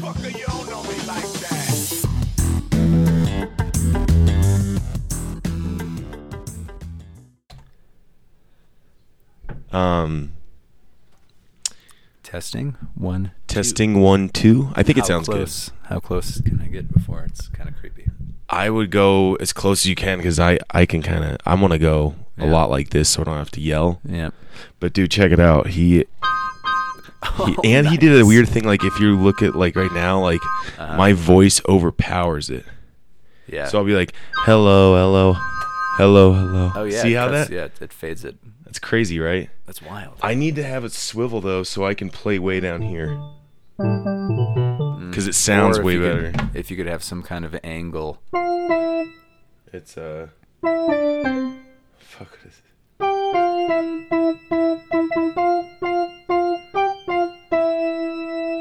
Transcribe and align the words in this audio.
Motherfucker, 0.00 0.38
you 0.38 0.46
don't 0.46 0.70
know 0.70 0.82
me 0.84 0.96
like 1.06 1.30
that. 1.40 3.10
Um, 9.72 10.32
Testing 12.22 12.76
one. 12.94 13.32
two. 13.46 13.54
testing 13.54 14.00
one, 14.00 14.28
two. 14.28 14.70
I 14.74 14.82
think 14.82 14.98
it 14.98 15.06
sounds 15.06 15.28
close, 15.28 15.70
How 15.84 16.00
close 16.00 16.40
can 16.40 16.60
I 16.60 16.66
get 16.68 16.92
before 16.92 17.22
it's 17.22 17.48
kind 17.48 17.68
of 17.68 17.76
creepy? 17.76 18.06
I 18.48 18.70
would 18.70 18.90
go 18.90 19.34
as 19.36 19.52
close 19.52 19.82
as 19.82 19.86
you 19.86 19.94
can 19.94 20.18
because 20.18 20.40
I 20.40 20.58
I 20.70 20.86
can 20.86 21.02
kind 21.02 21.24
of 21.24 21.36
I 21.46 21.54
want 21.54 21.72
to 21.72 21.78
go 21.78 22.14
a 22.38 22.46
lot 22.46 22.70
like 22.70 22.90
this 22.90 23.08
so 23.10 23.20
I 23.22 23.24
don't 23.24 23.36
have 23.36 23.50
to 23.52 23.60
yell. 23.60 24.00
Yeah. 24.04 24.30
But 24.80 24.92
dude, 24.92 25.10
check 25.10 25.30
it 25.32 25.40
out. 25.40 25.68
He. 25.68 26.06
he 27.46 27.56
Oh, 27.56 27.60
and 27.64 27.86
he 27.88 27.96
did 27.96 28.20
a 28.20 28.24
weird 28.26 28.48
thing 28.48 28.64
like 28.64 28.82
if 28.84 28.98
you 29.00 29.16
look 29.18 29.42
at 29.42 29.54
like 29.54 29.76
right 29.76 29.92
now 29.92 30.20
like 30.20 30.40
Uh-huh. 30.78 30.96
my 30.96 31.12
voice 31.12 31.60
overpowers 31.68 32.50
it 32.50 32.64
Yeah. 33.46 33.68
so 33.68 33.78
i'll 33.78 33.84
be 33.84 33.94
like 33.94 34.12
hello 34.46 34.94
hello 34.96 35.36
hello 35.96 36.32
hello 36.32 36.72
oh 36.76 36.84
yeah. 36.84 37.02
see 37.02 37.12
how 37.12 37.28
that 37.28 37.50
Yeah, 37.50 37.68
it 37.80 37.92
fades 37.92 38.24
it. 38.24 38.36
that's 38.64 38.78
crazy 38.78 39.18
right 39.20 39.50
That's 39.66 39.82
wild. 39.82 40.14
i 40.22 40.34
need 40.34 40.56
to 40.56 40.62
have 40.62 40.84
it 40.84 40.92
swivel 40.92 41.40
though 41.40 41.62
so 41.62 41.84
i 41.84 41.94
can 41.94 42.10
play 42.10 42.38
way 42.38 42.60
down 42.60 42.82
here 42.82 43.18
because 45.10 45.26
it 45.26 45.34
sounds 45.34 45.78
way 45.80 45.98
better 45.98 46.32
could- 46.32 46.54
if 46.56 46.70
you 46.70 46.76
could 46.76 46.86
have 46.86 47.02
some 47.02 47.22
kind 47.22 47.44
of 47.44 47.58
angle. 47.64 48.20
it's 49.72 49.96
uh 49.98 50.28
fuck 51.98 52.30
what 52.30 52.46
is 52.46 52.62
it 52.62 52.70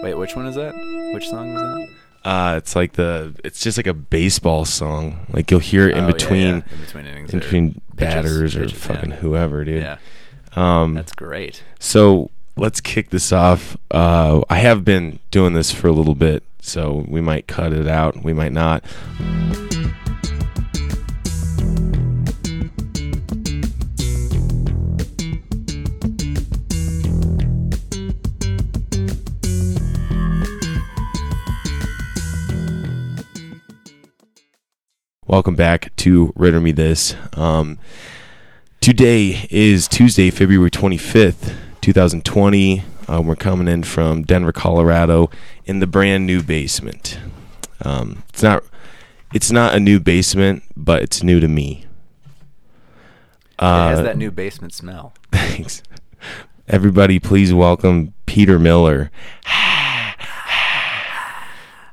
Wait, 0.04 0.14
which 0.16 0.36
one 0.36 0.46
is 0.48 0.56
that? 0.56 0.74
Which 1.14 1.28
song 1.30 1.54
is 1.56 1.62
that? 1.62 1.90
uh 2.26 2.56
it's 2.58 2.76
like 2.76 2.94
the 2.94 3.34
it's 3.46 3.62
just 3.62 3.78
like 3.78 3.88
a 3.88 3.94
baseball 3.94 4.66
song 4.66 5.26
like 5.32 5.50
you'll 5.50 5.62
hear 5.62 5.88
it 5.88 5.96
in 5.96 6.04
Oh, 6.04 6.08
between 6.08 6.48
yeah. 6.48 6.62
in 6.74 6.80
between 6.82 7.06
innings, 7.06 7.32
in 7.34 7.40
between 7.40 7.70
pitches- 7.96 8.14
batters 8.14 8.56
or 8.58 8.64
pitches, 8.66 8.78
fucking 8.78 9.10
yeah. 9.12 9.16
whoever 9.18 9.64
dude 9.64 9.82
Yeah, 9.84 9.98
um 10.54 10.96
that's 10.96 11.14
great. 11.14 11.64
So 11.80 12.30
let's 12.58 12.82
kick 12.82 13.10
this 13.12 13.32
off. 13.32 13.78
Uh, 13.90 14.42
I 14.50 14.58
have 14.58 14.84
been 14.84 15.20
doing 15.32 15.54
this 15.54 15.72
for 15.72 15.88
a 15.88 15.94
little 15.94 16.14
bit, 16.14 16.44
so 16.60 17.06
we 17.08 17.22
might 17.22 17.48
cut 17.48 17.72
it 17.72 17.88
out. 17.88 18.22
We 18.22 18.34
might 18.34 18.52
not. 18.52 18.84
Welcome 35.30 35.54
back 35.54 35.96
to 35.98 36.34
Ritter 36.36 36.60
Me 36.60 36.72
This. 36.72 37.16
Um, 37.34 37.78
Today 38.82 39.46
is 39.52 39.88
Tuesday, 39.88 40.32
February 40.32 40.72
25th, 40.72 41.54
2020. 41.82 42.82
Uh, 43.08 43.22
we're 43.22 43.36
coming 43.36 43.68
in 43.68 43.84
from 43.84 44.24
Denver, 44.24 44.52
Colorado, 44.52 45.30
in 45.66 45.82
the 45.82 45.86
brand 45.86 46.26
new 46.26 46.42
basement. 46.42 47.20
Um, 47.86 48.24
it's 48.30 48.42
not, 48.42 48.64
it's 49.32 49.52
not 49.52 49.76
a 49.76 49.80
new 49.80 50.00
basement, 50.00 50.64
but 50.76 51.04
it's 51.04 51.22
new 51.22 51.40
to 51.40 51.48
me. 51.48 51.86
it 53.60 53.66
has 53.66 54.00
Uh, 54.00 54.02
that 54.02 54.18
new 54.18 54.32
basement 54.32 54.74
smell. 54.74 55.14
Thanks. 55.32 55.84
Everybody, 56.68 57.20
please 57.20 57.54
welcome 57.54 58.16
Peter 58.26 58.58
Miller. 58.58 59.12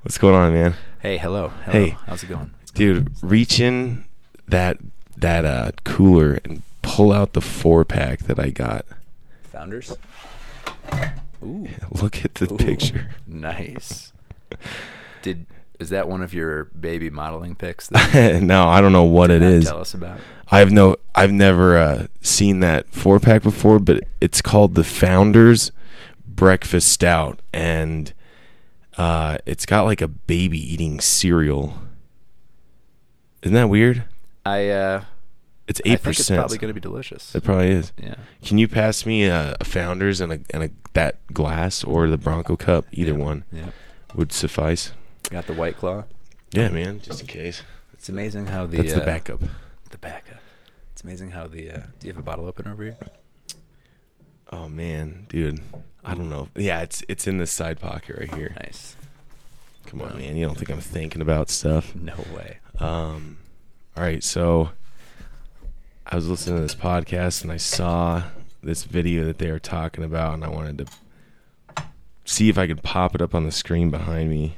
What's 0.00 0.16
going 0.16 0.34
on, 0.34 0.54
man? 0.54 0.74
Hey, 1.00 1.18
hello. 1.18 1.48
hello. 1.66 1.72
Hey. 1.72 1.96
how's 2.06 2.22
it 2.22 2.28
going? 2.28 2.52
Dude, 2.76 3.10
reach 3.22 3.58
in 3.58 4.04
that 4.46 4.78
that 5.16 5.44
uh, 5.44 5.72
cooler 5.84 6.38
and 6.44 6.62
pull 6.82 7.12
out 7.12 7.32
the 7.32 7.40
four 7.40 7.84
pack 7.84 8.20
that 8.20 8.38
I 8.38 8.50
got. 8.50 8.84
Founders. 9.52 9.96
Ooh, 11.42 11.68
Look 11.90 12.24
at 12.24 12.34
the 12.34 12.52
Ooh. 12.52 12.56
picture. 12.56 13.10
nice. 13.26 14.12
Did 15.22 15.46
is 15.78 15.90
that 15.90 16.08
one 16.08 16.22
of 16.22 16.32
your 16.32 16.64
baby 16.64 17.10
modeling 17.10 17.54
pics? 17.54 17.88
That 17.88 18.42
no, 18.42 18.68
I 18.68 18.80
don't 18.80 18.92
know 18.92 19.04
what 19.04 19.30
it. 19.30 19.64
Tell 19.64 19.80
us 19.80 19.94
about. 19.94 20.20
I've 20.50 20.70
no, 20.70 20.96
I've 21.14 21.32
never 21.32 21.76
uh, 21.78 22.06
seen 22.20 22.60
that 22.60 22.88
four 22.90 23.18
pack 23.20 23.42
before, 23.42 23.78
but 23.78 24.02
it's 24.20 24.40
called 24.40 24.74
the 24.74 24.84
Founders 24.84 25.72
Breakfast 26.26 26.88
Stout, 26.88 27.40
and 27.52 28.12
uh, 28.96 29.38
it's 29.46 29.66
got 29.66 29.82
like 29.82 30.00
a 30.00 30.08
baby 30.08 30.58
eating 30.58 31.00
cereal. 31.00 31.78
Isn't 33.46 33.54
that 33.54 33.68
weird? 33.68 34.02
I 34.44 34.68
uh, 34.70 35.04
It's 35.68 35.80
I 35.86 35.90
eight 35.90 36.00
think 36.00 36.06
it's 36.08 36.18
percent. 36.18 36.38
probably 36.40 36.58
going 36.58 36.70
to 36.70 36.74
be 36.74 36.80
delicious. 36.80 37.32
It 37.32 37.44
probably 37.44 37.70
is. 37.70 37.92
Yeah. 37.96 38.16
Can 38.44 38.58
you 38.58 38.66
pass 38.66 39.06
me 39.06 39.26
a, 39.26 39.56
a 39.60 39.64
Founders 39.64 40.20
and 40.20 40.32
a 40.32 40.40
and 40.50 40.64
a 40.64 40.70
that 40.94 41.24
glass 41.32 41.84
or 41.84 42.08
the 42.08 42.18
Bronco 42.18 42.56
Cup? 42.56 42.86
Either 42.90 43.14
one 43.14 43.44
Yeah. 43.52 43.66
would 44.16 44.32
suffice. 44.32 44.92
Got 45.30 45.46
the 45.46 45.52
white 45.52 45.76
claw. 45.76 46.04
Yeah, 46.50 46.70
man, 46.70 46.98
just 47.00 47.20
in 47.20 47.28
case. 47.28 47.62
It's 47.92 48.08
amazing 48.08 48.46
how 48.46 48.66
the 48.66 48.78
That's 48.78 48.94
the 48.94 49.02
uh, 49.02 49.06
backup. 49.06 49.40
The 49.90 49.98
backup. 49.98 50.38
It's 50.92 51.04
amazing 51.04 51.30
how 51.30 51.46
the. 51.46 51.70
Uh, 51.70 51.76
do 52.00 52.08
you 52.08 52.12
have 52.12 52.18
a 52.18 52.24
bottle 52.24 52.46
opener 52.46 52.72
over 52.72 52.82
here? 52.82 52.96
Oh 54.50 54.68
man, 54.68 55.26
dude. 55.28 55.60
I 56.04 56.14
don't 56.14 56.30
know. 56.30 56.48
Yeah, 56.56 56.80
it's 56.82 57.04
it's 57.08 57.28
in 57.28 57.38
this 57.38 57.52
side 57.52 57.78
pocket 57.78 58.16
right 58.18 58.34
here. 58.34 58.56
Nice. 58.60 58.96
Come 59.86 60.02
on, 60.02 60.18
man. 60.18 60.36
You 60.36 60.46
don't 60.46 60.56
think 60.56 60.70
I'm 60.70 60.80
thinking 60.80 61.22
about 61.22 61.48
stuff? 61.48 61.94
No 61.94 62.16
way. 62.34 62.58
Um, 62.78 63.38
all 63.96 64.02
right. 64.02 64.22
So 64.22 64.70
I 66.06 66.14
was 66.16 66.28
listening 66.28 66.56
to 66.56 66.62
this 66.62 66.74
podcast 66.74 67.42
and 67.42 67.50
I 67.52 67.56
saw 67.56 68.24
this 68.62 68.84
video 68.84 69.24
that 69.24 69.38
they 69.38 69.50
were 69.50 69.58
talking 69.60 70.02
about, 70.04 70.34
and 70.34 70.44
I 70.44 70.48
wanted 70.48 70.78
to 70.78 71.82
see 72.24 72.48
if 72.48 72.58
I 72.58 72.66
could 72.66 72.82
pop 72.82 73.14
it 73.14 73.22
up 73.22 73.34
on 73.34 73.44
the 73.44 73.52
screen 73.52 73.90
behind 73.90 74.28
me. 74.30 74.56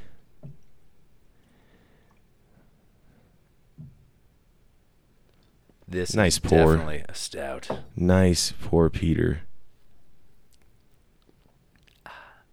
This 5.87 6.13
Nice 6.13 6.33
is 6.33 6.39
pour. 6.39 6.73
definitely 6.75 7.03
a 7.09 7.15
stout. 7.15 7.67
Nice, 7.95 8.53
poor 8.61 8.89
Peter. 8.89 9.41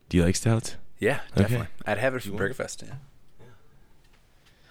Do 0.09 0.17
you 0.17 0.25
like 0.25 0.37
stouts? 0.37 0.77
Yeah, 0.99 1.21
Okay. 1.33 1.43
definitely. 1.43 1.67
I'd 1.85 1.99
have 1.99 2.15
it 2.15 2.21
for 2.23 2.29
You 2.29 2.33
want- 2.33 2.39
breakfast. 2.39 2.85
Yeah. 2.87 2.95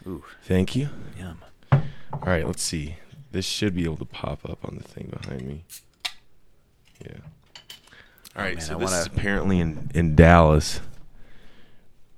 Ooh, 0.08 0.24
Thank 0.44 0.76
you. 0.76 0.90
yum. 1.18 1.40
All 1.72 1.82
right, 2.26 2.46
let's 2.46 2.62
see. 2.62 2.98
This 3.32 3.46
should 3.46 3.76
be 3.76 3.84
able 3.84 3.98
to 3.98 4.06
pop 4.06 4.48
up 4.50 4.60
on 4.64 4.76
the 4.78 4.84
thing 4.84 5.12
behind 5.22 5.42
me. 5.48 5.64
Yeah. 7.04 7.18
Oh, 7.18 7.22
All 8.38 8.44
right, 8.44 8.56
man, 8.58 8.64
so 8.66 8.76
I 8.76 8.80
this 8.80 8.92
wanna- 8.92 9.02
is 9.02 9.08
apparently 9.08 9.60
in 9.60 9.90
in 9.94 10.16
Dallas. 10.16 10.80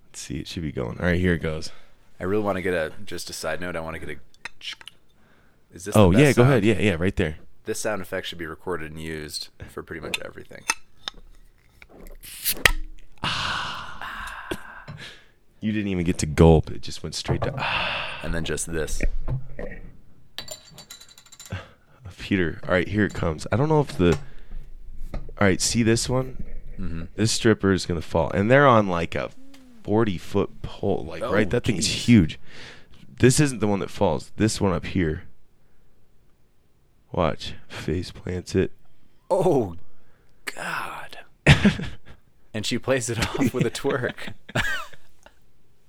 Let's 0.08 0.20
see. 0.22 0.40
It 0.40 0.48
should 0.48 0.64
be 0.64 0.72
going. 0.72 1.00
All 1.00 1.06
right, 1.06 1.20
here 1.20 1.34
it 1.34 1.40
goes. 1.40 1.72
I 2.20 2.24
really 2.26 2.44
want 2.44 2.58
to 2.58 2.62
get 2.62 2.74
a. 2.74 2.92
Just 3.06 3.30
a 3.30 3.34
side 3.34 3.62
note. 3.62 3.76
I 3.76 3.80
want 3.80 3.96
to 3.96 4.00
get 4.06 4.10
a. 4.18 5.76
Is 5.76 5.86
this? 5.86 5.96
Oh 5.96 6.12
yeah, 6.12 6.28
go 6.34 6.44
sound? 6.44 6.50
ahead. 6.50 6.66
Yeah, 6.66 6.80
yeah, 6.80 6.96
right 7.00 7.16
there. 7.16 7.38
This 7.66 7.80
sound 7.80 8.02
effect 8.02 8.28
should 8.28 8.38
be 8.38 8.46
recorded 8.46 8.92
and 8.92 9.00
used 9.02 9.50
for 9.70 9.84
pretty 9.84 10.00
much 10.02 10.20
everything. 10.24 10.64
Ah. 13.24 13.67
You 15.60 15.72
didn't 15.72 15.88
even 15.88 16.04
get 16.04 16.18
to 16.20 16.26
gulp. 16.26 16.70
It 16.72 16.82
just 16.82 17.02
went 17.04 17.16
straight 17.16 17.42
to 17.42 17.54
ah, 17.58 18.20
And 18.24 18.34
then 18.34 18.44
just 18.46 18.72
this. 18.72 19.02
Peter. 22.18 22.60
All 22.64 22.72
right, 22.72 22.88
here 22.88 23.06
it 23.06 23.14
comes. 23.14 23.48
I 23.52 23.56
don't 23.56 23.70
know 23.70 23.80
if 23.80 23.98
the. 23.98 24.18
All 25.14 25.48
right, 25.48 25.62
see 25.62 25.84
this 25.84 26.10
one? 26.10 26.44
hmm 26.76 27.04
This 27.16 27.32
stripper 27.32 27.72
is 27.72 27.86
gonna 27.86 28.02
fall, 28.02 28.30
and 28.32 28.52
they're 28.52 28.68
on 28.68 28.88
like 28.88 29.16
a 29.16 29.30
forty 29.84 30.18
foot 30.18 30.62
pole. 30.62 31.06
Like 31.08 31.24
Oh, 31.24 31.32
right, 31.32 31.50
that 31.50 31.64
thing 31.64 31.78
is 31.78 32.08
huge. 32.08 32.38
This 33.20 33.40
isn't 33.40 33.60
the 33.60 33.68
one 33.68 33.80
that 33.80 33.90
falls. 33.90 34.32
This 34.36 34.60
one 34.60 34.74
up 34.74 34.86
here. 34.86 35.24
Watch, 37.12 37.54
face 37.68 38.12
plants 38.12 38.54
it. 38.54 38.72
Oh, 39.32 39.76
God. 40.46 41.18
and 42.54 42.66
she 42.66 42.78
plays 42.78 43.10
it 43.10 43.20
off 43.20 43.54
with 43.54 43.66
a 43.66 43.72
twerk. 43.72 44.34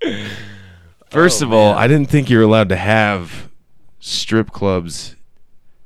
First 1.11 1.43
Oh, 1.43 1.47
of 1.47 1.53
all, 1.53 1.73
man. 1.75 1.83
I 1.83 1.89
didn't 1.89 2.11
think 2.11 2.29
you 2.31 2.39
were 2.39 2.45
allowed 2.45 2.69
to 2.69 2.77
have 2.77 3.51
strip 4.01 4.51
clubs 4.53 5.17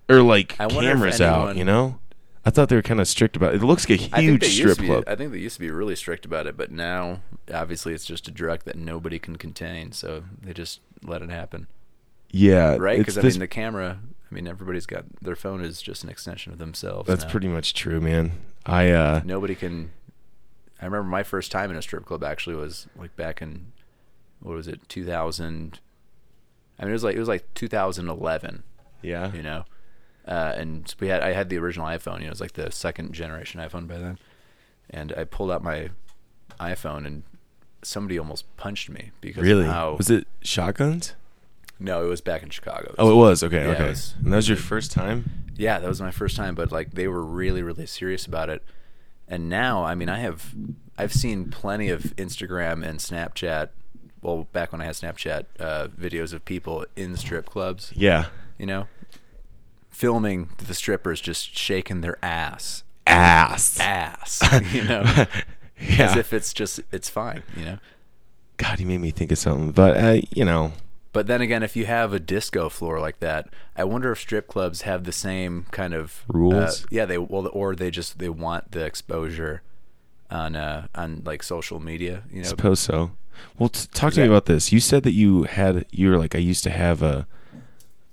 or 0.08 0.22
like 0.22 0.56
I 0.58 0.66
wonder 0.66 0.80
if 0.90 0.96
cameras 0.96 1.20
out. 1.20 1.56
You 1.56 1.64
know, 1.64 1.98
I 2.44 2.50
thought 2.50 2.68
they 2.68 2.76
were 2.76 2.82
kind 2.82 3.00
of 3.00 3.06
strict 3.08 3.36
about 3.36 3.54
it. 3.54 3.62
It 3.62 3.64
looks 3.66 3.88
like 3.88 4.00
a 4.12 4.20
huge 4.20 4.44
strip 4.44 4.78
be, 4.78 4.86
club. 4.86 5.04
I 5.06 5.14
think 5.14 5.32
they 5.32 5.38
used 5.38 5.56
to 5.56 5.60
be 5.60 5.70
really 5.70 5.96
strict 5.96 6.24
about 6.24 6.46
it, 6.46 6.56
but 6.56 6.70
now 6.70 7.20
obviously 7.52 7.94
it's 7.94 8.04
just 8.04 8.26
a 8.28 8.30
drug 8.30 8.64
that 8.64 8.76
nobody 8.76 9.18
can 9.18 9.36
contain, 9.36 9.92
so 9.92 10.24
they 10.42 10.52
just 10.52 10.80
let 11.04 11.22
it 11.22 11.30
happen, 11.30 11.66
yeah, 12.30 12.76
right? 12.76 12.98
Because 12.98 13.16
I 13.18 13.22
this- 13.22 13.34
mean, 13.34 13.40
the 13.40 13.48
camera. 13.48 13.98
I 14.30 14.34
mean, 14.34 14.48
everybody's 14.48 14.86
got 14.86 15.04
their 15.20 15.36
phone 15.36 15.62
is 15.62 15.82
just 15.82 16.04
an 16.04 16.08
extension 16.08 16.52
of 16.54 16.58
themselves. 16.58 17.06
that's 17.06 17.24
now. 17.24 17.30
pretty 17.30 17.48
much 17.48 17.74
true, 17.74 18.00
man. 18.00 18.32
I 18.64 18.90
uh, 18.90 19.20
Nobody 19.26 19.54
can. 19.54 19.92
I 20.80 20.86
remember 20.86 21.08
my 21.08 21.22
first 21.22 21.52
time 21.52 21.70
in 21.70 21.76
a 21.76 21.82
strip 21.82 22.06
club 22.06 22.24
actually 22.24 22.56
was 22.56 22.86
like 22.96 23.14
back 23.14 23.42
in 23.42 23.72
what 24.42 24.54
was 24.56 24.68
it 24.68 24.88
2000 24.88 25.80
I 26.78 26.82
mean 26.82 26.90
it 26.90 26.92
was 26.92 27.04
like 27.04 27.16
it 27.16 27.18
was 27.18 27.28
like 27.28 27.46
2011 27.54 28.62
Yeah. 29.02 29.32
you 29.32 29.42
know 29.42 29.64
uh, 30.26 30.52
and 30.56 30.94
we 31.00 31.08
had 31.08 31.22
I 31.22 31.32
had 31.32 31.48
the 31.48 31.58
original 31.58 31.86
iPhone 31.86 32.16
you 32.18 32.22
know 32.22 32.26
it 32.28 32.30
was 32.30 32.40
like 32.40 32.52
the 32.52 32.70
second 32.70 33.12
generation 33.12 33.60
iPhone 33.60 33.86
by 33.88 33.98
then 33.98 34.18
and 34.90 35.12
I 35.16 35.24
pulled 35.24 35.50
out 35.50 35.62
my 35.62 35.90
iPhone 36.60 37.06
and 37.06 37.22
somebody 37.82 38.18
almost 38.18 38.44
punched 38.56 38.88
me 38.90 39.10
because 39.20 39.42
Really? 39.42 39.64
how 39.64 39.94
Was 39.96 40.10
it 40.10 40.26
shotguns? 40.42 41.14
no 41.80 42.04
it 42.04 42.08
was 42.08 42.20
back 42.20 42.42
in 42.42 42.50
Chicago 42.50 42.94
Oh, 42.98 43.10
it 43.10 43.14
was. 43.14 43.42
Okay. 43.42 43.64
Yeah, 43.64 43.72
okay. 43.72 43.88
was- 43.88 44.14
and 44.22 44.32
that 44.32 44.36
was 44.36 44.48
your 44.48 44.58
first 44.58 44.92
time? 44.92 45.30
Yeah, 45.56 45.78
that 45.80 45.88
was 45.88 46.00
my 46.00 46.10
first 46.10 46.36
time, 46.36 46.54
but 46.54 46.70
like 46.72 46.92
they 46.94 47.06
were 47.08 47.22
really, 47.24 47.62
really 47.62 47.86
serious 47.86 48.24
about 48.26 48.48
it. 48.48 48.62
And 49.28 49.48
now, 49.48 49.84
I 49.84 49.94
mean, 49.94 50.08
I 50.08 50.18
have, 50.18 50.54
I've 50.96 51.12
seen 51.12 51.50
plenty 51.50 51.88
of 51.90 52.02
Instagram 52.16 52.84
and 52.84 52.98
Snapchat. 53.00 53.68
Well, 54.22 54.46
back 54.52 54.70
when 54.72 54.80
I 54.80 54.84
had 54.84 54.94
Snapchat, 54.94 55.44
uh, 55.60 55.88
videos 55.88 56.32
of 56.32 56.44
people 56.44 56.86
in 56.96 57.16
strip 57.16 57.46
clubs. 57.46 57.92
Yeah. 57.94 58.26
You 58.58 58.66
know, 58.66 58.86
filming 59.90 60.50
the 60.58 60.74
strippers 60.74 61.20
just 61.20 61.56
shaking 61.56 62.00
their 62.00 62.16
ass, 62.24 62.84
Ass. 63.06 63.78
ass. 63.80 64.40
You 64.72 64.84
know, 64.84 65.02
yeah. 65.80 66.10
as 66.10 66.16
if 66.16 66.32
it's 66.32 66.52
just 66.52 66.80
it's 66.92 67.08
fine. 67.08 67.42
You 67.56 67.64
know. 67.64 67.78
God, 68.58 68.78
you 68.78 68.86
made 68.86 69.00
me 69.00 69.10
think 69.10 69.32
of 69.32 69.38
something. 69.38 69.72
But, 69.72 69.96
uh, 69.96 70.20
you 70.30 70.44
know, 70.44 70.72
But 71.12 71.26
then 71.26 71.40
again, 71.40 71.64
if 71.64 71.74
you 71.74 71.86
have 71.86 72.12
a 72.12 72.20
disco 72.20 72.68
floor 72.68 73.00
like 73.00 73.18
that, 73.18 73.48
I 73.74 73.82
wonder 73.82 74.12
if 74.12 74.20
strip 74.20 74.46
clubs 74.46 74.82
have 74.82 75.02
the 75.02 75.10
same 75.12 75.66
kind 75.72 75.94
of 75.94 76.22
Rules? 76.28 76.84
Uh, 76.84 76.86
yeah, 76.90 77.04
they 77.06 77.18
well, 77.18 77.50
or 77.52 77.74
they 77.74 77.90
just 77.90 78.18
they 78.20 78.28
want 78.28 78.70
the 78.70 78.84
exposure 78.84 79.62
on 80.32 80.56
uh 80.56 80.86
on 80.94 81.22
like 81.24 81.42
social 81.42 81.78
media. 81.78 82.24
You 82.30 82.40
I 82.40 82.42
know, 82.42 82.48
suppose 82.48 82.80
so. 82.80 83.12
Well, 83.58 83.68
t- 83.68 83.88
talk 83.92 84.12
to 84.14 84.20
me 84.20 84.26
about 84.26 84.46
this. 84.46 84.72
You 84.72 84.80
said 84.80 85.02
that 85.04 85.12
you 85.12 85.44
had, 85.44 85.84
you 85.90 86.10
were 86.10 86.18
like, 86.18 86.34
I 86.34 86.38
used 86.38 86.62
to 86.64 86.70
have 86.70 87.02
a, 87.02 87.26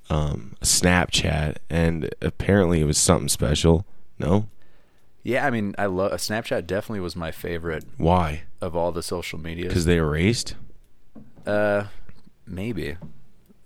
um, 0.10 0.56
Snapchat, 0.62 1.58
and 1.70 2.10
apparently 2.22 2.82
it 2.82 2.86
was 2.86 2.98
something 2.98 3.28
special. 3.30 3.86
No? 4.18 4.48
yeah. 5.24 5.46
I 5.46 5.50
mean, 5.52 5.76
I 5.78 5.86
love 5.86 6.12
Snapchat. 6.14 6.66
Definitely 6.68 7.02
was 7.02 7.16
my 7.16 7.32
favorite 7.32 7.86
Why? 7.98 8.44
of 8.60 8.76
all 8.76 8.92
the 8.92 9.04
social 9.04 9.40
media. 9.40 9.68
Because 9.68 9.86
they 9.86 9.98
erased? 9.98 10.56
uh, 11.46 11.86
maybe, 12.48 12.98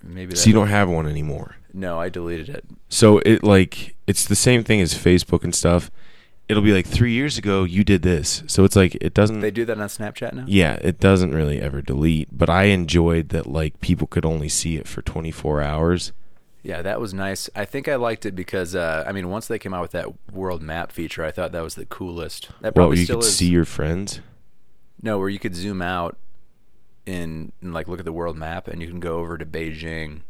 maybe. 0.03 0.35
So 0.35 0.47
you 0.47 0.53
don't 0.53 0.67
have 0.67 0.89
one 0.89 1.07
anymore. 1.07 1.55
No, 1.73 1.99
I 1.99 2.09
deleted 2.09 2.49
it. 2.49 2.65
So 2.89 3.19
it 3.19 3.43
like 3.43 3.95
it's 4.05 4.25
the 4.25 4.35
same 4.35 4.63
thing 4.63 4.81
as 4.81 4.93
Facebook 4.93 5.43
and 5.43 5.55
stuff. 5.55 5.89
It'll 6.49 6.63
be 6.63 6.73
like 6.73 6.85
three 6.85 7.13
years 7.13 7.37
ago 7.37 7.63
you 7.63 7.83
did 7.83 8.01
this, 8.01 8.43
so 8.47 8.63
it's 8.65 8.75
like 8.75 8.95
it 8.95 9.13
doesn't. 9.13 9.39
They 9.39 9.49
do 9.51 9.65
that 9.65 9.79
on 9.79 9.87
Snapchat 9.87 10.33
now. 10.33 10.43
yeah, 10.47 10.73
it 10.81 10.99
doesn't 10.99 11.33
really 11.33 11.61
ever 11.61 11.81
delete. 11.81 12.37
But 12.37 12.49
I 12.49 12.63
enjoyed 12.65 13.29
that 13.29 13.47
like 13.47 13.79
people 13.81 14.07
could 14.07 14.25
only 14.25 14.49
see 14.49 14.75
it 14.75 14.87
for 14.87 15.01
24 15.01 15.61
hours. 15.61 16.11
Yeah, 16.61 16.81
that 16.81 16.99
was 17.01 17.13
nice. 17.13 17.49
I 17.55 17.65
think 17.65 17.87
I 17.87 17.95
liked 17.95 18.25
it 18.25 18.35
because 18.35 18.75
uh, 18.75 19.03
I 19.07 19.11
mean, 19.13 19.29
once 19.29 19.47
they 19.47 19.57
came 19.59 19.73
out 19.73 19.81
with 19.81 19.91
that 19.91 20.07
world 20.31 20.61
map 20.61 20.91
feature, 20.91 21.23
I 21.23 21.31
thought 21.31 21.51
that 21.53 21.63
was 21.63 21.75
the 21.75 21.85
coolest. 21.85 22.49
That 22.61 22.75
probably 22.75 22.89
Well, 22.95 22.97
you 22.99 23.05
still 23.05 23.17
could 23.19 23.25
is. 23.27 23.35
see 23.35 23.49
your 23.49 23.65
friends. 23.65 24.19
No, 25.01 25.19
where 25.19 25.29
you 25.29 25.39
could 25.39 25.55
zoom 25.55 25.81
out 25.81 26.17
and, 27.05 27.51
and 27.61 27.73
like 27.73 27.87
look 27.89 27.99
at 27.99 28.05
the 28.05 28.13
world 28.13 28.37
map, 28.37 28.67
and 28.67 28.81
you 28.81 28.87
can 28.87 28.99
go 29.01 29.17
over 29.19 29.37
to 29.37 29.45
Beijing 29.45 30.21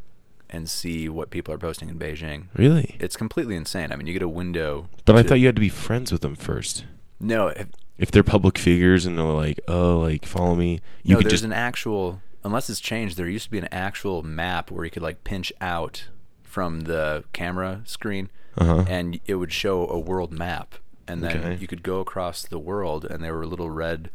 and 0.54 0.70
see 0.70 1.10
what 1.10 1.30
people 1.32 1.54
are 1.54 1.58
posting 1.58 1.90
in 1.90 1.98
Beijing. 2.00 2.46
Really? 2.56 2.96
It's 3.00 3.18
completely 3.18 3.56
insane. 3.56 3.92
I 3.92 3.96
mean, 3.98 4.08
you 4.08 4.14
get 4.14 4.22
a 4.22 4.30
window. 4.30 4.88
But 5.04 5.16
I 5.18 5.24
thought 5.24 5.40
you 5.40 5.48
had 5.48 5.56
to 5.56 5.60
be 5.62 5.70
friends 5.70 6.12
with 6.12 6.22
them 6.22 6.36
first. 6.36 6.86
no, 7.20 7.48
if, 7.48 7.68
If 7.98 8.12
they're 8.12 8.24
public 8.24 8.58
figures 8.58 9.06
and 9.06 9.18
they're 9.18 9.26
like, 9.26 9.60
oh, 9.68 10.00
like 10.00 10.26
follow 10.26 10.56
me, 10.56 10.80
you 11.04 11.14
no. 11.14 11.18
could 11.18 11.26
There's 11.26 11.34
just 11.42 11.44
an 11.44 11.54
actual, 11.54 12.22
unless 12.44 12.70
it's 12.70 12.80
changed. 12.80 13.18
There 13.18 13.28
used 13.28 13.46
to 13.46 13.52
be 13.52 13.58
an 13.58 13.68
actual 13.72 14.24
map 14.24 14.72
where 14.72 14.86
you 14.86 14.92
could 14.92 15.04
like 15.04 15.24
pinch 15.24 15.52
out 15.60 16.08
from 16.44 16.82
the 16.82 17.24
camera 17.34 17.82
screen, 17.86 18.30
uh-huh. 18.58 18.86
and 18.88 19.20
it 19.26 19.36
would 19.36 19.52
show 19.52 19.88
a 19.88 19.98
world 20.00 20.32
map, 20.32 20.76
and 21.08 21.24
then 21.24 21.38
Okay. 21.38 21.58
you 21.60 21.68
could 21.68 21.82
go 21.84 22.00
across 22.00 22.44
the 22.44 22.60
world, 22.60 23.06
and 23.06 23.24
there 23.24 23.36
were 23.36 23.46
little 23.48 23.70
red. 23.72 24.10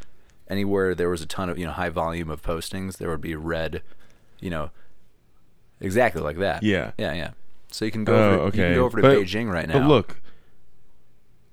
Anywhere 0.48 0.94
there 0.94 1.10
was 1.10 1.20
a 1.20 1.26
ton 1.26 1.50
of 1.50 1.58
you 1.58 1.66
know 1.66 1.72
high 1.72 1.88
volume 1.90 2.30
of 2.30 2.42
postings, 2.42 2.96
there 2.98 3.10
would 3.10 3.20
be 3.20 3.34
red, 3.34 3.82
you 4.40 4.50
know, 4.50 4.70
exactly 5.80 6.22
like 6.22 6.38
that. 6.38 6.62
Yeah. 6.62 6.92
yeah, 6.98 7.12
yeah. 7.14 7.30
So 7.70 7.84
you 7.84 7.90
can 7.90 8.04
go 8.04 8.14
Oh, 8.14 8.18
over, 8.18 8.34
you 8.36 8.40
okay. 8.44 8.56
can 8.58 8.74
go 8.74 8.84
over 8.84 8.96
to 8.96 9.02
But- 9.02 9.18
Beijing 9.18 9.50
right 9.52 9.68
now. 9.68 9.78
But 9.80 9.88
look, 9.88 10.20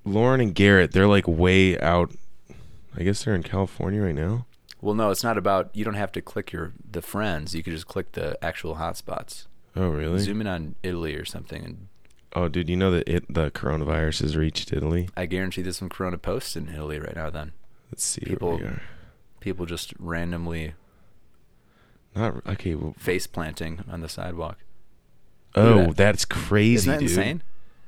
Lauren 0.04 0.40
and 0.40 0.54
Garrett, 0.54 0.92
they're 0.92 1.06
like 1.08 1.26
way 1.26 1.78
out. 1.80 2.12
I 2.96 3.02
guess 3.02 3.24
they're 3.24 3.34
in 3.34 3.42
California 3.42 4.00
right 4.02 4.14
now. 4.14 4.46
well, 4.80 4.94
no, 4.94 5.10
it's 5.10 5.24
not 5.24 5.36
about. 5.36 5.70
You 5.74 5.84
don't 5.84 5.94
have 5.94 6.12
to 6.12 6.22
click 6.22 6.52
your 6.52 6.72
the 6.90 7.02
friends. 7.02 7.54
You 7.54 7.62
could 7.62 7.72
just 7.72 7.86
click 7.86 8.12
the 8.12 8.42
actual 8.44 8.76
hotspots. 8.76 9.46
Oh, 9.74 9.88
really? 9.88 10.20
Zoom 10.20 10.40
in 10.40 10.46
on 10.46 10.74
Italy 10.82 11.14
or 11.16 11.24
something, 11.24 11.62
and 11.64 11.88
Oh, 12.34 12.48
dude, 12.48 12.68
you 12.68 12.76
know 12.76 12.90
that 12.90 13.08
it 13.08 13.24
the 13.32 13.50
coronavirus 13.50 14.20
has 14.22 14.36
reached 14.36 14.72
Italy. 14.72 15.08
I 15.16 15.26
guarantee 15.26 15.62
there's 15.62 15.76
some 15.78 15.88
Corona 15.88 16.18
posts 16.18 16.56
in 16.56 16.68
Italy 16.68 16.98
right 16.98 17.14
now. 17.16 17.28
Then 17.30 17.52
Let's 17.90 18.04
see. 18.04 18.22
People- 18.24 18.50
Where 18.52 18.58
we 18.58 18.64
are. 18.64 18.82
people 19.40 19.66
just 19.66 19.92
randomly 19.98 20.74
Not 22.16 22.46
okay. 22.46 22.74
Well, 22.74 22.94
face 22.98 23.26
planting 23.26 23.84
on 23.90 24.00
the 24.00 24.08
sidewalk. 24.08 24.58
oh, 25.54 25.86
that. 25.88 25.96
that's 25.96 26.24
crazy, 26.24 26.74
Isn't 26.74 26.92
that 26.92 27.00
dude. 27.00 27.10
insane? 27.10 27.42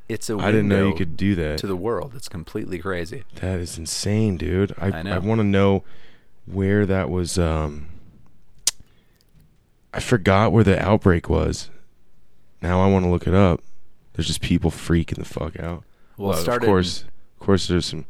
It's 0.08 0.30
a 0.30 0.36
I 0.38 0.50
didn't 0.50 0.69
know 0.69 0.88
you 0.88 0.94
could 0.94 1.16
do 1.16 1.34
that. 1.34 1.58
to 1.58 1.66
the 1.66 1.76
world. 1.76 2.12
It's 2.14 2.28
completely 2.28 2.78
crazy. 2.78 3.25
That 3.36 3.58
is 3.58 3.76
insane, 3.76 4.36
dude. 4.38 4.72
I 4.78 4.86
I 4.88 5.02
know. 5.02 5.20
want 5.20 5.40
to 5.40 5.44
know 5.44 5.84
where 6.46 6.86
that 6.86 7.10
was. 7.10 7.38
Um, 7.38 7.88
I 9.92 10.00
forgot 10.00 10.52
where 10.52 10.64
the 10.64 10.80
outbreak 10.80 11.28
was. 11.28 11.70
Now 12.62 12.82
I 12.82 12.88
want 12.90 13.04
to 13.04 13.10
look 13.10 13.26
it 13.26 13.34
up. 13.34 13.60
There's 14.14 14.26
just 14.26 14.40
people 14.40 14.70
freaking 14.70 15.16
the 15.16 15.25
fuck 15.25 15.58
out. 15.60 15.84
Well, 16.16 16.32
it 16.38 16.48
of 16.48 16.60
course, 16.60 17.02
of 17.02 17.46
course, 17.46 17.69
there's 17.69 17.86
some 17.86 18.04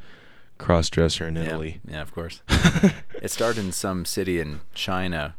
cross 0.56 0.88
dresser 0.88 1.26
in 1.28 1.36
in, 1.36 1.46
Italy. 1.46 1.80
Yeah, 1.84 1.94
yeah, 1.96 2.02
of 2.02 2.14
course. 2.14 2.42
it 3.22 3.30
started 3.30 3.64
in 3.64 3.72
some 3.72 4.04
city 4.04 4.40
in 4.40 4.60
China 4.74 5.34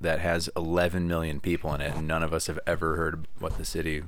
that 0.00 0.20
has 0.20 0.48
11 0.56 1.06
million 1.06 1.40
people 1.40 1.74
in 1.74 1.80
it, 1.80 1.94
and 1.94 2.06
none 2.06 2.22
of 2.22 2.32
us 2.32 2.46
have 2.46 2.58
ever 2.66 2.96
heard 2.96 3.26
what 3.38 3.58
the 3.58 3.64
city. 3.64 4.02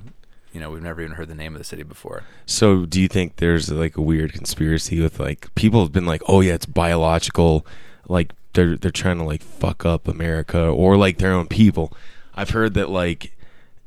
You 0.51 0.59
know, 0.59 0.69
we've 0.69 0.83
never 0.83 1.01
even 1.01 1.13
heard 1.13 1.29
the 1.29 1.35
name 1.35 1.55
of 1.55 1.59
the 1.59 1.65
city 1.65 1.81
before. 1.83 2.23
So, 2.45 2.85
do 2.85 3.01
you 3.01 3.07
think 3.07 3.37
there's 3.37 3.71
like 3.71 3.97
a 3.97 4.01
weird 4.01 4.33
conspiracy 4.33 5.01
with 5.01 5.19
like 5.19 5.53
people 5.55 5.81
have 5.81 5.91
been 5.91 6.05
like, 6.05 6.21
oh 6.27 6.41
yeah, 6.41 6.53
it's 6.53 6.67
biological, 6.67 7.65
like 8.07 8.33
they're 8.53 8.77
they're 8.77 8.91
trying 8.91 9.17
to 9.17 9.23
like 9.23 9.41
fuck 9.41 9.85
up 9.85 10.07
America 10.07 10.59
or 10.67 10.95
like 10.97 11.17
their 11.17 11.33
own 11.33 11.47
people. 11.47 11.91
I've 12.35 12.51
heard 12.51 12.73
that 12.75 12.89
like 12.89 13.35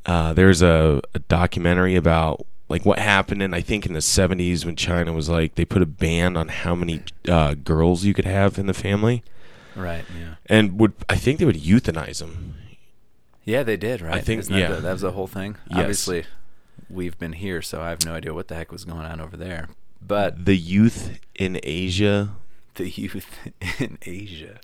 uh, 0.04 0.32
there's 0.32 0.62
a, 0.62 1.00
a 1.14 1.18
documentary 1.20 1.96
about 1.96 2.46
like 2.68 2.84
what 2.84 2.98
happened 2.98 3.42
in 3.42 3.54
I 3.54 3.60
think 3.60 3.86
in 3.86 3.92
the 3.92 4.00
70s 4.00 4.64
when 4.64 4.76
China 4.76 5.12
was 5.12 5.28
like 5.28 5.54
they 5.54 5.64
put 5.64 5.82
a 5.82 5.86
ban 5.86 6.36
on 6.36 6.48
how 6.48 6.74
many 6.74 7.02
uh, 7.28 7.54
girls 7.54 8.04
you 8.04 8.14
could 8.14 8.24
have 8.24 8.58
in 8.58 8.66
the 8.66 8.74
family 8.74 9.22
Right. 9.76 10.04
Yeah. 10.18 10.34
and 10.46 10.78
would 10.80 10.94
I 11.08 11.16
think 11.16 11.38
they 11.38 11.44
would 11.44 11.62
euthanize 11.62 12.18
them. 12.20 12.54
Yeah, 13.44 13.62
they 13.62 13.76
did. 13.76 14.00
Right. 14.00 14.14
I 14.14 14.20
think- 14.20 14.40
Isn't 14.40 14.52
that 14.54 14.58
yeah. 14.58 14.68
the- 14.74 14.80
that 14.80 14.92
was 14.92 15.02
the 15.02 15.12
whole 15.12 15.26
thing. 15.28 15.56
Yes. 15.70 15.78
Obviously, 15.78 16.24
we've 16.90 17.16
been 17.18 17.34
here, 17.34 17.62
so 17.62 17.80
I 17.80 17.90
have 17.90 18.04
no 18.04 18.14
idea 18.14 18.34
what 18.34 18.48
the 18.48 18.54
heck 18.56 18.72
was 18.72 18.84
going 18.84 19.06
on 19.06 19.20
over 19.20 19.36
there. 19.36 19.68
But 20.04 20.44
The 20.46 20.56
youth 20.56 21.20
in 21.34 21.60
Asia, 21.62 22.30
the 22.74 22.88
youth 22.90 23.26
in 23.80 23.98
Asia. 24.02 24.58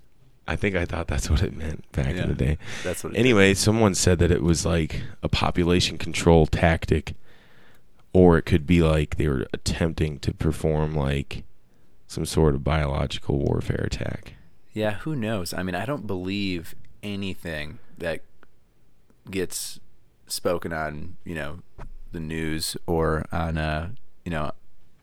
I 0.49 0.57
think 0.57 0.75
I 0.75 0.85
thought 0.85 1.07
that's 1.07 1.31
what 1.31 1.43
it 1.43 1.57
meant 1.57 1.91
back 1.93 2.15
Yeah. 2.17 2.23
in 2.25 2.29
the 2.29 2.35
day. 2.35 2.59
That's 2.83 3.05
what. 3.05 3.15
Anyway, 3.17 3.55
someone 3.55 3.95
said 3.95 4.19
that 4.19 4.33
it 4.33 4.43
was 4.43 4.67
like 4.67 5.03
a 5.23 5.29
population 5.29 5.97
control 5.99 6.47
tactic, 6.47 7.15
or 8.13 8.37
it 8.39 8.43
could 8.43 8.67
be 8.67 8.83
like 8.83 9.17
they 9.17 9.29
were 9.29 9.47
attempting 9.53 10.19
to 10.21 10.35
perform 10.35 10.95
like 10.97 11.45
some 12.09 12.27
sort 12.27 12.55
of 12.57 12.65
biological 12.65 13.39
warfare 13.39 13.85
attack. 13.87 14.35
Yeah, 14.73 14.95
who 14.95 15.15
knows? 15.15 15.53
I 15.53 15.63
mean, 15.63 15.75
I 15.75 15.85
don't 15.85 16.07
believe 16.07 16.75
anything 17.03 17.79
that 17.99 18.21
gets 19.31 19.81
spoken 20.27 20.73
on, 20.73 21.17
you 21.25 21.35
know, 21.35 21.59
the 22.13 22.21
news 22.21 22.77
or 22.87 23.27
on, 23.31 23.59
uh, 23.59 23.91
you 24.25 24.31
know, 24.31 24.53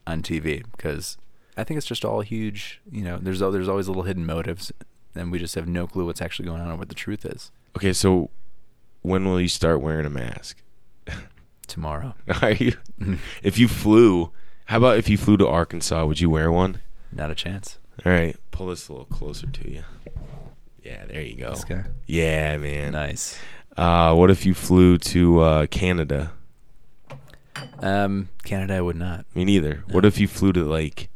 on 0.07 0.21
TV 0.23 0.63
because 0.71 1.17
I 1.55 1.63
think 1.63 1.77
it's 1.77 1.87
just 1.87 2.05
all 2.05 2.21
huge. 2.21 2.81
You 2.91 3.03
know, 3.03 3.17
there's 3.21 3.39
there's 3.39 3.67
always 3.67 3.87
little 3.87 4.03
hidden 4.03 4.25
motives, 4.25 4.71
and 5.15 5.31
we 5.31 5.39
just 5.39 5.55
have 5.55 5.67
no 5.67 5.87
clue 5.87 6.05
what's 6.05 6.21
actually 6.21 6.45
going 6.47 6.61
on 6.61 6.71
or 6.71 6.75
what 6.75 6.89
the 6.89 6.95
truth 6.95 7.25
is. 7.25 7.51
Okay, 7.75 7.93
so 7.93 8.29
when 9.01 9.25
will 9.25 9.39
you 9.39 9.47
start 9.47 9.81
wearing 9.81 10.05
a 10.05 10.09
mask? 10.09 10.61
Tomorrow, 11.67 12.15
Are 12.41 12.51
you? 12.53 12.73
if 13.43 13.59
you 13.59 13.67
flew, 13.67 14.31
how 14.65 14.77
about 14.77 14.97
if 14.97 15.07
you 15.07 15.17
flew 15.17 15.37
to 15.37 15.47
Arkansas? 15.47 16.05
Would 16.05 16.19
you 16.19 16.29
wear 16.29 16.51
one? 16.51 16.81
not 17.11 17.31
a 17.31 17.35
chance. 17.35 17.78
All 18.05 18.11
right, 18.11 18.35
pull 18.51 18.67
this 18.67 18.87
a 18.87 18.93
little 18.93 19.05
closer 19.05 19.47
to 19.47 19.69
you. 19.71 19.83
Yeah, 20.83 21.05
there 21.05 21.21
you 21.21 21.35
go. 21.35 21.51
This 21.51 21.63
guy, 21.65 21.83
Yeah, 22.07 22.57
man. 22.57 22.93
nice. 22.93 23.37
Uh, 23.75 24.13
what 24.15 24.29
if 24.31 24.45
you 24.45 24.53
flew 24.53 24.97
to 24.97 25.39
uh, 25.41 25.67
Canada? 25.67 26.31
Um, 27.79 28.29
Canada, 28.43 28.75
I 28.75 28.81
would 28.81 28.95
not. 28.95 29.25
Me 29.35 29.43
neither. 29.45 29.83
What 29.91 30.05
if 30.05 30.19
you 30.19 30.27
flew 30.27 30.53
to 30.53 30.63
like 30.63 31.09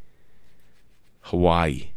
Hawaii? 1.22 1.90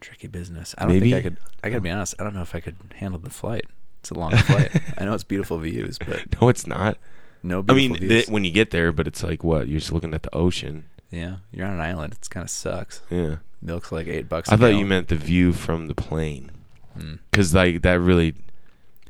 tricky 0.00 0.28
business. 0.28 0.74
I 0.78 0.82
don't 0.82 0.92
Maybe. 0.92 1.10
think 1.10 1.26
I 1.26 1.28
could. 1.28 1.36
I 1.64 1.68
gotta 1.70 1.80
be 1.80 1.90
honest. 1.90 2.14
I 2.18 2.24
don't 2.24 2.34
know 2.34 2.42
if 2.42 2.54
I 2.54 2.60
could 2.60 2.76
handle 2.96 3.18
the 3.18 3.30
flight. 3.30 3.64
It's 4.00 4.10
a 4.10 4.14
long 4.14 4.30
flight. 4.36 4.70
I 4.98 5.04
know 5.04 5.14
it's 5.14 5.24
beautiful 5.24 5.58
views, 5.58 5.98
but 5.98 6.22
No, 6.40 6.48
it's 6.48 6.66
not. 6.66 6.96
no 7.42 7.64
I 7.68 7.72
mean, 7.74 7.94
the, 7.94 8.24
when 8.28 8.44
you 8.44 8.52
get 8.52 8.70
there, 8.70 8.92
but 8.92 9.06
it's 9.08 9.22
like 9.24 9.42
what? 9.42 9.66
You're 9.68 9.80
just 9.80 9.92
looking 9.92 10.14
at 10.14 10.22
the 10.22 10.32
ocean. 10.34 10.84
Yeah, 11.16 11.36
you're 11.52 11.66
on 11.66 11.74
an 11.74 11.80
island. 11.80 12.12
It's 12.14 12.28
kind 12.28 12.44
of 12.44 12.50
sucks. 12.50 13.00
Yeah. 13.10 13.36
Milk's 13.62 13.90
like 13.90 14.06
eight 14.06 14.28
bucks. 14.28 14.48
I 14.50 14.54
a 14.54 14.58
thought 14.58 14.66
you 14.68 14.72
gallon. 14.74 14.88
meant 14.88 15.08
the 15.08 15.16
view 15.16 15.52
from 15.52 15.86
the 15.88 15.94
plane. 15.94 16.50
Mm. 16.98 17.18
Because 17.30 17.54
like 17.54 17.82
that 17.82 17.98
really, 18.00 18.34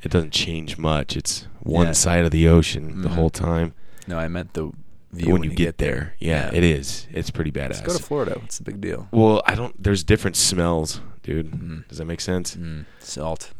it 0.02 0.10
doesn't 0.10 0.32
change 0.32 0.78
much. 0.78 1.16
It's 1.16 1.46
one 1.60 1.86
Yeah. 1.88 1.92
side 1.92 2.24
of 2.24 2.30
the 2.30 2.48
ocean 2.48 3.02
the 3.02 3.08
Mhm. 3.08 3.14
whole 3.14 3.30
time. 3.30 3.74
No, 4.06 4.18
I 4.18 4.28
meant 4.28 4.54
the 4.54 4.70
view 5.12 5.32
when, 5.32 5.42
you, 5.42 5.50
get, 5.50 5.78
there, 5.78 6.14
yeah, 6.18 6.50
it 6.52 6.62
is. 6.62 7.06
It's 7.10 7.30
pretty 7.30 7.50
Let's 7.50 7.80
badass. 7.80 7.84
go 7.84 7.96
to 7.96 8.02
Florida. 8.02 8.38
What's 8.40 8.58
the 8.58 8.64
big 8.64 8.80
deal? 8.80 9.08
well, 9.10 9.42
I 9.46 9.54
don't. 9.54 9.80
There's 9.82 10.04
different 10.04 10.36
smells, 10.36 11.00
dude. 11.22 11.50
Mm. 11.50 11.88
Does 11.88 11.98
that 11.98 12.04
make 12.04 12.20
sense? 12.20 12.54
Mm. 12.56 12.84
Salt, 13.00 13.52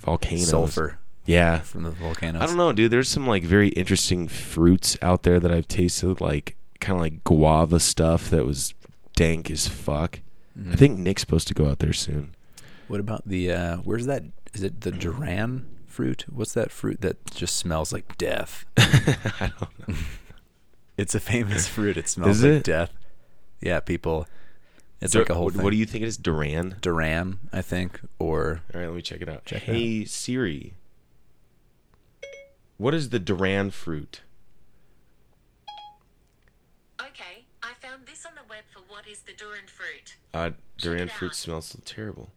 Volcanoes, 0.00 0.48
sulfur 0.48 0.98
Yeah, 1.26 1.60
from 1.60 1.82
the 1.84 1.90
volcanoes. 1.90 2.42
I 2.42 2.46
don't 2.46 2.56
know, 2.56 2.72
dude. 2.72 2.90
There's 2.90 3.08
some 3.08 3.26
like 3.26 3.44
very 3.44 3.68
interesting 3.70 4.26
fruits 4.28 4.96
out 5.02 5.22
there 5.22 5.38
that 5.40 5.50
I've 5.50 5.68
tasted, 5.68 6.20
like 6.20 6.56
kind 6.80 6.96
of 6.96 7.02
like 7.02 7.22
guava 7.24 7.78
stuff 7.80 8.30
that 8.30 8.44
was 8.46 8.74
dank 9.14 9.50
as 9.50 9.68
fuck. 9.68 10.20
Mhm. 10.58 10.72
I 10.72 10.76
think 10.76 10.98
Nick's 10.98 11.22
supposed 11.22 11.48
to 11.48 11.54
go 11.54 11.68
out 11.68 11.78
there 11.78 11.92
soon. 11.92 12.34
What 12.88 13.00
about 13.00 13.22
the? 13.26 13.52
uh 13.52 13.76
Where's 13.78 14.06
that? 14.06 14.24
Is 14.52 14.62
it 14.62 14.80
the 14.80 14.90
Duran 14.90 15.66
fruit? 15.86 16.24
What's 16.28 16.54
that 16.54 16.70
fruit 16.72 17.00
that 17.02 17.24
just 17.30 17.56
smells 17.56 17.92
like 17.92 18.16
death? 18.18 18.64
I 18.76 19.52
don't 19.60 19.88
know. 19.88 19.94
It's 20.96 21.14
a 21.14 21.20
famous 21.20 21.66
fruit. 21.66 21.96
It 21.96 22.08
smells 22.10 22.38
Is 22.38 22.42
like 22.44 22.52
it? 22.52 22.64
death. 22.64 22.90
Yeah, 23.62 23.80
people. 23.80 24.26
It's 25.00 25.14
Dur- 25.14 25.20
like 25.20 25.30
a 25.30 25.34
whole 25.34 25.48
thing. 25.48 25.62
what 25.62 25.70
do 25.70 25.76
you 25.78 25.86
think 25.86 26.02
it 26.04 26.08
is? 26.08 26.18
Duran. 26.18 26.76
Duran, 26.82 27.38
I 27.54 27.62
think, 27.62 28.00
or 28.18 28.60
All 28.74 28.80
right, 28.80 28.86
let 28.88 28.96
me 28.96 29.00
check 29.00 29.22
it 29.22 29.28
out. 29.30 29.46
Check 29.46 29.66
it 29.66 29.74
hey 29.74 30.04
Siri, 30.04 30.74
what 32.76 32.92
is 32.92 33.08
the 33.08 33.18
Duran 33.18 33.70
fruit? 33.70 34.20
Okay, 37.00 37.46
I 37.62 37.72
found 37.80 38.06
this 38.06 38.26
on 38.26 38.32
the 38.34 38.42
web 38.50 38.64
for 38.70 38.80
what 38.88 38.98
is 39.10 39.20
the 39.20 39.32
Duran 39.32 39.66
fruit. 39.66 40.16
Uh, 40.32 40.50
Duran 40.78 41.08
fruit 41.08 41.30
out. 41.30 41.34
smells 41.36 41.76
terrible. 41.84 42.30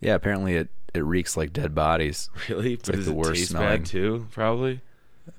yeah, 0.00 0.14
apparently 0.14 0.54
it 0.56 0.68
it 0.94 1.00
reeks 1.04 1.36
like 1.36 1.52
dead 1.52 1.74
bodies. 1.74 2.30
Really? 2.48 2.76
but 2.76 2.88
like 2.88 2.96
does 2.96 3.06
the 3.06 3.12
it 3.12 3.16
worst 3.16 3.34
taste 3.34 3.50
smelling. 3.50 3.68
bad 3.78 3.86
too? 3.86 4.26
Probably. 4.32 4.80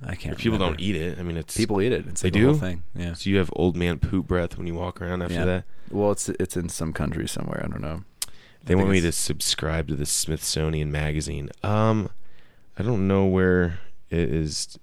I 0.03 0.15
can't. 0.15 0.33
If 0.33 0.39
people 0.39 0.57
remember. 0.57 0.77
don't 0.77 0.81
eat 0.83 0.95
it, 0.95 1.19
I 1.19 1.23
mean, 1.23 1.37
it's 1.37 1.55
People 1.55 1.79
eat 1.79 1.91
it. 1.91 2.07
It's 2.07 2.21
They 2.21 2.29
like 2.31 2.41
a 2.41 2.43
whole 2.45 2.53
do? 2.53 2.59
thing. 2.59 2.83
Yeah. 2.95 3.13
So 3.13 3.29
you 3.29 3.37
have 3.37 3.51
old 3.55 3.75
man 3.77 3.99
poop 3.99 4.25
breath 4.25 4.57
when 4.57 4.65
you 4.65 4.73
walk 4.73 4.99
around 5.01 5.21
after 5.21 5.35
Yeah. 5.35 5.45
that. 5.45 5.63
Well, 5.91 6.11
it's 6.11 6.27
it's 6.29 6.57
in 6.57 6.69
some 6.69 6.91
country 6.91 7.27
somewhere. 7.27 7.61
I 7.63 7.67
don't 7.67 7.81
know. 7.81 8.03
They 8.63 8.73
want 8.73 8.89
me 8.89 8.99
to 9.01 9.11
subscribe 9.11 9.87
to 9.89 9.95
the 9.95 10.07
Smithsonian 10.07 10.91
magazine. 10.91 11.51
Um, 11.61 12.09
I 12.79 12.81
don't 12.83 13.07
know 13.07 13.25
where 13.25 13.77
it 14.09 14.27
is 14.33 14.79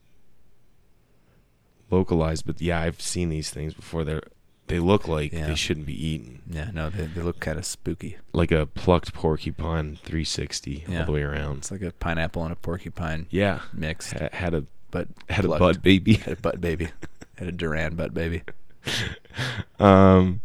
localized, 1.90 2.46
but 2.46 2.60
yeah, 2.60 2.80
I've 2.80 3.00
seen 3.00 3.28
these 3.28 3.50
things 3.50 3.74
before. 3.74 4.04
They 4.04 4.12
are 4.14 4.22
they 4.68 4.78
look 4.78 5.06
like 5.08 5.32
Yeah. 5.32 5.46
they 5.48 5.54
shouldn't 5.54 5.86
be 5.86 6.06
eaten, 6.06 6.40
Yeah, 6.48 6.70
no, 6.72 6.88
they 6.90 7.06
they 7.06 7.20
look 7.20 7.40
kind 7.40 7.58
of 7.58 7.66
spooky. 7.66 8.16
like 8.32 8.50
a 8.52 8.66
plucked 8.66 9.12
porcupine 9.12 9.96
360 10.02 10.84
Yeah. 10.88 11.00
all 11.00 11.06
the 11.06 11.12
way 11.12 11.22
around. 11.22 11.58
It's 11.58 11.70
like 11.70 11.82
a 11.82 11.92
pineapple 11.92 12.42
and 12.44 12.52
a 12.52 12.56
porcupine 12.56 13.26
Yeah, 13.30 13.60
mixed, 13.72 14.12
Ha- 14.18 14.28
had 14.32 14.54
a 14.54 14.64
but 14.90 15.08
had 15.28 15.44
a 15.44 15.48
plucked. 15.48 15.60
butt 15.60 15.82
baby. 15.82 16.14
Had 16.14 16.34
a 16.38 16.40
butt 16.40 16.60
baby. 16.60 16.88
Had 17.36 17.48
a 17.48 17.52
Duran 17.52 17.94
butt 17.96 18.14
baby. 18.14 18.42
um, 19.78 20.40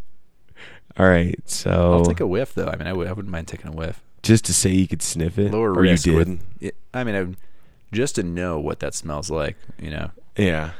all 0.97 1.07
right, 1.07 1.37
so 1.49 1.93
I'll 1.93 2.05
take 2.05 2.19
a 2.19 2.27
whiff 2.27 2.53
though. 2.53 2.67
I 2.67 2.75
mean, 2.75 2.87
I 2.87 2.91
w- 2.91 3.07
I 3.07 3.11
wouldn't 3.11 3.31
mind 3.31 3.47
taking 3.47 3.67
a 3.67 3.71
whiff. 3.71 4.01
just 4.23 4.45
to 4.45 4.53
say 4.53 4.71
you 4.71 4.87
could 4.87 5.01
sniff 5.01 5.37
it, 5.37 5.51
Lower 5.51 5.71
or 5.73 5.85
you 5.85 5.91
risk 5.91 6.03
did. 6.05 6.15
with- 6.61 6.73
I 6.93 7.03
mean, 7.03 7.15
I, 7.15 7.95
just 7.95 8.15
to 8.15 8.23
know 8.23 8.59
what 8.59 8.79
that 8.79 8.93
smells 8.93 9.29
like, 9.29 9.55
you 9.79 9.89
know, 9.91 10.11
yeah. 10.35 10.71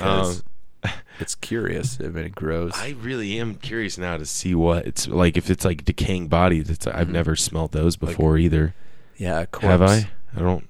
Um, 0.00 0.36
it's 1.20 1.34
curious. 1.34 1.98
I 2.00 2.04
mean, 2.08 2.24
it 2.24 2.34
grows. 2.34 2.72
I 2.74 2.90
really 3.00 3.38
am 3.40 3.54
curious 3.54 3.96
now 3.98 4.16
to 4.16 4.26
see 4.26 4.54
what 4.54 4.86
it's 4.86 5.08
like. 5.08 5.36
If 5.36 5.50
it's 5.50 5.64
like 5.64 5.84
decaying 5.84 6.28
bodies, 6.28 6.70
it's 6.70 6.86
I've 6.86 7.08
Mhm. 7.08 7.12
never 7.12 7.36
smelled 7.36 7.72
those 7.72 7.96
before 7.96 8.36
either. 8.38 8.74
yeah, 9.16 9.40
a 9.40 9.46
corpse. 9.46 9.66
Have 9.66 9.82
I? 9.82 10.08
I 10.36 10.40
don't. 10.40 10.68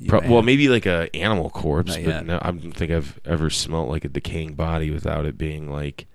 You 0.00 0.08
Pro- 0.08 0.20
may 0.22 0.28
well, 0.28 0.36
have. 0.38 0.44
maybe 0.44 0.68
like 0.68 0.86
a 0.86 1.14
animal 1.14 1.50
corpse, 1.50 1.90
Not 1.96 2.04
but 2.04 2.08
yet. 2.14 2.26
no, 2.26 2.38
I 2.42 2.50
don't 2.50 2.72
think 2.72 2.90
I've 2.90 3.20
ever 3.24 3.48
smelt 3.50 3.88
like 3.88 4.04
a 4.04 4.08
decaying 4.08 4.54
body 4.54 4.90
without 4.90 5.24
it 5.24 5.38
being 5.38 5.70
like 5.70 6.06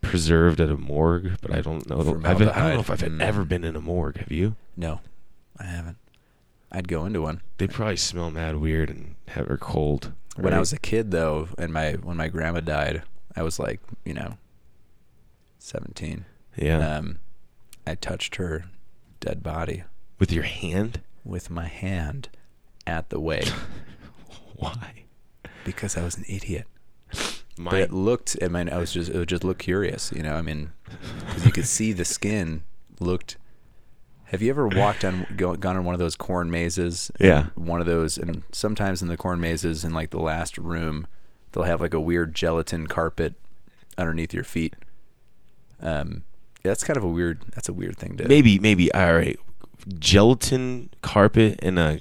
preserved 0.00 0.60
at 0.60 0.68
a 0.70 0.76
morgue. 0.76 1.36
But 1.40 1.52
I 1.54 1.60
don't 1.60 1.88
know. 1.88 2.00
I've, 2.00 2.06
I 2.24 2.34
don't 2.34 2.40
know 2.40 2.52
Formaldehyde. 2.52 2.78
if 2.80 2.90
I've 2.90 3.00
Mm. 3.12 3.20
ever 3.22 3.44
been 3.44 3.64
in 3.64 3.76
a 3.76 3.80
morgue. 3.80 4.16
Have 4.18 4.32
you? 4.32 4.56
No, 4.76 5.00
I 5.58 5.64
haven't. 5.64 5.98
I'd 6.72 6.88
go 6.88 7.06
into 7.06 7.22
one. 7.22 7.40
They 7.58 7.68
probably 7.68 7.96
smell 7.96 8.30
mad 8.32 8.56
weird 8.56 8.90
and 8.90 9.14
have 9.28 9.48
are 9.48 9.56
cold. 9.56 10.12
When 10.36 10.52
I 10.52 10.58
was 10.58 10.72
a 10.72 10.78
kid, 10.78 11.10
though, 11.10 11.48
and 11.58 11.72
my 11.72 11.92
when 11.92 12.16
my 12.16 12.28
grandma 12.28 12.60
died, 12.60 13.02
I 13.36 13.42
was 13.42 13.58
like, 13.58 13.80
you 14.04 14.14
know, 14.14 14.36
seventeen. 15.58 16.24
yeah, 16.56 16.96
Um, 16.98 17.18
I 17.86 17.94
touched 17.94 18.36
her 18.36 18.64
dead 19.20 19.42
body 19.42 19.84
with 20.18 20.32
your 20.32 20.44
hand. 20.44 21.00
with 21.24 21.50
my 21.50 21.66
hand 21.66 22.28
at 22.86 23.08
the 23.10 23.18
wake 23.20 23.48
Why? 24.56 25.04
because 25.64 25.96
I 25.96 26.02
was 26.04 26.16
an 26.16 26.24
idiot. 26.28 26.66
My 27.56 27.70
But 27.70 27.80
it 27.80 27.92
looked. 27.92 28.36
I 28.42 28.48
mean, 28.48 28.68
I 28.68 28.78
was 28.78 28.92
just. 28.92 29.10
It 29.10 29.16
would 29.16 29.28
just 29.28 29.44
look 29.44 29.58
curious, 29.58 30.10
you 30.12 30.22
know. 30.22 30.34
I 30.34 30.42
mean, 30.42 30.72
because 31.26 31.46
you 31.46 31.52
could 31.52 31.66
see 31.68 31.92
the 31.92 32.04
skin 32.04 32.62
looked. 33.00 33.36
Have 34.34 34.42
you 34.42 34.50
ever 34.50 34.66
walked 34.68 35.04
on, 35.04 35.26
go, 35.36 35.54
gone 35.54 35.76
on 35.76 35.84
one 35.84 35.94
of 35.94 35.98
those 36.00 36.16
corn 36.16 36.50
mazes? 36.50 37.10
Yeah. 37.20 37.46
One 37.54 37.80
of 37.80 37.86
those, 37.86 38.18
and 38.18 38.42
sometimes 38.52 39.00
in 39.00 39.08
the 39.08 39.16
corn 39.16 39.40
mazes, 39.40 39.84
in 39.84 39.94
like 39.94 40.10
the 40.10 40.18
last 40.20 40.58
room, 40.58 41.06
they'll 41.52 41.64
have 41.64 41.80
like 41.80 41.94
a 41.94 42.00
weird 42.00 42.34
gelatin 42.34 42.86
carpet 42.88 43.34
underneath 43.96 44.34
your 44.34 44.44
feet. 44.44 44.74
Um, 45.80 46.24
yeah, 46.64 46.70
that's 46.70 46.82
kind 46.84 46.96
of 46.96 47.04
a 47.04 47.08
weird. 47.08 47.42
That's 47.54 47.68
a 47.68 47.72
weird 47.72 47.96
thing 47.96 48.16
to. 48.16 48.26
maybe 48.26 48.58
maybe 48.58 48.92
all 48.92 49.14
right. 49.14 49.38
Gelatin 49.98 50.90
carpet 51.02 51.60
in 51.60 51.76
a 51.78 52.00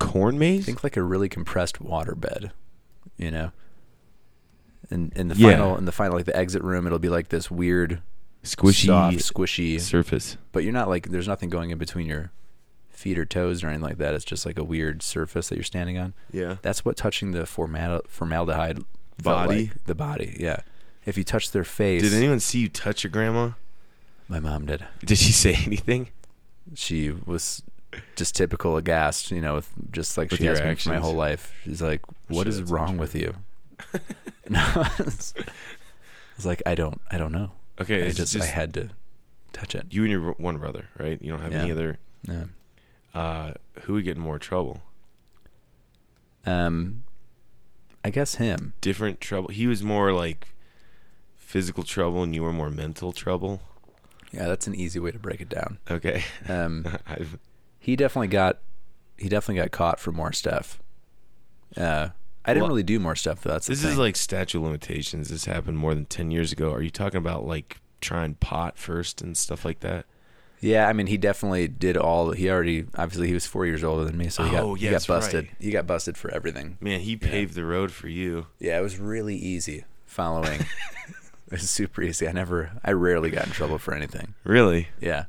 corn 0.00 0.38
maze. 0.38 0.66
think 0.66 0.82
like 0.84 0.96
a 0.96 1.02
really 1.02 1.28
compressed 1.28 1.80
water 1.80 2.14
bed, 2.14 2.50
you 3.16 3.30
know. 3.30 3.52
And 4.90 5.12
in 5.14 5.28
the 5.28 5.36
Yeah. 5.36 5.52
final, 5.52 5.76
in 5.78 5.84
the 5.84 5.92
final, 5.92 6.16
like 6.16 6.26
the 6.26 6.36
exit 6.36 6.62
room, 6.62 6.86
it'll 6.86 6.98
be 6.98 7.08
like 7.08 7.28
this 7.28 7.50
weird, 7.50 8.02
Squishy 8.44 8.86
soft, 8.86 9.16
squishy 9.18 9.80
surface. 9.80 10.36
but 10.52 10.62
you're 10.64 10.72
not 10.72 10.88
like 10.88 11.08
there's 11.08 11.26
nothing 11.28 11.48
going 11.50 11.70
in 11.70 11.78
between 11.78 12.06
your 12.06 12.30
feet 12.90 13.18
or 13.18 13.24
toes 13.24 13.64
or 13.64 13.68
anything 13.68 13.82
like 13.84 13.98
that. 13.98 14.14
It's 14.14 14.24
just 14.24 14.44
like 14.46 14.58
a 14.58 14.64
weird 14.64 15.02
surface 15.02 15.48
that 15.48 15.56
you're 15.56 15.64
standing 15.64 15.98
on. 15.98 16.14
Yeah. 16.30 16.56
That's 16.62 16.84
what 16.84 16.96
touching 16.96 17.32
the 17.32 17.46
formal 17.46 18.00
formaldehyde 18.06 18.78
felt 19.22 19.46
Body? 19.48 19.66
like. 19.66 19.84
the 19.84 19.94
body. 19.94 20.36
Yeah, 20.38 20.60
if 21.06 21.16
you 21.18 21.24
touch 21.24 21.50
their 21.52 21.64
face, 21.64 22.02
Did 22.02 22.12
anyone 22.14 22.40
see 22.40 22.60
you 22.60 22.68
touch 22.68 23.02
your 23.04 23.10
grandma? 23.10 23.50
my 24.28 24.40
mom 24.40 24.66
did. 24.66 24.84
Did 25.04 25.18
she 25.18 25.32
say 25.32 25.54
anything? 25.66 26.08
She 26.74 27.10
was 27.10 27.62
just 28.16 28.34
typical 28.34 28.76
aghast, 28.76 29.30
you 29.30 29.40
know, 29.40 29.54
with 29.56 29.70
just 29.90 30.16
like 30.18 30.30
With 30.30 30.38
she 30.40 30.44
your 30.44 30.54
has 30.54 30.60
been 30.62 30.76
for 30.76 30.88
my 30.90 30.96
whole 30.98 31.14
life. 31.14 31.52
She's 31.64 31.82
like, 31.82 32.00
"What 32.28 32.44
Shit, 32.46 32.54
is 32.54 32.62
wrong 32.62 32.96
with 32.96 33.14
you?" 33.14 33.34
no, 34.48 34.86
it's, 34.98 35.34
it's 36.36 36.44
like 36.46 36.62
I 36.66 36.74
don't, 36.74 37.00
I 37.10 37.18
don't 37.18 37.32
know. 37.32 37.52
Okay, 37.80 38.06
I 38.06 38.10
just, 38.10 38.32
just, 38.32 38.44
I 38.44 38.46
had 38.46 38.72
to 38.74 38.90
touch 39.52 39.74
it. 39.74 39.86
you 39.90 40.02
and 40.02 40.10
your 40.10 40.32
one 40.32 40.58
brother, 40.58 40.88
right? 40.98 41.20
You 41.20 41.32
don't 41.32 41.40
have 41.40 41.52
any 41.52 41.72
other. 41.72 41.98
Yeah. 42.22 42.44
Uh, 43.14 43.52
who 43.82 43.94
would 43.94 44.04
get 44.04 44.16
in 44.16 44.22
more 44.22 44.38
trouble? 44.38 44.82
Um, 46.46 47.04
I 48.04 48.10
guess 48.10 48.36
him. 48.36 48.74
Different 48.80 49.20
trouble. 49.20 49.48
He 49.48 49.66
was 49.66 49.82
more 49.82 50.12
like 50.12 50.48
physical 51.36 51.84
trouble, 51.84 52.22
and 52.22 52.34
you 52.34 52.42
were 52.42 52.52
more 52.52 52.70
mental 52.70 53.12
trouble. 53.12 53.60
Yeah, 54.32 54.46
that's 54.46 54.66
an 54.66 54.74
easy 54.74 54.98
way 54.98 55.12
to 55.12 55.18
break 55.18 55.40
it 55.40 55.48
down. 55.48 55.78
Okay. 55.90 56.24
Um, 56.48 56.86
he 57.78 57.96
definitely 57.96 58.28
got 58.28 58.58
he 59.16 59.28
definitely 59.28 59.62
got 59.62 59.70
caught 59.70 60.00
for 60.00 60.12
more 60.12 60.32
stuff. 60.32 60.80
Uh, 61.76 62.08
I 62.44 62.52
didn't 62.52 62.62
Well, 62.64 62.68
really 62.70 62.82
do 62.82 62.98
more 63.00 63.16
stuff 63.16 63.42
though. 63.42 63.50
That's 63.52 63.66
this 63.66 63.84
is 63.84 63.96
like 63.98 64.16
statute 64.16 64.58
of 64.58 64.64
limitations. 64.64 65.30
This 65.30 65.46
happened 65.46 65.78
more 65.78 65.94
than 65.94 66.04
ten 66.06 66.30
years 66.30 66.52
ago. 66.52 66.72
Are 66.72 66.82
you 66.82 66.90
talking 66.90 67.18
about 67.18 67.46
like 67.46 67.80
trying 68.00 68.34
pot 68.34 68.76
first 68.78 69.22
and 69.22 69.36
stuff 69.36 69.64
like 69.64 69.80
that? 69.80 70.04
yeah. 70.60 70.88
I 70.88 70.92
mean, 70.92 71.06
he 71.08 71.16
definitely 71.16 71.68
did 71.68 71.96
all. 71.96 72.32
He 72.32 72.50
already 72.50 72.84
obviously 72.96 73.28
he 73.28 73.34
was 73.34 73.46
four 73.46 73.64
years 73.66 73.82
older 73.84 74.04
than 74.04 74.16
me, 74.18 74.28
so 74.28 74.44
he 74.44 74.50
got 74.50 74.62
Oh, 74.62 74.74
he 74.74 74.90
got 74.90 75.06
busted. 75.06 75.44
right. 75.46 75.54
He 75.58 75.70
got 75.70 75.86
busted 75.86 76.16
for 76.18 76.30
everything. 76.30 76.76
Man, 76.80 77.00
he 77.00 77.16
paved 77.16 77.54
the 77.54 77.64
road 77.64 77.92
for 77.92 78.08
you. 78.08 78.46
Yeah, 78.58 78.78
it 78.78 78.82
was 78.82 78.98
really 78.98 79.36
easy 79.36 79.84
following. 80.06 80.60
it 81.46 81.50
was 81.52 81.68
super 81.70 82.02
easy. 82.02 82.28
I 82.28 82.32
never, 82.32 82.72
I 82.84 82.92
rarely 82.92 83.30
got 83.30 83.46
in 83.46 83.52
trouble 83.52 83.78
for 83.78 83.94
anything. 83.94 84.34
Really? 84.44 84.88
Yeah. 85.00 85.24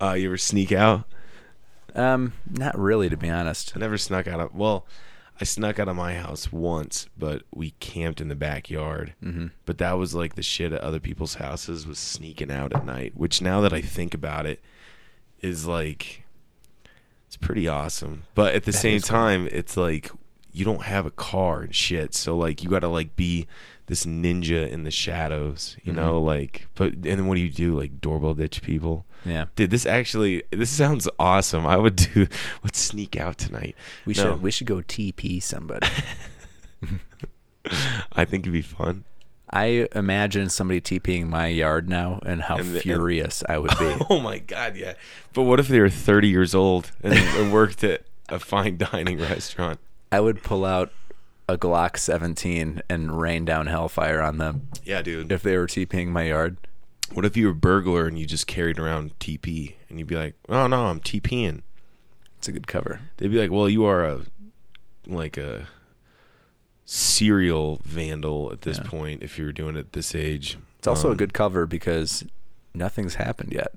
Uh, 0.00 0.12
you 0.12 0.26
ever 0.28 0.36
sneak 0.38 0.72
out? 0.72 1.04
Um, 1.94 2.34
not 2.50 2.78
really, 2.78 3.08
to 3.08 3.16
be 3.16 3.30
honest. 3.30 3.72
I 3.74 3.78
never 3.80 3.96
snuck 3.96 4.26
out 4.26 4.38
of. 4.40 4.54
Well, 4.54 4.84
I 5.40 5.44
snuck 5.44 5.78
out 5.78 5.88
of 5.88 5.96
my 5.96 6.14
house 6.14 6.50
once, 6.50 7.08
but 7.18 7.42
we 7.54 7.70
camped 7.80 8.20
in 8.20 8.28
the 8.28 8.34
backyard. 8.34 9.14
Mm-hmm. 9.22 9.48
But 9.66 9.78
that 9.78 9.92
was 9.98 10.14
like 10.14 10.34
the 10.34 10.42
shit 10.42 10.72
at 10.72 10.80
other 10.80 11.00
people's 11.00 11.34
houses 11.34 11.86
was 11.86 11.98
sneaking 11.98 12.50
out 12.50 12.72
at 12.74 12.86
night. 12.86 13.12
Which 13.16 13.42
now 13.42 13.60
that 13.60 13.72
I 13.72 13.80
think 13.82 14.14
about 14.14 14.46
it, 14.46 14.60
is 15.42 15.66
like 15.66 16.24
it's 17.26 17.36
pretty 17.36 17.68
awesome. 17.68 18.22
But 18.34 18.54
at 18.54 18.64
the 18.64 18.72
same 18.72 18.96
is 18.96 19.04
cool. 19.04 19.16
time, 19.18 19.48
it's 19.52 19.76
like 19.76 20.10
you 20.52 20.64
don't 20.64 20.82
have 20.84 21.04
a 21.04 21.10
car 21.10 21.60
and 21.62 21.74
shit, 21.74 22.14
so 22.14 22.36
like 22.36 22.62
you 22.62 22.70
got 22.70 22.78
to 22.80 22.88
like 22.88 23.14
be 23.16 23.46
this 23.86 24.06
ninja 24.06 24.68
in 24.68 24.84
the 24.84 24.90
shadows, 24.90 25.76
you 25.84 25.92
know, 25.92 26.14
Mm-hmm. 26.14 26.26
like. 26.26 26.66
But 26.74 26.92
and 26.94 27.04
then 27.04 27.26
what 27.26 27.34
do 27.34 27.42
you 27.42 27.50
do? 27.50 27.78
Like 27.78 28.00
doorbell 28.00 28.34
ditch 28.34 28.62
people. 28.62 29.04
Yeah. 29.26 29.46
Dude, 29.56 29.70
this 29.70 29.84
actually 29.86 30.42
this 30.50 30.70
sounds 30.70 31.08
awesome. 31.18 31.66
I 31.66 31.76
would 31.76 31.96
do 31.96 32.26
let's 32.64 32.78
sneak 32.78 33.16
out 33.16 33.38
tonight. 33.38 33.74
We 34.06 34.14
No, 34.14 34.22
should 34.22 34.42
we 34.42 34.50
should 34.50 34.66
go 34.66 34.76
TP 34.76 35.42
somebody. 35.42 35.86
I 38.12 38.24
think 38.24 38.44
it'd 38.44 38.52
be 38.52 38.62
fun. 38.62 39.04
I 39.50 39.88
imagine 39.94 40.48
somebody 40.48 40.80
TPing 40.80 41.28
my 41.28 41.46
yard 41.46 41.88
now 41.88 42.20
and 42.26 42.42
how 42.42 42.56
And 42.56 42.68
the- 42.70 42.74
and- 42.74 42.82
furious 42.82 43.42
I 43.48 43.58
would 43.58 43.70
be. 43.78 43.96
Oh 44.10 44.20
my 44.20 44.38
god, 44.38 44.76
yeah. 44.76 44.94
But 45.32 45.42
what 45.42 45.60
if 45.60 45.68
they 45.68 45.80
were 45.80 45.88
30 45.88 46.28
years 46.28 46.54
old 46.54 46.90
and, 47.02 47.14
and 47.14 47.52
worked 47.52 47.82
at 47.84 48.02
a 48.28 48.38
fine 48.38 48.76
dining 48.76 49.18
restaurant? 49.18 49.78
I 50.10 50.20
would 50.20 50.42
pull 50.42 50.64
out 50.64 50.92
a 51.48 51.56
Glock 51.56 51.96
17 51.96 52.82
and 52.88 53.20
rain 53.20 53.44
down 53.44 53.66
hellfire 53.68 54.20
on 54.20 54.38
them 54.38 54.68
Yeah, 54.84 55.02
dude. 55.02 55.30
if 55.30 55.42
they 55.42 55.56
were 55.56 55.66
TPing 55.68 56.08
my 56.08 56.24
yard. 56.24 56.56
What 57.12 57.24
if 57.24 57.36
you 57.36 57.46
were 57.46 57.52
a 57.52 57.54
burglar 57.54 58.06
and 58.06 58.18
you 58.18 58.26
just 58.26 58.46
carried 58.46 58.78
around 58.78 59.18
TP 59.18 59.74
and 59.88 59.98
you'd 59.98 60.08
be 60.08 60.16
like, 60.16 60.34
"Oh 60.48 60.66
no, 60.66 60.86
I'm 60.86 61.00
TPing." 61.00 61.62
It's 62.38 62.48
a 62.48 62.52
good 62.52 62.66
cover. 62.66 63.00
They'd 63.16 63.30
be 63.30 63.38
like, 63.38 63.50
"Well, 63.50 63.68
you 63.68 63.84
are 63.84 64.04
a 64.04 64.20
like 65.06 65.36
a 65.36 65.68
serial 66.84 67.80
vandal 67.84 68.52
at 68.52 68.62
this 68.62 68.78
Yeah. 68.78 68.84
point 68.84 69.22
if 69.22 69.38
you 69.38 69.44
were 69.44 69.52
doing 69.52 69.76
it 69.76 69.92
this 69.92 70.14
age." 70.14 70.58
It's 70.78 70.86
also 70.86 71.08
a 71.08 71.12
Um, 71.12 71.16
good 71.16 71.32
cover 71.32 71.66
because 71.66 72.24
nothing's 72.74 73.14
happened 73.14 73.52
yet. 73.52 73.72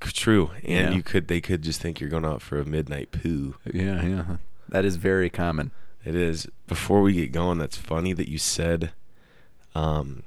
True, 0.00 0.50
and 0.62 0.90
Yeah. 0.90 0.90
you 0.92 1.02
could 1.02 1.28
they 1.28 1.40
could 1.40 1.62
just 1.62 1.80
think 1.80 2.00
you're 2.00 2.10
going 2.10 2.24
out 2.24 2.42
for 2.42 2.58
a 2.60 2.64
midnight 2.64 3.10
poo. 3.12 3.56
Yeah, 3.72 4.04
yeah. 4.04 4.36
That 4.68 4.84
is 4.84 4.96
very 4.96 5.30
common. 5.30 5.70
It 6.04 6.14
is. 6.14 6.46
Before 6.66 7.00
we 7.02 7.14
get 7.14 7.32
going, 7.32 7.58
that's 7.58 7.76
funny 7.76 8.12
that 8.12 8.28
you 8.28 8.38
said 8.38 8.92
um, 9.74 10.22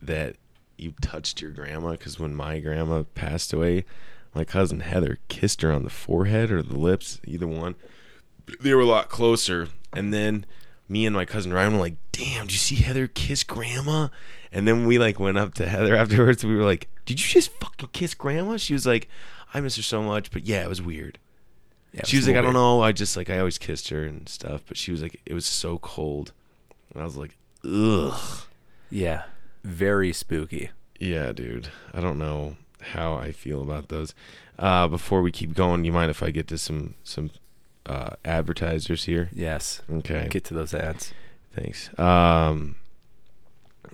that 0.00 0.36
you 0.80 0.94
touched 1.00 1.40
your 1.40 1.50
grandma 1.50 1.92
because 1.92 2.18
when 2.18 2.34
my 2.34 2.60
grandma 2.60 3.04
passed 3.14 3.52
away, 3.52 3.84
my 4.34 4.44
cousin 4.44 4.80
Heather 4.80 5.18
kissed 5.28 5.62
her 5.62 5.72
on 5.72 5.84
the 5.84 5.90
forehead 5.90 6.50
or 6.50 6.62
the 6.62 6.78
lips, 6.78 7.20
either 7.24 7.46
one. 7.46 7.74
They 8.60 8.74
were 8.74 8.82
a 8.82 8.86
lot 8.86 9.08
closer, 9.08 9.68
and 9.92 10.12
then 10.12 10.44
me 10.88 11.06
and 11.06 11.14
my 11.14 11.24
cousin 11.24 11.52
Ryan 11.52 11.74
were 11.74 11.80
like, 11.80 11.96
"Damn, 12.12 12.46
did 12.46 12.52
you 12.52 12.58
see 12.58 12.76
Heather 12.76 13.06
kiss 13.06 13.42
grandma?" 13.42 14.08
And 14.52 14.66
then 14.66 14.86
we 14.86 14.98
like 14.98 15.20
went 15.20 15.38
up 15.38 15.54
to 15.54 15.68
Heather 15.68 15.94
afterwards. 16.02 16.44
We 16.44 16.56
were 16.56 16.64
like, 16.64 16.88
"Did 17.06 17.20
you 17.20 17.26
just 17.28 17.50
fucking 17.60 17.90
kiss 17.92 18.14
grandma?" 18.14 18.56
She 18.56 18.72
was 18.72 18.86
like, 18.86 19.08
"I 19.54 19.60
miss 19.60 19.76
her 19.76 19.82
so 19.82 20.02
much, 20.02 20.30
but 20.30 20.46
yeah, 20.46 20.62
it 20.62 20.68
was 20.68 20.82
weird." 20.82 21.18
Yeah, 21.92 22.02
she 22.04 22.16
was 22.16 22.28
a 22.28 22.30
like, 22.30 22.38
I 22.38 22.42
don't 22.42 22.54
know. 22.54 22.82
I 22.82 22.92
just 22.92 23.16
like 23.16 23.30
I 23.30 23.38
always 23.38 23.58
kissed 23.58 23.88
her 23.88 24.04
and 24.04 24.28
stuff, 24.28 24.62
but 24.66 24.76
she 24.76 24.92
was 24.92 25.02
like, 25.02 25.20
it 25.26 25.34
was 25.34 25.46
so 25.46 25.78
cold, 25.78 26.32
and 26.92 27.02
I 27.02 27.04
was 27.04 27.16
like, 27.16 27.36
ugh, 27.64 28.44
Yeah, 28.90 29.24
very 29.64 30.12
spooky. 30.12 30.70
yeah, 30.98 31.32
dude. 31.32 31.68
I 31.94 32.00
don't 32.00 32.18
know 32.18 32.56
how 32.80 33.14
I 33.14 33.32
feel 33.32 33.62
about 33.62 33.88
those. 33.88 34.14
Uh, 34.58 34.88
before 34.88 35.22
we 35.22 35.30
keep 35.32 35.54
going, 35.54 35.84
you 35.84 35.92
mind 35.92 36.10
if 36.10 36.22
I 36.22 36.30
get 36.30 36.46
to 36.48 36.58
some 36.58 36.94
some 37.04 37.30
uh, 37.86 38.10
advertisers 38.24 39.04
here? 39.04 39.30
Yes. 39.32 39.80
Okay, 39.90 40.28
Get 40.30 40.44
to 40.44 40.54
those 40.54 40.74
ads. 40.74 41.12
thanks. 41.54 41.90
Um, 41.98 42.76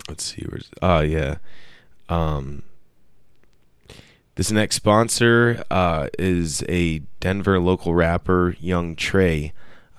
let's 0.08 0.24
see 0.24 0.44
where's. 0.48 0.68
Oh 0.82 1.00
yeah. 1.00 1.36
Um, 2.08 2.62
this 4.34 4.50
next 4.52 4.76
sponsor 4.76 5.64
uh, 5.70 6.08
is 6.18 6.62
a 6.68 7.00
Denver 7.20 7.58
local 7.60 7.94
rapper, 7.94 8.56
Young 8.60 8.94
Trey. 8.96 9.52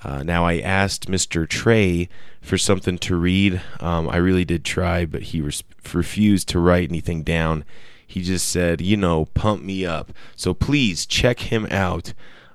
Uh, 0.07 0.23
now, 0.23 0.45
I 0.45 0.59
asked 0.59 1.11
Mr. 1.11 1.47
Trey 1.47 2.07
for 2.41 2.57
something 2.57 2.97
to 2.99 3.15
read. 3.17 3.61
Um, 3.81 4.07
I 4.07 4.15
really 4.15 4.45
did 4.45 4.63
try, 4.63 5.05
but 5.05 5.21
he 5.21 5.41
res- 5.41 5.65
refused 5.93 6.47
to 6.49 6.59
write 6.59 6.87
anything 6.87 7.23
down. 7.23 7.65
He 8.07 8.21
just 8.21 8.47
said, 8.47 8.79
you 8.79 8.95
know, 8.95 9.25
pump 9.25 9.63
me 9.63 9.85
up. 9.85 10.13
So 10.37 10.53
please 10.53 11.05
check 11.05 11.39
him 11.51 11.67
out. 11.69 12.13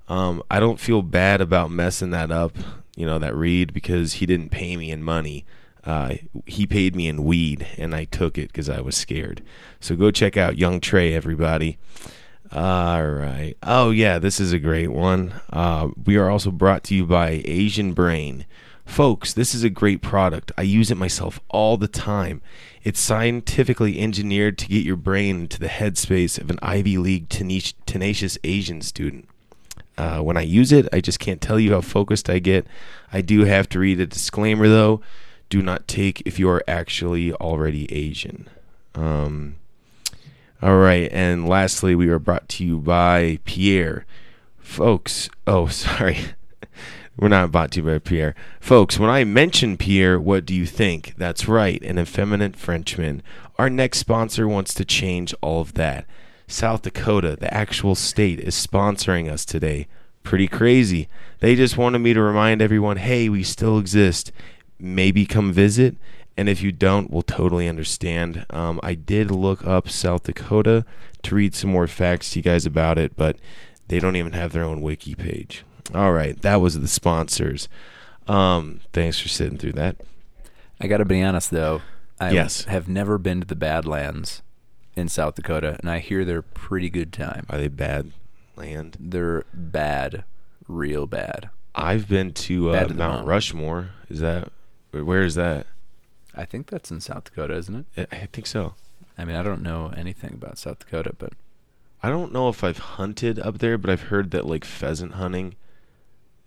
Um, 0.08 0.42
I 0.50 0.60
don't 0.60 0.80
feel 0.80 1.02
bad 1.02 1.42
about 1.42 1.70
messing 1.70 2.08
that 2.10 2.30
up, 2.30 2.56
you 2.96 3.04
know, 3.04 3.18
that 3.18 3.36
read, 3.36 3.74
because 3.74 4.14
he 4.14 4.24
didn't 4.24 4.48
pay 4.48 4.78
me 4.78 4.90
in 4.90 5.02
money. 5.02 5.44
Uh, 5.84 6.14
he 6.46 6.66
paid 6.66 6.96
me 6.96 7.06
in 7.06 7.22
weed, 7.22 7.66
and 7.76 7.94
I 7.94 8.04
took 8.04 8.38
it 8.38 8.48
because 8.48 8.70
I 8.70 8.80
was 8.80 8.96
scared. 8.96 9.42
So 9.78 9.94
go 9.94 10.10
check 10.10 10.38
out 10.38 10.56
Young 10.56 10.80
Trey, 10.80 11.12
everybody. 11.12 11.76
All 12.54 13.06
right. 13.06 13.54
Oh, 13.62 13.90
yeah, 13.90 14.18
this 14.18 14.38
is 14.38 14.52
a 14.52 14.58
great 14.58 14.92
one. 14.92 15.40
Uh, 15.50 15.88
we 16.04 16.16
are 16.16 16.28
also 16.28 16.50
brought 16.50 16.84
to 16.84 16.94
you 16.94 17.06
by 17.06 17.40
Asian 17.46 17.94
Brain. 17.94 18.44
Folks, 18.84 19.32
this 19.32 19.54
is 19.54 19.64
a 19.64 19.70
great 19.70 20.02
product. 20.02 20.52
I 20.58 20.62
use 20.62 20.90
it 20.90 20.98
myself 20.98 21.40
all 21.48 21.78
the 21.78 21.88
time. 21.88 22.42
It's 22.84 23.00
scientifically 23.00 23.98
engineered 23.98 24.58
to 24.58 24.68
get 24.68 24.84
your 24.84 24.96
brain 24.96 25.42
into 25.42 25.58
the 25.58 25.68
headspace 25.68 26.38
of 26.38 26.50
an 26.50 26.58
Ivy 26.60 26.98
League 26.98 27.30
tenacious, 27.30 28.38
Asian 28.44 28.82
student. 28.82 29.28
Uh, 29.96 30.18
when 30.18 30.36
I 30.36 30.42
use 30.42 30.72
it, 30.72 30.88
I 30.92 31.00
just 31.00 31.20
can't 31.20 31.40
tell 31.40 31.58
you 31.58 31.72
how 31.72 31.80
focused 31.80 32.28
I 32.28 32.38
get. 32.38 32.66
I 33.12 33.22
do 33.22 33.44
have 33.44 33.68
to 33.70 33.78
read 33.78 33.98
a 33.98 34.06
disclaimer, 34.06 34.68
though. 34.68 35.00
Do 35.48 35.62
not 35.62 35.88
take 35.88 36.22
if 36.26 36.38
you 36.38 36.50
are 36.50 36.62
actually 36.68 37.32
already 37.32 37.90
Asian. 37.90 38.50
Um, 38.94 39.56
all 40.62 40.76
right, 40.76 41.10
and 41.12 41.48
lastly, 41.48 41.96
we 41.96 42.08
are 42.08 42.20
brought 42.20 42.48
to 42.50 42.64
you 42.64 42.78
by 42.78 43.40
Pierre. 43.44 44.06
Folks, 44.58 45.28
oh, 45.44 45.66
sorry. 45.68 46.18
We're 47.16 47.28
not 47.28 47.50
brought 47.50 47.72
to 47.72 47.80
you 47.80 47.86
by 47.86 47.98
Pierre. 47.98 48.36
Folks, 48.60 48.96
when 48.96 49.10
I 49.10 49.24
mention 49.24 49.76
Pierre, 49.76 50.20
what 50.20 50.46
do 50.46 50.54
you 50.54 50.64
think? 50.64 51.14
That's 51.18 51.48
right, 51.48 51.82
an 51.82 51.98
effeminate 51.98 52.54
Frenchman. 52.54 53.24
Our 53.58 53.68
next 53.68 53.98
sponsor 53.98 54.46
wants 54.46 54.72
to 54.74 54.84
change 54.84 55.34
all 55.40 55.60
of 55.60 55.74
that. 55.74 56.06
South 56.46 56.82
Dakota, 56.82 57.36
the 57.38 57.52
actual 57.52 57.96
state, 57.96 58.38
is 58.38 58.54
sponsoring 58.54 59.28
us 59.28 59.44
today. 59.44 59.88
Pretty 60.22 60.46
crazy. 60.46 61.08
They 61.40 61.56
just 61.56 61.76
wanted 61.76 61.98
me 61.98 62.14
to 62.14 62.22
remind 62.22 62.62
everyone 62.62 62.98
hey, 62.98 63.28
we 63.28 63.42
still 63.42 63.78
exist. 63.78 64.30
Maybe 64.78 65.26
come 65.26 65.52
visit. 65.52 65.96
And 66.36 66.48
if 66.48 66.62
you 66.62 66.72
don't, 66.72 67.10
we'll 67.10 67.22
totally 67.22 67.68
understand. 67.68 68.46
Um, 68.50 68.80
I 68.82 68.94
did 68.94 69.30
look 69.30 69.66
up 69.66 69.88
South 69.88 70.22
Dakota 70.24 70.84
to 71.22 71.34
read 71.34 71.54
some 71.54 71.70
more 71.70 71.86
facts 71.86 72.30
to 72.30 72.38
you 72.38 72.42
guys 72.42 72.64
about 72.64 72.98
it, 72.98 73.16
but 73.16 73.36
they 73.88 73.98
don't 73.98 74.16
even 74.16 74.32
have 74.32 74.52
their 74.52 74.64
own 74.64 74.80
wiki 74.80 75.14
page. 75.14 75.64
All 75.94 76.12
right, 76.12 76.40
that 76.42 76.56
was 76.56 76.80
the 76.80 76.88
sponsors. 76.88 77.68
Um, 78.26 78.80
thanks 78.92 79.18
for 79.18 79.28
sitting 79.28 79.58
through 79.58 79.72
that. 79.72 79.96
I 80.80 80.86
got 80.86 80.98
to 80.98 81.04
be 81.04 81.22
honest 81.22 81.50
though. 81.50 81.82
I 82.18 82.30
Yes. 82.30 82.64
have 82.64 82.88
never 82.88 83.18
been 83.18 83.40
to 83.40 83.46
the 83.46 83.56
Badlands 83.56 84.42
in 84.96 85.08
South 85.08 85.34
Dakota, 85.34 85.76
and 85.80 85.90
I 85.90 85.98
hear 85.98 86.24
they're 86.24 86.40
pretty 86.42 86.88
good 86.88 87.12
time. 87.12 87.44
Are 87.50 87.58
they 87.58 87.68
bad 87.68 88.12
land? 88.56 88.96
They're 89.00 89.44
bad, 89.52 90.24
real 90.68 91.06
bad. 91.06 91.50
I've 91.74 92.08
been 92.08 92.32
to 92.34 92.70
Bad 92.72 92.84
uh, 92.84 92.88
to 92.88 92.94
Mount. 92.94 93.26
Rushmore. 93.26 93.90
Is 94.08 94.20
that 94.20 94.50
where 94.92 95.22
is 95.22 95.34
that? 95.36 95.66
I 96.34 96.44
think 96.44 96.68
that's 96.68 96.90
in 96.90 97.00
South 97.00 97.24
Dakota, 97.24 97.54
isn't 97.54 97.86
it? 97.96 98.08
I 98.10 98.26
think 98.32 98.46
so. 98.46 98.74
I 99.18 99.24
mean, 99.24 99.36
I 99.36 99.42
don't 99.42 99.62
know 99.62 99.92
anything 99.96 100.34
about 100.34 100.58
South 100.58 100.78
Dakota, 100.78 101.14
but 101.18 101.32
I 102.02 102.08
don't 102.08 102.32
know 102.32 102.48
if 102.48 102.64
I've 102.64 102.78
hunted 102.78 103.38
up 103.38 103.58
there, 103.58 103.78
but 103.78 103.90
I've 103.90 104.02
heard 104.02 104.30
that 104.32 104.46
like 104.46 104.64
pheasant 104.64 105.12
hunting 105.12 105.54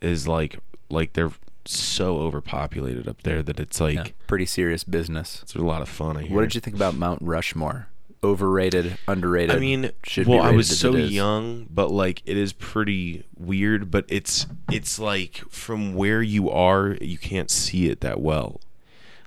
is 0.02 0.28
like 0.28 0.60
like 0.90 1.14
they're 1.14 1.32
so 1.66 2.18
overpopulated 2.18 3.08
up 3.08 3.24
there 3.24 3.42
that 3.42 3.60
it's 3.60 3.80
like 3.80 3.96
yeah, 3.96 4.08
pretty 4.28 4.46
serious 4.46 4.84
business. 4.84 5.40
it's 5.42 5.56
a 5.56 5.60
lot 5.60 5.82
of 5.82 5.90
fun. 5.90 6.16
What 6.30 6.42
did 6.42 6.56
you 6.56 6.62
think 6.62 6.76
about 6.76 6.96
Mount 6.96 7.22
Rushmore? 7.22 7.88
Overrated, 8.24 8.98
underrated? 9.08 9.56
I 9.56 9.60
mean, 9.60 9.92
should 10.04 10.28
well, 10.28 10.42
be 10.42 10.46
I 10.46 10.52
was 10.52 10.80
so 10.80 10.96
young, 10.96 11.68
but 11.70 11.92
like 11.92 12.24
it 12.26 12.38
is 12.38 12.54
pretty 12.54 13.24
weird. 13.38 13.92
But 13.92 14.06
it's 14.08 14.48
it's 14.72 14.98
like 14.98 15.38
from 15.50 15.94
where 15.94 16.24
you 16.24 16.50
are, 16.50 16.98
you 17.02 17.18
can't 17.20 17.52
see 17.52 17.88
it 17.88 18.02
that 18.02 18.20
well. 18.20 18.60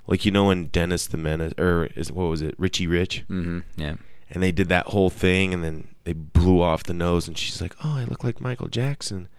Like 0.08 0.24
you 0.24 0.32
know, 0.32 0.50
in 0.50 0.66
Dennis 0.66 1.06
the 1.06 1.16
Menace, 1.18 1.52
or 1.58 1.84
is 1.94 2.10
what 2.10 2.24
was 2.24 2.42
it, 2.42 2.56
Richie 2.58 2.86
Rich, 2.88 3.24
Mm-hmm. 3.30 3.60
Yeah. 3.80 3.94
and 4.30 4.42
they 4.42 4.50
did 4.50 4.68
that 4.70 4.86
whole 4.88 5.10
thing, 5.10 5.54
and 5.54 5.62
then 5.62 5.86
they 6.04 6.14
blew 6.14 6.60
off 6.62 6.82
the 6.82 6.94
nose, 6.94 7.28
and 7.28 7.38
she's 7.38 7.60
like, 7.62 7.76
"Oh, 7.84 7.94
I 7.98 8.04
look 8.04 8.24
like 8.24 8.40
Michael 8.40 8.68
Jackson." 8.68 9.28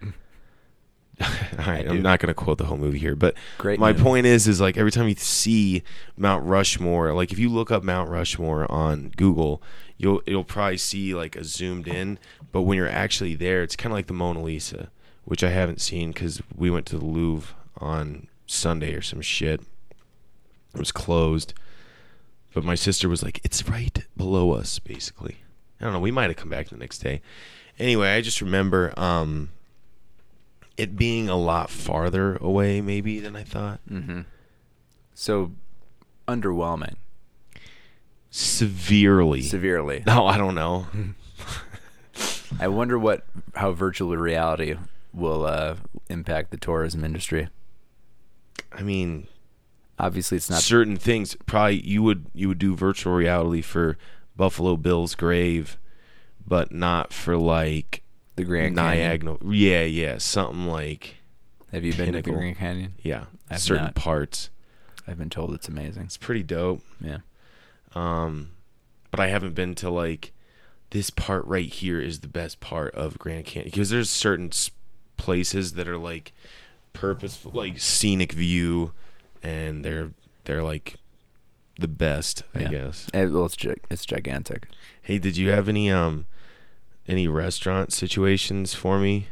All 1.20 1.66
right. 1.66 1.86
I'm 1.86 2.00
not 2.00 2.18
gonna 2.18 2.32
quote 2.32 2.56
the 2.56 2.64
whole 2.64 2.78
movie 2.78 2.98
here, 2.98 3.14
but 3.14 3.34
Great 3.58 3.78
my 3.78 3.92
movie. 3.92 4.02
point 4.02 4.26
is, 4.26 4.48
is 4.48 4.58
like 4.60 4.78
every 4.78 4.90
time 4.90 5.06
you 5.06 5.14
see 5.16 5.82
Mount 6.16 6.46
Rushmore, 6.46 7.12
like 7.12 7.30
if 7.30 7.38
you 7.38 7.50
look 7.50 7.70
up 7.70 7.82
Mount 7.82 8.08
Rushmore 8.08 8.70
on 8.72 9.12
Google, 9.18 9.62
you'll 9.98 10.22
it'll 10.26 10.44
probably 10.44 10.78
see 10.78 11.14
like 11.14 11.36
a 11.36 11.44
zoomed 11.44 11.86
in, 11.88 12.18
but 12.52 12.62
when 12.62 12.78
you're 12.78 12.88
actually 12.88 13.34
there, 13.34 13.62
it's 13.62 13.76
kind 13.76 13.92
of 13.92 13.98
like 13.98 14.06
the 14.06 14.14
Mona 14.14 14.40
Lisa, 14.42 14.90
which 15.24 15.44
I 15.44 15.50
haven't 15.50 15.82
seen 15.82 16.12
because 16.12 16.40
we 16.56 16.70
went 16.70 16.86
to 16.86 16.98
the 16.98 17.04
Louvre 17.04 17.54
on 17.76 18.28
Sunday 18.46 18.94
or 18.94 19.02
some 19.02 19.20
shit. 19.20 19.60
It 20.74 20.78
was 20.78 20.92
closed. 20.92 21.54
But 22.52 22.64
my 22.64 22.74
sister 22.74 23.08
was 23.08 23.22
like, 23.22 23.40
it's 23.44 23.68
right 23.68 24.04
below 24.16 24.52
us, 24.52 24.78
basically. 24.78 25.36
I 25.80 25.84
don't 25.84 25.92
know. 25.92 26.00
We 26.00 26.10
might 26.10 26.30
have 26.30 26.36
come 26.36 26.48
back 26.50 26.68
the 26.68 26.76
next 26.76 26.98
day. 26.98 27.22
Anyway, 27.78 28.10
I 28.10 28.20
just 28.20 28.40
remember 28.40 28.92
um, 28.98 29.50
it 30.76 30.96
being 30.96 31.28
a 31.28 31.36
lot 31.36 31.70
farther 31.70 32.36
away, 32.36 32.80
maybe, 32.80 33.20
than 33.20 33.36
I 33.36 33.44
thought. 33.44 33.80
Mm-hmm. 33.90 34.22
So 35.14 35.52
underwhelming, 36.26 36.94
Severely. 38.30 39.42
severely. 39.42 40.02
no, 40.06 40.26
I 40.28 40.36
don't 40.36 40.54
know. 40.54 40.86
I 42.60 42.68
wonder 42.68 42.98
what 42.98 43.24
how 43.54 43.72
virtual 43.72 44.16
reality 44.16 44.76
will 45.12 45.46
uh, 45.46 45.76
impact 46.08 46.50
the 46.50 46.56
tourism 46.56 47.04
industry. 47.04 47.48
I 48.72 48.82
mean, 48.82 49.26
Obviously, 50.00 50.36
it's 50.36 50.48
not. 50.50 50.62
certain 50.62 50.96
things. 50.96 51.36
Probably 51.46 51.86
you 51.86 52.02
would 52.02 52.26
you 52.34 52.48
would 52.48 52.58
do 52.58 52.74
virtual 52.74 53.12
reality 53.12 53.60
for 53.60 53.98
Buffalo 54.36 54.76
Bill's 54.76 55.14
grave, 55.14 55.78
but 56.46 56.72
not 56.72 57.12
for 57.12 57.36
like 57.36 58.02
the 58.36 58.44
Grand 58.44 58.76
Canyon. 58.76 59.26
Niagara. 59.26 59.38
Yeah, 59.54 59.82
yeah, 59.84 60.18
something 60.18 60.66
like 60.66 61.16
Have 61.72 61.84
you 61.84 61.92
been 61.92 62.12
to 62.12 62.22
the 62.22 62.30
Grand 62.30 62.56
Canyon? 62.56 62.94
yeah, 63.02 63.24
I've 63.50 63.60
certain 63.60 63.84
not. 63.84 63.94
parts. 63.94 64.50
I've 65.06 65.18
been 65.18 65.30
told 65.30 65.52
it's 65.54 65.68
amazing. 65.68 66.04
It's 66.04 66.16
pretty 66.16 66.42
dope. 66.42 66.82
Yeah. 67.00 67.18
Um, 67.94 68.52
but 69.10 69.20
I 69.20 69.28
haven't 69.28 69.54
been 69.54 69.74
to 69.76 69.90
like 69.90 70.32
this 70.90 71.10
part 71.10 71.44
right 71.46 71.68
here 71.68 72.00
is 72.00 72.20
the 72.20 72.28
best 72.28 72.60
part 72.60 72.94
of 72.94 73.18
Grand 73.18 73.44
Canyon 73.44 73.70
because 73.70 73.90
there's 73.90 74.08
certain 74.10 74.50
places 75.16 75.74
that 75.74 75.86
are 75.86 75.98
like 75.98 76.32
purposeful, 76.92 77.52
like 77.52 77.78
scenic 77.78 78.32
view, 78.32 78.92
and 79.42 79.84
they're 79.84 80.10
they're 80.44 80.62
like 80.62 80.96
the 81.78 81.88
best, 81.88 82.42
I 82.54 82.60
Yeah. 82.60 82.68
guess. 82.68 83.06
Eh, 83.14 83.24
well, 83.26 83.46
it's 83.46 83.56
gi- 83.56 83.80
it's 83.90 84.04
gigantic. 84.04 84.66
Hey, 85.02 85.18
did 85.18 85.36
you 85.36 85.50
have 85.50 85.68
any 85.68 85.90
um 85.90 86.26
any 87.08 87.26
restaurant 87.28 87.92
situations 87.92 88.74
for 88.74 88.98
me? 88.98 89.28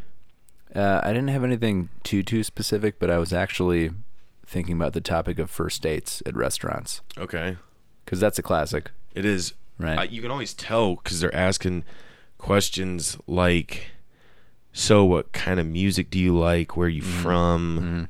Uh, 0.74 1.00
I 1.02 1.08
didn't 1.08 1.28
have 1.28 1.44
anything 1.44 1.88
too 2.04 2.22
too 2.22 2.42
specific, 2.42 2.98
but 2.98 3.10
I 3.10 3.18
was 3.18 3.32
actually 3.32 3.90
thinking 4.46 4.76
about 4.76 4.92
the 4.94 5.00
topic 5.00 5.38
of 5.38 5.50
first 5.50 5.82
dates 5.82 6.22
at 6.26 6.34
restaurants 6.36 7.02
Okay, 7.18 7.56
because 8.04 8.18
that's 8.20 8.38
a 8.38 8.42
classic, 8.42 8.90
it 9.14 9.24
is. 9.26 9.52
right? 9.78 9.98
Uh, 9.98 10.02
you 10.02 10.22
can 10.22 10.30
always 10.30 10.54
tell 10.54 10.96
because 10.96 11.20
they're 11.20 11.34
asking 11.34 11.84
questions 12.38 13.18
like, 13.26 13.90
"So, 14.72 15.04
what 15.04 15.32
kind 15.32 15.60
of 15.60 15.66
music 15.66 16.10
do 16.10 16.18
you 16.18 16.36
like? 16.36 16.76
Where 16.76 16.86
are 16.86 16.90
you 16.90 17.02
from?" 17.02 18.08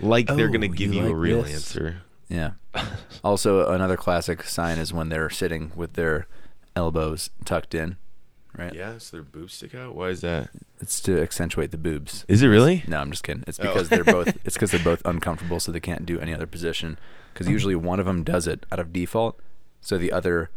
Like 0.00 0.26
they're 0.28 0.48
Oh, 0.48 0.52
gonna 0.52 0.68
give 0.68 0.94
you 0.94 1.02
you, 1.04 1.08
a 1.10 1.14
real 1.14 1.42
this? 1.42 1.54
answer. 1.54 2.02
yeah. 2.28 2.52
also, 3.24 3.68
another 3.70 3.96
classic 3.96 4.42
sign 4.44 4.78
is 4.78 4.92
when 4.92 5.08
they're 5.08 5.30
sitting 5.30 5.72
with 5.74 5.94
their 5.94 6.26
elbows 6.76 7.30
tucked 7.44 7.74
in, 7.74 7.96
right? 8.56 8.72
Yeah, 8.72 8.98
so 8.98 9.16
their 9.16 9.24
boobs 9.24 9.54
stick 9.54 9.74
out. 9.74 9.94
Why 9.96 10.08
is 10.10 10.20
that? 10.20 10.50
It's 10.80 11.00
to 11.00 11.20
accentuate 11.20 11.72
the 11.72 11.78
boobs. 11.78 12.24
Is 12.28 12.42
it 12.42 12.46
really? 12.48 12.84
No, 12.86 12.98
I'm 13.00 13.10
just 13.10 13.24
kidding. 13.24 13.42
It's 13.48 13.58
Oh. 13.58 13.64
because 13.64 13.88
they're 13.88 14.04
both. 14.04 14.28
It's 14.44 14.54
because 14.54 14.70
they're 14.70 14.84
both 14.84 15.02
uncomfortable, 15.04 15.58
so 15.58 15.72
they 15.72 15.80
can't 15.80 16.06
do 16.06 16.20
any 16.20 16.32
other 16.32 16.46
position. 16.46 16.98
Because 17.32 17.48
usually 17.48 17.74
one 17.74 17.98
of 17.98 18.06
them 18.06 18.22
does 18.24 18.46
it 18.46 18.64
out 18.70 18.78
of 18.78 18.92
default, 18.92 19.40
so 19.80 19.96
the 19.98 20.12
other 20.12 20.50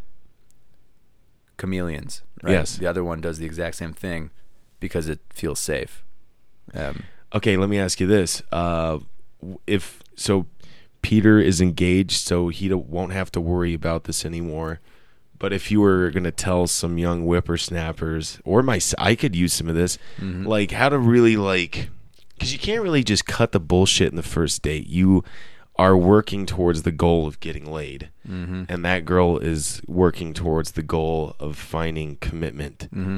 chameleons. 1.58 2.22
Right? 2.42 2.52
Yes. 2.52 2.76
The 2.76 2.86
other 2.86 3.04
one 3.04 3.20
does 3.20 3.38
the 3.38 3.46
exact 3.46 3.76
same 3.76 3.92
thing 3.92 4.30
because 4.80 5.08
it 5.08 5.20
feels 5.32 5.58
safe. 5.58 6.04
Um, 6.74 7.04
Okay, 7.34 7.56
let 7.56 7.70
me 7.70 7.78
ask 7.78 7.98
you 7.98 8.06
this: 8.06 8.42
uh, 8.52 8.98
if 9.66 10.02
so, 10.16 10.46
Peter 11.02 11.38
is 11.40 11.60
engaged, 11.60 12.12
so 12.26 12.48
he 12.48 12.72
won't 12.72 13.12
have 13.12 13.32
to 13.32 13.40
worry 13.40 13.74
about 13.74 14.04
this 14.04 14.24
anymore. 14.24 14.80
But 15.38 15.52
if 15.52 15.70
you 15.72 15.80
were 15.80 16.10
gonna 16.10 16.30
tell 16.30 16.66
some 16.68 16.98
young 16.98 17.22
whippersnappers, 17.24 18.38
or 18.44 18.62
my, 18.62 18.80
I 18.98 19.14
could 19.14 19.34
use 19.34 19.52
some 19.52 19.68
of 19.68 19.74
this, 19.74 19.98
Mm-hmm. 20.18 20.46
like 20.46 20.70
how 20.70 20.88
to 20.88 20.98
really 20.98 21.36
like, 21.36 21.88
because 22.34 22.52
you 22.52 22.58
can't 22.58 22.82
really 22.82 23.02
just 23.04 23.26
cut 23.26 23.52
the 23.52 23.60
bullshit 23.60 24.10
in 24.10 24.16
the 24.16 24.22
first 24.22 24.62
date. 24.62 24.86
You 24.86 25.24
are 25.76 25.96
working 25.96 26.44
towards 26.46 26.82
the 26.82 26.92
goal 26.92 27.26
of 27.26 27.40
getting 27.40 27.70
laid, 27.70 28.10
Mm-hmm. 28.28 28.64
and 28.68 28.84
that 28.84 29.04
girl 29.04 29.38
is 29.38 29.82
working 29.88 30.32
towards 30.34 30.72
the 30.72 30.82
goal 30.84 31.34
of 31.40 31.56
finding 31.56 32.16
commitment, 32.16 32.88
Mm-hmm. 32.94 33.16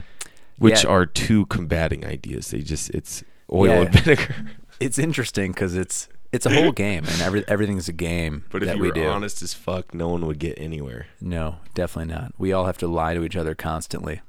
which 0.59 0.85
Yeah. 0.85 0.91
are 0.91 1.05
two 1.05 1.45
combating 1.47 2.07
ideas. 2.07 2.51
They 2.53 2.61
just 2.61 2.89
it's 2.91 3.23
oil 3.53 3.67
Yeah. 3.69 3.81
and 3.83 3.93
vinegar. 3.93 4.35
it's 4.81 4.99
interesting 4.99 5.53
because 5.53 5.75
it's 5.77 6.09
it's 6.35 6.47
a 6.47 6.51
whole 6.53 6.73
game, 6.73 7.05
and 7.07 7.23
every 7.23 7.47
everything's 7.49 7.89
a 7.89 7.93
game 7.93 8.45
But 8.51 8.63
if 8.63 8.67
that 8.69 8.77
you 8.77 8.83
we 8.83 8.89
were 8.89 8.95
do. 8.95 9.07
honest 9.07 9.41
as 9.43 9.55
fuck, 9.55 9.95
no 9.95 10.09
one 10.09 10.27
would 10.27 10.39
get 10.39 10.59
anywhere. 10.59 11.07
No, 11.21 11.57
definitely 11.75 12.13
not. 12.15 12.33
We 12.39 12.53
all 12.53 12.67
have 12.67 12.79
to 12.79 12.89
lie 12.89 13.15
to 13.15 13.23
each 13.25 13.37
other 13.37 13.55
constantly. 13.55 14.21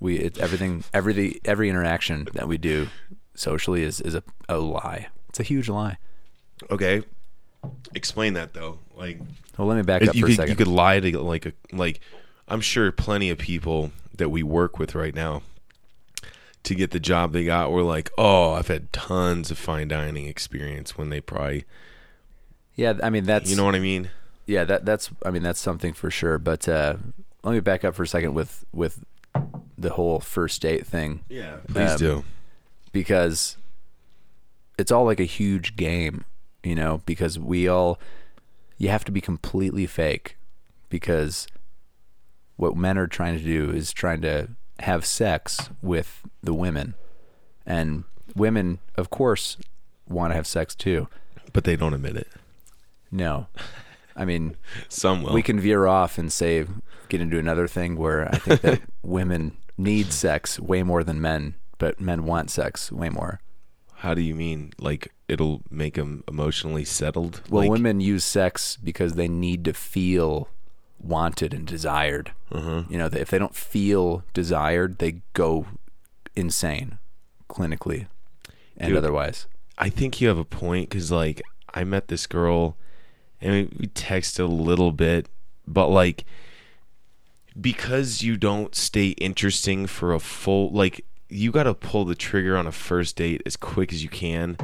We 0.00 0.16
it's 0.18 0.38
everything 0.38 0.84
every 0.92 1.40
every 1.44 1.68
interaction 1.68 2.26
that 2.34 2.48
we 2.48 2.58
do 2.58 2.88
socially 3.34 3.82
is 3.82 4.00
is 4.00 4.14
a, 4.14 4.22
a 4.48 4.58
lie. 4.58 5.08
It's 5.28 5.38
a 5.40 5.44
huge 5.44 5.68
lie. 5.68 5.98
Okay, 6.70 7.02
explain 7.94 8.34
that 8.34 8.54
though. 8.54 8.78
Like 8.96 9.20
Well, 9.56 9.68
let 9.68 9.76
me 9.76 9.82
back 9.82 10.02
up 10.02 10.14
you 10.14 10.22
for 10.22 10.26
could 10.26 10.32
a 10.32 10.36
second. 10.36 10.50
you 10.50 10.56
could 10.56 10.66
lie 10.66 10.98
to 11.00 11.18
like 11.20 11.46
a 11.46 11.52
like. 11.72 12.00
I'm 12.48 12.60
sure 12.60 12.90
plenty 12.92 13.30
of 13.30 13.38
people 13.38 13.92
that 14.16 14.28
we 14.30 14.42
work 14.42 14.78
with 14.78 14.94
right 14.94 15.14
now 15.14 15.42
to 16.64 16.74
get 16.74 16.90
the 16.92 17.00
job 17.00 17.32
they 17.32 17.44
got 17.44 17.72
were 17.72 17.82
like, 17.82 18.10
oh, 18.16 18.52
I've 18.52 18.68
had 18.68 18.92
tons 18.92 19.50
of 19.50 19.58
fine 19.58 19.88
dining 19.88 20.26
experience 20.26 20.96
when 20.96 21.10
they 21.10 21.20
probably, 21.20 21.64
yeah, 22.74 22.94
I 23.02 23.10
mean 23.10 23.24
that's 23.24 23.50
you 23.50 23.56
know 23.56 23.64
what 23.64 23.74
I 23.74 23.80
mean? 23.80 24.10
yeah 24.46 24.64
that 24.64 24.84
that's 24.84 25.08
I 25.24 25.30
mean 25.30 25.42
that's 25.42 25.60
something 25.60 25.92
for 25.92 26.10
sure. 26.10 26.38
But 26.38 26.68
uh, 26.68 26.96
let 27.42 27.52
me 27.52 27.60
back 27.60 27.84
up 27.84 27.94
for 27.94 28.02
a 28.04 28.08
second 28.08 28.34
with 28.34 28.64
with 28.72 29.04
the 29.78 29.90
whole 29.90 30.20
first 30.20 30.62
date 30.62 30.86
thing 30.86 31.20
Yeah, 31.28 31.56
please 31.66 31.92
Um, 31.92 31.98
do. 31.98 32.24
because 32.92 33.56
it's 34.78 34.92
all 34.92 35.04
like 35.04 35.18
a 35.20 35.24
huge 35.24 35.74
game, 35.76 36.24
you 36.62 36.74
know, 36.74 37.00
because 37.06 37.38
we 37.38 37.66
all 37.68 37.98
you 38.78 38.88
have 38.88 39.04
to 39.04 39.12
be 39.12 39.20
completely 39.20 39.86
fake 39.86 40.36
because 40.88 41.46
what 42.56 42.76
men 42.76 42.98
are 42.98 43.06
trying 43.06 43.36
to 43.38 43.42
do 43.44 43.70
is 43.70 43.92
trying 43.92 44.20
to 44.22 44.48
have 44.82 45.04
sex 45.04 45.70
with 45.80 46.22
the 46.42 46.54
women. 46.54 46.94
And 47.64 48.04
women, 48.34 48.80
of 48.96 49.10
course, 49.10 49.56
want 50.08 50.32
to 50.32 50.34
have 50.34 50.46
sex 50.46 50.74
too. 50.74 51.08
But 51.52 51.64
they 51.64 51.76
don't 51.76 51.94
admit 51.94 52.16
it. 52.16 52.28
No. 53.10 53.46
I 54.16 54.24
mean, 54.24 54.56
Some 54.88 55.22
will. 55.22 55.32
we 55.32 55.42
can 55.42 55.60
veer 55.60 55.86
off 55.86 56.18
and 56.18 56.32
say 56.32 56.66
get 57.08 57.20
into 57.20 57.38
another 57.38 57.68
thing 57.68 57.96
where 57.96 58.28
I 58.28 58.38
think 58.38 58.60
that 58.62 58.82
women 59.02 59.56
need 59.78 60.12
sex 60.12 60.58
way 60.58 60.82
more 60.82 61.04
than 61.04 61.20
men, 61.20 61.54
but 61.78 62.00
men 62.00 62.24
want 62.24 62.50
sex 62.50 62.90
way 62.90 63.08
more. 63.08 63.40
How 63.96 64.14
do 64.14 64.20
you 64.20 64.34
mean? 64.34 64.72
Like 64.78 65.12
it'll 65.28 65.62
make 65.70 65.94
them 65.94 66.24
emotionally 66.26 66.84
settled? 66.84 67.42
Well, 67.48 67.62
like, 67.62 67.70
women 67.70 68.00
use 68.00 68.24
sex 68.24 68.76
because 68.76 69.14
they 69.14 69.28
need 69.28 69.64
to 69.66 69.72
feel 69.72 70.48
wanted 71.02 71.52
and 71.52 71.66
desired. 71.66 72.32
Uh-huh. 72.50 72.84
You 72.88 72.98
know, 72.98 73.10
if 73.12 73.30
they 73.30 73.38
don't 73.38 73.54
feel 73.54 74.24
desired, 74.32 74.98
they 74.98 75.22
go 75.34 75.66
insane, 76.34 76.98
clinically 77.48 78.06
and 78.76 78.90
Dude. 78.90 78.98
otherwise. 78.98 79.46
I 79.78 79.88
think 79.88 80.20
you 80.20 80.28
have 80.28 80.38
a 80.38 80.44
point 80.44 80.88
because, 80.88 81.10
like, 81.10 81.42
I 81.74 81.84
met 81.84 82.08
this 82.08 82.26
girl 82.26 82.76
and 83.40 83.52
we, 83.52 83.62
we 83.78 83.86
texted 83.88 84.40
a 84.40 84.44
little 84.44 84.92
bit, 84.92 85.26
but 85.66 85.88
like, 85.88 86.24
because 87.60 88.22
you 88.22 88.36
don't 88.36 88.74
stay 88.74 89.08
interesting 89.08 89.86
for 89.86 90.14
a 90.14 90.20
full, 90.20 90.70
like, 90.70 91.04
you 91.28 91.50
got 91.50 91.64
to 91.64 91.74
pull 91.74 92.04
the 92.04 92.14
trigger 92.14 92.56
on 92.56 92.66
a 92.66 92.72
first 92.72 93.16
date 93.16 93.42
as 93.44 93.56
quick 93.56 93.92
as 93.92 94.02
you 94.02 94.08
can. 94.08 94.56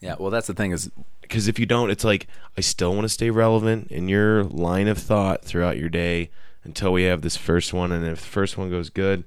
Yeah. 0.00 0.16
Well, 0.18 0.30
that's 0.30 0.46
the 0.48 0.54
thing 0.54 0.72
is, 0.72 0.90
Because 1.28 1.46
if 1.46 1.58
you 1.58 1.66
don't, 1.66 1.90
it's 1.90 2.04
like, 2.04 2.26
I 2.56 2.62
still 2.62 2.94
want 2.94 3.04
to 3.04 3.10
stay 3.10 3.28
relevant 3.28 3.92
in 3.92 4.08
your 4.08 4.44
line 4.44 4.88
of 4.88 4.96
thought 4.96 5.44
throughout 5.44 5.76
your 5.76 5.90
day 5.90 6.30
until 6.64 6.90
we 6.92 7.02
have 7.02 7.20
this 7.20 7.36
first 7.36 7.74
one. 7.74 7.92
And 7.92 8.04
if 8.06 8.20
the 8.20 8.26
first 8.26 8.56
one 8.56 8.70
goes 8.70 8.88
good, 8.88 9.24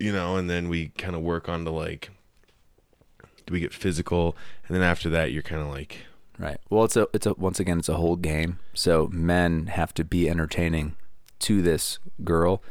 you 0.00 0.12
know, 0.12 0.36
and 0.36 0.50
then 0.50 0.68
we 0.68 0.88
kind 0.88 1.14
of 1.14 1.22
work 1.22 1.48
on 1.48 1.64
to 1.64 1.70
like, 1.70 2.10
do 3.46 3.52
we 3.52 3.60
get 3.60 3.72
physical? 3.72 4.36
And 4.66 4.74
then 4.74 4.82
after 4.82 5.08
that, 5.10 5.30
you're 5.30 5.42
kind 5.42 5.62
of 5.62 5.68
like, 5.68 5.98
right. 6.38 6.58
Well, 6.68 6.84
it's 6.84 6.96
a, 6.96 7.06
it's 7.12 7.26
a, 7.26 7.34
once 7.34 7.60
again, 7.60 7.78
it's 7.78 7.88
a 7.88 7.96
whole 7.96 8.16
game. 8.16 8.58
So 8.74 9.08
men 9.12 9.68
have 9.68 9.94
to 9.94 10.04
be 10.04 10.28
entertaining 10.28 10.96
to 11.40 11.62
this 11.62 12.00
girl 12.24 12.62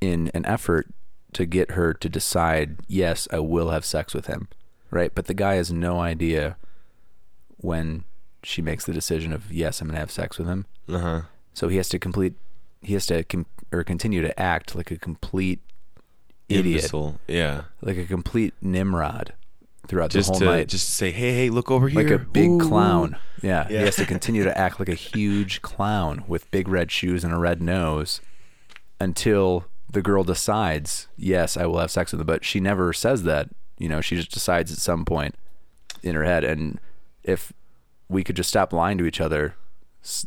in 0.00 0.32
an 0.34 0.44
effort 0.46 0.88
to 1.34 1.46
get 1.46 1.72
her 1.72 1.94
to 1.94 2.08
decide, 2.08 2.78
yes, 2.88 3.28
I 3.30 3.38
will 3.38 3.70
have 3.70 3.84
sex 3.84 4.14
with 4.14 4.26
him. 4.26 4.48
Right. 4.90 5.14
But 5.14 5.26
the 5.26 5.34
guy 5.34 5.54
has 5.54 5.72
no 5.72 6.00
idea 6.00 6.56
when 7.58 8.04
she 8.42 8.62
makes 8.62 8.84
the 8.84 8.92
decision 8.92 9.32
of, 9.32 9.52
yes, 9.52 9.80
I'm 9.80 9.88
going 9.88 9.94
to 9.94 10.00
have 10.00 10.10
sex 10.10 10.38
with 10.38 10.46
him. 10.48 10.66
uh 10.88 10.98
huh. 10.98 11.20
So 11.54 11.68
he 11.68 11.76
has 11.78 11.88
to 11.90 11.98
complete, 11.98 12.34
he 12.82 12.92
has 12.94 13.06
to 13.06 13.24
com- 13.24 13.46
or 13.72 13.82
continue 13.82 14.20
to 14.22 14.38
act 14.38 14.74
like 14.76 14.90
a 14.90 14.98
complete 14.98 15.60
idiot, 16.48 16.66
Imbecile. 16.84 17.18
Yeah. 17.26 17.62
like 17.80 17.96
a 17.96 18.04
complete 18.04 18.54
Nimrod, 18.60 19.32
throughout 19.88 20.10
just 20.10 20.28
the 20.28 20.32
whole 20.34 20.40
to 20.40 20.44
night. 20.46 20.68
just 20.68 20.86
to 20.86 20.92
say, 20.92 21.10
hey, 21.12 21.32
hey, 21.32 21.50
look 21.50 21.70
over 21.70 21.88
here, 21.88 22.02
like 22.02 22.10
a 22.12 22.18
big 22.18 22.50
Ooh. 22.50 22.58
clown. 22.60 23.16
Yeah, 23.42 23.66
Yeah. 23.70 23.78
he 23.80 23.84
has 23.86 23.96
to 23.96 24.04
continue 24.06 24.44
to 24.44 24.56
act 24.56 24.78
like 24.78 24.88
a 24.88 24.94
huge 24.94 25.62
clown 25.62 26.24
with 26.28 26.50
big 26.50 26.68
red 26.68 26.92
shoes 26.92 27.24
and 27.24 27.32
a 27.32 27.38
red 27.38 27.60
nose 27.62 28.20
until 29.00 29.66
the 29.90 30.02
girl 30.02 30.24
decides, 30.24 31.08
yes, 31.16 31.56
I 31.56 31.66
will 31.66 31.78
have 31.78 31.90
sex 31.90 32.12
with 32.12 32.20
him. 32.20 32.26
But 32.26 32.44
she 32.44 32.60
never 32.60 32.92
says 32.92 33.22
that. 33.24 33.48
You 33.78 33.88
know, 33.88 34.00
she 34.00 34.16
just 34.16 34.30
decides 34.32 34.72
at 34.72 34.78
some 34.78 35.04
point 35.04 35.34
in 36.02 36.14
her 36.14 36.24
head. 36.24 36.44
And 36.44 36.80
if 37.26 37.52
we 38.08 38.22
could 38.24 38.36
just 38.36 38.48
stop 38.48 38.72
lying 38.72 38.96
to 38.98 39.04
each 39.06 39.20
other, 39.20 39.54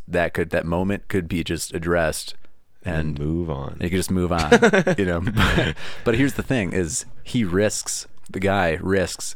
that 0.08 0.34
could 0.34 0.50
that 0.52 0.66
moment 0.66 1.08
could 1.08 1.28
be 1.28 1.44
just 1.44 1.74
addressed 1.74 2.36
and 2.84 3.18
and 3.18 3.20
move 3.20 3.50
on. 3.50 3.78
you 3.82 3.90
could 3.90 3.98
just 3.98 4.12
move 4.12 4.32
on, 4.32 4.52
you 4.98 5.06
know. 5.06 5.22
but 6.04 6.16
here's 6.16 6.34
the 6.34 6.44
thing: 6.44 6.74
is 6.74 7.06
he 7.24 7.44
risks 7.44 8.08
the 8.30 8.40
guy 8.40 8.78
risks 8.82 9.36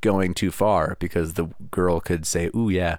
going 0.00 0.34
too 0.34 0.50
far 0.50 0.96
because 0.98 1.34
the 1.34 1.46
girl 1.70 2.00
could 2.00 2.26
say, 2.26 2.50
"Ooh, 2.56 2.68
yeah, 2.68 2.96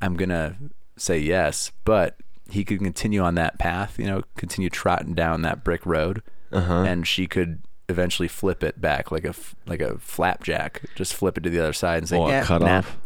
I'm 0.00 0.14
gonna 0.16 0.56
say 0.96 1.18
yes," 1.18 1.70
but 1.84 2.16
he 2.48 2.64
could 2.64 2.80
continue 2.80 3.20
on 3.22 3.34
that 3.36 3.58
path, 3.58 3.98
you 3.98 4.06
know, 4.06 4.22
continue 4.36 4.68
trotting 4.70 5.14
down 5.14 5.42
that 5.42 5.62
brick 5.62 5.84
road, 5.86 6.22
Uh-huh. 6.52 6.82
and 6.82 7.06
she 7.06 7.26
could 7.28 7.60
eventually 7.88 8.26
flip 8.28 8.62
it 8.64 8.80
back 8.80 9.10
like 9.12 9.24
a 9.24 9.34
like 9.66 9.80
a 9.80 9.98
flapjack, 9.98 10.82
just 10.96 11.14
flip 11.14 11.36
it 11.38 11.42
to 11.42 11.50
the 11.50 11.60
other 11.60 11.72
side 11.72 11.98
and 11.98 12.08
say, 12.08 12.16
Oh, 12.16 12.28
"Yeah, 12.28 12.42
cut 12.44 12.62
nah." 12.62 12.78
off. 12.78 12.98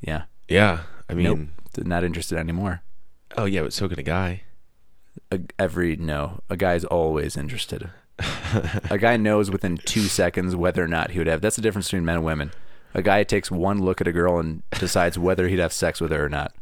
Yeah, 0.00 0.24
Yeah, 0.48 0.80
I 1.08 1.14
mean, 1.14 1.24
nope, 1.76 1.86
not 1.86 2.04
interested 2.04 2.38
anymore." 2.38 2.82
oh 3.36 3.44
yeah, 3.44 3.62
but 3.62 3.72
so 3.72 3.88
can 3.88 3.98
a 3.98 4.02
guy. 4.02 4.42
a, 5.30 5.40
every 5.58 5.96
no, 5.96 6.40
a 6.50 6.56
guy's 6.56 6.84
always 6.84 7.36
interested. 7.36 7.90
a 8.90 8.96
guy 8.98 9.16
knows 9.16 9.50
within 9.50 9.76
two 9.76 10.02
seconds 10.02 10.56
whether 10.56 10.82
or 10.82 10.88
not 10.88 11.10
he 11.10 11.18
would 11.18 11.26
have. 11.26 11.40
That's 11.42 11.56
the 11.56 11.62
difference 11.62 11.88
between 11.88 12.04
men 12.06 12.16
and 12.16 12.24
women. 12.24 12.52
A 12.94 13.02
guy 13.02 13.24
takes 13.24 13.50
one 13.50 13.80
look 13.82 14.00
at 14.00 14.08
a 14.08 14.12
girl 14.12 14.38
and 14.38 14.62
decides 14.78 15.18
whether 15.18 15.48
he'd 15.48 15.58
have 15.58 15.72
sex 15.72 16.00
with 16.00 16.10
her 16.12 16.24
or 16.24 16.28
not. 16.30 16.54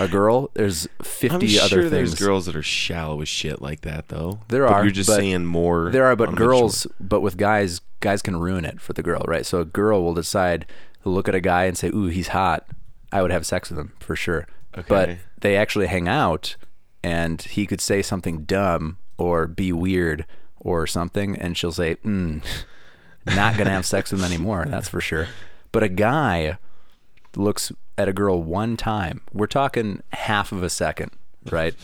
A 0.00 0.08
girl, 0.08 0.50
there's 0.54 0.88
I'm 0.98 1.04
fifty 1.06 1.46
sure 1.46 1.62
other 1.64 1.88
there's 1.88 2.10
things. 2.14 2.20
girls 2.26 2.46
that 2.46 2.56
are 2.56 2.62
shallow 2.62 3.20
as 3.22 3.28
shit 3.28 3.62
like 3.62 3.82
that, 3.82 4.08
though. 4.08 4.40
There 4.48 4.64
But 4.66 4.72
are, 4.72 4.82
You're 4.82 4.90
just 4.92 5.08
but 5.08 5.16
saying 5.16 5.44
more. 5.44 5.90
There 5.92 6.04
are, 6.06 6.16
but 6.16 6.34
girls, 6.34 6.88
but 6.98 7.20
with 7.20 7.36
guys, 7.36 7.80
guys 8.00 8.20
can 8.22 8.34
ruin 8.36 8.64
it 8.64 8.80
for 8.80 8.92
the 8.94 9.04
girl, 9.04 9.22
right? 9.28 9.46
So 9.46 9.60
a 9.60 9.64
girl 9.64 10.02
will 10.02 10.14
decide 10.14 10.66
look 11.10 11.28
at 11.28 11.34
a 11.34 11.40
guy 11.40 11.64
and 11.64 11.76
say, 11.76 11.88
"Ooh, 11.88 12.06
he's 12.06 12.28
hot. 12.28 12.66
I 13.12 13.22
would 13.22 13.30
have 13.30 13.46
sex 13.46 13.70
with 13.70 13.78
him 13.78 13.92
for 14.00 14.16
sure." 14.16 14.46
But 14.88 15.18
they 15.40 15.56
actually 15.56 15.86
hang 15.86 16.08
out, 16.08 16.56
and 17.02 17.40
he 17.40 17.66
could 17.66 17.80
say 17.80 18.02
something 18.02 18.44
dumb 18.44 18.98
or 19.16 19.46
be 19.46 19.72
weird 19.72 20.26
or 20.58 20.86
something, 20.86 21.36
and 21.36 21.56
she'll 21.56 21.72
say, 21.72 21.96
mm, 21.96 22.42
"Not 23.26 23.56
gonna 23.56 23.70
have 23.70 23.86
sex 23.86 24.12
with 24.12 24.20
him 24.20 24.26
anymore." 24.26 24.66
That's 24.68 24.88
for 24.88 25.00
sure. 25.00 25.28
But 25.72 25.82
a 25.82 25.88
guy 25.88 26.58
looks 27.36 27.72
at 27.98 28.08
a 28.08 28.12
girl 28.12 28.42
one 28.42 28.76
time. 28.76 29.22
We're 29.32 29.46
talking 29.46 30.02
half 30.12 30.52
of 30.52 30.62
a 30.62 30.70
second, 30.70 31.12
right? 31.50 31.74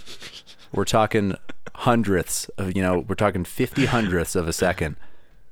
We're 0.73 0.85
talking 0.85 1.37
hundredths 1.75 2.49
of, 2.59 2.77
you 2.77 2.83
know, 2.83 3.05
we're 3.09 3.15
talking 3.15 3.45
50 3.45 3.87
hundredths 3.87 4.35
of 4.37 4.47
a 4.49 4.53
second. 4.53 4.97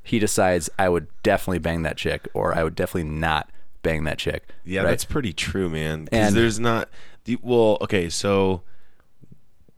He 0.02 0.18
decides 0.18 0.70
I 0.78 0.88
would 0.88 1.08
definitely 1.22 1.58
bang 1.58 1.82
that 1.82 1.96
chick 1.96 2.28
or 2.34 2.56
I 2.56 2.64
would 2.64 2.74
definitely 2.74 3.10
not 3.10 3.50
bang 3.82 4.04
that 4.04 4.18
chick. 4.18 4.48
Yeah, 4.64 4.82
right? 4.82 4.90
that's 4.90 5.04
pretty 5.04 5.32
true, 5.32 5.68
man. 5.68 6.04
Because 6.04 6.34
there's 6.34 6.60
not. 6.60 6.88
The, 7.24 7.38
well, 7.42 7.78
okay, 7.82 8.08
so 8.08 8.62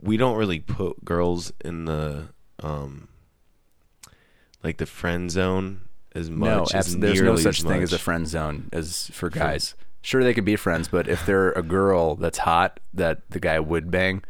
we 0.01 0.17
don't 0.17 0.37
really 0.37 0.59
put 0.59 1.03
girls 1.03 1.53
in 1.63 1.85
the 1.85 2.29
um 2.61 3.07
like 4.63 4.77
the 4.77 4.85
friend 4.85 5.29
zone 5.29 5.81
as 6.15 6.29
much. 6.29 6.73
no, 6.73 6.77
as 6.79 6.97
there's 6.97 7.21
no 7.21 7.35
such 7.35 7.63
thing 7.63 7.83
as 7.83 7.93
a 7.93 7.99
friend 7.99 8.27
zone 8.27 8.69
as 8.71 9.09
for 9.13 9.29
guys. 9.29 9.75
Sure, 10.01 10.23
they 10.23 10.33
could 10.33 10.45
be 10.45 10.57
friends, 10.57 10.89
but 10.89 11.07
if 11.07 11.25
they're 11.25 11.53
a 11.53 11.63
girl 11.63 12.15
that's 12.15 12.39
hot 12.39 12.81
that 12.93 13.21
the 13.29 13.39
guy 13.39 13.57
would 13.59 13.89
bang, 13.89 14.21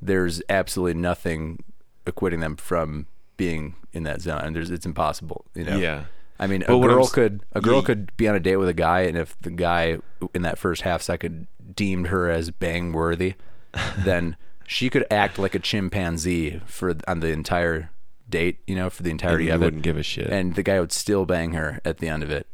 there's 0.00 0.40
absolutely 0.48 0.98
nothing 0.98 1.62
acquitting 2.06 2.40
them 2.40 2.56
from 2.56 3.06
being 3.36 3.74
in 3.92 4.02
that 4.04 4.22
zone. 4.22 4.40
And 4.40 4.56
there's 4.56 4.70
it's 4.70 4.86
impossible. 4.86 5.44
You 5.54 5.64
know. 5.64 5.76
Yeah. 5.76 6.04
I 6.40 6.46
mean, 6.46 6.64
But 6.66 6.74
a 6.74 6.80
girl 6.88 7.06
could 7.06 7.44
a 7.52 7.60
girl 7.60 7.76
Yeah. 7.76 7.82
could 7.82 8.16
be 8.16 8.26
on 8.26 8.34
a 8.34 8.40
date 8.40 8.56
with 8.56 8.68
a 8.68 8.74
guy, 8.74 9.00
and 9.02 9.16
if 9.16 9.36
the 9.40 9.50
guy 9.50 9.98
in 10.34 10.42
that 10.42 10.58
first 10.58 10.82
half 10.82 11.02
second 11.02 11.46
deemed 11.76 12.08
her 12.08 12.28
as 12.30 12.50
bang 12.50 12.92
worthy, 12.92 13.34
then 13.98 14.36
she 14.66 14.88
could 14.90 15.06
act 15.10 15.38
like 15.38 15.54
a 15.54 15.58
chimpanzee 15.58 16.60
for 16.66 16.94
on 17.06 17.20
the 17.20 17.28
entire 17.28 17.90
date. 18.28 18.58
You 18.66 18.74
know, 18.74 18.88
for 18.90 19.02
the 19.02 19.10
And 19.10 19.20
entirety 19.20 19.44
you 19.46 19.52
of 19.52 19.60
it, 19.60 19.66
wouldn't 19.66 19.82
give 19.82 19.98
a 19.98 20.02
shit. 20.02 20.28
and 20.28 20.54
the 20.54 20.62
guy 20.62 20.80
would 20.80 20.92
still 20.92 21.26
bang 21.26 21.52
her 21.52 21.78
at 21.84 21.98
the 21.98 22.08
end 22.08 22.22
of 22.22 22.30
it. 22.30 22.46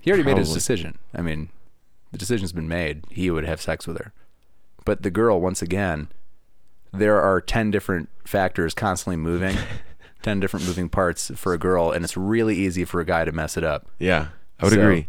He 0.00 0.10
already 0.10 0.24
made 0.24 0.38
his 0.38 0.52
decision. 0.52 0.98
I 1.14 1.22
mean, 1.22 1.48
the 2.12 2.18
decision's 2.18 2.52
been 2.52 2.68
made. 2.68 3.04
He 3.10 3.30
would 3.30 3.44
have 3.44 3.60
sex 3.60 3.86
with 3.86 3.98
her, 3.98 4.12
but 4.84 5.02
the 5.02 5.10
girl, 5.10 5.40
once 5.40 5.60
again, 5.62 6.08
there 6.92 7.20
are 7.20 7.40
ten 7.40 7.70
different 7.70 8.08
factors 8.24 8.74
constantly 8.74 9.16
moving. 9.16 9.56
10 10.22 10.40
different 10.40 10.66
moving 10.66 10.88
parts 10.88 11.30
for 11.36 11.52
a 11.54 11.58
girl 11.58 11.90
and 11.92 12.04
it's 12.04 12.16
really 12.16 12.56
easy 12.56 12.84
for 12.84 13.00
a 13.00 13.04
guy 13.04 13.24
to 13.24 13.32
mess 13.32 13.56
it 13.56 13.64
up 13.64 13.86
Yeah, 13.98 14.28
I 14.60 14.64
would 14.64 14.74
So- 14.74 14.80
agree. 14.80 15.08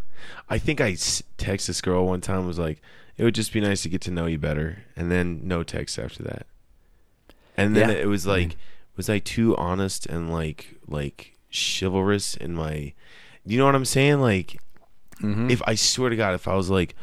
I 0.49 0.57
think 0.57 0.79
I 0.81 0.95
text 1.37 1.67
this 1.67 1.81
girl 1.81 2.05
one 2.05 2.19
time 2.21 2.45
was 2.45 2.59
like, 2.59 2.81
"It 3.17 3.23
would 3.23 3.35
just 3.35 3.53
be 3.53 3.61
nice 3.61 3.81
to 3.83 3.89
get 3.89 4.01
to 4.01 4.11
know 4.11 4.25
you 4.25 4.37
better," 4.37 4.79
and 4.95 5.09
then 5.09 5.41
no 5.43 5.63
text 5.63 5.97
after 5.97 6.23
that. 6.23 6.45
And 7.55 7.75
then 7.75 7.89
Yeah. 7.89 7.95
it 7.95 8.07
was 8.07 8.27
like, 8.27 8.57
was 8.97 9.09
I 9.09 9.19
too 9.19 9.55
honest 9.57 10.05
and 10.07 10.29
like 10.31 10.75
like 10.87 11.37
chivalrous 11.51 12.35
in 12.35 12.53
my? 12.53 12.93
You 13.45 13.57
know 13.57 13.65
what 13.65 13.75
I'm 13.75 13.85
saying? 13.85 14.19
Like, 14.19 14.59
Mm-hmm. 15.21 15.49
if 15.49 15.61
I 15.65 15.75
swear 15.75 16.09
to 16.09 16.15
God, 16.15 16.33
if 16.35 16.47
I 16.47 16.55
was 16.55 16.69
like, 16.69 16.95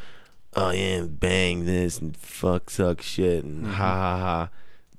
"Oh 0.55 0.71
yeah, 0.71 1.01
bang 1.07 1.65
this 1.65 1.99
and 1.99 2.15
fuck 2.17 2.69
suck 2.69 3.01
shit 3.01 3.43
and 3.43 3.63
Mm-hmm. 3.65 3.73
ha 3.73 3.95
ha 3.95 4.17
ha," 4.19 4.49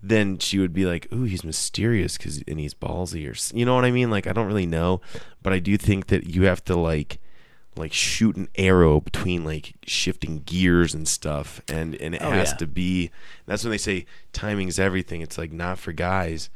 then 0.02 0.38
she 0.38 0.58
would 0.58 0.72
be 0.72 0.86
like, 0.86 1.12
"Ooh, 1.12 1.24
he's 1.24 1.44
mysterious 1.44 2.16
because 2.16 2.42
and 2.46 2.58
he's 2.60 2.74
ballsy," 2.74 3.26
or 3.28 3.56
you 3.56 3.64
know 3.64 3.74
what 3.74 3.84
I 3.84 3.90
mean? 3.90 4.10
Like, 4.10 4.26
I 4.26 4.32
don't 4.32 4.46
really 4.46 4.66
know, 4.66 5.00
but 5.42 5.52
I 5.52 5.58
do 5.58 5.76
think 5.76 6.06
that 6.08 6.26
you 6.28 6.42
have 6.44 6.64
to 6.64 6.76
like 6.76 7.18
like 7.76 7.92
shoot 7.92 8.34
an 8.36 8.48
arrow 8.56 9.00
between 9.00 9.44
like 9.44 9.74
shifting 9.86 10.42
gears 10.44 10.94
and 10.94 11.06
stuff 11.06 11.60
and 11.68 11.94
and 11.96 12.12
it 12.16 12.20
Oh, 12.22 12.30
has 12.30 12.50
yeah. 12.50 12.56
to 12.56 12.66
be 12.66 13.12
that's 13.46 13.62
when 13.62 13.70
they 13.70 13.78
say 13.78 14.04
timing's 14.32 14.80
everything 14.80 15.20
it's 15.20 15.38
like 15.38 15.52
not 15.52 15.78
for 15.78 15.92
guys 15.92 16.50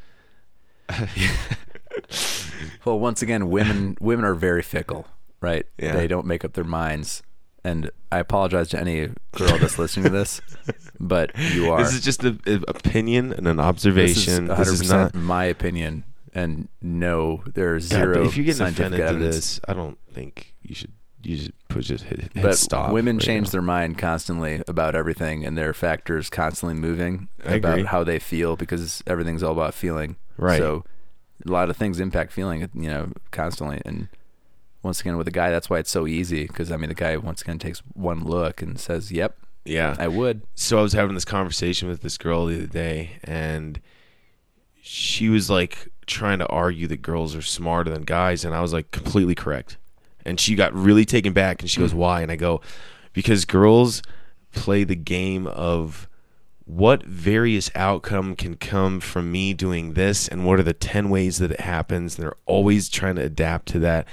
Well, 2.84 2.98
once 2.98 3.22
again, 3.22 3.50
women 3.50 3.96
women 4.00 4.24
are 4.24 4.34
very 4.34 4.62
fickle, 4.62 5.06
right? 5.40 5.66
Yeah. 5.78 5.92
They 5.94 6.08
don't 6.08 6.26
make 6.26 6.44
up 6.44 6.54
their 6.54 6.64
minds. 6.64 7.22
And 7.64 7.90
I 8.10 8.18
apologize 8.18 8.68
to 8.70 8.80
any 8.80 9.08
girl 9.36 9.56
that's 9.58 9.78
listening 9.78 10.04
to 10.04 10.10
this, 10.10 10.40
but 11.00 11.30
you 11.38 11.70
are. 11.70 11.82
this 11.82 11.94
is 11.94 12.00
just 12.00 12.24
an 12.24 12.40
opinion 12.66 13.32
and 13.32 13.46
an 13.46 13.56
This 13.58 13.64
is 13.64 13.68
observation 13.68 14.48
100% 14.48 14.56
this 14.56 14.68
is 14.68 14.90
not 14.90 15.14
my 15.14 15.44
opinion, 15.44 16.02
and 16.34 16.68
no, 16.80 17.42
there's 17.54 17.88
God, 17.88 17.96
zero. 17.98 18.24
if 18.24 18.36
you 18.36 18.42
get 18.44 18.58
offended 18.60 18.98
to 18.98 19.04
evidence. 19.06 19.34
this 19.36 19.60
i 19.68 19.72
don't 19.74 19.96
think 20.12 20.54
you 20.62 20.74
should 20.74 20.90
you 21.22 21.36
should 21.36 21.52
put 21.68 21.84
just 21.84 22.02
hit, 22.02 22.18
hit 22.20 22.32
but 22.34 22.58
stop 22.58 22.90
women 22.90 23.16
right 23.18 23.24
change 23.24 23.46
now. 23.46 23.50
their 23.52 23.62
mind 23.62 23.96
constantly 23.96 24.60
about 24.66 24.96
everything, 24.96 25.44
and 25.46 25.56
their 25.56 25.72
factors 25.72 26.28
constantly 26.28 26.74
moving 26.74 27.28
I 27.46 27.54
about 27.54 27.74
agree. 27.78 27.84
how 27.84 28.02
they 28.02 28.18
feel 28.18 28.56
because 28.56 29.04
everything's 29.06 29.44
all 29.44 29.52
about 29.52 29.72
feeling. 29.72 30.16
Right. 30.36 30.58
So 30.58 30.84
a 31.46 31.50
lot 31.50 31.70
of 31.70 31.76
things 31.76 32.00
impact 32.00 32.32
feeling, 32.32 32.68
you 32.74 32.88
know, 32.90 33.12
constantly. 33.30 33.80
And 33.84 34.08
once 34.82 35.00
again, 35.00 35.16
with 35.16 35.28
a 35.28 35.32
guy, 35.32 35.50
that's 35.50 35.70
why 35.70 35.78
it's 35.78 35.90
so 35.90 36.06
easy 36.06 36.46
because 36.46 36.72
I 36.72 36.76
mean, 36.76 36.88
the 36.88 36.94
guy 36.94 37.16
once 37.16 37.42
again 37.42 37.58
takes 37.58 37.80
one 37.94 38.24
look 38.24 38.60
and 38.62 38.78
says, 38.78 39.12
"Yep, 39.12 39.36
yeah 39.64 39.94
I 39.98 40.08
would." 40.08 40.42
so 40.54 40.78
I 40.78 40.82
was 40.82 40.92
having 40.92 41.14
this 41.14 41.24
conversation 41.24 41.88
with 41.88 42.02
this 42.02 42.18
girl 42.18 42.46
the 42.46 42.56
other 42.56 42.66
day, 42.66 43.12
and 43.22 43.80
she 44.80 45.28
was 45.28 45.48
like 45.48 45.88
trying 46.06 46.40
to 46.40 46.46
argue 46.48 46.88
that 46.88 47.02
girls 47.02 47.36
are 47.36 47.42
smarter 47.42 47.90
than 47.90 48.02
guys, 48.02 48.44
and 48.44 48.54
I 48.54 48.60
was 48.60 48.72
like 48.72 48.90
completely 48.90 49.34
correct. 49.34 49.76
And 50.24 50.38
she 50.38 50.54
got 50.54 50.74
really 50.74 51.04
taken 51.04 51.32
back, 51.32 51.62
and 51.62 51.70
she 51.70 51.80
goes, 51.80 51.92
mm. 51.92 51.98
"Why?" 51.98 52.22
And 52.22 52.32
I 52.32 52.36
go, 52.36 52.60
"Because 53.12 53.44
girls 53.44 54.02
play 54.52 54.84
the 54.84 54.96
game 54.96 55.46
of." 55.46 56.08
What 56.64 57.02
various 57.04 57.72
outcome 57.74 58.36
can 58.36 58.56
come 58.56 59.00
from 59.00 59.32
me 59.32 59.52
doing 59.52 59.94
this, 59.94 60.28
and 60.28 60.46
what 60.46 60.60
are 60.60 60.62
the 60.62 60.72
ten 60.72 61.10
ways 61.10 61.38
that 61.38 61.50
it 61.50 61.60
happens? 61.60 62.16
And 62.16 62.24
they're 62.24 62.36
always 62.46 62.88
trying 62.88 63.16
to 63.16 63.22
adapt 63.22 63.66
to 63.70 63.80
that, 63.80 64.06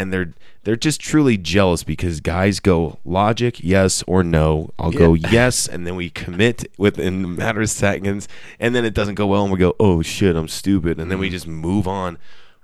and 0.00 0.10
they're 0.10 0.32
they're 0.64 0.76
just 0.76 1.00
truly 1.00 1.36
jealous 1.36 1.84
because 1.84 2.20
guys 2.20 2.58
go 2.58 2.98
logic, 3.04 3.62
yes 3.62 4.02
or 4.06 4.22
no. 4.24 4.70
I'll 4.78 4.90
go 4.90 5.12
yes, 5.14 5.68
and 5.68 5.86
then 5.86 5.94
we 5.94 6.08
commit 6.08 6.70
within 6.78 7.24
a 7.24 7.28
matter 7.28 7.60
of 7.60 7.70
seconds, 7.70 8.26
and 8.58 8.74
then 8.74 8.84
it 8.86 8.94
doesn't 8.94 9.16
go 9.16 9.26
well, 9.26 9.42
and 9.42 9.52
we 9.52 9.58
go, 9.58 9.76
oh 9.78 10.00
shit, 10.00 10.36
I'm 10.36 10.48
stupid, 10.48 10.98
and 10.98 11.10
then 11.10 11.18
we 11.18 11.28
just 11.28 11.46
move 11.46 11.86
on, 11.86 12.16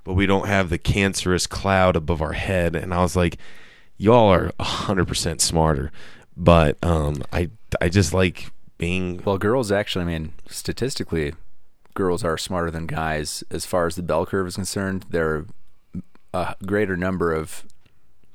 but 0.02 0.14
we 0.14 0.24
don't 0.24 0.46
have 0.46 0.70
the 0.70 0.78
cancerous 0.78 1.46
cloud 1.46 1.94
above 1.94 2.22
our 2.22 2.32
head. 2.32 2.74
And 2.74 2.94
I 2.94 3.00
was 3.02 3.16
like, 3.16 3.36
y'all 3.98 4.32
are 4.32 4.52
hundred 4.58 5.08
percent 5.08 5.42
smarter, 5.42 5.92
but 6.36 6.82
um, 6.82 7.22
I 7.32 7.50
I 7.82 7.90
just 7.90 8.14
like 8.14 8.50
being 8.78 9.20
Well, 9.24 9.38
girls 9.38 9.70
actually, 9.70 10.04
I 10.04 10.08
mean, 10.08 10.32
statistically, 10.48 11.34
girls 11.92 12.24
are 12.24 12.38
smarter 12.38 12.70
than 12.70 12.86
guys 12.86 13.44
as 13.50 13.66
far 13.66 13.86
as 13.86 13.96
the 13.96 14.02
bell 14.02 14.24
curve 14.24 14.46
is 14.46 14.54
concerned. 14.54 15.04
There 15.10 15.28
are 15.28 15.46
a 16.36 16.56
greater 16.64 16.96
number 16.96 17.32
of 17.32 17.64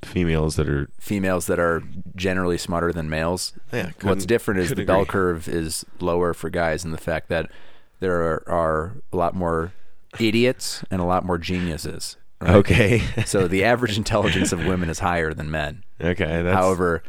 females 0.03 0.55
that 0.55 0.67
are 0.67 0.89
females 0.99 1.45
that 1.47 1.59
are 1.59 1.83
generally 2.15 2.57
smarter 2.57 2.91
than 2.91 3.09
males. 3.09 3.53
Yeah, 3.71 3.91
What's 4.01 4.25
different 4.25 4.59
is 4.61 4.69
the 4.71 4.83
bell 4.85 5.01
agree. 5.01 5.11
curve 5.11 5.47
is 5.47 5.85
lower 5.99 6.33
for 6.33 6.49
guys, 6.49 6.83
and 6.83 6.93
the 6.93 6.97
fact 6.97 7.29
that 7.29 7.51
there 7.99 8.21
are, 8.21 8.43
are 8.49 8.95
a 9.13 9.17
lot 9.17 9.35
more 9.35 9.73
idiots 10.19 10.83
and 10.89 10.99
a 11.01 11.05
lot 11.05 11.23
more 11.23 11.37
geniuses. 11.37 12.17
right? 12.39 12.55
okay. 12.55 12.99
So 13.25 13.47
the 13.47 13.63
average 13.63 13.97
intelligence 13.97 14.51
of 14.51 14.65
women 14.65 14.89
is 14.89 14.99
higher 14.99 15.33
than 15.33 15.51
men. 15.51 15.83
okay. 16.01 16.41
That's 16.41 16.55
However, 16.55 17.03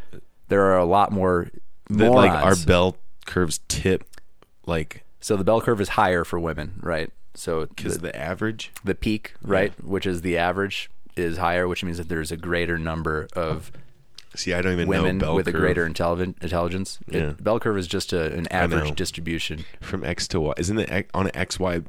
there 0.48 0.62
are 0.64 0.78
a 0.78 0.84
lot 0.84 1.10
more 1.12 1.48
that, 1.88 2.10
morons. 2.10 2.14
like 2.14 2.44
our 2.44 2.56
bell 2.66 2.96
curves 3.24 3.60
tip 3.68 4.04
like 4.66 5.04
so 5.20 5.36
the 5.36 5.44
bell 5.44 5.60
curve 5.60 5.80
is 5.80 5.90
higher 5.90 6.24
for 6.24 6.38
women, 6.38 6.78
right? 6.82 7.10
So 7.34 7.66
because 7.66 7.94
the, 7.94 8.08
the 8.08 8.16
average. 8.16 8.70
the 8.84 8.94
peak, 8.94 9.34
right, 9.42 9.72
which 9.82 10.06
is 10.06 10.20
the 10.22 10.36
average, 10.36 10.90
is 11.16 11.38
higher, 11.38 11.66
which 11.68 11.82
means 11.84 11.98
that 11.98 12.08
there's 12.08 12.30
a 12.32 12.36
greater 12.36 12.78
number 12.78 13.28
of 13.34 13.72
See, 14.34 14.54
I 14.54 14.62
don't 14.62 14.72
even 14.72 14.88
women 14.88 15.18
know 15.18 15.26
bell 15.26 15.34
with 15.34 15.46
a 15.48 15.52
greater 15.52 15.84
intelligence. 15.84 16.98
It- 17.08 17.42
bell 17.44 17.60
curve 17.60 17.76
is 17.76 17.86
just 17.86 18.12
a, 18.14 18.32
an 18.32 18.46
average 18.50 18.94
distribution. 18.96 19.64
from 19.80 20.04
X 20.04 20.26
to 20.28 20.40
Y. 20.40 20.54
Isn't 20.56 20.78
it 20.78 21.10
on 21.12 21.26
an 21.26 21.36
X 21.36 21.58
Y? 21.58 21.82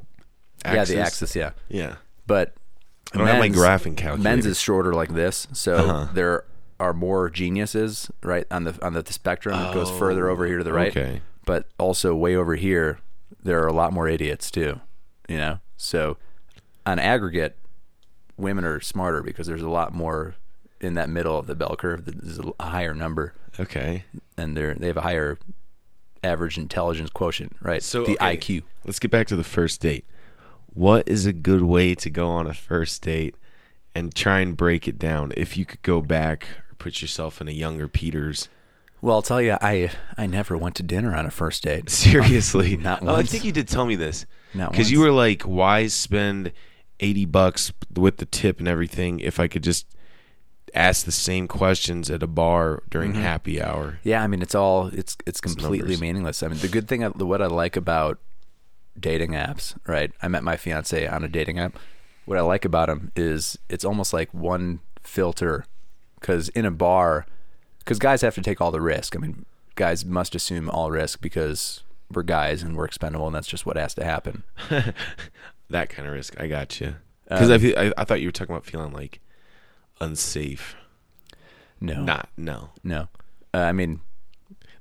Yeah, 0.64 0.84
the 0.84 0.98
axis, 1.00 1.34
yeah. 1.36 1.50
Yeah. 1.68 1.96
But 2.26 2.54
I 3.12 3.18
don't 3.18 3.26
have 3.26 3.38
my 3.38 3.48
graphing 3.50 3.96
calculator. 3.96 4.22
Men's 4.22 4.46
is 4.46 4.58
shorter 4.60 4.92
like 4.94 5.14
this, 5.14 5.46
so 5.52 5.74
Uh-huh. 5.76 6.12
there 6.14 6.44
are 6.80 6.92
more 6.94 7.30
geniuses 7.30 8.10
right 8.22 8.46
on 8.50 8.64
the 8.64 8.78
on 8.84 8.92
the 8.94 9.04
spectrum. 9.10 9.58
it 9.58 9.74
goes 9.74 9.90
further 9.90 10.28
over 10.28 10.46
here 10.46 10.58
to 10.58 10.64
the 10.64 10.72
right, 10.72 10.94
Oh, 10.96 11.00
okay. 11.00 11.20
but 11.46 11.66
also 11.78 12.14
way 12.14 12.34
over 12.34 12.56
here, 12.56 12.98
there 13.42 13.62
are 13.62 13.66
a 13.68 13.72
lot 13.72 13.92
more 13.92 14.08
idiots 14.08 14.50
too. 14.50 14.80
You 15.28 15.38
know, 15.38 15.60
so 15.76 16.16
on 16.86 16.98
aggregate, 16.98 17.56
women 18.36 18.64
are 18.64 18.80
smarter 18.80 19.22
because 19.22 19.46
there's 19.46 19.62
a 19.62 19.68
lot 19.70 19.94
more 19.94 20.34
in 20.80 20.94
that 20.94 21.08
middle 21.08 21.38
of 21.38 21.46
the 21.46 21.54
bell 21.54 21.76
curve. 21.76 22.04
There's 22.04 22.38
a 22.60 22.64
higher 22.64 22.92
number, 22.94 23.32
Okay. 23.58 24.04
and 24.36 24.56
they're 24.56 24.74
they 24.74 24.88
have 24.88 24.96
a 24.98 25.02
higher 25.02 25.38
average 26.22 26.58
intelligence 26.58 27.10
quotient, 27.10 27.56
right? 27.62 27.82
So 27.82 28.04
the 28.04 28.18
okay, 28.22 28.36
IQ. 28.36 28.62
Let's 28.84 28.98
get 28.98 29.10
back 29.10 29.26
to 29.28 29.36
the 29.36 29.44
first 29.44 29.80
date. 29.80 30.04
What 30.74 31.08
is 31.08 31.24
a 31.26 31.32
good 31.32 31.62
way 31.62 31.94
to 31.94 32.10
go 32.10 32.28
on 32.28 32.46
a 32.46 32.54
first 32.54 33.00
date 33.02 33.36
and 33.94 34.14
try 34.14 34.40
and 34.40 34.56
break 34.56 34.88
it 34.88 34.98
down? 34.98 35.32
If 35.36 35.56
you 35.56 35.64
could 35.64 35.82
go 35.82 36.00
back 36.00 36.46
or 36.70 36.74
put 36.78 37.00
yourself 37.00 37.40
in 37.40 37.48
a 37.48 37.52
younger 37.52 37.88
Peter's. 37.88 38.48
Well, 39.00 39.16
I'll 39.16 39.22
tell 39.22 39.40
you, 39.40 39.56
I 39.60 39.90
I 40.18 40.26
never 40.26 40.56
went 40.58 40.74
to 40.76 40.82
dinner 40.82 41.14
on 41.14 41.24
a 41.26 41.30
first 41.30 41.62
date. 41.62 41.88
Seriously, 41.90 42.76
Not 42.78 43.02
once. 43.02 43.16
Oh, 43.16 43.20
I 43.20 43.22
think 43.22 43.44
you 43.44 43.52
did 43.52 43.68
tell 43.68 43.86
me 43.86 43.94
this. 43.96 44.26
Because 44.54 44.90
you 44.90 45.00
were 45.00 45.10
like, 45.12 45.42
"Why 45.42 45.86
spend 45.88 46.52
eighty 47.00 47.24
bucks 47.24 47.72
with 47.94 48.18
the 48.18 48.26
tip 48.26 48.58
and 48.60 48.68
everything 48.68 49.20
if 49.20 49.38
I 49.40 49.48
could 49.48 49.62
just 49.64 49.86
ask 50.74 51.04
the 51.06 51.12
same 51.12 51.46
questions 51.46 52.10
at 52.10 52.22
a 52.22 52.26
bar 52.26 52.82
during 52.90 53.12
Mm-hmm. 53.12 53.22
happy 53.22 53.62
hour?" 53.62 53.98
Yeah, 54.02 54.22
I 54.22 54.26
mean 54.26 54.42
it's 54.42 54.54
all 54.54 54.86
it's 54.88 55.16
it's 55.26 55.40
completely 55.40 55.78
numbers. 55.78 56.00
meaningless. 56.00 56.42
I 56.42 56.48
mean 56.48 56.58
the 56.58 56.68
good 56.68 56.88
thing 56.88 57.02
what 57.02 57.42
I 57.42 57.46
like 57.46 57.76
about 57.76 58.18
dating 58.98 59.32
apps, 59.32 59.74
right? 59.86 60.12
I 60.22 60.28
met 60.28 60.44
my 60.44 60.56
fiance 60.56 61.06
on 61.06 61.24
a 61.24 61.28
dating 61.28 61.58
app. 61.58 61.76
What 62.26 62.38
I 62.38 62.42
like 62.42 62.64
about 62.64 62.88
them 62.88 63.12
is 63.16 63.58
it's 63.68 63.84
almost 63.84 64.12
like 64.12 64.32
one 64.32 64.80
filter 65.02 65.66
cuz 66.20 66.48
in 66.50 66.64
a 66.64 66.70
bar 66.70 67.26
cuz 67.84 67.98
guys 67.98 68.22
have 68.22 68.34
to 68.36 68.40
take 68.40 68.60
all 68.60 68.70
the 68.70 68.80
risk. 68.80 69.14
I 69.16 69.18
mean, 69.18 69.44
guys 69.74 70.04
must 70.04 70.34
assume 70.34 70.70
all 70.70 70.90
risk 70.90 71.20
because 71.20 71.82
we're 72.14 72.22
guys 72.22 72.62
and 72.62 72.76
we're 72.76 72.84
expendable 72.84 73.26
and 73.26 73.34
that's 73.34 73.46
just 73.48 73.66
what 73.66 73.76
has 73.76 73.94
to 73.94 74.04
happen. 74.04 74.42
That 75.70 75.88
kind 75.88 76.06
of 76.06 76.12
risk. 76.14 76.38
I 76.38 76.46
got 76.46 76.78
you. 76.78 76.88
Um, 77.30 77.40
Because 77.40 77.50
I, 77.50 77.86
I 77.86 77.92
I 77.96 78.04
thought 78.04 78.20
you 78.20 78.28
were 78.28 78.32
talking 78.32 78.54
about 78.54 78.66
feeling 78.66 78.92
like 78.92 79.20
unsafe. 80.00 80.76
No. 81.80 82.02
Not 82.02 82.28
no. 82.36 82.70
No. 82.82 83.08
Uh, 83.52 83.58
I 83.58 83.72
mean, 83.72 84.00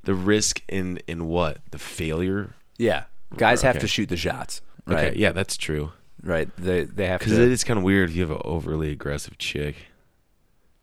The 0.04 0.14
risk 0.14 0.62
in 0.68 1.00
in 1.08 1.28
what? 1.28 1.60
The 1.72 1.80
failure. 1.80 2.56
yeah. 2.78 3.06
Guys 3.38 3.64
have 3.64 3.80
to 3.80 3.88
shoot 3.88 4.10
the 4.10 4.18
shots, 4.18 4.62
right? 4.86 5.08
Okay, 5.08 5.18
yeah, 5.20 5.32
that's 5.32 5.58
true. 5.58 5.92
Right. 6.22 6.48
They 6.56 6.84
they 6.84 7.08
have 7.08 7.20
Because 7.20 7.38
it 7.40 7.50
is 7.50 7.64
kind 7.64 7.80
of 7.80 7.84
weird 7.84 8.12
if 8.12 8.16
you 8.16 8.22
have 8.22 8.30
an 8.32 8.42
overly 8.46 8.92
aggressive 8.92 9.40
chick. 9.40 9.76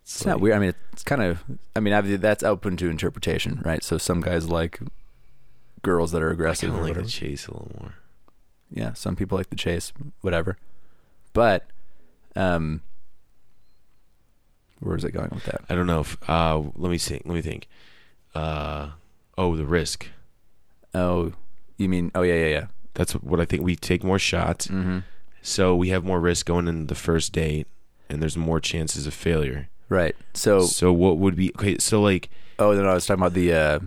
It's 0.02 0.26
not 0.26 0.40
weird. 0.40 0.56
I 0.56 0.58
mean, 0.58 0.74
it's 0.92 1.04
kind 1.04 1.22
of. 1.22 1.44
I 1.76 1.80
mean, 1.80 2.20
that's 2.20 2.42
open 2.42 2.76
to 2.78 2.88
interpretation, 2.90 3.62
right? 3.64 3.84
So 3.84 3.98
some 3.98 4.20
guys 4.20 4.48
like 4.48 4.80
girls 5.82 6.12
that 6.12 6.22
are 6.22 6.30
aggressive. 6.30 6.68
of 6.70 6.74
like 6.76 6.82
whatever. 6.82 7.02
the 7.02 7.08
chase 7.08 7.46
a 7.46 7.52
little 7.52 7.72
more. 7.80 7.94
Yeah, 8.70 8.92
some 8.92 9.16
people 9.16 9.36
like 9.38 9.50
the 9.50 9.56
chase, 9.56 9.92
whatever. 10.20 10.56
But, 11.32 11.66
um, 12.36 12.82
where 14.80 14.96
is 14.96 15.04
it 15.04 15.12
going 15.12 15.30
with 15.30 15.44
that? 15.44 15.62
I 15.68 15.74
don't 15.74 15.86
know. 15.86 16.00
If, 16.00 16.16
uh, 16.28 16.58
let 16.76 16.90
me 16.90 16.98
see. 16.98 17.20
Let 17.24 17.34
me 17.34 17.42
think. 17.42 17.68
Uh, 18.34 18.90
oh, 19.36 19.56
the 19.56 19.66
risk. 19.66 20.06
Oh, 20.94 21.32
you 21.76 21.88
mean? 21.88 22.10
Oh 22.14 22.22
yeah, 22.22 22.34
yeah, 22.34 22.46
yeah. 22.48 22.66
That's 22.94 23.12
what 23.12 23.40
I 23.40 23.44
think. 23.44 23.62
We 23.62 23.76
take 23.76 24.02
more 24.02 24.18
shots, 24.18 24.66
Mm-hmm. 24.68 24.98
so 25.42 25.76
we 25.76 25.88
have 25.90 26.04
more 26.04 26.20
risk 26.20 26.46
going 26.46 26.66
into 26.68 26.86
the 26.86 26.94
first 26.94 27.32
date, 27.32 27.66
and 28.08 28.20
there's 28.22 28.36
more 28.36 28.60
chances 28.60 29.06
of 29.06 29.14
failure. 29.14 29.68
Right. 29.88 30.14
So, 30.34 30.60
So 30.62 30.92
what 30.92 31.18
would 31.18 31.36
be 31.36 31.50
okay? 31.58 31.78
So 31.78 32.00
like, 32.00 32.30
oh, 32.58 32.74
then 32.74 32.86
I 32.86 32.94
was 32.94 33.06
talking 33.06 33.20
about 33.20 33.34
the 33.34 33.52
uh, 33.52 33.80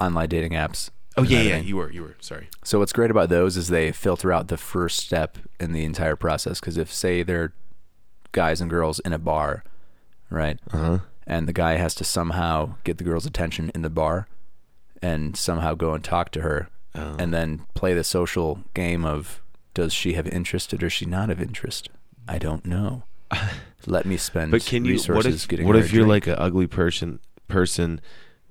online 0.00 0.28
dating 0.28 0.52
apps. 0.52 0.90
oh 1.16 1.22
and 1.22 1.30
yeah, 1.30 1.38
that 1.44 1.48
yeah, 1.48 1.56
you 1.58 1.76
were, 1.76 1.90
you 1.90 2.02
were. 2.02 2.16
Sorry. 2.20 2.48
So 2.64 2.78
what's 2.78 2.92
great 2.92 3.10
about 3.10 3.28
those 3.28 3.56
is 3.56 3.68
they 3.68 3.92
filter 3.92 4.32
out 4.32 4.48
the 4.48 4.56
first 4.56 4.98
step 4.98 5.38
in 5.60 5.72
the 5.72 5.84
entire 5.84 6.16
process. 6.16 6.60
Because 6.60 6.76
if 6.76 6.92
say 6.92 7.22
they're 7.22 7.52
guys 8.32 8.60
and 8.60 8.68
girls 8.70 8.98
in 9.00 9.12
a 9.12 9.18
bar, 9.18 9.62
right, 10.30 10.58
Uh 10.72 10.78
huh. 10.78 10.98
and 11.26 11.46
the 11.48 11.52
guy 11.52 11.74
has 11.76 11.94
to 11.96 12.04
somehow 12.04 12.74
get 12.84 12.98
the 12.98 13.04
girl's 13.04 13.26
attention 13.26 13.70
in 13.74 13.82
the 13.82 13.90
bar, 13.90 14.26
and 15.02 15.36
somehow 15.36 15.74
go 15.74 15.94
and 15.94 16.02
talk 16.04 16.30
to 16.32 16.40
her, 16.42 16.68
Oh. 16.96 17.16
and 17.18 17.34
then 17.34 17.62
play 17.74 17.92
the 17.94 18.04
social 18.04 18.60
game 18.74 19.04
of 19.04 19.40
does 19.74 19.92
she 19.92 20.12
have 20.12 20.28
interest 20.28 20.72
or 20.72 20.76
does 20.76 20.92
she 20.92 21.04
not 21.06 21.28
have 21.28 21.40
interest? 21.42 21.88
I 22.28 22.38
don't 22.38 22.64
know. 22.64 23.02
Let 23.86 24.06
me 24.06 24.16
spend 24.16 24.52
But 24.52 24.64
can 24.64 24.84
you? 24.84 24.92
resources 24.92 25.14
What 25.26 25.26
if? 25.34 25.48
getting 25.48 25.66
What 25.66 25.74
if 25.76 25.92
you're 25.92 26.06
drink. 26.06 26.26
like 26.28 26.36
an 26.38 26.42
ugly 26.42 26.66
person? 26.68 27.18
Person, 27.48 28.00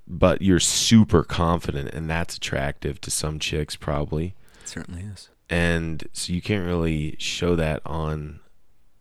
but 0.08 0.42
you're 0.42 0.60
super 0.60 1.24
confident, 1.24 1.90
and 1.94 2.10
that's 2.10 2.38
attractive 2.38 3.00
to 3.02 3.12
some 3.12 3.40
chicks, 3.40 3.76
probably. 3.76 4.36
It 4.64 4.70
certainly 4.70 5.02
is. 5.04 5.30
And 5.50 6.04
so 6.14 6.34
you 6.34 6.42
can't 6.42 6.66
really 6.66 7.16
show 7.20 7.56
that 7.56 7.82
on 7.86 8.40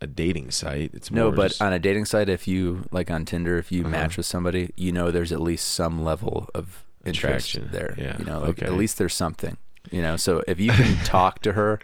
a 0.01 0.07
dating 0.07 0.51
site. 0.51 0.91
It's 0.93 1.11
No, 1.11 1.31
but 1.31 1.49
just- 1.49 1.63
on 1.63 1.73
a 1.73 1.79
dating 1.79 2.05
site, 2.07 2.29
if 2.29 2.47
you 2.49 2.85
like 2.91 3.11
on 3.11 3.25
Tinder, 3.25 3.57
if 3.59 3.71
you 3.73 3.83
Uh-huh. 3.83 3.91
match 3.91 4.17
with 4.17 4.27
somebody, 4.27 4.71
you 4.77 4.91
know 4.93 5.11
there's 5.11 5.33
at 5.33 5.41
least 5.41 5.69
some 5.69 6.03
level 6.05 6.49
of 6.55 6.85
interest 7.05 7.55
Attraction, 7.55 7.69
there. 7.73 7.95
yeah, 7.97 8.17
You 8.19 8.25
know, 8.25 8.41
like 8.41 8.51
okay. 8.51 8.67
at 8.67 8.73
least 8.75 8.99
there's 8.99 9.15
something. 9.15 9.57
You 9.91 10.03
know, 10.03 10.17
so 10.17 10.43
if 10.47 10.61
you 10.61 10.71
can 10.73 10.97
talk 11.05 11.41
to 11.43 11.53
her 11.53 11.81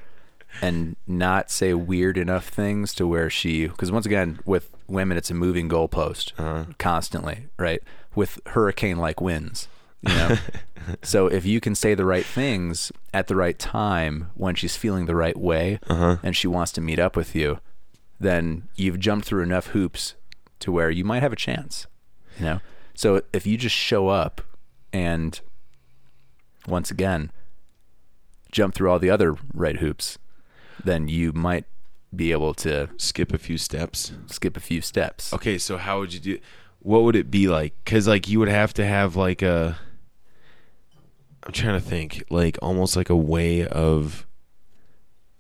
and 0.62 0.96
not 1.06 1.50
say 1.50 1.74
weird 1.74 2.16
enough 2.18 2.48
things 2.48 2.92
to 2.94 3.06
where 3.06 3.28
she, 3.30 3.66
because 3.68 3.90
once 3.92 4.06
again, 4.06 4.40
with 4.44 4.70
women, 4.88 5.16
it's 5.16 5.30
a 5.30 5.34
moving 5.34 5.68
goalpost 5.68 6.32
Uh-huh. 6.38 6.72
constantly, 6.78 7.46
right? 7.58 7.82
With 8.18 8.40
hurricane-like 8.46 9.20
winds. 9.20 9.68
You 10.02 10.14
know, 10.14 10.36
so 11.02 11.26
if 11.28 11.44
you 11.44 11.60
can 11.60 11.74
say 11.74 11.94
the 11.94 12.04
right 12.14 12.24
things 12.26 12.90
at 13.14 13.26
the 13.28 13.36
right 13.36 13.58
time 13.58 14.30
when 14.34 14.54
she's 14.56 14.76
feeling 14.76 15.06
the 15.06 15.14
right 15.24 15.36
way, 15.50 15.78
Uh-huh. 15.88 16.16
and 16.22 16.34
she 16.36 16.48
wants 16.48 16.72
to 16.72 16.80
meet 16.80 16.98
up 16.98 17.14
with 17.16 17.34
you, 17.36 17.58
then 18.18 18.68
you've 18.74 18.98
jumped 18.98 19.24
through 19.26 19.42
enough 19.44 19.68
hoops 19.68 20.14
to 20.60 20.72
where 20.72 20.90
you 20.90 21.04
might 21.04 21.22
have 21.22 21.32
a 21.32 21.36
chance. 21.48 21.86
You 22.38 22.44
know? 22.44 22.60
So 22.94 23.22
if 23.32 23.46
you 23.46 23.56
just 23.56 23.76
show 23.76 24.08
up 24.08 24.40
and 24.92 25.40
once 26.66 26.90
again 26.90 27.30
jump 28.50 28.74
through 28.74 28.90
all 28.90 28.98
the 28.98 29.10
other 29.10 29.36
right 29.54 29.76
hoops, 29.78 30.18
then 30.82 31.06
you 31.08 31.32
might 31.32 31.66
be 32.14 32.32
able 32.32 32.54
to 32.54 32.88
skip 32.96 33.32
a 33.32 33.38
few 33.38 33.58
steps. 33.58 34.12
skip 34.26 34.56
a 34.56 34.60
few 34.60 34.80
steps. 34.80 35.32
Okay, 35.32 35.58
so 35.58 35.76
how 35.76 36.00
would 36.00 36.12
you 36.14 36.20
do? 36.20 36.38
What 36.80 37.02
would 37.02 37.16
it 37.16 37.30
be 37.30 37.48
like? 37.48 37.74
Because 37.84 38.06
like 38.08 38.28
you 38.28 38.38
would 38.38 38.48
have 38.48 38.74
to 38.74 38.86
have 38.86 39.16
like 39.16 39.42
a. 39.42 39.78
I'm 41.42 41.52
trying 41.52 41.80
to 41.80 41.86
think, 41.86 42.24
like 42.30 42.58
almost 42.60 42.96
like 42.96 43.10
a 43.10 43.16
way 43.16 43.66
of 43.66 44.26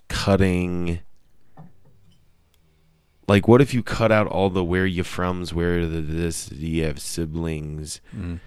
cutting. 0.08 1.00
Like, 3.26 3.46
what 3.46 3.60
if 3.60 3.74
you 3.74 3.82
cut 3.82 4.10
out 4.10 4.26
all 4.26 4.48
the 4.48 4.64
where 4.64 4.86
you 4.86 5.04
from's, 5.04 5.52
where 5.52 5.86
the 5.86 6.00
this, 6.00 6.46
do 6.46 6.66
you 6.66 6.84
have 6.84 6.98
siblings, 6.98 8.00
mm. 8.16 8.40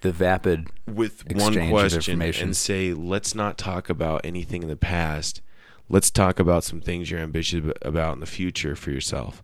The 0.00 0.12
vapid 0.12 0.68
with 0.86 1.24
one 1.32 1.70
question 1.70 2.22
and 2.22 2.56
say, 2.56 2.94
let's 2.94 3.34
not 3.34 3.58
talk 3.58 3.90
about 3.90 4.20
anything 4.24 4.62
in 4.62 4.68
the 4.68 4.76
past. 4.76 5.42
Let's 5.88 6.10
talk 6.10 6.38
about 6.38 6.62
some 6.62 6.80
things 6.80 7.10
you're 7.10 7.18
ambitious 7.18 7.72
about 7.82 8.14
in 8.14 8.20
the 8.20 8.26
future 8.26 8.76
for 8.76 8.92
yourself. 8.92 9.42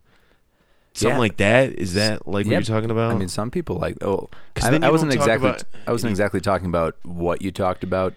Something 0.95 1.15
Yeah. 1.15 1.19
like 1.19 1.37
that. 1.37 1.73
Is 1.73 1.93
that 1.95 2.25
like 2.25 2.45
what 2.45 2.51
Yep. 2.53 2.67
you're 2.67 2.75
talking 2.75 2.89
about? 2.89 3.11
I 3.11 3.15
mean, 3.15 3.27
some 3.27 3.51
people 3.51 3.75
like. 3.75 3.97
Oh, 4.01 4.29
I, 4.63 4.75
I 4.81 4.89
wasn't 4.89 5.13
exactly. 5.13 5.49
about 5.49 5.63
I 5.85 5.91
wasn't 5.91 6.09
exactly 6.11 6.39
talking 6.39 6.67
about 6.67 6.95
what 7.03 7.41
you 7.41 7.51
talked 7.51 7.83
about 7.83 8.13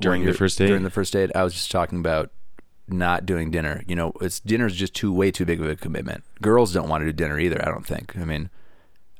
During 0.00 0.24
the 0.24 0.34
first 0.34 0.58
date? 0.58 0.66
During 0.66 0.82
the 0.82 0.90
first 0.90 1.12
date, 1.12 1.30
I 1.36 1.44
was 1.44 1.54
just 1.54 1.70
talking 1.70 2.00
about 2.00 2.30
not 2.88 3.26
doing 3.26 3.50
dinner. 3.52 3.82
You 3.86 3.94
know, 3.94 4.12
it's 4.20 4.40
dinner's 4.40 4.74
just 4.74 4.92
too 4.94 5.12
way 5.12 5.30
too 5.30 5.44
big 5.44 5.60
of 5.60 5.68
a 5.68 5.76
commitment. 5.76 6.24
Girls 6.42 6.72
don't 6.74 6.88
want 6.88 7.02
to 7.02 7.06
do 7.06 7.12
dinner 7.12 7.38
either. 7.38 7.62
I 7.62 7.70
don't 7.70 7.86
think. 7.86 8.16
I 8.18 8.24
mean, 8.24 8.50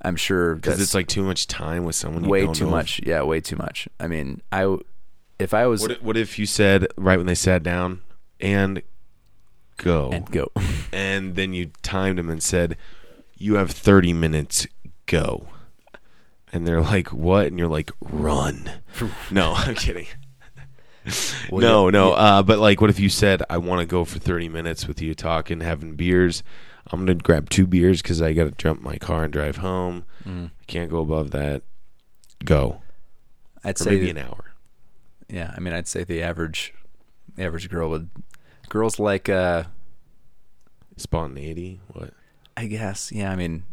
I'm 0.02 0.16
sure 0.16 0.56
because 0.56 0.80
it's 0.80 0.94
like 0.94 1.06
too 1.06 1.22
much 1.22 1.46
time 1.46 1.84
with 1.84 1.94
someone. 1.94 2.24
You 2.24 2.30
way 2.30 2.46
too 2.48 2.64
know. 2.64 2.70
much. 2.70 3.00
Yeah, 3.06 3.22
way 3.22 3.40
too 3.40 3.56
much. 3.56 3.88
I 4.00 4.08
mean, 4.08 4.42
I 4.50 4.76
if 5.38 5.54
I 5.54 5.66
was 5.68 5.80
What 5.82 5.90
if, 5.92 6.02
what 6.02 6.16
if 6.16 6.38
you 6.40 6.46
said 6.46 6.88
right 6.96 7.16
when 7.18 7.26
they 7.26 7.34
sat 7.36 7.62
down 7.62 8.00
and 8.40 8.82
go, 9.76 10.10
and 10.10 10.30
go. 10.30 10.50
and 10.92 11.34
then 11.36 11.52
you 11.52 11.70
timed 11.82 12.18
them 12.18 12.30
and 12.30 12.42
said, 12.42 12.76
"You 13.36 13.54
have 13.54 13.70
30 13.70 14.12
minutes. 14.12 14.66
Go." 15.06 15.48
And 16.52 16.66
they're 16.66 16.80
like, 16.80 17.12
"What?" 17.12 17.46
And 17.46 17.58
you're 17.58 17.68
like, 17.68 17.90
"Run." 18.00 18.70
no, 19.30 19.52
I'm 19.54 19.74
kidding. 19.74 20.06
Well, 21.52 21.60
no, 21.60 21.86
yeah, 21.86 21.90
no. 21.92 22.08
yeah. 22.08 22.16
Uh, 22.16 22.42
but 22.42 22.58
like, 22.58 22.80
what 22.80 22.90
if 22.90 22.98
you 22.98 23.08
said, 23.08 23.40
"I 23.48 23.58
want 23.58 23.78
to 23.78 23.86
go 23.86 24.04
for 24.04 24.18
30 24.18 24.48
minutes 24.48 24.88
with 24.88 25.00
you, 25.00 25.14
talking, 25.14 25.60
having 25.60 25.94
beers. 25.94 26.42
I'm 26.90 27.06
gonna 27.06 27.14
grab 27.14 27.48
two 27.48 27.64
beers 27.64 28.02
because 28.02 28.20
I 28.20 28.32
got 28.32 28.44
to 28.44 28.50
jump 28.50 28.80
my 28.80 28.96
car 28.96 29.22
and 29.22 29.32
drive 29.32 29.58
home. 29.58 30.04
Mm-hmm. 30.24 30.46
I 30.46 30.64
can't 30.66 30.90
go 30.90 30.98
above 30.98 31.30
that. 31.30 31.62
Go, 32.44 32.80
I'd 33.62 33.80
or 33.80 33.84
say 33.84 33.90
maybe 33.90 34.10
an 34.10 34.18
hour." 34.18 34.54
Yeah, 35.28 35.52
I 35.56 35.60
mean, 35.60 35.74
I'd 35.74 35.88
say 35.88 36.02
the 36.02 36.22
average, 36.22 36.74
the 37.36 37.44
average 37.44 37.68
girl 37.70 37.90
would, 37.90 38.10
girls 38.76 38.98
like, 38.98 39.28
uh, 39.28 39.64
Spontaneity. 40.98 41.80
What 41.92 42.12
I 42.56 42.66
guess, 42.66 43.10
yeah, 43.12 43.30
I 43.30 43.36
mean, 43.36 43.64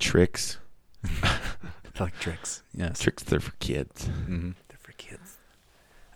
tricks? 0.00 0.58
like 2.00 2.18
tricks. 2.18 2.62
Yes, 2.72 3.00
Tricks. 3.00 3.22
They're 3.22 3.38
for 3.40 3.52
kids. 3.60 4.06
hmm 4.06 4.50
they're 4.68 4.78
for 4.80 4.92
kids. 4.92 5.36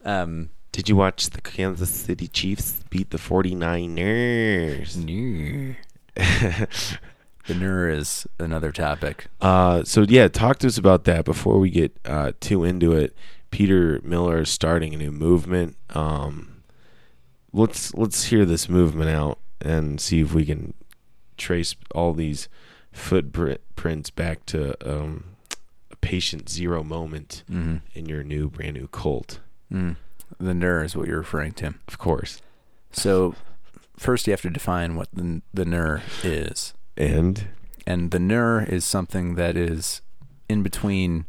Um, 0.05 0.51
Did 0.73 0.89
you 0.89 0.97
watch 0.97 1.31
the 1.31 1.41
Kansas 1.41 1.91
City 1.91 2.27
Chiefs 2.27 2.83
beat 2.91 3.11
the 3.11 3.19
49ers? 3.19 4.95
the 7.47 7.55
nur 7.55 7.89
is 7.89 8.27
another 8.41 8.73
topic. 8.73 9.27
uh, 9.41 9.85
so 9.85 10.03
yeah, 10.09 10.27
talk 10.29 10.59
to 10.61 10.67
us 10.67 10.77
about 10.79 11.05
that 11.05 11.25
before 11.25 11.59
we 11.61 11.71
get 11.71 11.97
uh, 12.05 12.33
too 12.41 12.65
into 12.65 12.93
it. 12.93 13.15
Peter 13.51 14.01
Miller 14.03 14.41
is 14.41 14.51
starting 14.51 14.93
a 14.95 14.97
new 14.97 15.13
movement. 15.13 15.77
Um, 15.91 16.58
let's 17.53 17.95
let's 17.95 18.25
hear 18.27 18.45
this 18.45 18.69
movement 18.69 19.11
out 19.11 19.39
and 19.61 20.01
see 20.01 20.21
if 20.21 20.33
we 20.35 20.45
can 20.45 20.75
trace 21.37 21.75
all 21.95 22.13
these 22.13 22.49
footprints 22.93 24.11
back 24.11 24.45
to 24.47 24.75
um, 24.89 25.25
a 25.91 25.97
patient 25.97 26.49
zero 26.49 26.83
moment 26.83 27.43
Mm-hmm. 27.51 27.77
in 27.95 28.07
your 28.07 28.23
new 28.23 28.49
brand 28.49 28.75
new 28.77 28.89
cult. 28.89 29.41
Mm. 29.73 29.97
The 30.39 30.55
nur 30.55 30.85
is 30.85 30.95
what 30.97 31.09
you're 31.09 31.19
referring 31.19 31.53
to. 31.53 31.75
Of 31.89 31.99
course. 31.99 32.41
So, 32.93 33.35
first 33.97 34.27
you 34.27 34.33
have 34.33 34.43
to 34.43 34.51
define 34.51 34.97
what 34.97 35.09
the 35.13 35.43
the 35.55 35.65
nur 35.65 36.03
is. 36.23 36.75
And 36.97 37.49
and 37.87 38.11
the 38.11 38.19
nur 38.19 38.63
is 38.63 38.85
something 38.85 39.35
that 39.37 39.57
is 39.57 40.03
in 40.49 40.63
between 40.63 41.25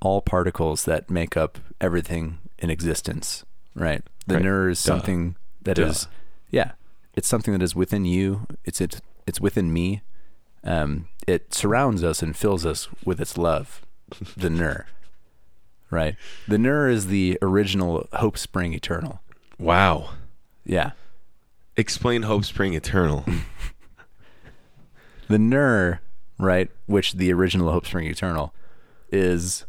all 0.00 0.20
particles 0.20 0.84
that 0.86 1.10
make 1.10 1.36
up 1.36 1.58
everything 1.80 2.38
in 2.58 2.70
existence 2.70 3.44
right 3.74 4.02
the 4.30 4.36
Right. 4.36 4.44
nur 4.44 4.68
is 4.70 4.82
Duh. 4.82 4.92
something 4.92 5.36
that 5.62 5.78
is, 5.78 6.04
Duh. 6.04 6.10
yeah 6.50 6.70
it's 7.14 7.28
something 7.28 7.52
that 7.52 7.62
is 7.62 7.74
within 7.74 8.04
you 8.04 8.46
it's 8.64 8.80
it, 8.80 9.00
it's 9.26 9.40
within 9.40 9.72
me 9.72 10.02
um 10.64 11.08
it 11.26 11.52
surrounds 11.54 12.02
us 12.04 12.22
and 12.22 12.36
fills 12.36 12.64
us 12.64 12.88
with 13.04 13.20
its 13.20 13.36
love 13.36 13.82
the 14.36 14.50
nur 14.60 14.86
right 15.90 16.16
the 16.48 16.58
nur 16.58 16.88
is 16.88 17.06
the 17.08 17.38
original 17.42 18.06
hope 18.14 18.38
spring 18.38 18.72
eternal 18.72 19.20
wow. 19.58 20.10
yeah 20.64 20.92
Explain 21.76 22.22
Hope 22.24 22.44
Spring 22.44 22.74
Eternal. 22.74 23.24
the 25.28 25.38
Nur, 25.38 26.00
right, 26.38 26.70
which 26.86 27.14
the 27.14 27.32
original 27.32 27.70
Hope 27.72 27.86
Spring 27.86 28.06
Eternal 28.06 28.52
is 29.10 29.64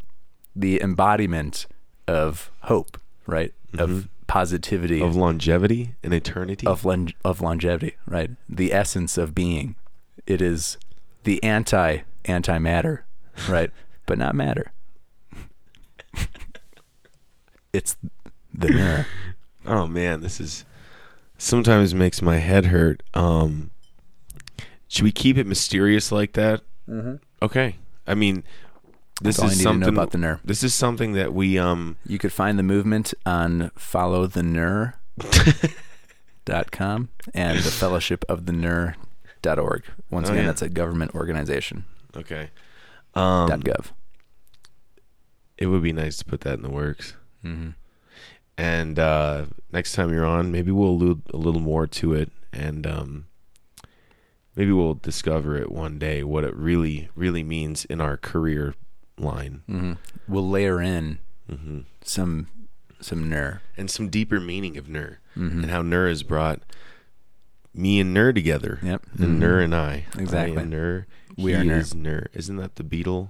the 0.55 0.81
embodiment 0.81 1.67
of 2.07 2.51
hope, 2.63 2.99
right, 3.27 3.53
of 3.77 4.09
positivity, 4.31 5.01
of 5.01 5.13
longevity 5.13 5.95
and 6.01 6.13
eternity. 6.13 6.65
of 6.65 6.85
lon- 6.85 7.13
of 7.25 7.41
longevity, 7.41 7.95
right, 8.07 8.29
the 8.47 8.71
essence 8.73 9.17
of 9.17 9.35
being. 9.35 9.75
It 10.25 10.41
is 10.41 10.77
the 11.23 11.43
anti 11.43 11.99
antimatter, 12.23 12.99
right, 13.49 13.71
but 14.05 14.17
not 14.17 14.33
matter. 14.33 14.71
it's 17.73 17.97
the 18.53 18.69
Nur. 18.69 19.05
oh 19.65 19.87
man, 19.87 20.21
this 20.21 20.39
is 20.39 20.63
sometimes 21.37 21.93
makes 21.93 22.21
my 22.21 22.37
head 22.37 22.67
hurt. 22.67 23.03
Um, 23.13 23.71
should 24.87 25.03
we 25.03 25.11
keep 25.11 25.37
it 25.37 25.45
mysterious 25.45 26.09
like 26.09 26.33
that? 26.33 26.61
Mm-hmm. 26.89 27.15
Okay. 27.41 27.75
I 28.07 28.13
mean, 28.15 28.43
this 29.21 29.37
That's 29.37 29.39
all 29.39 29.49
I 29.49 29.51
is 29.51 29.57
need 29.59 29.63
to 29.63 29.69
know 29.69 29.73
something 29.73 29.93
about 29.93 30.11
the 30.11 30.17
Nur. 30.17 30.39
This 30.43 30.63
is 30.63 30.73
something 30.73 31.13
that 31.13 31.33
we 31.33 31.57
um 31.57 31.97
You 32.05 32.17
could 32.17 32.33
find 32.33 32.57
the 32.59 32.63
movement 32.63 33.13
on 33.25 33.71
followthenur 33.77 34.93
dot 36.45 36.71
com 36.71 37.09
and 37.33 37.59
the 37.59 37.71
fellowship 37.71 38.25
of 38.27 38.45
the 38.45 38.51
nur 38.53 38.95
dot 39.41 39.59
org. 39.59 39.83
Once 40.09 40.29
Oh, 40.29 40.33
again, 40.33 40.43
yeah. 40.45 40.49
that's 40.49 40.61
a 40.61 40.69
government 40.69 41.13
organization. 41.15 41.85
okay. 42.15 42.49
Um, 43.13 43.49
dot 43.49 43.59
gov. 43.61 43.85
it 45.57 45.67
would 45.67 45.83
be 45.83 45.91
nice 45.93 46.17
to 46.17 46.25
put 46.25 46.41
that 46.41 46.53
in 46.55 46.61
the 46.63 46.69
works. 46.69 47.13
Mm-hmm. 47.43 47.71
And 48.57 48.99
uh, 48.99 49.45
next 49.71 49.93
time 49.93 50.13
you're 50.13 50.25
on, 50.25 50.51
maybe 50.51 50.71
we'll 50.71 50.89
allude 50.89 51.21
a 51.33 51.37
little 51.37 51.61
more 51.61 51.87
to 51.87 52.13
it, 52.13 52.31
and 52.53 52.85
um, 52.85 53.25
maybe 54.55 54.71
we'll 54.71 54.93
discover 54.93 55.57
it 55.57 55.71
one 55.71 55.97
day 55.99 56.23
what 56.23 56.43
it 56.43 56.55
really, 56.55 57.09
really 57.15 57.43
means 57.43 57.85
in 57.85 57.99
our 57.99 58.17
career 58.17 58.75
line, 59.17 59.61
Mm-hmm. 59.69 59.93
We'll 60.27 60.49
layer 60.49 60.81
in 60.81 61.19
hmm 61.49 61.81
some 62.03 62.47
some 62.99 63.29
nur. 63.29 63.61
and 63.77 63.89
some 63.89 64.09
deeper 64.09 64.39
meaning 64.39 64.77
of 64.77 64.87
Nur, 64.87 65.19
Mhm. 65.35 65.63
and 65.63 65.71
how 65.71 65.81
Nur 65.81 66.07
has 66.07 66.23
brought 66.23 66.61
me 67.73 67.99
and 67.99 68.13
Nur 68.13 68.31
together. 68.33 68.79
Yep. 68.83 69.05
and 69.17 69.35
Mhm. 69.35 69.39
Nur 69.39 69.59
and 69.59 69.73
I. 69.75 70.05
Exactly. 70.17 70.57
I 70.57 70.61
am 70.61 70.69
Nur. 70.69 71.07
We 71.37 71.53
are 71.55 71.63
Nur. 71.63 71.77
is 71.77 71.93
Nur. 71.95 72.27
Isn't 72.33 72.57
that 72.57 72.75
the 72.75 72.83
Beatle? 72.83 73.29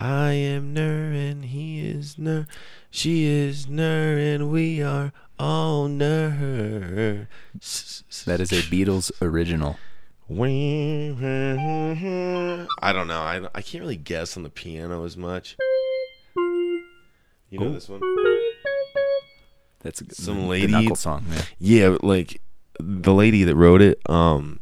I 0.00 0.32
am 0.32 0.72
Nur 0.72 1.12
and 1.12 1.44
he 1.44 1.80
is 1.86 2.16
Nur. 2.18 2.46
She 2.90 3.26
is 3.26 3.68
Nur 3.68 4.16
and 4.18 4.50
we 4.50 4.82
are 4.82 5.12
all 5.38 5.88
Nur. 5.88 7.28
That 8.24 8.40
is 8.40 8.52
a 8.52 8.62
Beatles 8.62 9.12
original. 9.20 9.78
I 10.32 10.36
don't 12.92 13.08
know. 13.08 13.20
I, 13.20 13.40
I 13.54 13.62
can't 13.62 13.82
really 13.82 13.96
guess 13.96 14.36
on 14.36 14.42
the 14.44 14.48
piano 14.50 15.04
as 15.04 15.16
much. 15.16 15.56
You 16.36 16.84
know 17.58 17.66
Oh. 17.66 17.72
this 17.72 17.88
one? 17.88 18.00
That's 19.80 20.00
a, 20.02 20.14
Some 20.14 20.42
the, 20.42 20.46
lady- 20.46 20.66
the 20.66 20.72
knuckle 20.82 20.94
song. 20.96 21.24
Yeah. 21.58 21.88
Yeah, 21.90 21.96
like 22.02 22.40
the 22.78 23.12
lady 23.12 23.42
that 23.44 23.56
wrote 23.56 23.82
it, 23.82 24.00
um, 24.08 24.60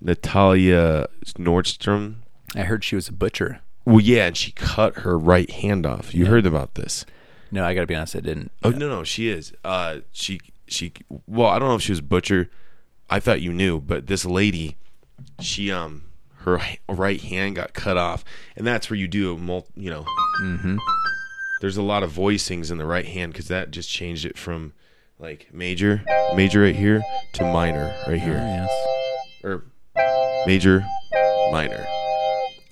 Natalia 0.00 1.06
Nordstrom. 1.38 2.16
I 2.54 2.62
heard 2.64 2.84
she 2.84 2.94
was 2.96 3.08
a 3.08 3.12
butcher. 3.12 3.60
Well, 3.86 4.00
yeah, 4.00 4.26
and 4.26 4.36
she 4.36 4.52
cut 4.52 4.98
her 4.98 5.18
right 5.18 5.50
hand 5.50 5.86
off. 5.86 6.14
You 6.14 6.24
Yeah. 6.24 6.30
heard 6.30 6.46
about 6.46 6.74
this? 6.74 7.06
No, 7.50 7.64
I 7.64 7.74
gotta 7.74 7.86
be 7.86 7.94
honest, 7.94 8.16
I 8.16 8.20
didn't. 8.20 8.50
Oh 8.62 8.70
no, 8.70 8.88
no, 8.88 9.02
she 9.04 9.28
is. 9.28 9.52
Uh, 9.64 9.98
she 10.12 10.40
she. 10.66 10.92
Well, 11.26 11.48
I 11.48 11.58
don't 11.58 11.68
know 11.68 11.74
if 11.76 11.82
she 11.82 11.92
was 11.92 11.98
a 12.00 12.02
butcher. 12.02 12.50
I 13.12 13.20
thought 13.20 13.40
you 13.42 13.52
knew, 13.52 13.78
but 13.80 14.06
this 14.06 14.24
lady, 14.24 14.76
she 15.40 15.70
um, 15.70 16.04
her 16.38 16.60
right 16.88 17.20
hand 17.20 17.56
got 17.56 17.74
cut 17.74 17.96
off, 17.96 18.24
and 18.56 18.66
that's 18.66 18.88
where 18.88 18.98
you 18.98 19.06
do 19.08 19.34
a 19.34 19.38
mul. 19.38 19.66
You 19.76 19.90
know, 19.90 20.06
Mm-hmm. 20.42 20.76
there's 21.60 21.76
a 21.76 21.82
lot 21.82 22.02
of 22.02 22.10
voicings 22.12 22.70
in 22.70 22.78
the 22.78 22.86
right 22.86 23.04
hand 23.06 23.32
because 23.32 23.48
that 23.48 23.70
just 23.70 23.88
changed 23.90 24.24
it 24.24 24.36
from 24.38 24.72
like 25.18 25.48
major, 25.52 26.02
major 26.34 26.62
right 26.62 26.74
here 26.74 27.02
to 27.34 27.42
minor 27.44 27.94
right 28.08 28.20
here, 28.20 28.32
yes. 28.38 28.70
or 29.44 29.64
major, 30.46 30.84
minor. 31.52 31.84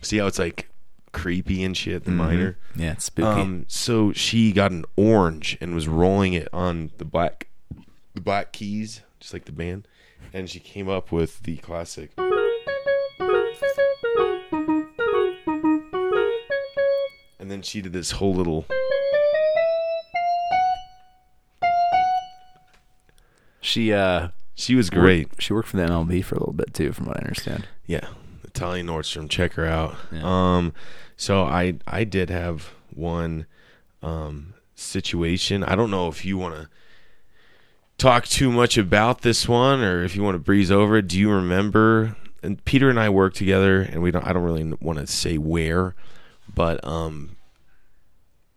See 0.02 0.16
how 0.18 0.26
it's 0.26 0.38
like 0.38 0.68
creepy 1.12 1.62
and 1.62 1.76
shit. 1.76 2.04
The 2.04 2.10
Mhm. 2.12 2.16
minor. 2.16 2.58
Yeah, 2.74 2.92
it's 2.92 3.04
spooky. 3.04 3.28
Um, 3.42 3.64
so 3.68 4.12
she 4.12 4.52
got 4.52 4.70
an 4.72 4.84
orange 4.96 5.58
and 5.60 5.74
was 5.74 5.86
rolling 5.86 6.32
it 6.32 6.48
on 6.52 6.90
the 6.98 7.04
black, 7.04 7.48
the 8.14 8.20
black 8.22 8.52
keys, 8.52 9.02
just 9.20 9.32
like 9.34 9.44
the 9.44 9.52
band, 9.52 9.86
and 10.32 10.48
she 10.48 10.60
came 10.60 10.88
up 10.88 11.12
with 11.12 11.42
the 11.42 11.56
classic. 11.58 12.10
And 17.38 17.50
then 17.50 17.62
she 17.62 17.80
did 17.80 17.92
this 17.92 18.12
whole 18.12 18.34
little. 18.34 18.66
she 23.60 23.92
uh 23.92 24.28
She 24.54 24.74
was 24.74 24.90
great. 24.90 25.28
She 25.38 25.52
worked 25.52 25.68
for 25.68 25.76
the 25.76 25.84
MLB 25.84 26.24
for 26.24 26.34
a 26.34 26.38
little 26.38 26.54
bit 26.54 26.74
too, 26.74 26.92
from 26.92 27.06
what 27.06 27.16
I 27.16 27.20
understand. 27.20 27.66
Yeah, 27.86 28.08
Natalia 28.44 28.84
Nordstrom. 28.84 29.28
Check 29.28 29.54
her 29.54 29.66
out. 29.66 29.96
Yeah. 30.12 30.20
Um, 30.24 30.72
so 31.16 31.44
I 31.44 31.74
I 31.86 32.04
did 32.04 32.30
have 32.30 32.70
one 32.94 33.46
um 34.02 34.54
situation. 34.74 35.64
I 35.64 35.74
don't 35.74 35.90
know 35.90 36.08
if 36.08 36.24
you 36.24 36.38
want 36.38 36.54
to 36.56 36.68
talk 38.00 38.24
too 38.26 38.50
much 38.50 38.78
about 38.78 39.20
this 39.20 39.46
one, 39.46 39.82
or 39.82 40.02
if 40.02 40.16
you 40.16 40.22
want 40.22 40.34
to 40.34 40.38
breeze 40.40 40.70
over 40.70 40.96
it, 40.96 41.06
do 41.06 41.18
you 41.18 41.30
remember? 41.30 42.16
And 42.42 42.64
Peter 42.64 42.88
and 42.88 42.98
I 42.98 43.10
work 43.10 43.34
together, 43.34 43.82
and 43.82 44.02
we 44.02 44.10
don't. 44.10 44.26
I 44.26 44.32
don't 44.32 44.42
really 44.42 44.64
want 44.80 44.98
to 44.98 45.06
say 45.06 45.36
where, 45.38 45.94
but 46.52 46.84
um, 46.84 47.36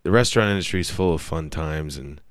the 0.03 0.11
restaurant 0.11 0.49
industry 0.49 0.79
is 0.79 0.89
full 0.89 1.13
of 1.13 1.21
fun 1.21 1.49
times, 1.49 1.97
and 1.97 2.21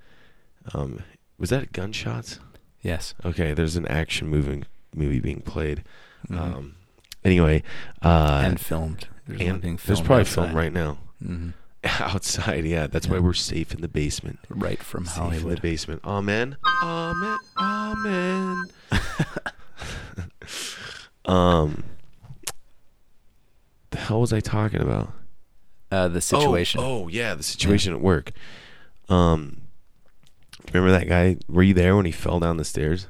um, 0.75 1.03
was 1.39 1.51
that 1.51 1.73
gunshots? 1.73 2.41
Yes. 2.81 3.15
Okay, 3.25 3.53
there's 3.53 3.77
an 3.77 3.87
action 3.87 4.29
moving 4.29 4.65
movie 4.95 5.21
being 5.21 5.43
played. 5.43 5.85
Um, 6.31 6.77
anyway, 7.23 7.63
uh, 8.01 8.43
and 8.45 8.59
filmed. 8.59 9.09
There's, 9.27 9.41
and 9.41 9.61
being 9.61 9.75
there's 9.77 9.99
filmed 9.99 10.07
probably 10.07 10.21
outside. 10.23 10.45
film 10.47 10.57
right 10.57 10.73
now 10.73 10.99
hmm 11.25 11.51
outside. 12.01 12.65
Yeah, 12.65 12.87
that's 12.87 13.09
why 13.09 13.19
we're 13.19 13.33
safe 13.33 13.75
in 13.75 13.81
the 13.81 13.89
basement. 13.89 14.39
Right 14.49 14.83
from 14.83 15.07
Safe 15.07 15.43
in 15.43 15.49
the 15.49 15.61
basement. 15.61 16.03
Amen. 16.05 16.57
Amen. 16.83 17.39
Amen. 17.59 18.65
um, 21.25 21.85
the 23.91 23.99
hell 23.99 24.21
was 24.21 24.33
I 24.33 24.41
talking 24.41 24.81
about? 24.81 25.13
Uh, 25.91 26.09
the 26.09 26.21
situation. 26.21 26.81
Oh, 26.81 27.05
oh, 27.05 27.09
yeah, 27.09 27.35
the 27.35 27.43
situation 27.43 27.93
at 27.93 28.01
work. 28.01 28.33
Um, 29.09 29.63
remember 30.73 30.93
that 30.93 31.09
guy? 31.09 31.37
Were 31.49 31.63
you 31.63 31.75
there 31.75 31.97
when 31.97 32.07
he 32.07 32.13
fell 32.13 32.41
down 32.41 32.57
the 32.57 32.65
stairs? 32.65 33.09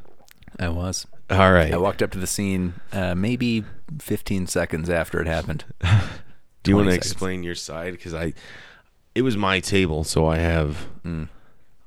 I 0.58 0.68
was. 0.68 1.06
All 1.30 1.52
right. 1.52 1.72
I 1.72 1.76
walked 1.76 2.02
up 2.02 2.10
to 2.12 2.18
the 2.18 2.26
scene 2.26 2.74
uh, 2.92 3.14
maybe 3.14 3.64
15 4.00 4.46
seconds 4.46 4.90
after 4.90 5.20
it 5.20 5.26
happened. 5.26 5.64
Do 6.62 6.70
you 6.70 6.76
want 6.76 6.88
to 6.88 6.94
explain 6.94 7.42
your 7.42 7.54
side? 7.54 7.92
Because 7.92 8.14
I, 8.14 8.34
it 9.14 9.22
was 9.22 9.36
my 9.36 9.60
table, 9.60 10.04
so 10.04 10.26
I 10.26 10.38
have 10.38 10.86
Mm. 11.04 11.28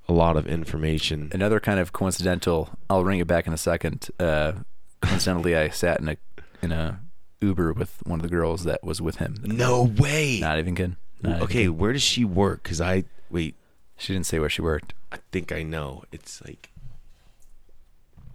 a 0.10 0.14
lot 0.14 0.36
of 0.38 0.46
information. 0.48 1.30
Another 1.34 1.60
kind 1.60 1.80
of 1.80 1.94
coincidental. 1.94 2.70
I'll 2.90 3.04
ring 3.06 3.20
it 3.20 3.28
back 3.28 3.48
in 3.48 3.54
a 3.54 3.58
second. 3.58 4.10
Uh, 4.20 4.54
coincidentally, 5.02 5.56
I 5.56 5.70
sat 5.70 6.00
in 6.00 6.10
a 6.10 6.18
in 6.62 6.72
a 6.72 7.00
Uber 7.42 7.74
with 7.74 8.02
one 8.06 8.20
of 8.20 8.24
the 8.24 8.30
girls 8.30 8.64
that 8.64 8.84
was 8.84 9.02
with 9.02 9.18
him. 9.18 9.36
No 9.44 9.84
way. 9.84 10.40
Not 10.42 10.58
even 10.60 10.76
kidding. 10.76 10.96
Not 11.22 11.30
even 11.30 11.44
okay, 11.44 11.54
kidding. 11.54 11.78
where 11.78 11.94
does 11.94 12.02
she 12.04 12.26
work? 12.26 12.64
Because 12.64 12.82
I 12.82 13.04
wait. 13.30 13.56
She 13.98 14.12
didn't 14.14 14.26
say 14.26 14.40
where 14.40 14.50
she 14.50 14.62
worked. 14.62 14.94
I 15.12 15.18
think 15.32 15.52
I 15.52 15.64
know. 15.64 16.04
It's 16.12 16.44
like 16.44 16.70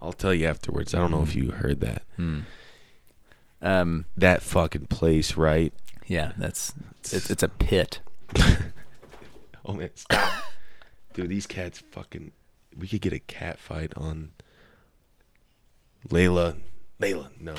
I'll 0.01 0.13
tell 0.13 0.33
you 0.33 0.47
afterwards. 0.47 0.93
I 0.95 0.97
don't 0.99 1.11
know 1.11 1.21
if 1.21 1.35
you 1.35 1.51
heard 1.51 1.79
that. 1.81 2.01
Um, 3.61 4.05
That 4.17 4.41
fucking 4.41 4.87
place, 4.87 5.37
right? 5.37 5.71
Yeah, 6.11 6.33
that's 6.37 6.73
it's, 6.99 7.29
it's 7.29 7.43
a 7.43 7.47
pit. 7.47 8.01
Oh 9.63 9.73
man, 9.73 9.91
stop. 9.93 10.43
Dude, 11.13 11.29
these 11.29 11.45
cats 11.45 11.83
fucking 11.91 12.31
we 12.75 12.87
could 12.87 13.01
get 13.01 13.13
a 13.13 13.19
cat 13.19 13.59
fight 13.59 13.93
on 13.95 14.31
Layla. 16.09 16.57
Layla, 16.99 17.29
no. 17.39 17.53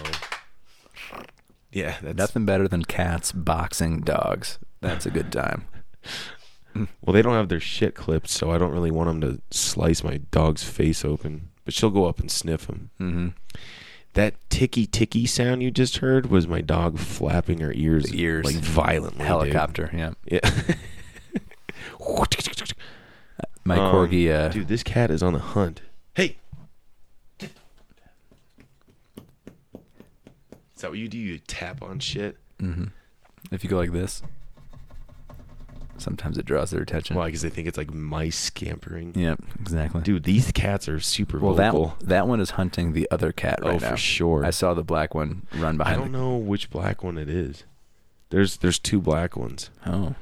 Yeah, 1.70 1.96
that's 2.02 2.18
Nothing 2.18 2.44
better 2.44 2.66
than 2.66 2.84
cats 2.84 3.30
boxing 3.30 4.00
dogs. 4.00 4.58
That's 4.80 5.06
a 5.06 5.10
good 5.10 5.30
time. 5.32 5.66
Well, 6.74 7.12
they 7.12 7.20
don't 7.20 7.34
have 7.34 7.50
their 7.50 7.60
shit 7.60 7.94
clipped, 7.94 8.30
so 8.30 8.50
I 8.50 8.56
don't 8.56 8.72
really 8.72 8.90
want 8.90 9.08
them 9.08 9.20
to 9.20 9.42
slice 9.50 10.02
my 10.02 10.16
dog's 10.30 10.64
face 10.64 11.04
open. 11.04 11.50
But 11.66 11.74
she'll 11.74 11.90
go 11.90 12.06
up 12.06 12.18
and 12.18 12.30
sniff 12.30 12.66
him. 12.66 12.88
hmm 12.96 13.28
That 14.14 14.34
ticky 14.50 14.86
ticky 14.86 15.24
sound 15.26 15.62
you 15.62 15.70
just 15.70 15.98
heard 15.98 16.26
was 16.26 16.46
my 16.46 16.60
dog 16.60 16.98
flapping 16.98 17.60
her 17.60 17.72
ears, 17.74 18.04
The 18.10 18.20
ears. 18.22 18.44
like 18.44 18.56
violently. 18.56 19.18
dude. 19.20 19.26
Helicopter. 19.26 19.90
Yeah, 19.94 20.12
Yeah. 20.26 20.40
my 23.64 23.76
Um, 23.78 23.94
corgi. 23.94 24.30
Uh, 24.30 24.48
Dude, 24.48 24.68
this 24.68 24.82
cat 24.82 25.10
is 25.10 25.22
on 25.22 25.32
the 25.32 25.38
hunt. 25.38 25.80
Hey. 26.14 26.36
Is 27.40 27.48
that 30.80 30.90
what 30.90 30.98
you 30.98 31.08
do? 31.08 31.16
You 31.18 31.38
tap 31.38 31.82
on 31.82 31.98
shit? 32.00 32.36
if 33.50 33.64
you 33.64 33.70
go 33.70 33.76
like 33.78 33.92
this, 33.92 34.22
sometimes 36.02 36.36
it 36.36 36.44
draws 36.44 36.70
their 36.70 36.82
attention. 36.82 37.16
Why? 37.16 37.26
Because 37.26 37.42
they 37.42 37.50
think 37.50 37.68
it's 37.68 37.78
like 37.78 37.92
mice 37.94 38.36
scampering. 38.36 39.14
Yep, 39.14 39.40
exactly. 39.60 40.02
Dude, 40.02 40.24
these 40.24 40.52
cats 40.52 40.88
are 40.88 41.00
super 41.00 41.38
well, 41.38 41.54
vocal. 41.54 41.96
that 42.00 42.08
that 42.08 42.28
one 42.28 42.40
is 42.40 42.50
hunting 42.50 42.92
the 42.92 43.08
other 43.10 43.32
cat 43.32 43.60
right 43.62 43.70
Oh, 43.70 43.78
right 43.78 43.90
for 43.92 43.96
sure. 43.96 44.44
I 44.44 44.50
saw 44.50 44.74
the 44.74 44.84
black 44.84 45.14
one 45.14 45.46
run 45.54 45.76
behind. 45.76 45.96
I 45.96 45.98
don't 45.98 46.12
know 46.12 46.36
which 46.36 46.70
black 46.70 47.02
one 47.02 47.16
it 47.16 47.28
is. 47.28 47.64
There's 48.30 48.58
there's 48.58 48.78
two 48.78 49.00
black 49.00 49.36
ones. 49.36 49.70
The, 49.84 49.92
oh, 49.92 50.14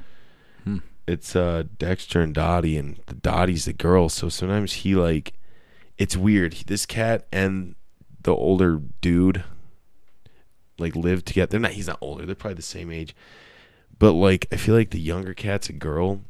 It's 1.07 1.35
uh 1.35 1.63
Dexter 1.77 2.21
and 2.21 2.33
Dottie, 2.33 2.77
and 2.77 2.99
the 3.07 3.15
Dottie's 3.15 3.65
the 3.65 3.73
girl. 3.73 4.09
So 4.09 4.29
sometimes 4.29 4.73
he 4.73 4.95
like, 4.95 5.33
it's 5.97 6.15
weird. 6.15 6.53
This 6.67 6.85
cat 6.85 7.25
and 7.31 7.75
the 8.21 8.35
older 8.35 8.81
dude 9.01 9.43
like 10.77 10.95
live 10.95 11.23
together. 11.23 11.51
They're 11.51 11.59
not. 11.59 11.71
He's 11.71 11.87
not 11.87 11.99
older. 12.01 12.25
They're 12.25 12.35
probably 12.35 12.55
the 12.55 12.61
same 12.61 12.91
age. 12.91 13.15
But 14.01 14.13
like, 14.13 14.47
I 14.51 14.55
feel 14.55 14.73
like 14.73 14.89
the 14.89 14.99
younger 14.99 15.35
cat's 15.35 15.69
a 15.69 15.73
girl, 15.73 16.21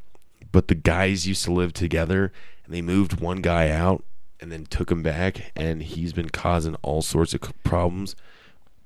but 0.51 0.67
the 0.67 0.75
guys 0.75 1.25
used 1.25 1.45
to 1.45 1.53
live 1.53 1.71
together, 1.71 2.33
and 2.65 2.73
they 2.73 2.81
moved 2.81 3.21
one 3.21 3.37
guy 3.41 3.69
out 3.69 4.03
and 4.41 4.51
then 4.51 4.65
took 4.65 4.91
him 4.91 5.01
back, 5.01 5.53
and 5.55 5.81
he's 5.81 6.11
been 6.11 6.27
causing 6.29 6.75
all 6.81 7.01
sorts 7.01 7.33
of 7.33 7.41
problems. 7.63 8.13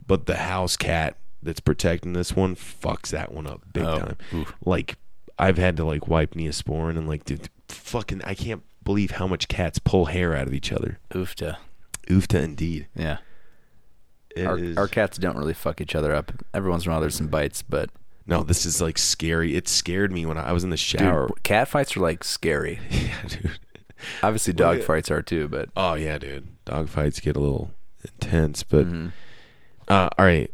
But 0.06 0.28
the 0.28 0.36
house 0.36 0.78
cat 0.78 1.18
that's 1.42 1.60
protecting 1.60 2.14
this 2.14 2.36
one 2.36 2.56
fucks 2.56 3.10
that 3.10 3.32
one 3.34 3.48
up 3.48 3.62
big 3.74 3.86
Oh, 3.86 3.98
time. 4.00 4.18
oof. 4.32 4.54
Like, 4.64 4.98
I've 5.40 5.58
had 5.58 5.78
to 5.78 5.84
like 5.84 6.08
wipe 6.08 6.36
Neosporin 6.36 6.92
and 6.96 7.08
like, 7.08 7.26
dude, 7.26 7.50
fucking, 7.70 8.22
I 8.24 8.36
can't 8.36 8.62
believe 8.84 9.12
how 9.12 9.26
much 9.26 9.48
cats 9.48 9.80
pull 9.80 10.06
hair 10.06 10.36
out 10.36 10.46
of 10.46 10.54
each 10.54 10.72
other. 10.72 11.00
oofta. 11.10 11.58
Oofta 12.08 12.44
indeed. 12.44 12.86
Yeah, 12.96 13.18
our, 14.38 14.60
our 14.78 14.88
cats 14.88 15.18
don't 15.18 15.38
really 15.38 15.56
fuck 15.56 15.82
each 15.82 15.96
other 15.96 16.14
up. 16.14 16.32
Every 16.54 16.70
once 16.70 16.86
in 16.86 16.92
a 16.92 16.94
while, 16.94 17.02
there's 17.02 17.16
some 17.16 17.30
bites, 17.30 17.64
but 17.64 17.90
no, 18.28 18.44
this 18.44 18.66
is 18.66 18.82
like 18.82 18.98
scary. 18.98 19.56
It 19.56 19.68
scared 19.68 20.12
me 20.12 20.26
when 20.26 20.38
I 20.38 20.52
was 20.52 20.64
in 20.64 20.70
the 20.72 20.76
dude, 20.78 20.80
shower. 21.00 21.30
cat 21.44 21.68
fights 21.68 21.96
are 21.96 22.00
like 22.02 22.24
scary. 22.24 22.80
yeah, 22.90 23.22
dude. 23.28 23.60
Obviously, 24.22 24.54
Well, 24.58 24.72
dog 24.74 24.80
yeah. 24.80 24.86
fights 24.86 25.10
are 25.12 25.22
too, 25.22 25.48
but 25.48 25.70
Oh 25.76 25.94
yeah, 25.94 26.18
dude. 26.18 26.48
Dog 26.66 26.90
fights 26.90 27.20
get 27.20 27.36
a 27.36 27.40
little 27.40 27.72
intense, 28.04 28.64
but 28.64 28.86
Mhm. 28.88 29.12
uh, 29.88 30.10
all 30.18 30.26
right. 30.26 30.52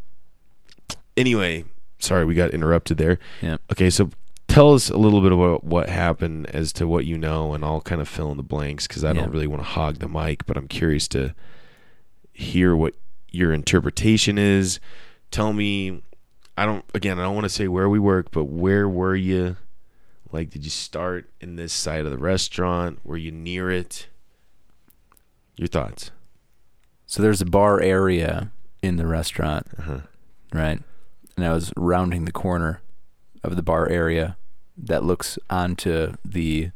Anyway, 1.18 1.66
sorry 2.00 2.26
we 2.26 2.34
got 2.36 2.52
interrupted 2.52 2.98
there. 2.98 3.20
yeah. 3.42 3.58
Okay, 3.72 3.90
so 3.90 4.10
tell 4.48 4.74
us 4.74 4.90
a 4.90 4.98
little 4.98 5.22
bit 5.22 5.32
about 5.32 5.64
what 5.64 5.90
happened 5.90 6.48
as 6.48 6.72
to 6.74 6.88
what 6.88 7.06
you 7.06 7.18
know, 7.18 7.54
and 7.54 7.64
I'll 7.64 7.82
kind 7.82 8.02
of 8.02 8.08
fill 8.08 8.32
in 8.32 8.38
the 8.38 8.44
blanks 8.44 8.88
because 8.88 9.04
I 9.04 9.10
Yeah. 9.10 9.22
don't 9.22 9.32
really 9.32 9.48
want 9.48 9.62
to 9.62 9.68
hog 9.70 10.00
the 10.00 10.08
mic, 10.10 10.46
but 10.46 10.58
I'm 10.58 10.68
curious 10.68 11.08
to 11.10 11.34
hear 12.32 12.76
what 12.76 12.96
your 13.30 13.54
interpretation 13.54 14.38
is. 14.38 14.80
Tell 15.32 15.54
me, 15.54 16.02
I 16.62 16.66
don't. 16.66 16.86
Again, 16.94 17.20
I 17.20 17.24
don't 17.24 17.34
want 17.36 17.46
to 17.46 17.50
say 17.50 17.68
where 17.68 17.90
we 17.90 17.98
work, 18.00 18.32
but 18.32 18.46
where 18.46 18.88
were 18.88 19.16
you? 19.16 19.58
Like, 20.32 20.50
did 20.50 20.64
you 20.64 20.70
start 20.70 21.30
in 21.42 21.56
this 21.56 21.74
side 21.74 22.06
of 22.06 22.12
the 22.12 22.18
restaurant? 22.18 23.00
Were 23.04 23.18
you 23.18 23.32
near 23.32 23.70
it? 23.72 24.08
Your 25.58 25.68
thoughts? 25.68 26.12
So 27.06 27.22
there's 27.22 27.42
a 27.42 27.46
bar 27.46 27.82
area 27.82 28.52
in 28.82 28.96
the 28.96 29.06
restaurant, 29.08 29.68
Uh-huh. 29.78 30.00
right? 30.54 30.82
And 31.36 31.46
I 31.46 31.52
was 31.54 31.74
rounding 31.76 32.26
the 32.26 32.32
corner 32.32 32.82
of 33.44 33.56
the 33.56 33.62
bar 33.64 33.90
area 33.90 34.38
that 34.78 35.04
looks 35.04 35.38
onto 35.50 36.14
the 36.24 36.72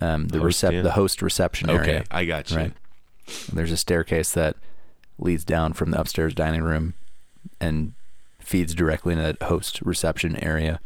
um 0.00 0.28
the 0.28 0.38
Host 0.38 0.62
recep- 0.62 0.82
the 0.82 0.92
host 0.92 1.22
reception 1.22 1.70
Okay, 1.70 1.78
area. 1.78 1.96
Okay, 2.00 2.06
I 2.10 2.24
got 2.26 2.50
you. 2.50 2.56
Right. 2.58 2.72
There's 3.52 3.72
a 3.72 3.76
staircase 3.76 4.30
that 4.32 4.56
leads 5.18 5.44
down 5.44 5.72
from 5.72 5.90
the 5.90 6.00
upstairs 6.00 6.34
dining 6.34 6.62
room 6.62 6.94
and 7.60 7.94
feeds 8.46 8.74
directly 8.74 9.12
into 9.12 9.24
that 9.24 9.42
host 9.42 9.80
reception 9.82 10.36
area. 10.36 10.78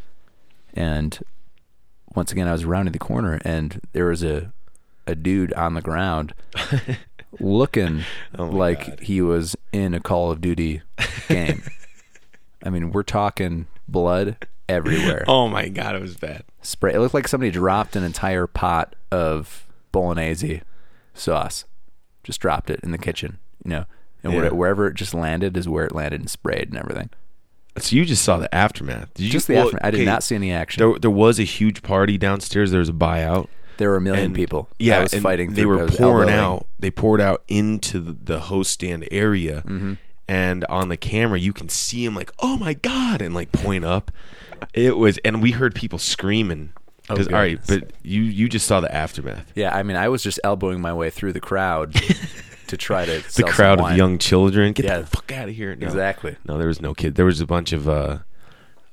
And 0.74 1.18
once 2.14 2.32
again, 2.32 2.48
I 2.48 2.52
was 2.52 2.64
rounding 2.64 2.92
the 2.92 2.98
corner 2.98 3.38
and 3.44 3.80
there 3.92 4.06
was 4.06 4.22
a 4.24 4.52
a 5.06 5.14
dude 5.14 5.52
on 5.54 5.74
the 5.74 5.82
ground 5.82 6.32
looking 7.40 8.04
Oh 8.38 8.44
like 8.46 8.86
God. 8.86 9.00
he 9.00 9.20
was 9.22 9.56
in 9.72 9.94
a 9.94 10.00
Call 10.00 10.30
of 10.30 10.40
Duty 10.40 10.82
game. 11.28 11.62
I 12.64 12.70
mean, 12.70 12.92
we're 12.92 13.02
talking 13.02 13.66
blood 13.88 14.36
everywhere. 14.68 15.24
Oh 15.26 15.48
my 15.48 15.68
god, 15.68 15.96
it 15.96 16.02
was 16.02 16.16
bad. 16.16 16.44
Spray. 16.62 16.92
It 16.94 17.00
looked 17.00 17.14
like 17.14 17.28
somebody 17.28 17.50
dropped 17.50 17.96
an 17.96 18.04
entire 18.04 18.46
pot 18.46 18.94
of 19.10 19.66
bolognese 19.92 20.62
sauce. 21.14 21.64
Just 22.22 22.40
dropped 22.40 22.70
it 22.70 22.80
in 22.82 22.90
the 22.92 22.98
kitchen, 22.98 23.38
you 23.64 23.70
know. 23.70 23.84
And 24.22 24.32
Yeah. 24.32 24.48
wherever 24.50 24.86
it 24.86 24.94
just 24.94 25.14
landed 25.14 25.56
is 25.56 25.68
where 25.68 25.86
it 25.86 25.94
landed 25.94 26.20
and 26.20 26.30
sprayed 26.30 26.68
and 26.68 26.76
everything. 26.78 27.10
So 27.82 27.96
you 27.96 28.04
just 28.04 28.22
saw 28.22 28.38
the 28.38 28.52
aftermath. 28.54 29.12
Did 29.14 29.24
you 29.24 29.30
Just 29.30 29.46
the 29.48 29.54
well, 29.54 29.64
aftermath. 29.66 29.84
I 29.84 29.90
did 29.90 29.96
okay, 30.00 30.04
not 30.06 30.22
see 30.22 30.34
any 30.34 30.52
action. 30.52 30.80
There, 30.80 30.98
there 30.98 31.10
was 31.10 31.38
a 31.38 31.44
huge 31.44 31.82
party 31.82 32.18
downstairs. 32.18 32.70
There 32.70 32.80
was 32.80 32.88
a 32.88 32.92
buyout. 32.94 33.48
There 33.78 33.90
were 33.90 33.96
a 33.96 34.00
million 34.00 34.26
and- 34.26 34.34
people. 34.34 34.68
Yeah, 34.78 34.98
I 34.98 35.02
was 35.02 35.14
and 35.14 35.22
fighting. 35.22 35.54
They 35.54 35.62
through- 35.62 35.76
were 35.78 35.84
was 35.86 35.96
pouring 35.96 36.28
elbowing. 36.28 36.56
out. 36.60 36.66
They 36.78 36.90
poured 36.90 37.20
out 37.20 37.42
into 37.48 37.98
the, 38.00 38.12
the 38.12 38.40
host 38.40 38.70
stand 38.72 39.08
area, 39.10 39.62
Mm-hmm. 39.66 39.94
and 40.28 40.64
on 40.66 40.88
the 40.90 40.96
camera 40.98 41.38
you 41.38 41.52
can 41.54 41.68
see 41.70 42.04
him 42.04 42.14
like, 42.14 42.30
"Oh 42.40 42.56
my 42.58 42.74
god!" 42.74 43.22
and 43.22 43.34
like 43.34 43.52
point 43.52 43.84
up. 43.84 44.10
It 44.74 44.98
was, 44.98 45.18
and 45.24 45.40
we 45.42 45.52
heard 45.52 45.74
people 45.74 45.98
screaming. 45.98 46.72
Because 47.08 47.26
all 47.28 47.32
right, 47.32 47.58
goodness. 47.66 47.88
but 47.90 48.06
you 48.06 48.22
you 48.22 48.48
just 48.48 48.66
saw 48.66 48.80
the 48.80 48.94
aftermath. 48.94 49.50
yeah, 49.56 49.74
I 49.74 49.82
mean, 49.82 49.96
I 49.96 50.08
was 50.10 50.22
just 50.22 50.38
elbowing 50.44 50.80
my 50.82 50.92
way 50.92 51.08
through 51.10 51.32
the 51.32 51.40
crowd 51.40 51.94
to 52.70 52.76
try 52.76 53.04
to 53.04 53.22
The 53.36 53.42
crowd 53.44 53.80
of 53.80 53.96
young 53.96 54.18
children. 54.18 54.72
Get 54.72 54.86
Yeah. 54.86 54.98
the 55.00 55.06
fuck 55.06 55.30
out 55.32 55.48
of 55.48 55.54
here. 55.54 55.74
No. 55.76 55.86
Exactly. 55.86 56.36
No, 56.46 56.58
there 56.58 56.66
was 56.68 56.80
no 56.80 56.94
kid. 56.94 57.14
There 57.16 57.26
was 57.26 57.40
a 57.40 57.46
bunch 57.46 57.72
of 57.72 57.88
uh, 57.88 58.18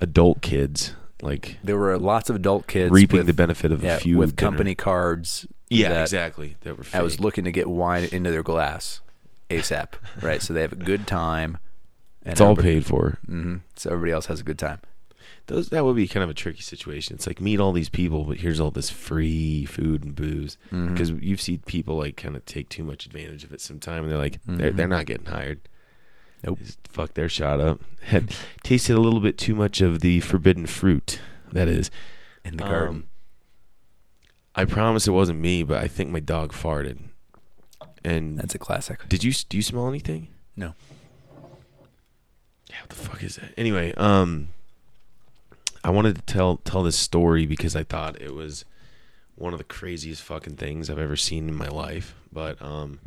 adult 0.01 0.41
kids, 0.41 0.95
like 1.21 1.57
There 1.63 1.78
were 1.78 1.97
lots 1.97 2.30
of 2.30 2.36
adult 2.36 2.67
kids 2.67 2.91
reaping 2.91 3.17
with, 3.19 3.28
the 3.28 3.34
benefit 3.34 3.71
of 3.71 3.84
yeah, 3.84 3.95
a 3.95 3.99
few 3.99 4.17
with 4.17 4.36
dinner. 4.36 4.51
company 4.51 4.75
cards. 4.75 5.47
Yeah, 5.69 5.89
that 5.89 6.01
exactly. 6.03 6.55
That 6.61 6.78
were. 6.78 6.86
I 6.93 7.01
was 7.01 7.19
looking 7.19 7.43
to 7.45 7.51
get 7.51 7.67
wine 7.67 8.07
into 8.11 8.32
their 8.32 8.43
glass 8.43 9.01
ASAP, 9.49 9.93
right? 10.21 10.41
So 10.41 10.53
they 10.53 10.61
have 10.61 10.73
a 10.73 10.78
good 10.78 11.07
time. 11.07 11.57
And 12.23 12.34
It's 12.34 12.41
all 12.41 12.55
paid 12.55 12.86
for. 12.86 13.17
Mhm. 13.30 13.61
So 13.75 13.89
everybody 13.91 14.11
else 14.11 14.25
has 14.28 14.39
a 14.41 14.43
good 14.43 14.57
time. 14.59 14.80
Those 15.47 15.69
that 15.69 15.85
would 15.85 15.95
be 15.95 16.07
kind 16.07 16.23
of 16.23 16.29
a 16.29 16.33
tricky 16.33 16.61
situation. 16.61 17.15
It's 17.15 17.25
like 17.25 17.39
meet 17.41 17.59
all 17.59 17.71
these 17.71 17.89
people, 17.89 18.25
but 18.25 18.37
here's 18.37 18.59
all 18.59 18.69
this 18.71 18.89
free 18.89 19.65
food 19.65 20.03
and 20.03 20.13
booze 20.15 20.57
Mm-hmm. 20.71 20.93
because 20.93 21.09
you've 21.11 21.41
seen 21.41 21.59
people 21.65 21.97
like 21.97 22.17
kind 22.17 22.35
of 22.35 22.45
take 22.45 22.67
too 22.69 22.83
much 22.83 23.05
advantage 23.05 23.43
of 23.45 23.51
it 23.53 23.61
sometime, 23.61 24.03
and 24.03 24.11
they're 24.11 24.17
like 24.19 24.39
they're 24.45 24.71
they're 24.71 24.87
not 24.87 25.05
getting 25.05 25.25
hired. 25.27 25.63
Mm-hmm. 25.63 26.47
Nope. 26.47 26.59
Just 26.63 26.79
fuck 26.87 27.13
their 27.15 27.29
shot 27.29 27.59
up. 27.59 27.81
Had 28.03 28.35
tasted 28.63 28.95
a 28.95 28.99
little 29.01 29.19
bit 29.21 29.37
too 29.37 29.55
much 29.55 29.81
of 29.81 30.01
the 30.01 30.19
forbidden 30.19 30.65
fruit. 30.67 31.19
That 31.51 31.67
is. 31.67 31.89
In 32.45 32.57
the 32.57 32.63
garden. 32.63 32.95
Um, 32.95 33.03
I 34.53 34.65
promise 34.65 35.07
it 35.07 35.11
wasn't 35.11 35.39
me, 35.39 35.63
but 35.63 35.81
I 35.81 35.87
think 35.87 36.09
my 36.09 36.19
dog 36.19 36.51
farted. 36.51 36.99
And 38.03 38.37
That's 38.37 38.53
a 38.55 38.59
classic. 38.59 39.07
did 39.07 39.23
you 39.23 39.31
do 39.49 39.57
you 39.57 39.63
smell 39.63 39.87
anything? 39.87 40.27
No. 40.55 40.73
Yeah, 42.69 42.81
what 42.81 42.89
the 42.89 42.95
fuck 42.95 43.23
is 43.23 43.35
that? 43.37 43.53
Anyway, 43.57 43.93
um, 43.95 44.49
I 45.88 45.89
wanted 45.89 46.15
to 46.17 46.21
tell 46.23 46.57
tell 46.57 46.83
this 46.83 46.97
story 46.97 47.45
because 47.45 47.73
I 47.73 47.83
thought 47.83 48.21
it 48.21 48.35
was 48.35 48.65
one 49.35 49.53
of 49.53 49.57
the 49.57 49.63
craziest 49.63 50.21
fucking 50.21 50.57
things 50.57 50.89
I've 50.89 50.99
ever 50.99 51.15
seen 51.15 51.47
in 51.47 51.55
my 51.55 51.69
life. 51.69 52.13
But 52.29 52.61
um, 52.61 52.99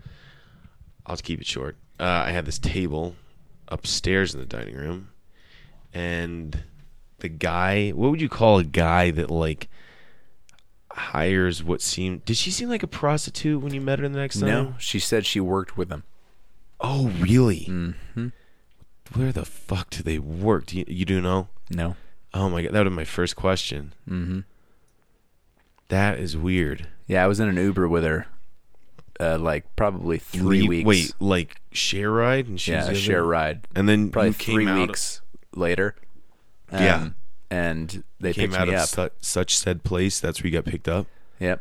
I'll 1.04 1.12
just 1.12 1.24
keep 1.24 1.42
it 1.42 1.46
short. 1.46 1.76
Uh, 2.00 2.04
I 2.04 2.30
had 2.30 2.46
this 2.46 2.58
table 2.58 3.16
upstairs 3.68 4.32
in 4.32 4.40
the 4.40 4.46
dining 4.46 4.76
room, 4.76 5.10
and 5.92 6.64
the 7.18 7.28
guy. 7.28 7.90
What 7.90 8.12
would 8.12 8.20
you 8.22 8.30
call 8.30 8.56
a 8.56 8.64
guy 8.64 9.10
that 9.10 9.30
like 9.30 9.68
hires 10.90 11.62
what 11.62 11.82
seemed? 11.82 12.24
Did 12.24 12.38
she 12.38 12.50
seem 12.50 12.70
like 12.70 12.82
a 12.82 12.86
prostitute 12.86 13.60
when 13.60 13.74
you 13.74 13.82
met 13.82 13.98
her 13.98 14.08
the 14.08 14.18
next 14.18 14.40
time? 14.40 14.48
No, 14.48 14.74
she 14.78 14.98
said 14.98 15.26
she 15.26 15.38
worked 15.38 15.76
with 15.76 15.90
him. 15.90 16.04
Oh, 16.80 17.08
really? 17.18 17.66
Mm-hmm. 17.68 18.28
Where 19.12 19.32
the 19.32 19.44
fuck 19.44 19.90
do 19.90 20.02
they 20.02 20.18
work? 20.18 20.64
Do 20.64 20.78
you, 20.78 20.86
you 20.88 21.04
do 21.04 21.20
know? 21.20 21.48
No. 21.68 21.96
Oh 22.32 22.48
my 22.48 22.62
god, 22.62 22.72
that 22.72 22.84
was 22.84 22.92
my 22.92 23.04
first 23.04 23.36
question. 23.36 23.92
Mm-hmm. 24.08 24.40
That 25.88 26.18
is 26.18 26.36
weird. 26.36 26.86
Yeah, 27.06 27.24
I 27.24 27.26
was 27.26 27.40
in 27.40 27.48
an 27.48 27.56
Uber 27.56 27.88
with 27.88 28.04
her, 28.04 28.26
uh, 29.18 29.38
like 29.38 29.64
probably 29.74 30.18
three 30.18 30.62
You- 30.62 30.68
weeks. 30.68 30.86
Wait, 30.86 31.14
like 31.18 31.60
share 31.72 32.10
ride 32.12 32.46
and 32.46 32.60
she's 32.60 32.72
yeah, 32.72 32.84
other- 32.84 32.94
share 32.94 33.24
ride. 33.24 33.66
and 33.74 33.88
then 33.88 34.10
Probably 34.10 34.32
three 34.32 34.70
weeks 34.72 35.20
later. 35.54 35.96
Um, 36.70 36.82
Yeah. 36.82 37.08
and 37.50 38.04
they 38.20 38.32
came 38.32 38.50
picked 38.50 38.60
out 38.60 38.68
me 38.68 38.74
of 38.74 38.80
up. 38.82 38.88
su- 38.88 39.10
such 39.20 39.56
said 39.58 39.82
place. 39.82 40.20
That's 40.20 40.40
where 40.42 40.50
you 40.50 40.56
got 40.56 40.64
picked 40.70 40.86
up. 40.88 41.06
Yep. 41.40 41.60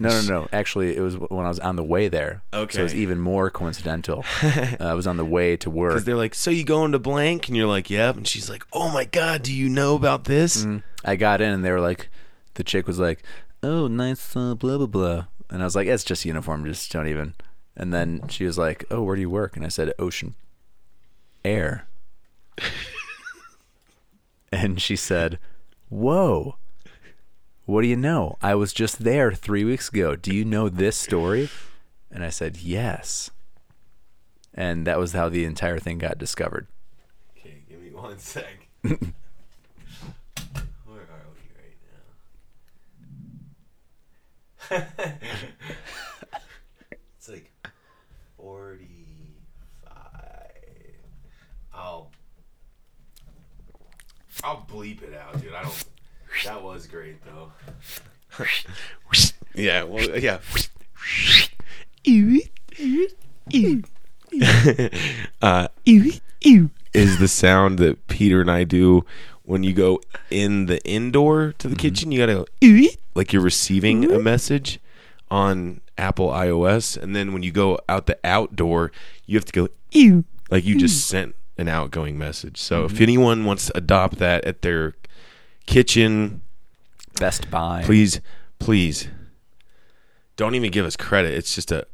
No, 0.00 0.10
no, 0.10 0.22
no. 0.28 0.48
Actually, 0.52 0.96
it 0.96 1.00
was 1.00 1.16
when 1.16 1.44
I 1.44 1.48
was 1.48 1.58
on 1.58 1.76
the 1.76 1.82
way 1.82 2.08
there. 2.08 2.42
Okay. 2.54 2.74
So 2.74 2.80
it 2.80 2.84
was 2.84 2.94
even 2.94 3.18
more 3.18 3.50
coincidental. 3.50 4.24
uh, 4.42 4.76
I 4.78 4.94
was 4.94 5.06
on 5.06 5.16
the 5.16 5.24
way 5.24 5.56
to 5.56 5.70
work. 5.70 5.94
Because 5.94 6.04
they're 6.04 6.14
like, 6.14 6.34
so 6.34 6.50
you 6.50 6.64
going 6.64 6.92
to 6.92 6.98
blank? 6.98 7.48
And 7.48 7.56
you're 7.56 7.66
like, 7.66 7.90
yep. 7.90 8.16
And 8.16 8.26
she's 8.26 8.48
like, 8.48 8.64
oh 8.72 8.90
my 8.90 9.04
god, 9.04 9.42
do 9.42 9.52
you 9.52 9.68
know 9.68 9.96
about 9.96 10.24
this? 10.24 10.64
Mm. 10.64 10.82
I 11.04 11.16
got 11.16 11.40
in 11.40 11.52
and 11.52 11.64
they 11.64 11.72
were 11.72 11.80
like, 11.80 12.10
the 12.58 12.64
chick 12.64 12.86
was 12.86 12.98
like, 12.98 13.22
"Oh, 13.62 13.86
nice, 13.86 14.36
uh, 14.36 14.54
blah 14.54 14.76
blah 14.76 14.86
blah," 14.86 15.26
and 15.48 15.62
I 15.62 15.64
was 15.64 15.74
like, 15.74 15.86
"It's 15.86 16.04
just 16.04 16.24
uniform, 16.24 16.66
just 16.66 16.92
don't 16.92 17.08
even." 17.08 17.34
And 17.76 17.94
then 17.94 18.26
she 18.28 18.44
was 18.44 18.58
like, 18.58 18.84
"Oh, 18.90 19.02
where 19.02 19.14
do 19.14 19.22
you 19.22 19.30
work?" 19.30 19.56
And 19.56 19.64
I 19.64 19.68
said, 19.68 19.94
"Ocean 19.98 20.34
Air." 21.44 21.86
and 24.52 24.82
she 24.82 24.96
said, 24.96 25.38
"Whoa, 25.88 26.56
what 27.68 27.82
do 27.82 27.88
you 27.88 27.96
know? 27.96 28.38
I 28.40 28.54
was 28.54 28.72
just 28.72 29.04
there 29.04 29.30
three 29.32 29.62
weeks 29.62 29.90
ago. 29.90 30.16
Do 30.16 30.34
you 30.34 30.42
know 30.42 30.70
this 30.70 30.96
story?" 30.96 31.50
And 32.10 32.24
I 32.24 32.30
said, 32.30 32.56
"Yes." 32.56 33.30
And 34.54 34.86
that 34.86 34.98
was 34.98 35.12
how 35.12 35.28
the 35.28 35.44
entire 35.44 35.78
thing 35.78 35.98
got 35.98 36.16
discovered. 36.16 36.66
Okay, 37.36 37.64
give 37.68 37.82
me 37.82 37.90
one 37.90 38.18
sec. 38.18 38.68
Where 38.80 38.96
are 40.96 41.26
we 41.34 41.44
right 41.58 41.76
now? 44.70 44.86
it's 47.16 47.28
like 47.28 47.52
forty-five. 48.38 49.92
I'll 51.74 52.10
I'll 54.42 54.64
bleep 54.66 55.02
it 55.02 55.12
out, 55.14 55.38
dude. 55.42 55.52
I 55.52 55.64
don't. 55.64 55.84
That 56.44 56.62
was 56.62 56.86
great 56.86 57.16
though. 57.24 57.52
yeah. 59.54 59.82
Well. 59.82 60.18
Yeah. 60.18 60.38
uh, 65.42 65.68
ew 65.84 66.12
ew. 66.42 66.70
is 66.94 67.18
the 67.18 67.28
sound 67.28 67.78
that 67.78 68.06
Peter 68.08 68.40
and 68.40 68.50
I 68.50 68.64
do 68.64 69.04
when 69.42 69.62
you 69.62 69.72
go 69.72 70.00
in 70.30 70.66
the 70.66 70.84
indoor 70.86 71.54
to 71.58 71.68
the 71.68 71.76
kitchen. 71.76 72.12
You 72.12 72.20
gotta 72.20 72.34
go 72.34 72.46
ew 72.60 72.90
like 73.14 73.32
you're 73.32 73.42
receiving 73.42 74.10
a 74.10 74.18
message 74.18 74.78
on 75.30 75.80
Apple 75.96 76.28
iOS, 76.28 76.96
and 76.96 77.16
then 77.16 77.32
when 77.32 77.42
you 77.42 77.50
go 77.50 77.78
out 77.88 78.06
the 78.06 78.18
outdoor, 78.22 78.92
you 79.26 79.36
have 79.36 79.44
to 79.46 79.52
go 79.52 79.68
ew, 79.90 80.24
like 80.50 80.64
you 80.64 80.78
just 80.78 81.06
sent 81.06 81.34
an 81.58 81.68
outgoing 81.68 82.16
message. 82.16 82.58
So 82.58 82.84
if 82.84 83.00
anyone 83.00 83.44
wants 83.44 83.66
to 83.66 83.76
adopt 83.76 84.18
that 84.18 84.44
at 84.44 84.62
their 84.62 84.94
kitchen, 85.68 86.40
Best 87.20 87.50
Buy. 87.50 87.82
please, 87.84 88.20
please, 88.58 89.08
don't 90.36 90.54
even 90.54 90.70
give 90.70 90.86
us 90.86 90.96
credit. 90.96 91.34
It's 91.34 91.54
just 91.54 91.70
a. 91.70 91.86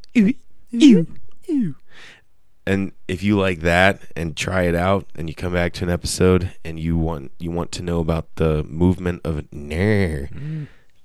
And 2.67 2.93
if 3.09 3.23
you 3.23 3.39
like 3.39 3.61
that 3.61 4.01
and 4.17 4.35
try 4.37 4.63
it 4.63 4.75
out, 4.75 5.07
and 5.15 5.29
you 5.29 5.35
come 5.35 5.53
back 5.53 5.75
to 5.75 5.85
an 5.85 5.91
episode 5.91 6.53
and 6.65 6.81
you 6.81 6.97
want 6.97 7.33
you 7.39 7.51
want 7.51 7.73
to 7.73 7.83
know 7.83 8.01
about 8.01 8.37
the 8.37 8.63
movement 8.65 9.21
of 9.25 9.53
Nair, 9.53 10.31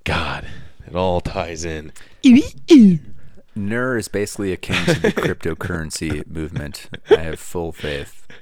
God, 0.06 0.46
it 0.88 0.96
all 0.96 1.20
ties 1.22 1.66
in. 1.66 1.92
NER 3.56 3.98
is 3.98 4.08
basically 4.08 4.54
akin 4.54 4.86
to 4.86 5.00
the 5.02 5.12
cryptocurrency 5.12 6.26
movement. 6.28 6.88
I 7.10 7.18
have 7.18 7.40
full 7.40 7.72
faith. 7.72 8.26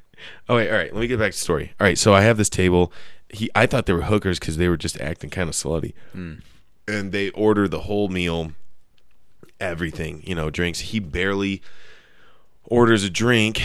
Oh 0.50 0.56
wait, 0.56 0.72
all 0.72 0.76
right. 0.76 0.92
Let 0.92 1.00
me 1.00 1.06
get 1.06 1.20
back 1.20 1.32
to 1.32 1.38
the 1.38 1.42
story. 1.42 1.74
All 1.80 1.86
right, 1.86 1.98
so 1.98 2.12
I 2.12 2.22
have 2.22 2.38
this 2.38 2.50
table. 2.50 2.92
He, 3.30 3.50
I 3.54 3.66
thought 3.66 3.86
they 3.86 3.94
were 3.94 4.04
hookers 4.04 4.40
because 4.40 4.58
they 4.58 4.70
were 4.70 4.78
just 4.78 5.00
acting 5.02 5.30
kind 5.30 5.50
of 5.50 5.56
slutty, 5.56 5.94
hmm. 6.14 6.36
and 6.88 7.12
they 7.12 7.30
order 7.32 7.68
the 7.68 7.82
whole 7.82 8.08
meal, 8.08 8.54
everything, 9.60 10.24
you 10.26 10.36
know, 10.36 10.50
drinks. 10.50 10.80
He 10.80 11.00
barely 11.00 11.62
orders 12.64 13.04
a 13.04 13.10
drink, 13.10 13.62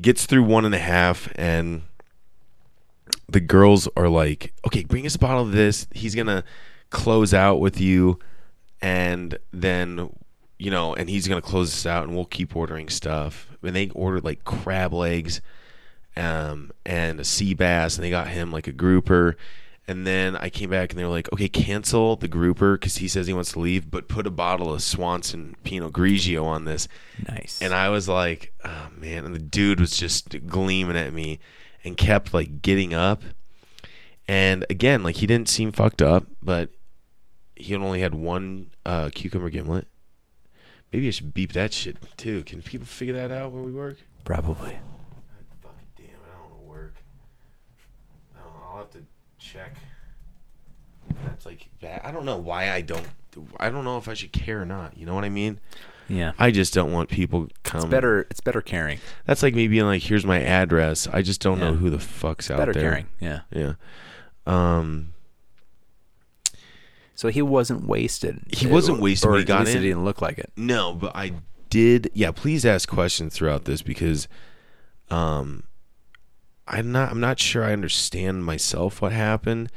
gets 0.00 0.26
through 0.26 0.44
one 0.44 0.64
and 0.64 0.74
a 0.74 0.78
half, 0.78 1.32
and 1.36 1.82
the 3.28 3.40
girls 3.40 3.88
are 3.96 4.08
like, 4.08 4.52
"Okay, 4.66 4.84
bring 4.84 5.06
us 5.06 5.14
a 5.14 5.18
bottle 5.18 5.42
of 5.42 5.52
this." 5.52 5.86
He's 5.92 6.14
gonna 6.14 6.44
close 6.90 7.32
out 7.32 7.60
with 7.60 7.80
you, 7.80 8.18
and 8.82 9.38
then 9.52 10.10
you 10.58 10.70
know, 10.70 10.94
and 10.94 11.10
he's 11.10 11.28
gonna 11.28 11.42
close 11.42 11.70
this 11.72 11.86
out, 11.86 12.04
and 12.04 12.14
we'll 12.14 12.24
keep 12.24 12.56
ordering 12.56 12.88
stuff. 12.88 13.48
And 13.62 13.74
they 13.74 13.90
ordered 13.90 14.24
like 14.24 14.44
crab 14.44 14.92
legs, 14.92 15.40
um, 16.16 16.70
and 16.84 17.20
a 17.20 17.24
sea 17.24 17.54
bass, 17.54 17.96
and 17.96 18.04
they 18.04 18.10
got 18.10 18.28
him 18.28 18.50
like 18.50 18.66
a 18.66 18.72
grouper. 18.72 19.36
And 19.88 20.04
then 20.04 20.34
I 20.34 20.50
came 20.50 20.70
back 20.70 20.90
and 20.90 20.98
they 20.98 21.04
were 21.04 21.10
like, 21.10 21.32
"Okay, 21.32 21.48
cancel 21.48 22.16
the 22.16 22.26
grouper 22.26 22.76
because 22.76 22.96
he 22.96 23.06
says 23.06 23.28
he 23.28 23.32
wants 23.32 23.52
to 23.52 23.60
leave, 23.60 23.88
but 23.90 24.08
put 24.08 24.26
a 24.26 24.32
bottle 24.32 24.72
of 24.72 24.82
Swanson 24.82 25.54
Pinot 25.62 25.92
Grigio 25.92 26.44
on 26.44 26.64
this." 26.64 26.88
Nice. 27.28 27.60
And 27.62 27.72
I 27.72 27.88
was 27.90 28.08
like, 28.08 28.52
"Oh 28.64 28.88
man!" 28.96 29.24
And 29.24 29.34
the 29.34 29.38
dude 29.38 29.78
was 29.78 29.96
just 29.96 30.46
gleaming 30.48 30.96
at 30.96 31.12
me 31.12 31.38
and 31.84 31.96
kept 31.96 32.34
like 32.34 32.62
getting 32.62 32.94
up. 32.94 33.22
And 34.26 34.66
again, 34.68 35.04
like 35.04 35.16
he 35.16 35.26
didn't 35.26 35.48
seem 35.48 35.70
fucked 35.70 36.02
up, 36.02 36.26
but 36.42 36.70
he 37.54 37.74
only 37.76 38.00
had 38.00 38.14
one 38.14 38.70
uh, 38.84 39.10
cucumber 39.14 39.50
gimlet. 39.50 39.86
Maybe 40.92 41.08
I 41.08 41.10
should 41.10 41.32
beep 41.32 41.52
that 41.52 41.72
shit 41.72 41.96
too. 42.16 42.42
Can 42.42 42.60
people 42.60 42.86
figure 42.86 43.14
that 43.14 43.30
out 43.30 43.52
where 43.52 43.62
we 43.62 43.72
work? 43.72 43.98
Probably. 44.24 44.78
Fucking 45.62 45.86
damn 45.96 46.06
it, 46.06 46.10
I 46.26 46.38
don't 46.38 46.50
want 46.50 46.62
to 46.62 46.68
work. 46.68 46.94
Oh, 48.36 48.70
I'll 48.72 48.78
have 48.78 48.90
check. 49.56 49.74
That's 51.24 51.46
like 51.46 51.68
that. 51.80 52.04
I 52.04 52.10
don't 52.10 52.24
know 52.24 52.36
why 52.36 52.70
I 52.70 52.80
don't. 52.80 53.06
I 53.58 53.70
don't 53.70 53.84
know 53.84 53.98
if 53.98 54.08
I 54.08 54.14
should 54.14 54.32
care 54.32 54.62
or 54.62 54.66
not. 54.66 54.96
You 54.96 55.06
know 55.06 55.14
what 55.14 55.24
I 55.24 55.28
mean? 55.28 55.60
Yeah. 56.08 56.32
I 56.38 56.50
just 56.50 56.72
don't 56.72 56.92
want 56.92 57.08
people 57.08 57.48
come. 57.64 57.82
It's 57.82 57.90
better. 57.90 58.26
It's 58.30 58.40
better 58.40 58.60
caring. 58.60 59.00
That's 59.24 59.42
like 59.42 59.54
me 59.54 59.68
being 59.68 59.84
like, 59.84 60.02
"Here's 60.02 60.24
my 60.24 60.40
address." 60.40 61.08
I 61.08 61.22
just 61.22 61.40
don't 61.40 61.58
know 61.58 61.74
who 61.74 61.90
the 61.90 61.98
fuck's 61.98 62.50
out 62.50 62.58
Better 62.58 62.72
there. 62.72 62.82
Better 62.82 63.06
caring. 63.20 63.42
Yeah. 63.50 63.74
Yeah. 64.46 64.76
Um. 64.82 65.14
So 67.14 67.28
he 67.28 67.40
wasn't 67.40 67.86
wasted. 67.86 68.42
He 68.48 68.66
wasn't 68.66 69.00
wasted 69.00 69.30
Or 69.30 69.38
he 69.38 69.44
got 69.44 69.66
in. 69.66 69.78
It 69.78 69.80
didn't 69.80 70.04
look 70.04 70.20
like 70.20 70.38
it. 70.38 70.52
No, 70.54 70.92
but 70.92 71.16
I 71.16 71.32
did. 71.70 72.10
Yeah, 72.12 72.30
please 72.30 72.66
ask 72.66 72.88
questions 72.88 73.34
throughout 73.34 73.64
this 73.64 73.80
because, 73.80 74.28
um, 75.10 75.62
I'm 76.68 76.92
not. 76.92 77.10
I'm 77.10 77.20
not 77.20 77.38
sure 77.38 77.64
I 77.64 77.72
understand 77.72 78.44
myself 78.44 79.00
what 79.00 79.12
happened, 79.12 79.70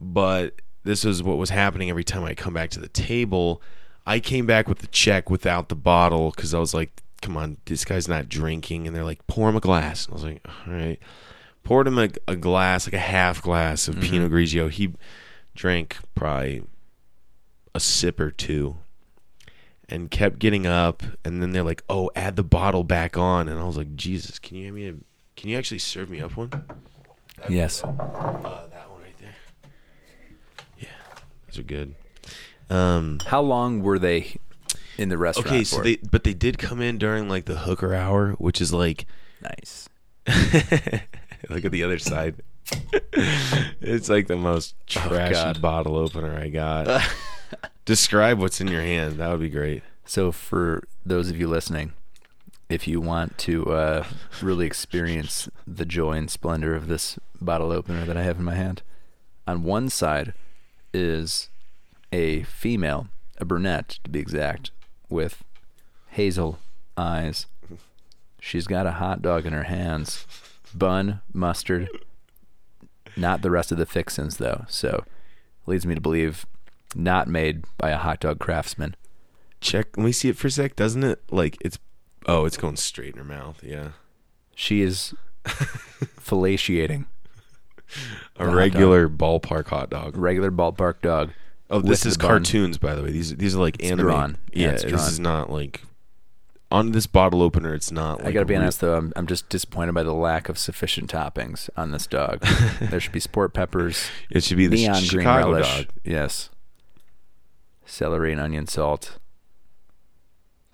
but 0.00 0.60
this 0.84 1.04
is 1.04 1.22
what 1.22 1.38
was 1.38 1.50
happening 1.50 1.90
every 1.90 2.04
time 2.04 2.24
I 2.24 2.34
come 2.34 2.54
back 2.54 2.70
to 2.70 2.80
the 2.80 2.88
table. 2.88 3.62
I 4.06 4.18
came 4.18 4.46
back 4.46 4.68
with 4.68 4.78
the 4.78 4.86
check 4.88 5.30
without 5.30 5.68
the 5.68 5.76
bottle 5.76 6.30
because 6.30 6.54
I 6.54 6.58
was 6.58 6.74
like, 6.74 7.02
"Come 7.20 7.36
on, 7.36 7.58
this 7.66 7.84
guy's 7.84 8.08
not 8.08 8.28
drinking," 8.28 8.86
and 8.86 8.96
they're 8.96 9.04
like, 9.04 9.26
"Pour 9.26 9.48
him 9.48 9.56
a 9.56 9.60
glass." 9.60 10.08
I 10.08 10.14
was 10.14 10.24
like, 10.24 10.40
"All 10.46 10.72
right." 10.72 10.98
Poured 11.62 11.86
him 11.86 11.98
a, 11.98 12.08
a 12.26 12.34
glass, 12.34 12.88
like 12.88 12.94
a 12.94 12.98
half 12.98 13.40
glass 13.40 13.86
of 13.86 14.00
Pinot 14.00 14.32
mm-hmm. 14.32 14.34
Grigio. 14.34 14.68
He 14.68 14.94
drank 15.54 15.96
probably 16.16 16.64
a 17.74 17.80
sip 17.80 18.18
or 18.18 18.30
two 18.30 18.78
and 19.88 20.10
kept 20.10 20.38
getting 20.38 20.66
up 20.66 21.02
and 21.24 21.42
then 21.42 21.52
they're 21.52 21.62
like 21.62 21.82
oh 21.88 22.10
add 22.16 22.36
the 22.36 22.44
bottle 22.44 22.84
back 22.84 23.16
on 23.16 23.48
and 23.48 23.58
i 23.58 23.64
was 23.64 23.76
like 23.76 23.94
jesus 23.94 24.38
can 24.38 24.56
you 24.56 24.66
give 24.66 24.74
me 24.74 24.88
a 24.88 24.94
can 25.36 25.48
you 25.50 25.58
actually 25.58 25.78
serve 25.78 26.10
me 26.10 26.20
up 26.20 26.36
one 26.36 26.50
Yes. 27.48 27.82
uh, 27.82 27.88
that 27.88 28.90
one 28.90 29.00
right 29.02 29.18
there 29.20 29.34
yeah 30.78 30.86
those 31.46 31.58
are 31.58 31.62
good 31.62 31.94
um 32.70 33.18
How 33.26 33.40
long 33.42 33.82
were 33.82 33.98
they 33.98 34.36
in 34.98 35.08
the 35.08 35.18
restaurant? 35.18 35.48
okay 35.48 35.64
so 35.64 35.78
for? 35.78 35.82
they 35.84 35.96
but 35.96 36.24
they 36.24 36.34
did 36.34 36.58
come 36.58 36.80
in 36.80 36.98
during 36.98 37.28
like 37.28 37.46
the 37.46 37.56
hooker 37.60 37.94
hour 37.94 38.32
which 38.32 38.60
is 38.60 38.72
like 38.72 39.06
nice. 39.40 39.88
look 41.48 41.64
at 41.64 41.72
the 41.72 41.82
other 41.82 41.98
side 41.98 42.36
it's 43.12 44.08
like 44.08 44.28
the 44.28 44.36
most 44.36 44.74
trashy 44.86 45.32
God. 45.34 45.60
bottle 45.60 45.96
opener 45.96 46.38
i 46.38 46.48
got 46.48 47.02
describe 47.84 48.38
what's 48.38 48.60
in 48.60 48.68
your 48.68 48.82
hand 48.82 49.18
that 49.18 49.28
would 49.30 49.40
be 49.40 49.48
great 49.50 49.82
So 50.04 50.30
for 50.30 50.84
those 51.04 51.28
of 51.30 51.36
you 51.38 51.48
listening, 51.48 51.92
if 52.72 52.88
you 52.88 53.02
want 53.02 53.36
to 53.36 53.70
uh, 53.70 54.04
really 54.40 54.64
experience 54.64 55.46
the 55.66 55.84
joy 55.84 56.12
and 56.12 56.30
splendor 56.30 56.74
of 56.74 56.88
this 56.88 57.18
bottle 57.38 57.70
opener 57.70 58.06
that 58.06 58.16
I 58.16 58.22
have 58.22 58.38
in 58.38 58.44
my 58.44 58.54
hand, 58.54 58.82
on 59.46 59.62
one 59.62 59.90
side 59.90 60.32
is 60.94 61.50
a 62.12 62.44
female, 62.44 63.08
a 63.36 63.44
brunette 63.44 63.98
to 64.04 64.10
be 64.10 64.20
exact, 64.20 64.70
with 65.10 65.44
hazel 66.10 66.60
eyes. 66.96 67.44
She's 68.40 68.66
got 68.66 68.86
a 68.86 68.92
hot 68.92 69.20
dog 69.20 69.44
in 69.44 69.52
her 69.52 69.64
hands, 69.64 70.26
bun, 70.74 71.20
mustard, 71.30 71.90
not 73.18 73.42
the 73.42 73.50
rest 73.50 73.70
of 73.70 73.76
the 73.76 73.84
fixins 73.84 74.38
though. 74.38 74.64
So 74.68 75.04
leads 75.66 75.84
me 75.84 75.94
to 75.94 76.00
believe 76.00 76.46
not 76.94 77.28
made 77.28 77.64
by 77.76 77.90
a 77.90 77.98
hot 77.98 78.20
dog 78.20 78.38
craftsman. 78.38 78.96
check 79.60 79.94
let 79.98 80.04
me 80.04 80.12
see 80.12 80.30
it 80.30 80.36
for 80.36 80.48
a 80.48 80.50
sec 80.50 80.74
doesn't 80.76 81.04
it 81.04 81.22
like 81.30 81.56
it's 81.60 81.78
oh 82.26 82.44
it's 82.44 82.56
going 82.56 82.76
straight 82.76 83.12
in 83.14 83.18
her 83.18 83.24
mouth 83.24 83.62
yeah 83.64 83.88
She 84.54 84.82
is 84.82 85.14
fellatiating 85.44 87.06
a 88.36 88.44
The 88.44 88.50
hot 88.50 88.54
regular 88.56 89.08
ballpark 89.08 89.68
hot 89.68 89.90
dog 89.90 90.16
regular 90.16 90.50
ballpark 90.50 91.00
dog. 91.02 91.30
oh 91.70 91.80
this 91.80 92.06
is 92.06 92.14
the 92.16 92.22
bun. 92.22 92.28
cartoons 92.28 92.78
by 92.78 92.94
the 92.94 93.02
way 93.02 93.10
these 93.10 93.36
these 93.36 93.54
are 93.54 93.60
like 93.60 93.76
It's 93.80 93.90
anime 93.90 94.06
drawn. 94.06 94.38
Yeah, 94.52 94.66
yeah, 94.66 94.72
this 94.72 94.82
drawn. 94.84 95.08
is 95.08 95.18
not 95.20 95.50
like 95.50 95.82
on 96.70 96.92
this 96.92 97.06
bottle 97.06 97.42
opener 97.42 97.74
it's 97.74 97.92
not 97.92 98.18
like 98.20 98.28
I 98.28 98.32
gotta 98.32 98.46
be 98.46 98.56
honest 98.56 98.80
though, 98.80 98.94
I'm 98.96 99.12
I'm 99.14 99.26
just 99.26 99.48
disappointed 99.50 99.92
by 99.92 100.02
the 100.04 100.14
lack 100.14 100.48
of 100.48 100.56
sufficient 100.56 101.10
toppings 101.12 101.68
on 101.76 101.90
this 101.90 102.06
dog. 102.06 102.40
there 102.80 102.98
should 102.98 103.12
be 103.12 103.20
sport 103.20 103.52
peppers, 103.52 104.06
it 104.30 104.42
should 104.42 104.56
be 104.56 104.68
the 104.68 104.76
neon 104.76 105.02
Ch- 105.02 105.10
green 105.10 105.26
relish, 105.26 105.76
dog 105.76 105.86
yes, 106.02 106.48
celery 107.84 108.32
and 108.32 108.40
onion 108.40 108.66
salt. 108.66 109.18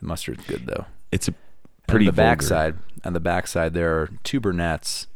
The 0.00 0.06
mustard's 0.06 0.46
good 0.46 0.66
though. 0.66 0.86
It's 1.12 1.28
a 1.28 1.34
Pretty 1.86 2.08
on 2.08 2.14
the 2.14 2.22
vulgar. 2.22 2.30
backside, 2.30 2.74
on 3.04 3.12
the 3.14 3.20
backside 3.20 3.72
there 3.74 3.98
are 3.98 4.10
two 4.24 4.40
brunettes. 4.40 5.06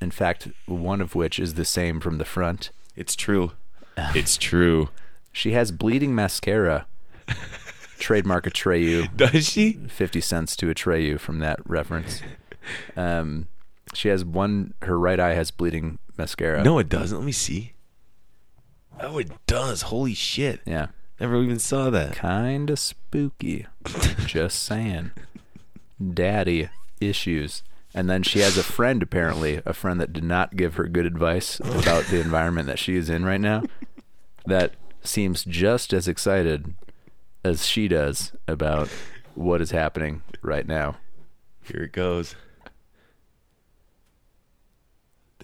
In 0.00 0.10
fact, 0.10 0.48
one 0.66 1.00
of 1.00 1.14
which 1.14 1.38
is 1.38 1.54
the 1.54 1.64
same 1.64 2.00
from 2.00 2.18
the 2.18 2.24
front. 2.24 2.70
it's 2.96 3.14
true 3.14 3.52
it's 3.96 4.36
true 4.36 4.88
She 5.32 5.52
has 5.52 5.70
bleeding 5.70 6.14
mascara. 6.14 6.86
Trademark 7.98 8.44
Atreyu. 8.46 9.14
does 9.16 9.48
she 9.48 9.72
50 9.88 10.20
cents 10.20 10.56
to 10.56 10.66
Atreyu 10.66 11.18
from 11.18 11.40
that 11.40 11.58
reference. 11.68 12.22
Um, 12.96 13.48
she 13.94 14.08
has 14.08 14.24
one, 14.24 14.74
her 14.82 14.98
right 14.98 15.18
eye 15.18 15.34
has 15.34 15.50
bleeding 15.50 15.98
mascara. 16.16 16.62
no 16.62 16.78
it 16.78 16.88
doesn't 16.88 17.16
let 17.18 17.24
me 17.24 17.32
see 17.32 17.72
oh 19.00 19.18
it 19.18 19.30
does 19.46 19.82
holy 19.82 20.14
shit 20.14 20.60
Yeah. 20.66 20.88
never 21.20 21.40
even 21.42 21.58
saw 21.60 21.90
that 21.90 22.14
Kind 22.16 22.70
of 22.70 22.78
spooky. 22.78 23.66
Just 24.26 24.62
saying. 24.64 25.10
Daddy 26.14 26.68
issues. 27.00 27.62
And 27.94 28.08
then 28.08 28.22
she 28.22 28.40
has 28.40 28.58
a 28.58 28.62
friend, 28.62 29.02
apparently, 29.02 29.62
a 29.64 29.72
friend 29.72 30.00
that 30.00 30.12
did 30.12 30.24
not 30.24 30.56
give 30.56 30.74
her 30.74 30.86
good 30.86 31.06
advice 31.06 31.58
about 31.60 32.04
the 32.04 32.20
environment 32.20 32.66
that 32.66 32.78
she 32.78 32.96
is 32.96 33.08
in 33.08 33.24
right 33.24 33.40
now, 33.40 33.62
that 34.46 34.74
seems 35.02 35.42
just 35.44 35.92
as 35.92 36.06
excited 36.06 36.74
as 37.44 37.66
she 37.66 37.88
does 37.88 38.32
about 38.46 38.88
what 39.34 39.60
is 39.60 39.70
happening 39.70 40.22
right 40.42 40.66
now. 40.66 40.96
here 41.64 41.84
it 41.84 41.92
goes 41.92 42.34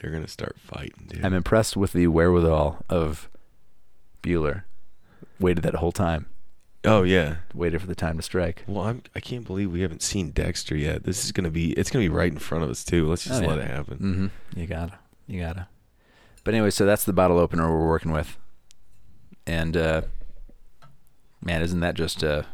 they're 0.00 0.10
gonna 0.10 0.26
start 0.28 0.56
fighting 0.58 1.06
dude 1.06 1.24
I'm 1.24 1.32
impressed 1.32 1.76
with 1.76 1.92
the 1.92 2.08
wherewithal 2.08 2.84
of 2.90 3.30
Bueller. 4.24 4.64
Waited 5.38 5.62
that 5.64 5.76
whole 5.76 5.92
time. 5.92 6.26
Oh 6.84 7.02
yeah 7.02 7.36
Waited 7.54 7.80
for 7.80 7.86
the 7.86 7.94
time 7.94 8.16
to 8.16 8.22
strike. 8.22 8.64
Well, 8.66 8.84
I'm, 8.84 9.02
I 9.14 9.20
can't 9.20 9.46
believe 9.46 9.70
we 9.72 9.80
haven't 9.82 10.02
seen 10.02 10.30
Dexter 10.30 10.76
yet. 10.76 11.04
This 11.04 11.24
is 11.24 11.32
gonna 11.32 11.50
be 11.50 11.72
it's 11.72 11.90
gonna 11.90 12.04
be 12.04 12.08
right 12.08 12.30
in 12.32 12.38
front 12.38 12.64
of 12.64 12.70
us 12.70 12.84
too. 12.84 13.08
Let's 13.08 13.24
just 13.24 13.42
Oh, 13.42 13.46
let 13.46 13.58
it 13.58 13.66
happen. 13.68 13.98
Mm-hmm. 13.98 14.60
You 14.60 14.66
gotta. 14.66 14.98
You 15.26 15.40
gotta. 15.40 15.68
But 16.44 16.54
anyway, 16.54 16.70
so 16.70 16.84
that's 16.84 17.04
the 17.04 17.12
bottle 17.12 17.38
opener 17.38 17.70
we're 17.70 17.88
working 17.88 18.12
with. 18.12 18.36
And 19.46 19.76
uh 19.76 20.02
man, 21.42 21.62
isn't 21.62 21.80
that 21.80 21.94
just 21.94 22.22
a, 22.22 22.46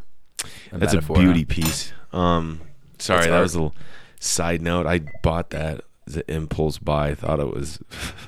a 0.73 0.79
That's 0.79 0.95
metaphor, 0.95 1.17
a 1.17 1.21
huh? 1.21 1.25
beauty 1.27 1.45
piece. 1.45 1.93
Um, 2.13 2.61
sorry, 2.99 3.27
that 3.29 3.41
was 3.41 3.55
a 3.55 3.59
little 3.59 3.75
side 4.19 4.63
note. 4.63 4.87
I 4.87 5.01
bought 5.23 5.51
that 5.51 5.83
as 6.07 6.17
an 6.17 6.23
impulse 6.29 6.79
buy. 6.79 7.11
I 7.11 7.15
thought 7.15 7.39
it 7.41 7.55
was. 7.55 7.79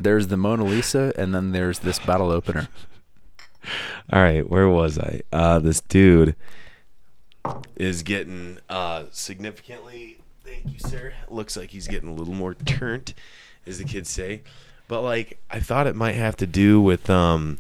There's 0.01 0.29
the 0.29 0.37
Mona 0.37 0.65
Lisa 0.65 1.13
and 1.17 1.35
then 1.35 1.53
there's 1.53 1.81
this 1.81 1.99
bottle 1.99 2.31
opener. 2.31 2.69
All 4.13 4.21
right, 4.21 4.49
where 4.49 4.69
was 4.69 4.99
I? 4.99 5.21
Uh, 5.33 5.59
this 5.59 5.81
dude 5.81 6.35
is 7.77 8.03
getting 8.03 8.59
uh 8.69 9.05
significantly. 9.11 10.19
Thank 10.45 10.73
you, 10.73 10.79
sir. 10.79 11.15
Looks 11.29 11.57
like 11.57 11.71
he's 11.71 11.89
getting 11.89 12.09
a 12.09 12.15
little 12.15 12.35
more 12.35 12.55
turnt, 12.55 13.15
as 13.67 13.79
the 13.79 13.85
kids 13.85 14.11
say. 14.11 14.43
But 14.89 15.03
like, 15.03 15.39
I 15.51 15.61
thought 15.61 15.87
it 15.87 15.97
might 15.97 16.17
have 16.17 16.37
to 16.37 16.47
do 16.47 16.81
with 16.81 17.09
um, 17.09 17.59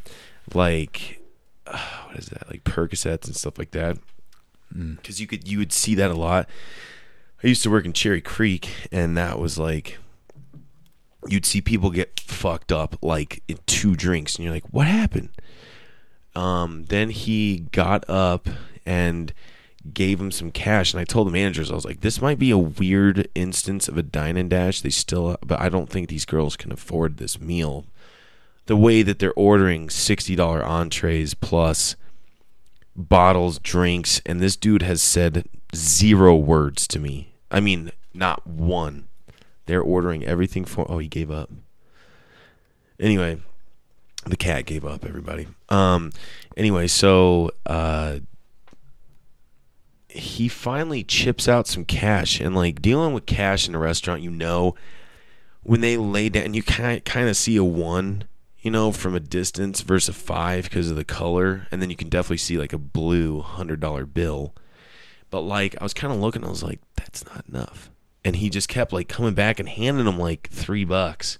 like, 0.52 1.20
uh, 1.66 1.78
what 2.06 2.18
is 2.18 2.26
that? 2.26 2.50
Like 2.50 2.64
Percocets 2.64 3.26
and 3.26 3.36
stuff 3.36 3.58
like 3.58 3.70
that. 3.70 3.98
Because 4.74 5.20
you 5.20 5.26
could 5.26 5.46
you 5.48 5.58
would 5.58 5.72
see 5.72 5.94
that 5.94 6.10
a 6.10 6.14
lot. 6.14 6.48
I 7.42 7.46
used 7.46 7.62
to 7.62 7.70
work 7.70 7.84
in 7.84 7.92
Cherry 7.92 8.20
Creek, 8.20 8.68
and 8.90 9.16
that 9.16 9.38
was 9.38 9.58
like. 9.58 9.98
You'd 11.28 11.46
see 11.46 11.60
people 11.60 11.90
get 11.90 12.18
fucked 12.18 12.72
up 12.72 12.96
like 13.00 13.44
in 13.46 13.58
two 13.66 13.94
drinks, 13.94 14.34
and 14.34 14.44
you're 14.44 14.52
like, 14.52 14.66
"What 14.72 14.88
happened?" 14.88 15.28
Um, 16.34 16.84
then 16.88 17.10
he 17.10 17.66
got 17.72 18.08
up 18.08 18.48
and 18.86 19.32
gave 19.92 20.20
him 20.20 20.30
some 20.30 20.50
cash, 20.50 20.92
and 20.92 21.00
I 21.00 21.04
told 21.04 21.26
the 21.26 21.32
managers, 21.32 21.70
I 21.70 21.74
was 21.74 21.84
like, 21.84 22.00
"This 22.00 22.20
might 22.22 22.38
be 22.38 22.50
a 22.50 22.58
weird 22.58 23.28
instance 23.34 23.88
of 23.88 23.98
a 23.98 24.02
dine 24.02 24.36
and 24.36 24.48
dash. 24.48 24.80
They 24.80 24.90
still, 24.90 25.36
but 25.44 25.60
I 25.60 25.68
don't 25.68 25.90
think 25.90 26.08
these 26.08 26.24
girls 26.24 26.56
can 26.56 26.72
afford 26.72 27.16
this 27.16 27.40
meal. 27.40 27.84
The 28.66 28.76
way 28.76 29.02
that 29.02 29.18
they're 29.18 29.34
ordering 29.34 29.90
sixty 29.90 30.36
dollar 30.36 30.64
entrees 30.64 31.34
plus 31.34 31.96
bottles, 32.94 33.58
drinks, 33.58 34.20
and 34.24 34.40
this 34.40 34.56
dude 34.56 34.82
has 34.82 35.02
said 35.02 35.48
zero 35.74 36.36
words 36.36 36.86
to 36.88 36.98
me. 36.98 37.34
I 37.50 37.60
mean, 37.60 37.90
not 38.14 38.46
one. 38.46 39.08
They're 39.66 39.82
ordering 39.82 40.24
everything 40.24 40.64
for. 40.64 40.90
Oh, 40.90 40.98
he 40.98 41.08
gave 41.08 41.30
up. 41.30 41.50
Anyway, 43.00 43.40
the 44.26 44.36
cat 44.36 44.66
gave 44.66 44.84
up. 44.84 45.04
Everybody. 45.04 45.48
Um. 45.68 46.12
Anyway, 46.56 46.86
so 46.86 47.50
uh, 47.66 48.18
he 50.08 50.48
finally 50.48 51.02
chips 51.02 51.48
out 51.48 51.66
some 51.66 51.84
cash, 51.84 52.40
and 52.40 52.54
like 52.54 52.82
dealing 52.82 53.14
with 53.14 53.26
cash 53.26 53.68
in 53.68 53.74
a 53.74 53.78
restaurant, 53.78 54.22
you 54.22 54.30
know, 54.30 54.74
when 55.62 55.80
they 55.80 55.96
lay 55.96 56.28
down, 56.28 56.54
you 56.54 56.62
kind 56.62 57.04
kind 57.04 57.28
of 57.28 57.36
see 57.36 57.56
a 57.56 57.64
one, 57.64 58.24
you 58.60 58.70
know, 58.70 58.92
from 58.92 59.14
a 59.14 59.20
distance 59.20 59.80
versus 59.80 60.10
a 60.10 60.18
five 60.18 60.64
because 60.64 60.90
of 60.90 60.96
the 60.96 61.04
color, 61.04 61.66
and 61.70 61.80
then 61.80 61.90
you 61.90 61.96
can 61.96 62.08
definitely 62.08 62.36
see 62.38 62.58
like 62.58 62.72
a 62.72 62.78
blue 62.78 63.40
hundred 63.40 63.80
dollar 63.80 64.06
bill. 64.06 64.54
But 65.30 65.40
like 65.40 65.74
I 65.80 65.84
was 65.84 65.94
kind 65.94 66.12
of 66.12 66.20
looking, 66.20 66.44
I 66.44 66.48
was 66.50 66.62
like, 66.62 66.80
that's 66.94 67.24
not 67.26 67.44
enough, 67.48 67.90
and 68.24 68.36
he 68.36 68.50
just 68.50 68.68
kept 68.68 68.92
like 68.92 69.08
coming 69.08 69.34
back 69.34 69.58
and 69.58 69.68
handing 69.68 70.06
him 70.06 70.18
like 70.18 70.48
three 70.50 70.84
bucks, 70.84 71.38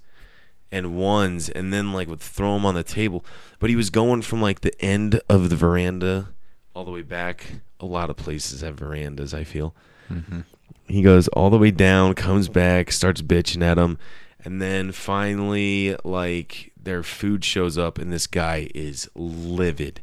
and 0.72 0.96
ones, 0.96 1.48
and 1.48 1.72
then 1.72 1.92
like 1.92 2.08
would 2.08 2.20
throw 2.20 2.54
them 2.54 2.66
on 2.66 2.74
the 2.74 2.82
table. 2.82 3.24
But 3.60 3.70
he 3.70 3.76
was 3.76 3.90
going 3.90 4.22
from 4.22 4.42
like 4.42 4.62
the 4.62 4.74
end 4.82 5.20
of 5.28 5.50
the 5.50 5.56
veranda 5.56 6.30
all 6.74 6.84
the 6.84 6.90
way 6.90 7.02
back. 7.02 7.60
A 7.78 7.86
lot 7.86 8.10
of 8.10 8.16
places 8.16 8.62
have 8.62 8.76
verandas. 8.76 9.34
I 9.34 9.44
feel. 9.44 9.74
Mm-hmm. 10.10 10.40
He 10.88 11.02
goes 11.02 11.28
all 11.28 11.50
the 11.50 11.58
way 11.58 11.70
down, 11.70 12.14
comes 12.14 12.48
back, 12.48 12.90
starts 12.90 13.22
bitching 13.22 13.62
at 13.62 13.78
him, 13.78 13.98
and 14.44 14.60
then 14.60 14.90
finally, 14.92 15.96
like 16.04 16.72
their 16.76 17.02
food 17.02 17.44
shows 17.44 17.78
up, 17.78 17.98
and 17.98 18.12
this 18.12 18.26
guy 18.26 18.68
is 18.74 19.08
livid. 19.14 20.02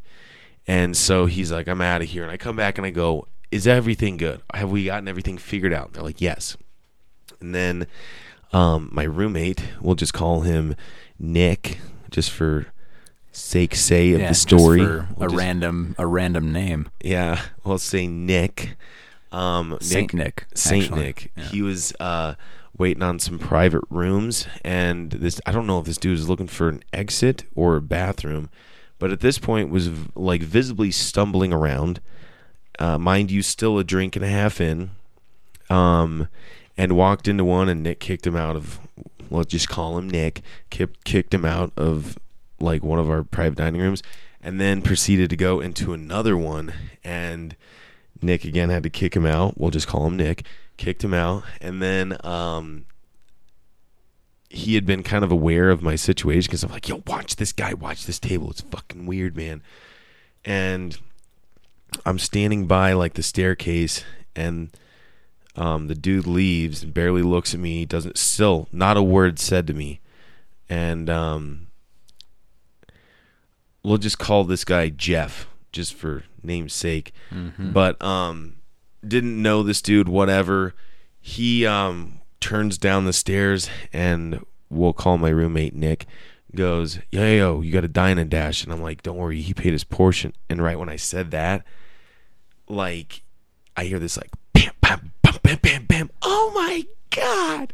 And 0.68 0.96
so 0.96 1.26
he's 1.26 1.52
like, 1.52 1.68
I'm 1.68 1.82
out 1.82 2.04
of 2.04 2.10
here. 2.10 2.22
And 2.22 2.32
I 2.32 2.38
come 2.38 2.56
back 2.56 2.78
and 2.78 2.86
I 2.86 2.92
go, 2.92 3.28
Is 3.50 3.66
everything 3.66 4.18
good? 4.18 4.42
Have 4.54 4.70
we 4.70 4.86
gotten 4.86 5.08
everything 5.08 5.40
figured 5.40 5.74
out? 5.74 5.88
And 5.88 5.96
they're 5.96 6.04
like, 6.04 6.22
Yes. 6.22 6.58
And 7.42 7.56
then 7.56 7.88
um, 8.54 8.90
my 8.92 9.04
roommate, 9.04 9.64
we'll 9.82 9.96
just 9.96 10.14
call 10.14 10.42
him 10.42 10.76
Nick, 11.20 11.80
just 12.12 12.32
for 12.32 12.68
sake 13.32 13.76
say 13.76 14.12
of 14.14 14.22
Yeah, 14.22 14.30
the 14.30 14.34
story. 14.36 14.80
We'll 14.80 15.06
a 15.20 15.24
just- 15.28 15.36
random 15.36 15.96
a 15.98 16.08
random 16.08 16.52
name. 16.52 16.90
Yeah, 17.04 17.42
we'll 17.64 17.78
say 17.78 18.08
Nick. 18.08 18.76
Um, 19.32 19.78
Saint 19.80 20.14
Nick, 20.14 20.48
Saint 20.56 20.86
actually. 20.86 21.04
Nick. 21.04 21.32
Yeah. 21.38 21.44
He 21.44 21.62
was 21.62 21.94
uh, 22.00 22.34
waiting 22.78 23.04
on 23.04 23.20
some 23.20 23.38
private 23.38 23.84
rooms, 23.92 24.48
and 24.66 25.12
this 25.12 25.40
I 25.46 25.52
don't 25.52 25.68
know 25.68 25.80
if 25.80 25.86
this 25.86 25.98
dude 26.00 26.18
was 26.18 26.28
looking 26.28 26.48
for 26.48 26.68
an 26.70 26.82
exit 26.92 27.44
or 27.56 27.76
a 27.76 27.82
bathroom, 27.82 28.50
but 28.98 29.12
at 29.12 29.20
this 29.20 29.38
point 29.38 29.70
was 29.70 29.88
v- 29.88 30.10
like 30.16 30.42
visibly 30.42 30.90
stumbling 30.90 31.54
around. 31.54 32.02
Uh, 32.80 32.98
mind 32.98 33.30
you, 33.30 33.44
still 33.44 33.78
a 33.78 33.84
drink 33.84 34.16
and 34.16 34.26
a 34.26 34.30
half 34.30 34.60
in, 34.60 34.90
um, 35.70 36.28
and 36.80 36.96
walked 36.96 37.28
into 37.28 37.44
one, 37.44 37.68
and 37.68 37.84
Nick 37.84 38.00
kicked 38.00 38.26
him 38.26 38.36
out 38.36 38.56
of. 38.56 38.80
Let's 39.30 39.52
just 39.52 39.70
call 39.70 39.98
him 39.98 40.10
Nick. 40.10 40.42
Kicked 40.70 41.04
kicked 41.04 41.34
him 41.34 41.46
out 41.46 41.72
of 41.76 42.18
like 42.60 42.82
one 42.84 42.98
of 42.98 43.10
our 43.10 43.24
private 43.24 43.58
dining 43.58 43.82
rooms, 43.82 44.02
and 44.42 44.60
then 44.60 44.82
proceeded 44.82 45.30
to 45.30 45.36
go 45.36 45.60
into 45.60 45.94
another 45.94 46.38
one 46.38 46.74
and. 47.04 47.56
Nick 48.22 48.44
again 48.44 48.70
had 48.70 48.84
to 48.84 48.90
kick 48.90 49.16
him 49.16 49.26
out. 49.26 49.58
We'll 49.58 49.72
just 49.72 49.88
call 49.88 50.06
him 50.06 50.18
Nick. 50.18 50.46
Kicked 50.76 51.04
him 51.04 51.14
out, 51.14 51.44
and 51.62 51.82
then 51.82 52.18
um, 52.26 52.86
he 54.50 54.76
had 54.76 54.86
been 54.86 55.04
kind 55.04 55.24
of 55.24 55.32
aware 55.32 55.70
of 55.70 55.82
my 55.82 55.96
situation 55.96 56.50
because 56.50 56.64
I'm 56.64 56.72
like, 56.72 56.88
"Yo, 56.88 57.04
watch 57.08 57.36
this 57.36 57.52
guy, 57.52 57.74
watch 57.74 58.06
this 58.06 58.20
table. 58.20 58.50
It's 58.50 58.62
fucking 58.62 59.06
weird, 59.06 59.36
man." 59.36 59.62
And 60.44 60.98
I'm 62.06 62.20
standing 62.20 62.66
by 62.66 62.94
like 62.94 63.14
the 63.14 63.24
staircase, 63.24 64.04
and 64.36 64.70
um, 65.60 65.88
the 65.88 65.96
dude 65.96 66.26
leaves 66.28 66.84
and 66.84 66.94
barely 66.94 67.22
looks 67.22 67.54
at 67.54 67.60
me. 67.60 67.86
Doesn't 67.86 68.18
still 68.18 68.68
not 68.72 68.98
a 68.98 69.04
word 69.04 69.40
said 69.40 69.68
to 69.68 69.74
me, 69.74 70.00
and 70.70 71.10
um, 71.10 71.68
we'll 73.84 73.98
just 73.98 74.20
call 74.20 74.44
this 74.44 74.64
guy 74.64 74.90
Jeff, 74.90 75.48
just 75.72 75.94
for 75.94 76.24
name's 76.42 76.74
sake. 76.74 77.14
But 77.74 78.02
um, 78.02 78.56
didn't 79.06 79.42
know 79.42 79.64
this 79.64 79.82
dude. 79.82 80.10
Whatever. 80.10 80.74
He 81.22 81.66
um 81.66 82.22
turns 82.40 82.78
down 82.78 83.06
the 83.06 83.14
stairs, 83.14 83.70
and 83.92 84.46
we'll 84.70 84.94
call 84.94 85.18
my 85.18 85.30
roommate 85.30 85.76
Nick. 85.76 86.06
Goes, 86.56 86.98
yo, 87.12 87.22
yo, 87.22 87.36
yo, 87.36 87.62
you 87.62 87.72
got 87.72 87.84
a 87.84 87.90
dine 87.90 88.18
and 88.18 88.30
dash, 88.30 88.64
and 88.64 88.74
I'm 88.74 88.82
like, 88.82 89.04
don't 89.04 89.18
worry, 89.18 89.42
he 89.42 89.54
paid 89.54 89.74
his 89.74 89.84
portion. 89.84 90.34
And 90.50 90.64
right 90.64 90.80
when 90.80 90.90
I 90.90 90.96
said 90.96 91.30
that, 91.32 91.64
like, 92.68 93.22
I 93.78 93.84
hear 93.84 94.00
this 94.00 94.18
like, 94.18 94.32
bam, 95.58 95.60
bam, 95.62 95.86
bam. 95.86 96.10
Oh 96.22 96.52
my 96.56 96.86
god! 97.10 97.74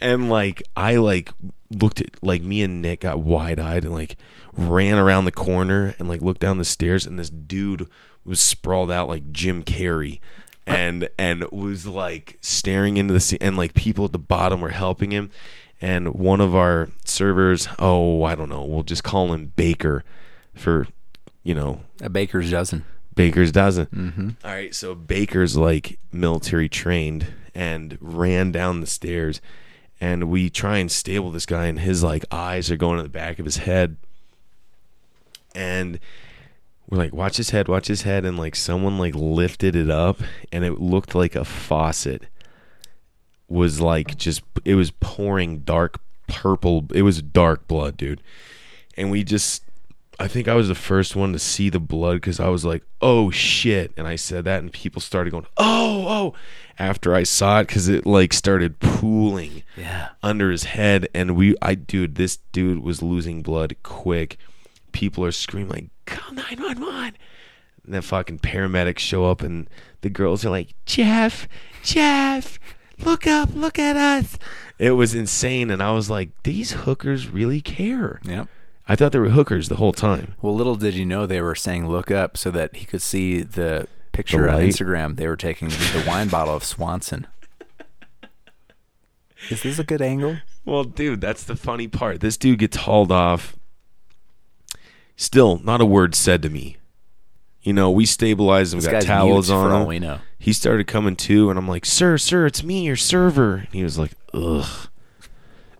and 0.00 0.28
like, 0.28 0.62
I 0.76 0.96
like 0.96 1.30
looked 1.70 2.00
at 2.00 2.22
like 2.22 2.42
me 2.42 2.62
and 2.62 2.80
Nick 2.80 3.00
got 3.00 3.20
wide 3.20 3.58
eyed 3.58 3.84
and 3.84 3.92
like 3.92 4.16
ran 4.52 4.98
around 4.98 5.24
the 5.24 5.32
corner 5.32 5.94
and 5.98 6.08
like 6.08 6.22
looked 6.22 6.40
down 6.40 6.58
the 6.58 6.64
stairs, 6.64 7.06
and 7.06 7.18
this 7.18 7.30
dude 7.30 7.88
was 8.24 8.40
sprawled 8.40 8.90
out 8.90 9.08
like 9.08 9.32
Jim 9.32 9.62
Carrey. 9.62 10.20
And 10.66 11.08
and 11.18 11.44
was 11.50 11.86
like 11.86 12.36
staring 12.42 12.98
into 12.98 13.14
the 13.14 13.20
sea, 13.20 13.38
and 13.40 13.56
like 13.56 13.72
people 13.72 14.04
at 14.04 14.12
the 14.12 14.18
bottom 14.18 14.60
were 14.60 14.68
helping 14.68 15.12
him, 15.12 15.30
and 15.80 16.12
one 16.12 16.42
of 16.42 16.54
our 16.54 16.90
servers, 17.06 17.68
oh 17.78 18.22
I 18.22 18.34
don't 18.34 18.50
know, 18.50 18.64
we'll 18.64 18.82
just 18.82 19.02
call 19.02 19.32
him 19.32 19.54
Baker, 19.56 20.04
for 20.54 20.86
you 21.42 21.54
know 21.54 21.80
A 22.02 22.10
baker's 22.10 22.50
dozen. 22.50 22.84
Baker's 23.18 23.52
doesn't. 23.52 23.90
Mm-hmm. 23.90 24.28
right, 24.44 24.74
so 24.74 24.94
Baker's 24.94 25.56
like 25.56 25.98
military 26.12 26.68
trained 26.68 27.26
and 27.54 27.98
ran 28.00 28.52
down 28.52 28.80
the 28.80 28.86
stairs, 28.86 29.40
and 30.00 30.30
we 30.30 30.48
try 30.48 30.78
and 30.78 30.90
stable 30.90 31.30
this 31.30 31.46
guy, 31.46 31.66
and 31.66 31.80
his 31.80 32.02
like 32.02 32.24
eyes 32.30 32.70
are 32.70 32.76
going 32.76 32.96
to 32.96 33.02
the 33.02 33.08
back 33.08 33.38
of 33.38 33.44
his 33.44 33.58
head, 33.58 33.96
and 35.54 35.98
we're 36.88 36.98
like, 36.98 37.12
watch 37.12 37.36
his 37.36 37.50
head, 37.50 37.68
watch 37.68 37.88
his 37.88 38.02
head, 38.02 38.24
and 38.24 38.38
like 38.38 38.56
someone 38.56 38.98
like 38.98 39.14
lifted 39.14 39.76
it 39.76 39.90
up, 39.90 40.20
and 40.52 40.64
it 40.64 40.80
looked 40.80 41.14
like 41.14 41.34
a 41.34 41.44
faucet 41.44 42.26
was 43.48 43.80
like 43.80 44.16
just 44.16 44.42
it 44.64 44.74
was 44.74 44.90
pouring 44.90 45.60
dark 45.60 46.00
purple. 46.28 46.86
It 46.94 47.02
was 47.02 47.20
dark 47.20 47.66
blood, 47.66 47.96
dude, 47.96 48.22
and 48.96 49.10
we 49.10 49.24
just 49.24 49.64
I 50.20 50.26
think 50.26 50.48
I 50.48 50.54
was 50.54 50.66
the 50.68 50.74
first 50.74 51.14
one 51.14 51.32
to 51.32 51.38
see 51.38 51.68
the 51.70 51.78
blood 51.78 52.14
because 52.14 52.40
I 52.40 52.48
was 52.48 52.64
like, 52.64 52.82
"Oh 53.00 53.30
shit!" 53.30 53.92
And 53.96 54.06
I 54.08 54.16
said 54.16 54.44
that, 54.46 54.60
and 54.60 54.72
people 54.72 55.00
started 55.00 55.30
going, 55.30 55.46
"Oh, 55.56 56.06
oh!" 56.08 56.34
After 56.78 57.14
I 57.14 57.22
saw 57.22 57.60
it, 57.60 57.68
because 57.68 57.88
it 57.88 58.04
like 58.06 58.32
started 58.32 58.80
pooling 58.80 59.62
Yeah. 59.76 60.08
under 60.22 60.50
his 60.50 60.64
head, 60.64 61.08
and 61.14 61.36
we, 61.36 61.54
I, 61.62 61.74
dude, 61.76 62.16
this 62.16 62.38
dude 62.52 62.82
was 62.82 63.00
losing 63.02 63.42
blood 63.42 63.76
quick. 63.82 64.36
People 64.92 65.24
are 65.24 65.32
screaming 65.32 65.70
like, 65.70 65.90
"Call 66.06 66.34
nine 66.34 66.58
one 66.60 66.80
one!" 66.80 67.12
And 67.84 67.94
then 67.94 68.02
fucking 68.02 68.40
paramedics 68.40 68.98
show 68.98 69.24
up, 69.30 69.40
and 69.42 69.68
the 70.00 70.10
girls 70.10 70.44
are 70.44 70.50
like, 70.50 70.74
"Jeff, 70.84 71.46
Jeff, 71.84 72.58
look 73.04 73.26
up, 73.26 73.50
look 73.54 73.78
at 73.78 73.96
us!" 73.96 74.36
It 74.80 74.92
was 74.92 75.14
insane, 75.14 75.70
and 75.70 75.80
I 75.82 75.92
was 75.92 76.10
like, 76.10 76.30
"These 76.42 76.72
hookers 76.72 77.28
really 77.28 77.60
care." 77.60 78.20
Yep. 78.24 78.48
I 78.88 78.96
thought 78.96 79.12
they 79.12 79.18
were 79.18 79.28
hookers 79.30 79.68
the 79.68 79.76
whole 79.76 79.92
time. 79.92 80.34
Well, 80.40 80.54
little 80.54 80.74
did 80.76 80.94
you 80.94 81.04
know 81.04 81.26
they 81.26 81.42
were 81.42 81.54
saying 81.54 81.88
look 81.88 82.10
up 82.10 82.36
so 82.38 82.50
that 82.52 82.76
he 82.76 82.86
could 82.86 83.02
see 83.02 83.42
the 83.42 83.86
picture 84.12 84.42
The 84.42 84.48
on 84.48 84.54
light. 84.56 84.68
Instagram. 84.70 85.16
They 85.16 85.28
were 85.28 85.36
taking 85.36 85.68
the 85.68 86.04
wine 86.06 86.28
bottle 86.28 86.54
of 86.56 86.64
Swanson. 86.64 87.26
Is 89.50 89.62
this 89.62 89.78
a 89.78 89.84
good 89.84 90.02
angle? 90.02 90.38
Well, 90.64 90.84
dude, 90.84 91.20
that's 91.20 91.44
the 91.44 91.54
funny 91.56 91.86
part. 91.86 92.20
This 92.20 92.36
dude 92.36 92.58
gets 92.58 92.76
hauled 92.78 93.12
off. 93.12 93.56
Still, 95.16 95.58
not 95.58 95.80
a 95.80 95.86
word 95.86 96.14
said 96.14 96.42
to 96.42 96.50
me. 96.50 96.76
You 97.62 97.72
know, 97.72 97.90
we 97.90 98.06
stabilized 98.06 98.72
him, 98.72 98.78
This 98.80 98.86
got 98.86 98.92
guy's 98.94 99.04
towels 99.04 99.48
mute 99.48 99.56
on 99.56 99.68
for 99.70 99.74
all 99.74 99.80
him. 99.82 99.88
we 99.88 99.98
know. 99.98 100.18
He 100.38 100.52
started 100.52 100.86
coming 100.86 101.16
to, 101.16 101.50
and 101.50 101.58
I'm 101.58 101.68
like, 101.68 101.84
"Sir, 101.84 102.16
sir, 102.18 102.46
it's 102.46 102.62
me, 102.62 102.84
your 102.86 102.96
server." 102.96 103.56
And 103.56 103.68
he 103.72 103.82
was 103.82 103.98
like, 103.98 104.12
"Ugh." 104.32 104.88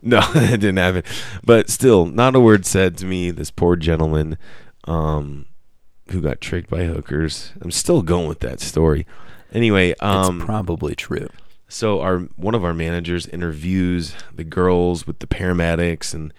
No, 0.01 0.21
it 0.35 0.59
didn't 0.61 0.77
happen. 0.77 1.03
But 1.43 1.69
still, 1.69 2.05
not 2.05 2.35
a 2.35 2.39
word 2.39 2.65
said 2.65 2.97
to 2.97 3.05
me. 3.05 3.31
This 3.31 3.51
poor 3.51 3.75
gentleman, 3.75 4.37
um, 4.85 5.45
who 6.11 6.21
got 6.21 6.41
tricked 6.41 6.69
by 6.69 6.85
hookers. 6.85 7.53
I'm 7.61 7.71
still 7.71 8.01
going 8.01 8.27
with 8.27 8.39
that 8.39 8.59
story. 8.59 9.05
Anyway, 9.51 9.93
um, 9.99 10.37
it's 10.37 10.45
probably 10.45 10.95
true. 10.95 11.29
so 11.67 12.01
our 12.01 12.19
one 12.35 12.55
of 12.55 12.63
our 12.63 12.73
managers 12.73 13.27
interviews 13.27 14.13
the 14.33 14.43
girls 14.43 15.07
with 15.07 15.19
the 15.19 15.27
paramedics 15.27 16.13
and 16.13 16.33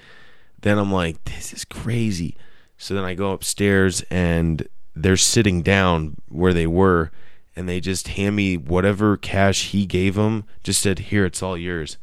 then 0.63 0.79
I'm 0.79 0.93
like 0.93 1.25
this 1.25 1.53
is 1.53 1.65
crazy. 1.65 2.37
So 2.79 2.95
then 2.95 3.05
I 3.05 3.15
go 3.15 3.33
upstairs 3.33 4.03
and 4.11 4.67
they're 4.95 5.17
sitting 5.17 5.63
down 5.63 6.17
where 6.29 6.53
they 6.53 6.67
were 6.67 7.11
and 7.57 7.69
they 7.69 7.81
just 7.81 8.09
hand 8.09 8.37
me 8.37 8.57
whatever 8.57 9.17
cash 9.17 9.69
he 9.69 9.87
gave 9.87 10.15
them 10.15 10.45
just 10.63 10.81
said 10.81 10.99
here 10.99 11.25
it's 11.25 11.43
all 11.43 11.57
yours. 11.57 11.99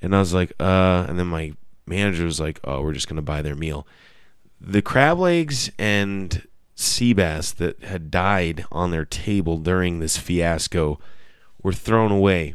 And 0.00 0.14
I 0.14 0.18
was 0.18 0.34
like 0.34 0.52
uh 0.60 1.06
and 1.08 1.18
then 1.18 1.26
my 1.26 1.52
manager 1.86 2.24
was 2.24 2.40
like 2.40 2.60
oh 2.64 2.82
we're 2.82 2.92
just 2.92 3.08
going 3.08 3.16
to 3.16 3.22
buy 3.22 3.42
their 3.42 3.56
meal. 3.56 3.86
The 4.60 4.82
crab 4.82 5.18
legs 5.18 5.70
and 5.78 6.46
sea 6.74 7.12
bass 7.12 7.50
that 7.52 7.82
had 7.82 8.10
died 8.10 8.64
on 8.70 8.92
their 8.92 9.04
table 9.04 9.58
during 9.58 9.98
this 9.98 10.16
fiasco 10.16 11.00
were 11.62 11.72
thrown 11.72 12.12
away. 12.12 12.54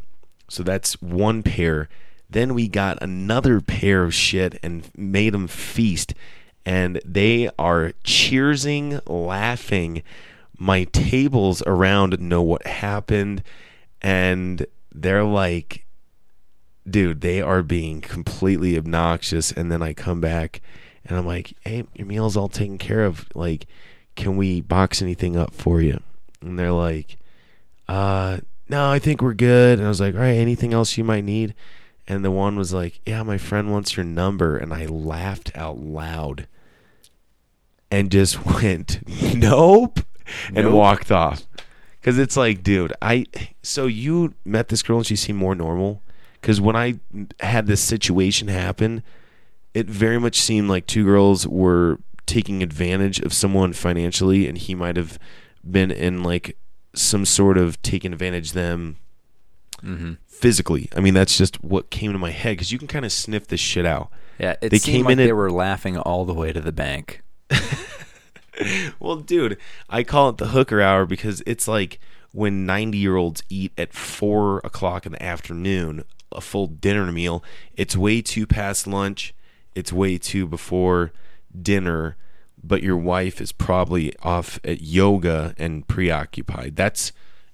So 0.49 0.63
that's 0.63 1.01
one 1.01 1.43
pair. 1.43 1.89
Then 2.29 2.53
we 2.53 2.67
got 2.67 3.01
another 3.01 3.59
pair 3.59 4.03
of 4.03 4.13
shit 4.13 4.57
and 4.63 4.89
made 4.95 5.33
them 5.33 5.47
feast. 5.47 6.13
And 6.65 7.01
they 7.03 7.49
are 7.59 7.91
cheersing, 8.05 9.01
laughing. 9.05 10.03
My 10.57 10.85
tables 10.85 11.61
around 11.67 12.19
know 12.21 12.41
what 12.41 12.65
happened. 12.65 13.43
And 14.01 14.65
they're 14.93 15.25
like, 15.25 15.85
dude, 16.89 17.21
they 17.21 17.41
are 17.41 17.63
being 17.63 18.01
completely 18.01 18.77
obnoxious. 18.77 19.51
And 19.51 19.71
then 19.71 19.81
I 19.81 19.93
come 19.93 20.19
back 20.21 20.61
and 21.05 21.17
I'm 21.17 21.25
like, 21.25 21.53
hey, 21.61 21.83
your 21.95 22.07
meal's 22.07 22.37
all 22.37 22.49
taken 22.49 22.77
care 22.77 23.05
of. 23.05 23.27
Like, 23.35 23.67
can 24.15 24.37
we 24.37 24.61
box 24.61 25.01
anything 25.01 25.35
up 25.35 25.53
for 25.53 25.81
you? 25.81 25.99
And 26.41 26.57
they're 26.59 26.71
like, 26.71 27.17
uh, 27.87 28.39
no, 28.69 28.89
I 28.89 28.99
think 28.99 29.21
we're 29.21 29.33
good. 29.33 29.79
And 29.79 29.85
I 29.85 29.89
was 29.89 29.99
like, 30.01 30.13
all 30.15 30.21
right, 30.21 30.37
anything 30.37 30.73
else 30.73 30.97
you 30.97 31.03
might 31.03 31.23
need? 31.23 31.53
And 32.07 32.23
the 32.25 32.31
one 32.31 32.57
was 32.57 32.73
like, 32.73 32.99
"Yeah, 33.05 33.23
my 33.23 33.37
friend 33.37 33.71
wants 33.71 33.95
your 33.95 34.03
number," 34.03 34.57
and 34.57 34.73
I 34.73 34.85
laughed 34.87 35.51
out 35.55 35.77
loud, 35.79 36.47
and 37.89 38.11
just 38.11 38.45
went, 38.61 38.99
"Nope," 39.33 40.01
and 40.47 40.65
Nope. 40.65 40.73
walked 40.73 41.11
off. 41.13 41.47
Because 42.01 42.19
it's 42.19 42.35
like, 42.35 42.61
dude, 42.61 42.91
I 43.01 43.25
so 43.61 43.85
you 43.87 44.33
met 44.43 44.67
this 44.67 44.83
girl 44.83 44.97
and 44.97 45.07
she 45.07 45.15
seemed 45.15 45.39
more 45.39 45.55
normal. 45.55 46.01
Because 46.43 46.59
when 46.59 46.75
I 46.75 46.99
had 47.39 47.67
this 47.67 47.79
situation 47.81 48.49
happen, 48.49 49.01
it 49.73 49.87
very 49.89 50.19
much 50.19 50.41
seemed 50.41 50.67
like 50.69 50.85
two 50.85 51.05
girls 51.05 51.47
were 51.47 51.99
taking 52.25 52.61
advantage 52.61 53.19
of 53.21 53.31
someone 53.33 53.71
financially, 53.71 54.45
and 54.47 54.57
he 54.57 54.75
might 54.75 54.97
have 54.97 55.17
been 55.69 55.89
in 55.89 56.21
like 56.21 56.57
some 56.93 57.23
sort 57.25 57.57
of 57.57 57.81
taking 57.81 58.11
advantage 58.11 58.49
of 58.49 58.53
them 58.55 58.97
Mm-hmm. 59.81 60.13
physically. 60.27 60.87
I 60.95 61.01
mean, 61.01 61.13
that's 61.13 61.37
just 61.37 61.61
what 61.61 61.89
came 61.89 62.13
to 62.13 62.17
my 62.17 62.31
head 62.31 62.51
because 62.57 62.71
you 62.71 62.77
can 62.79 62.87
kind 62.87 63.03
of 63.03 63.11
sniff 63.11 63.47
this 63.47 63.59
shit 63.59 63.85
out. 63.85 64.09
Yeah, 64.39 64.55
it 64.61 64.69
They 64.69 64.77
seemed 64.79 64.95
came 64.99 65.05
like 65.05 65.17
they 65.17 65.29
at- 65.29 65.35
were 65.35 65.51
laughing 65.51 65.97
all 65.97 66.23
the 66.23 66.33
way 66.33 66.53
to 66.53 66.61
the 66.61 66.71
bank. 66.71 67.21
Well, 68.99 69.15
dude, 69.17 69.57
I 69.89 70.03
call 70.03 70.29
it 70.29 70.37
the 70.37 70.47
hooker 70.49 70.79
hour 70.81 71.05
because 71.07 71.41
it's 71.47 71.67
like 71.67 71.99
when 72.31 72.65
90 72.65 72.97
year 72.97 73.15
olds 73.15 73.41
eat 73.49 73.73
at 73.77 73.93
four 73.93 74.59
o'clock 74.63 75.05
in 75.07 75.11
the 75.11 75.21
afternoon, 75.23 76.03
a 76.35 76.41
full 76.41 76.67
dinner 76.67 77.11
meal. 77.11 77.43
It's 77.75 77.95
way 77.95 78.21
too 78.21 78.45
past 78.45 78.87
lunch. 78.87 79.33
It's 79.75 79.91
way 79.93 80.17
too 80.17 80.45
before 80.45 81.11
dinner, 81.59 82.15
but 82.63 82.83
your 82.83 82.97
wife 82.97 83.41
is 83.41 83.51
probably 83.51 84.15
off 84.19 84.59
at 84.63 84.81
yoga 84.81 85.55
and 85.57 85.87
preoccupied. 85.87 86.75
That's, 86.75 87.11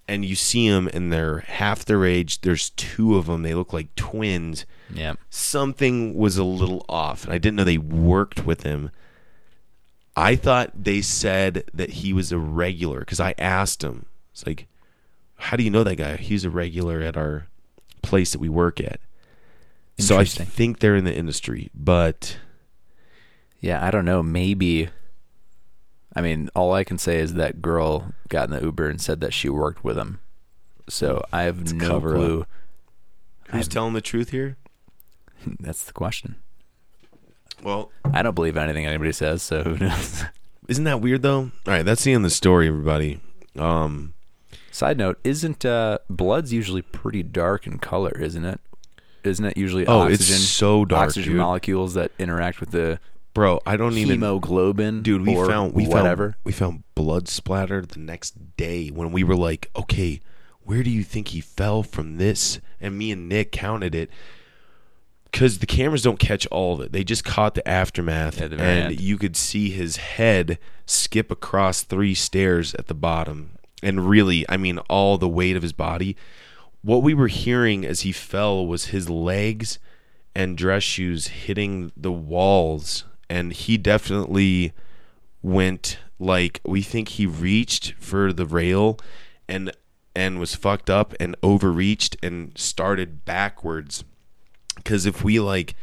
and 0.08 0.26
you 0.26 0.36
see 0.36 0.70
them 0.70 0.90
and 0.94 1.12
they're 1.14 1.40
half 1.40 1.86
their 1.86 2.06
age. 2.06 2.42
There's 2.42 2.72
two 2.72 3.16
of 3.16 3.28
them. 3.28 3.44
They 3.44 3.54
look 3.54 3.74
like 3.74 3.96
twins. 3.96 4.66
Yeah. 4.94 5.14
something 5.30 6.16
was 6.16 6.38
a 6.38 6.44
little 6.44 6.86
off, 6.90 7.24
and 7.26 7.34
I 7.34 7.38
didn't 7.38 7.58
know 7.58 7.64
they 7.64 7.78
worked 7.78 8.46
with 8.46 8.64
him. 8.64 8.90
I 10.16 10.36
thought 10.36 10.84
they 10.84 11.02
said 11.02 11.64
that 11.74 11.92
he 11.92 12.12
was 12.12 12.32
a 12.32 12.38
regular 12.38 13.00
because 13.00 13.20
I 13.20 13.36
asked 13.38 13.84
him. 13.84 14.08
It's 14.32 14.46
like, 14.46 14.68
how 15.36 15.56
do 15.56 15.64
you 15.64 15.70
know 15.70 15.84
that 15.84 15.96
guy? 15.96 16.18
He's 16.18 16.44
a 16.44 16.50
regular 16.50 17.02
at 17.02 17.16
our 17.16 17.48
place 18.02 18.32
that 18.32 18.40
we 18.40 18.50
work 18.50 18.80
at. 18.80 19.00
So 19.98 20.18
I 20.18 20.24
think 20.24 20.80
they're 20.80 20.96
in 20.96 21.04
the 21.04 21.14
industry, 21.16 21.70
but 21.76 22.38
Yeah, 23.60 23.86
I 23.86 23.92
don't 23.92 24.06
know. 24.06 24.24
Maybe. 24.24 24.90
I 26.16 26.22
mean, 26.22 26.50
all 26.56 26.74
I 26.74 26.84
can 26.84 26.98
say 26.98 27.20
is 27.20 27.34
that 27.36 27.62
girl 27.62 28.14
got 28.30 28.50
in 28.50 28.56
the 28.56 28.62
Uber 28.62 28.90
and 28.90 29.02
said 29.02 29.20
that 29.22 29.34
she 29.34 29.50
worked 29.50 29.84
with 29.84 29.98
him. 29.98 30.20
So 30.88 31.24
I 31.32 31.44
have 31.44 31.74
no 31.74 31.88
cover 31.88 32.10
up. 32.10 32.16
clue. 32.16 32.46
who's 33.50 33.68
telling 33.68 33.94
the 33.94 34.02
truth 34.02 34.30
here? 34.32 34.58
That's 35.60 35.84
the 35.84 35.94
question. 35.94 36.36
Well, 37.62 37.92
I 38.14 38.22
don't 38.22 38.36
believe 38.36 38.56
anything 38.58 38.86
anybody 38.86 39.12
says, 39.12 39.44
so 39.44 39.64
who 39.64 39.78
knows? 39.78 40.24
isn't 40.70 40.86
that 40.86 41.02
weird 41.02 41.22
though? 41.22 41.40
All 41.40 41.52
right, 41.66 41.84
that's 41.84 42.04
the 42.06 42.14
end 42.14 42.24
of 42.24 42.32
the 42.32 42.36
story, 42.36 42.70
everybody. 42.70 43.20
Um, 43.58 44.14
Side 44.72 44.98
note: 44.98 45.20
Isn't 45.24 45.66
uh, 45.66 46.00
blood's 46.10 46.54
usually 46.54 46.82
pretty 46.82 47.24
dark 47.24 47.66
in 47.68 47.80
color? 47.80 48.12
Isn't 48.20 48.46
it? 48.46 48.60
Isn't 49.24 49.46
it 49.46 49.58
usually 49.58 49.86
Oh, 49.86 50.08
it's 50.08 50.26
so 50.26 50.86
dark, 50.86 51.08
Oxygen 51.10 51.34
dude. 51.34 51.42
molecules 51.42 51.94
that 51.96 52.12
interact 52.18 52.60
with 52.62 52.72
the 52.72 53.00
bro, 53.34 53.60
I 53.66 53.76
don't 53.78 53.98
even 53.98 54.16
hemoglobin. 54.22 55.02
dude 55.02 55.26
we 55.26 55.36
found 55.36 55.74
we 55.74 55.88
whatever. 55.88 56.26
found 56.32 56.36
we 56.46 56.52
found 56.52 56.84
blood 56.96 57.28
splatter 57.28 57.82
the 57.86 58.00
next 58.00 58.56
day 58.58 58.88
when 58.90 59.12
we 59.12 59.24
were 59.24 59.36
like 59.36 59.70
okay 59.76 60.20
where 60.62 60.84
do 60.84 60.90
you 60.90 61.04
think 61.04 61.30
he 61.30 61.42
fell 61.42 61.84
from 61.84 62.18
this 62.18 62.60
and 62.82 62.98
me 62.98 63.12
and 63.12 63.28
nick 63.30 63.52
counted 63.52 63.94
it 63.96 64.10
because 65.32 65.60
the 65.60 65.66
cameras 65.66 66.02
don't 66.04 66.20
catch 66.20 66.46
all 66.48 66.76
of 66.76 66.82
it 66.82 66.92
they 66.92 67.04
just 67.04 67.24
caught 67.24 67.56
the 67.56 67.68
aftermath 67.68 68.42
At 68.42 68.52
the 68.52 68.58
and 68.60 69.00
you 69.00 69.18
could 69.18 69.36
see 69.38 69.70
his 69.70 69.98
head 69.98 70.58
skip 70.86 71.30
across 71.32 71.84
three 71.84 72.16
stairs 72.16 72.74
at 72.76 72.88
the 72.88 72.94
bottom 72.96 73.52
and 73.82 74.10
really 74.10 74.46
i 74.50 74.58
mean 74.58 74.78
all 74.90 75.18
the 75.18 75.30
weight 75.30 75.56
of 75.56 75.64
his 75.64 75.74
body 75.74 76.16
what 76.82 77.04
we 77.04 77.14
were 77.14 77.28
hearing 77.28 77.86
as 77.86 78.02
he 78.02 78.12
fell 78.12 78.66
was 78.66 78.88
his 78.88 79.10
legs 79.10 79.80
and 80.36 80.58
dress 80.58 80.84
shoes 80.84 81.28
hitting 81.28 81.92
the 81.98 82.12
walls. 82.12 83.04
And 83.30 83.52
he 83.52 83.78
definitely 83.78 84.74
went 85.42 86.00
like 86.18 86.62
we 86.66 86.82
think 86.82 87.10
he 87.10 87.26
reached 87.26 87.94
for 87.94 88.34
the 88.34 88.46
rail 88.46 89.00
and 89.48 89.72
and 90.16 90.40
was 90.40 90.56
fucked 90.56 90.90
up 90.90 91.14
and 91.20 91.36
overreached 91.44 92.18
and 92.24 92.58
started 92.58 93.24
backwards. 93.26 94.04
Because 94.76 95.06
if 95.06 95.24
we 95.24 95.40
like 95.40 95.76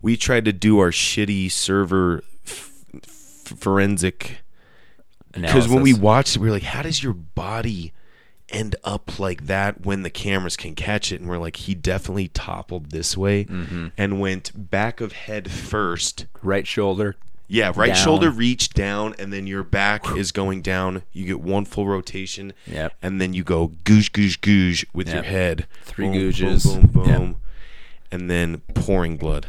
we 0.00 0.16
tried 0.16 0.44
to 0.44 0.52
do 0.52 0.78
our 0.78 0.90
shitty 0.90 1.50
server 1.50 2.22
f- 2.46 2.84
forensic 3.02 4.43
because 5.34 5.68
when 5.68 5.82
we 5.82 5.92
watched 5.94 6.36
it, 6.36 6.38
we 6.40 6.46
were 6.48 6.52
like, 6.54 6.62
how 6.62 6.82
does 6.82 7.02
your 7.02 7.12
body 7.14 7.92
end 8.50 8.76
up 8.84 9.18
like 9.18 9.46
that 9.46 9.84
when 9.84 10.02
the 10.02 10.10
cameras 10.10 10.56
can 10.56 10.74
catch 10.74 11.10
it? 11.12 11.20
And 11.20 11.28
we're 11.28 11.38
like, 11.38 11.56
he 11.56 11.74
definitely 11.74 12.28
toppled 12.28 12.90
this 12.90 13.16
way 13.16 13.44
Mm-hmm. 13.44 13.88
and 13.98 14.20
went 14.20 14.52
back 14.70 15.00
of 15.00 15.12
head 15.12 15.50
first. 15.50 16.26
right 16.42 16.66
shoulder. 16.66 17.16
Yeah, 17.46 17.72
right 17.76 17.88
Down. 17.88 17.96
shoulder 17.96 18.30
reach 18.30 18.70
down, 18.70 19.14
and 19.18 19.30
then 19.30 19.46
your 19.46 19.62
back 19.62 20.16
is 20.16 20.32
going 20.32 20.62
down. 20.62 21.02
You 21.12 21.26
get 21.26 21.40
one 21.40 21.66
full 21.66 21.86
rotation, 21.86 22.54
Yep. 22.66 22.94
and 23.02 23.20
then 23.20 23.34
you 23.34 23.44
go 23.44 23.68
goosh, 23.84 24.10
goosh, 24.10 24.38
goosh 24.40 24.84
with 24.94 25.12
your 25.12 25.22
head. 25.24 25.66
Three 25.82 26.06
boom, 26.08 26.14
googes. 26.16 26.64
Boom, 26.64 26.86
boom, 26.86 27.06
Yep. 27.08 27.18
boom. 27.18 27.36
And 28.10 28.30
then 28.30 28.62
pouring 28.74 29.18
blood. 29.18 29.46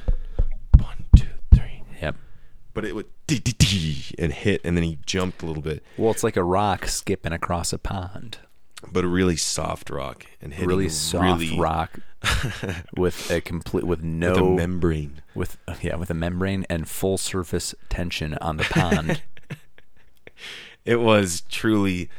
One, 0.78 1.06
two, 1.16 1.28
three. 1.54 1.84
Yep. 2.02 2.16
But 2.74 2.84
it 2.84 2.96
would 2.96 3.06
dee, 3.28 3.40
dee, 3.40 3.54
dee, 3.58 4.06
and 4.20 4.32
hit, 4.34 4.62
and 4.64 4.76
then 4.78 4.84
he 4.84 5.00
jumped 5.06 5.42
a 5.42 5.46
little 5.46 5.64
bit. 5.64 5.84
Well, 5.98 6.12
it's 6.12 6.24
like 6.24 6.38
a 6.38 6.44
rock 6.44 6.88
skipping 6.88 7.34
across 7.34 7.74
a 7.74 7.78
pond. 7.78 8.38
but 8.92 9.04
a 9.04 9.08
really 9.08 9.36
soft 9.36 9.90
rock 9.90 10.26
and 10.42 10.54
hitting 10.54 10.70
really 10.70 10.90
soft 10.90 11.24
really- 11.42 11.58
rock 11.60 12.00
with 12.98 13.30
a 13.32 13.40
complete 13.42 13.84
with 13.86 14.02
no 14.02 14.34
with 14.34 14.56
membrane. 14.58 15.22
with 15.36 15.58
yeah 15.82 15.96
with 15.96 16.10
a 16.10 16.14
membrane 16.16 16.66
and 16.70 16.88
full 16.90 17.18
surface 17.18 17.76
tension 17.90 18.36
on 18.42 18.58
the 18.58 18.64
pond. 18.64 19.22
It 20.86 20.98
was 21.02 21.42
truly 21.50 22.10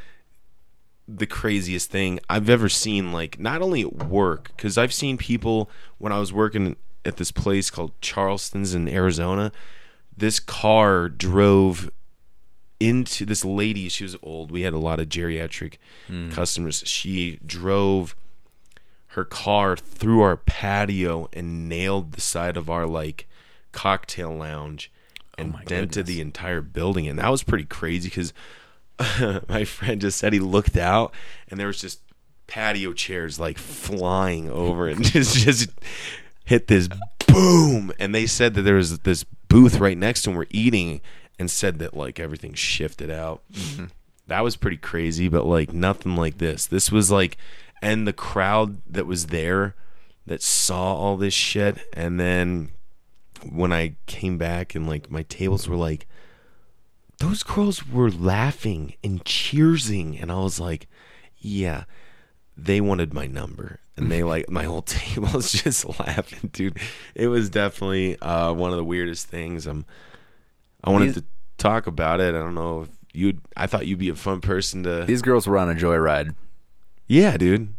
the 1.07 1.25
craziest 1.25 1.89
thing 1.89 2.19
I've 2.29 2.49
ever 2.49 2.67
seen. 2.67 3.13
Like 3.13 3.39
not 3.39 3.61
only 3.61 3.81
at 3.81 3.93
work, 3.95 4.51
because 4.55 4.77
I've 4.77 4.93
seen 4.93 5.17
people 5.17 5.69
when 5.99 6.11
I 6.11 6.19
was 6.19 6.33
working 6.33 6.75
at 7.05 7.15
this 7.15 7.31
place 7.31 7.69
called 7.69 7.93
Charleston's 8.01 8.73
in 8.73 8.89
Arizona. 8.89 9.53
This 10.17 10.39
car 10.39 11.07
drove 11.09 11.91
into 12.79 13.25
this 13.25 13.45
lady. 13.45 13.87
She 13.89 14.03
was 14.03 14.17
old. 14.21 14.51
We 14.51 14.61
had 14.61 14.73
a 14.73 14.79
lot 14.79 14.99
of 14.99 15.09
geriatric 15.09 15.75
hmm. 16.07 16.31
customers. 16.31 16.83
She 16.85 17.39
drove 17.45 18.15
her 19.17 19.25
car 19.25 19.75
through 19.75 20.21
our 20.21 20.37
patio 20.37 21.27
and 21.33 21.67
nailed 21.67 22.11
the 22.11 22.21
side 22.21 22.55
of 22.55 22.69
our 22.69 22.85
like 22.85 23.27
cocktail 23.71 24.35
lounge 24.35 24.91
oh 25.17 25.23
and 25.39 25.53
my 25.53 25.63
dented 25.63 25.89
goodness. 25.89 26.07
the 26.07 26.21
entire 26.21 26.61
building 26.61 27.07
and 27.07 27.17
that 27.17 27.29
was 27.29 27.41
pretty 27.41 27.63
crazy 27.63 28.09
because 28.09 28.31
my 29.49 29.65
friend 29.65 30.01
just 30.01 30.19
said 30.19 30.33
he 30.33 30.39
looked 30.39 30.77
out 30.77 31.15
and 31.49 31.59
there 31.59 31.65
was 31.65 31.81
just 31.81 32.01
patio 32.45 32.93
chairs 32.93 33.39
like 33.39 33.57
flying 33.57 34.51
over 34.51 34.87
and 34.87 35.03
just 35.11 35.35
just 35.35 35.69
hit 36.45 36.67
this 36.67 36.87
boom. 37.37 37.91
And 37.99 38.13
they 38.13 38.25
said 38.25 38.53
that 38.55 38.63
there 38.63 38.75
was 38.75 38.99
this 38.99 39.23
booth 39.23 39.79
right 39.79 39.97
next 39.97 40.23
to 40.23 40.29
them 40.29 40.37
we're 40.37 40.45
eating 40.49 41.01
and 41.39 41.49
said 41.49 41.79
that 41.79 41.95
like 41.95 42.19
everything 42.19 42.53
shifted 42.53 43.09
out. 43.09 43.41
Mm-hmm. 43.51 43.85
That 44.27 44.43
was 44.43 44.55
pretty 44.57 44.77
crazy 44.77 45.29
but 45.29 45.45
like 45.45 45.73
nothing 45.73 46.15
like 46.15 46.37
this. 46.37 46.65
This 46.65 46.91
was 46.91 47.11
like 47.11 47.37
and 47.81 48.07
the 48.07 48.13
crowd 48.13 48.81
that 48.91 49.05
was 49.05 49.27
there 49.27 49.75
that 50.25 50.41
saw 50.41 50.95
all 50.95 51.15
this 51.15 51.33
shit. 51.33 51.77
And 51.93 52.19
then 52.19 52.71
when 53.43 53.71
i 53.71 53.95
came 54.05 54.37
back 54.37 54.75
and 54.75 54.87
like 54.87 55.11
my 55.11 55.23
tables 55.23 55.67
were 55.67 55.75
like 55.75 56.07
those 57.19 57.43
girls 57.43 57.87
were 57.87 58.11
laughing 58.11 58.93
and 59.03 59.23
cheersing 59.25 60.21
and 60.21 60.31
i 60.31 60.35
was 60.35 60.59
like 60.59 60.87
yeah 61.37 61.83
they 62.55 62.81
wanted 62.81 63.13
my 63.13 63.27
number 63.27 63.79
and 63.97 64.11
they 64.11 64.23
like 64.23 64.49
my 64.49 64.63
whole 64.63 64.81
table 64.83 65.29
was 65.33 65.51
just 65.51 65.99
laughing 65.99 66.49
dude 66.53 66.77
it 67.15 67.27
was 67.27 67.49
definitely 67.49 68.17
uh, 68.21 68.53
one 68.53 68.71
of 68.71 68.77
the 68.77 68.83
weirdest 68.83 69.27
things 69.27 69.67
i'm 69.67 69.85
i 70.83 70.89
wanted 70.89 71.13
to 71.15 71.23
talk 71.57 71.87
about 71.87 72.19
it 72.19 72.35
i 72.35 72.37
don't 72.39 72.55
know 72.55 72.81
if 72.81 72.89
you'd 73.13 73.41
i 73.55 73.65
thought 73.67 73.87
you'd 73.87 73.99
be 73.99 74.09
a 74.09 74.15
fun 74.15 74.39
person 74.41 74.83
to 74.83 75.03
These 75.05 75.21
girls 75.21 75.47
were 75.47 75.57
on 75.57 75.69
a 75.69 75.73
joyride. 75.75 76.35
yeah, 77.07 77.35
dude. 77.37 77.73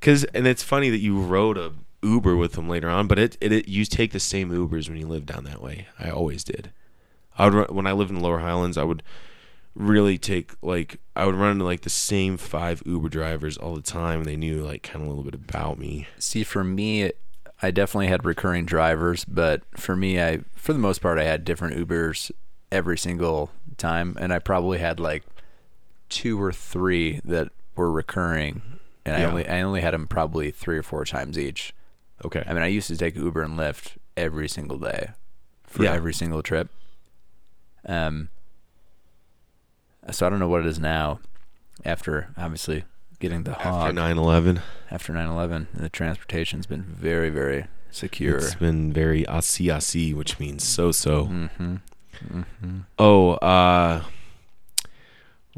Cause 0.00 0.24
and 0.34 0.46
it's 0.46 0.62
funny 0.62 0.90
that 0.90 1.00
you 1.00 1.18
rode 1.20 1.56
a 1.58 1.72
Uber 2.02 2.36
with 2.36 2.52
them 2.52 2.68
later 2.68 2.88
on, 2.88 3.06
but 3.08 3.18
it, 3.18 3.36
it, 3.40 3.52
it 3.52 3.68
you 3.68 3.84
take 3.84 4.12
the 4.12 4.20
same 4.20 4.50
Ubers 4.50 4.88
when 4.88 4.98
you 4.98 5.06
live 5.06 5.26
down 5.26 5.44
that 5.44 5.60
way. 5.62 5.88
I 5.98 6.08
always 6.10 6.44
did. 6.44 6.72
I 7.38 7.48
would 7.48 7.70
when 7.70 7.86
I 7.86 7.92
lived 7.92 8.10
in 8.10 8.16
the 8.16 8.22
Lower 8.22 8.38
Highlands, 8.38 8.78
I 8.78 8.84
would 8.84 9.02
really 9.78 10.16
take 10.16 10.52
like 10.62 10.98
I 11.14 11.26
would 11.26 11.34
run 11.34 11.52
into 11.52 11.64
like 11.64 11.82
the 11.82 11.90
same 11.90 12.36
five 12.38 12.82
Uber 12.86 13.10
drivers 13.10 13.56
all 13.58 13.74
the 13.74 13.82
time. 13.82 14.24
They 14.24 14.36
knew 14.36 14.64
like 14.64 14.82
kind 14.82 14.96
of 15.02 15.02
a 15.02 15.08
little 15.08 15.22
bit 15.24 15.34
about 15.34 15.78
me. 15.78 16.06
See, 16.18 16.42
for 16.44 16.64
me, 16.64 17.12
I 17.62 17.70
definitely 17.70 18.06
had 18.08 18.24
recurring 18.24 18.64
drivers, 18.66 19.24
but 19.24 19.62
for 19.78 19.94
me, 19.94 20.20
I 20.20 20.40
for 20.54 20.72
the 20.72 20.78
most 20.78 21.00
part, 21.00 21.18
I 21.18 21.24
had 21.24 21.44
different 21.44 21.76
Ubers 21.76 22.30
every 22.72 22.98
single 22.98 23.50
time, 23.76 24.16
and 24.18 24.32
I 24.32 24.38
probably 24.38 24.78
had 24.78 24.98
like 24.98 25.22
two 26.08 26.40
or 26.42 26.52
three 26.52 27.20
that 27.24 27.50
were 27.74 27.92
recurring, 27.92 28.62
and 29.04 29.14
I 29.16 29.24
only 29.24 29.46
I 29.48 29.60
only 29.60 29.80
had 29.82 29.92
them 29.94 30.06
probably 30.06 30.50
three 30.50 30.78
or 30.78 30.82
four 30.82 31.04
times 31.04 31.38
each. 31.38 31.74
Okay. 32.24 32.42
I 32.46 32.54
mean, 32.54 32.62
I 32.62 32.68
used 32.68 32.88
to 32.88 32.96
take 32.96 33.14
Uber 33.14 33.42
and 33.42 33.58
Lyft 33.58 33.96
every 34.16 34.48
single 34.48 34.78
day 34.78 35.10
for 35.64 35.84
Yeah. 35.84 35.92
every 35.92 36.14
single 36.14 36.42
trip. 36.42 36.70
Um, 37.84 38.30
so 40.10 40.26
I 40.26 40.30
don't 40.30 40.38
know 40.38 40.48
what 40.48 40.60
it 40.60 40.66
is 40.66 40.78
now. 40.78 41.20
After 41.84 42.28
obviously 42.36 42.84
getting 43.20 43.44
the 43.44 43.52
After 43.52 43.68
hog 43.68 43.94
9/11, 43.94 44.60
after 44.90 45.12
9/11, 45.12 45.66
the 45.74 45.88
transportation's 45.88 46.66
been 46.66 46.82
very 46.82 47.28
very 47.30 47.66
secure. 47.90 48.38
it's 48.38 48.54
been 48.54 48.92
very 48.92 49.26
asi 49.26 49.70
asi, 49.70 50.12
which 50.14 50.38
means 50.38 50.64
so 50.64 50.90
so. 50.92 51.26
mm-hmm. 51.26 51.76
Mm-hmm. 52.32 52.78
Oh, 52.98 53.32
uh, 53.34 54.02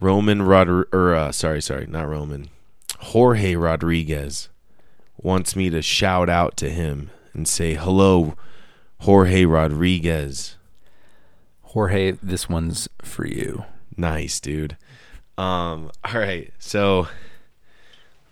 Roman 0.01 0.40
Rodri 0.40 0.84
or 0.92 1.14
uh, 1.14 1.32
sorry, 1.32 1.62
sorry, 1.62 1.86
not 1.86 2.09
Roman. 2.09 2.49
Jorge 2.99 3.55
Rodriguez 3.55 4.49
wants 5.16 5.55
me 5.55 5.70
to 5.70 5.82
shout 5.82 6.28
out 6.28 6.57
to 6.57 6.68
him 6.70 7.11
and 7.32 7.46
say 7.46 7.74
hello, 7.74 8.34
Jorge 9.01 9.44
Rodriguez. 9.44 10.57
Jorge, 11.62 12.12
this 12.22 12.49
one's 12.49 12.88
for 13.03 13.26
you. 13.26 13.64
Nice, 13.99 14.40
dude. 14.40 14.76
Um, 15.36 15.90
all 16.05 16.18
right, 16.20 16.53
so 16.59 17.07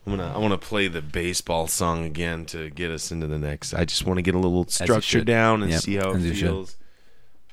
I'm 0.07 0.17
gonna 0.17 0.33
I 0.35 0.39
want 0.39 0.59
to 0.59 0.67
play 0.67 0.89
the 0.89 1.03
baseball 1.03 1.67
song 1.67 2.05
again 2.05 2.47
to 2.47 2.71
get 2.71 2.91
us 2.91 3.11
into 3.13 3.27
the 3.27 3.39
next. 3.39 3.75
I 3.75 3.85
just 3.85 4.07
want 4.07 4.17
to 4.19 4.23
get 4.23 4.35
a 4.35 4.39
little 4.39 4.67
structure 4.69 5.23
down 5.25 5.63
and 5.63 5.71
Yep, 5.73 5.81
see 5.81 5.97
how 5.97 6.13
it 6.13 6.17
as 6.19 6.25
you 6.27 6.35
should. 6.35 6.49
feels. 6.49 6.77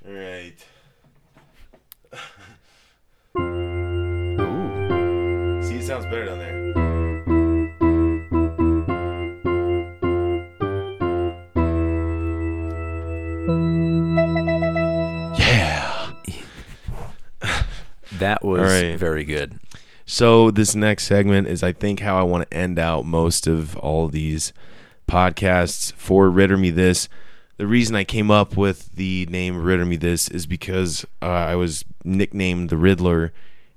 All 0.08 0.14
right. 0.14 0.56
Ooh. 3.40 5.64
See, 5.64 5.76
it 5.76 5.84
sounds 5.84 6.06
better 6.06 6.26
down 6.26 6.40
there. 6.40 6.53
That 18.24 18.42
was 18.42 18.62
right. 18.62 18.98
very 18.98 19.26
good. 19.26 19.60
So 20.06 20.50
this 20.50 20.76
next 20.76 21.08
segment 21.08 21.46
is, 21.50 21.62
I 21.62 21.74
think, 21.74 22.00
how 22.00 22.18
I 22.18 22.24
want 22.24 22.50
to 22.50 22.56
end 22.56 22.80
out 22.80 23.06
most 23.06 23.48
of 23.48 23.76
all 23.76 24.08
these 24.08 24.54
podcasts 25.10 25.92
for 25.92 26.30
Ritter 26.30 26.56
Me 26.56 26.70
This. 26.70 27.10
The 27.58 27.68
reason 27.68 27.98
I 27.98 28.06
came 28.06 28.32
up 28.32 28.56
with 28.56 28.96
the 28.96 29.26
name 29.26 29.62
Ritter 29.62 29.84
Me 29.84 29.98
This 29.98 30.30
is 30.30 30.46
because 30.46 31.06
uh, 31.22 31.26
I 31.26 31.56
was 31.56 31.84
nicknamed 32.06 32.70
the 32.70 32.78
Riddler 32.78 33.34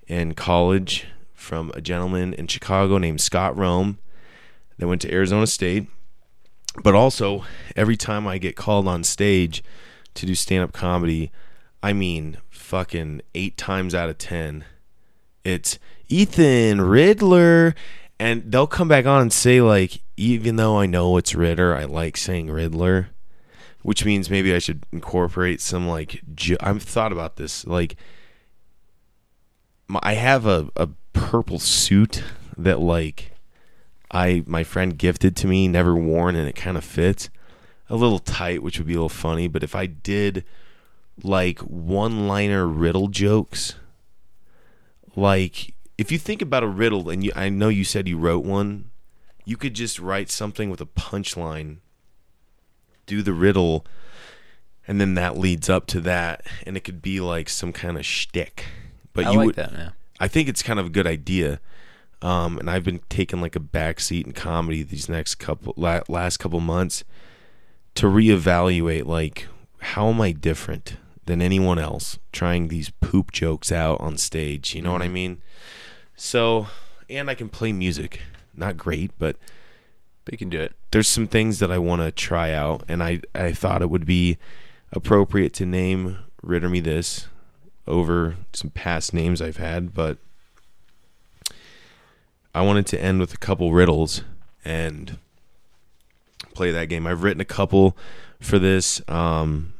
in 0.06 0.34
college 0.34 1.08
from 1.34 1.72
a 1.74 1.80
gentleman 1.80 2.32
in 2.32 2.46
Chicago 2.46 2.98
named 2.98 3.20
Scott 3.20 3.56
Rome 3.56 3.98
that 4.78 4.86
went 4.86 5.02
to 5.02 5.12
Arizona 5.12 5.48
State. 5.48 5.88
But 6.84 6.94
also, 6.94 7.44
every 7.74 7.96
time 7.96 8.28
I 8.28 8.38
get 8.38 8.54
called 8.54 8.86
on 8.86 9.02
stage 9.02 9.64
to 10.14 10.24
do 10.24 10.36
stand 10.36 10.62
up 10.62 10.72
comedy, 10.72 11.32
I 11.82 11.92
mean, 11.92 12.36
fucking 12.66 13.22
eight 13.34 13.56
times 13.56 13.94
out 13.94 14.08
of 14.08 14.18
ten, 14.18 14.64
it's 15.44 15.78
Ethan 16.08 16.80
Riddler. 16.80 17.74
And 18.18 18.50
they'll 18.50 18.66
come 18.66 18.88
back 18.88 19.04
on 19.04 19.20
and 19.20 19.32
say, 19.32 19.60
like, 19.60 20.00
even 20.16 20.56
though 20.56 20.78
I 20.78 20.86
know 20.86 21.18
it's 21.18 21.34
Ritter, 21.34 21.76
I 21.76 21.84
like 21.84 22.16
saying 22.16 22.50
Riddler, 22.50 23.10
which 23.82 24.06
means 24.06 24.30
maybe 24.30 24.54
I 24.54 24.58
should 24.58 24.84
incorporate 24.90 25.60
some, 25.60 25.86
like, 25.86 26.22
jo- 26.34 26.56
I've 26.60 26.82
thought 26.82 27.12
about 27.12 27.36
this. 27.36 27.66
Like, 27.66 27.96
my, 29.86 30.00
I 30.02 30.14
have 30.14 30.46
a, 30.46 30.70
a 30.76 30.88
purple 31.12 31.58
suit 31.58 32.24
that, 32.56 32.80
like, 32.80 33.32
I 34.10 34.42
my 34.46 34.64
friend 34.64 34.96
gifted 34.96 35.36
to 35.36 35.46
me, 35.46 35.68
never 35.68 35.94
worn, 35.94 36.36
and 36.36 36.48
it 36.48 36.56
kind 36.56 36.78
of 36.78 36.84
fits. 36.84 37.28
A 37.90 37.96
little 37.96 38.18
tight, 38.18 38.62
which 38.62 38.78
would 38.78 38.86
be 38.86 38.94
a 38.94 38.96
little 38.96 39.10
funny, 39.10 39.46
but 39.46 39.62
if 39.62 39.74
I 39.74 39.84
did 39.84 40.42
like 41.22 41.60
one 41.60 42.28
liner 42.28 42.66
riddle 42.66 43.08
jokes, 43.08 43.74
like 45.14 45.74
if 45.98 46.12
you 46.12 46.18
think 46.18 46.42
about 46.42 46.62
a 46.62 46.68
riddle 46.68 47.08
and 47.08 47.24
you 47.24 47.32
I 47.34 47.48
know 47.48 47.68
you 47.68 47.84
said 47.84 48.08
you 48.08 48.18
wrote 48.18 48.44
one, 48.44 48.90
you 49.44 49.56
could 49.56 49.74
just 49.74 49.98
write 49.98 50.30
something 50.30 50.70
with 50.70 50.80
a 50.80 50.86
punchline, 50.86 51.78
do 53.06 53.22
the 53.22 53.32
riddle, 53.32 53.86
and 54.86 55.00
then 55.00 55.14
that 55.14 55.38
leads 55.38 55.70
up 55.70 55.86
to 55.88 56.00
that, 56.00 56.46
and 56.66 56.76
it 56.76 56.84
could 56.84 57.00
be 57.00 57.20
like 57.20 57.48
some 57.48 57.72
kind 57.72 57.96
of 57.96 58.04
shtick. 58.04 58.66
But 59.12 59.26
I 59.26 59.30
you 59.30 59.38
like 59.38 59.46
would, 59.46 59.54
that, 59.56 59.72
man. 59.72 59.92
I 60.20 60.28
think 60.28 60.48
it's 60.48 60.62
kind 60.62 60.78
of 60.78 60.86
a 60.86 60.90
good 60.90 61.06
idea. 61.06 61.60
Um, 62.22 62.58
and 62.58 62.70
I've 62.70 62.84
been 62.84 63.00
taking 63.08 63.40
like 63.40 63.56
a 63.56 63.60
back 63.60 64.00
seat 64.00 64.26
in 64.26 64.32
comedy 64.32 64.82
these 64.82 65.08
next 65.08 65.34
couple 65.36 65.74
la- 65.76 66.00
last 66.08 66.38
couple 66.38 66.60
months 66.60 67.04
to 67.94 68.06
reevaluate 68.06 69.04
like 69.06 69.48
how 69.78 70.08
am 70.08 70.20
I 70.20 70.32
different 70.32 70.96
than 71.26 71.42
anyone 71.42 71.78
else 71.78 72.18
trying 72.32 72.68
these 72.68 72.90
poop 73.00 73.32
jokes 73.32 73.70
out 73.70 74.00
on 74.00 74.16
stage. 74.16 74.74
You 74.74 74.82
know 74.82 74.92
what 74.92 75.02
I 75.02 75.08
mean? 75.08 75.42
So, 76.16 76.68
and 77.10 77.28
I 77.28 77.34
can 77.34 77.48
play 77.48 77.72
music, 77.72 78.22
not 78.54 78.76
great, 78.76 79.10
but 79.18 79.36
But 80.24 80.32
you 80.32 80.38
can 80.38 80.48
do 80.50 80.60
it. 80.60 80.72
there's 80.90 81.08
some 81.08 81.26
things 81.28 81.58
that 81.58 81.70
I 81.70 81.78
want 81.78 82.02
to 82.02 82.10
try 82.10 82.52
out, 82.52 82.82
and 82.88 83.02
I 83.02 83.20
I 83.34 83.52
thought 83.52 83.82
it 83.82 83.90
would 83.90 84.06
be 84.06 84.38
appropriate 84.92 85.52
to 85.54 85.66
name 85.66 86.18
Ritter 86.42 86.68
Me 86.68 86.80
This 86.80 87.28
over 87.86 88.36
some 88.52 88.70
past 88.70 89.12
names 89.14 89.40
I've 89.42 89.58
had, 89.58 89.94
but 89.94 90.18
I 92.54 92.62
wanted 92.62 92.86
to 92.86 93.00
end 93.00 93.20
with 93.20 93.34
a 93.34 93.38
couple 93.38 93.72
riddles 93.72 94.22
and 94.64 95.18
play 96.54 96.70
that 96.72 96.88
game. 96.88 97.06
I've 97.06 97.22
written 97.22 97.40
a 97.40 97.44
couple 97.44 97.96
for 98.40 98.58
this. 98.58 99.02
Um, 99.08 99.74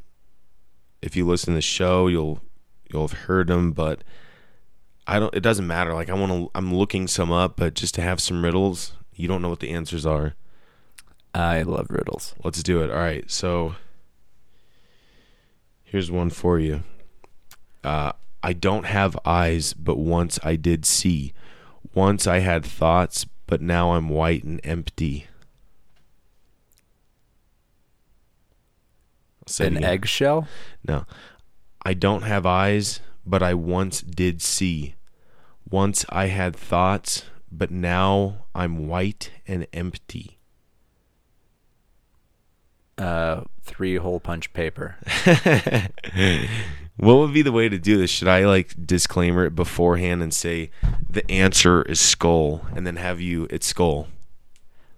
if 1.03 1.17
you 1.17 1.27
listen 1.27 1.53
to 1.53 1.59
the 1.59 1.63
show, 1.63 2.07
you'll 2.09 2.41
you'll 2.91 3.09
have 3.09 3.21
heard 3.21 3.49
them, 3.49 3.73
but 3.73 4.03
I 5.07 5.19
don't. 5.19 5.35
It 5.35 5.41
doesn't 5.41 5.67
matter. 5.67 5.95
Like 5.95 6.11
I 6.11 6.15
want 6.15 6.33
to. 6.33 6.51
I'm 6.55 6.75
looking 6.75 7.07
some 7.07 7.31
up, 7.31 7.57
but 7.57 7.75
just 7.75 7.95
to 7.95 8.03
have 8.03 8.21
some 8.21 8.45
riddles, 8.45 8.93
you 9.15 9.29
don't 9.29 9.43
know 9.43 9.49
what 9.49 9.61
the 9.61 9.71
answers 9.71 10.05
are. 10.05 10.35
I 11.35 11.63
love 11.63 11.89
riddles. 11.91 12.35
Let's 12.43 12.63
do 12.63 12.83
it. 12.83 12.91
All 12.91 12.97
right. 12.97 13.31
So 13.31 13.75
here's 15.85 16.11
one 16.11 16.31
for 16.31 16.59
you. 16.59 16.83
Uh, 17.85 18.13
I 18.43 18.53
don't 18.53 18.87
have 18.87 19.19
eyes, 19.25 19.73
but 19.75 19.99
once 19.99 20.39
I 20.43 20.57
did 20.57 20.85
see. 20.85 21.33
Once 21.95 22.27
I 22.27 22.41
had 22.41 22.65
thoughts, 22.65 23.27
but 23.47 23.61
now 23.63 23.93
I'm 23.93 24.09
white 24.09 24.45
and 24.45 24.61
empty. 24.65 25.29
Say 29.47 29.67
An 29.67 29.83
eggshell? 29.83 30.49
No. 30.87 31.07
I 31.83 31.95
don't 31.95 32.23
have 32.23 32.47
eyes, 32.47 33.01
but 33.25 33.43
I 33.43 33.55
once 33.55 34.01
did 34.01 34.43
see. 34.43 34.95
Once 35.69 36.05
I 36.09 36.27
had 36.27 36.55
thoughts, 36.57 37.25
but 37.51 37.71
now 37.71 38.47
I'm 38.55 38.89
white 38.89 39.31
and 39.47 39.67
empty. 39.73 40.39
Uh, 42.99 43.43
three 43.63 43.97
hole 43.97 44.21
punch 44.21 44.53
paper. 44.53 44.97
what 46.97 47.15
would 47.17 47.35
be 47.35 47.43
the 47.43 47.53
way 47.53 47.69
to 47.69 47.79
do 47.79 47.99
this? 47.99 48.11
Should 48.11 48.29
I 48.29 48.47
like 48.47 48.75
disclaimer 48.87 49.45
it 49.45 49.55
beforehand 49.55 50.23
and 50.23 50.33
say 50.33 50.71
the 51.09 51.29
answer 51.31 51.83
is 51.83 52.01
skull 52.01 52.67
and 52.75 52.87
then 52.87 52.97
have 52.97 53.21
you 53.21 53.47
it's 53.51 53.67
skull? 53.67 54.09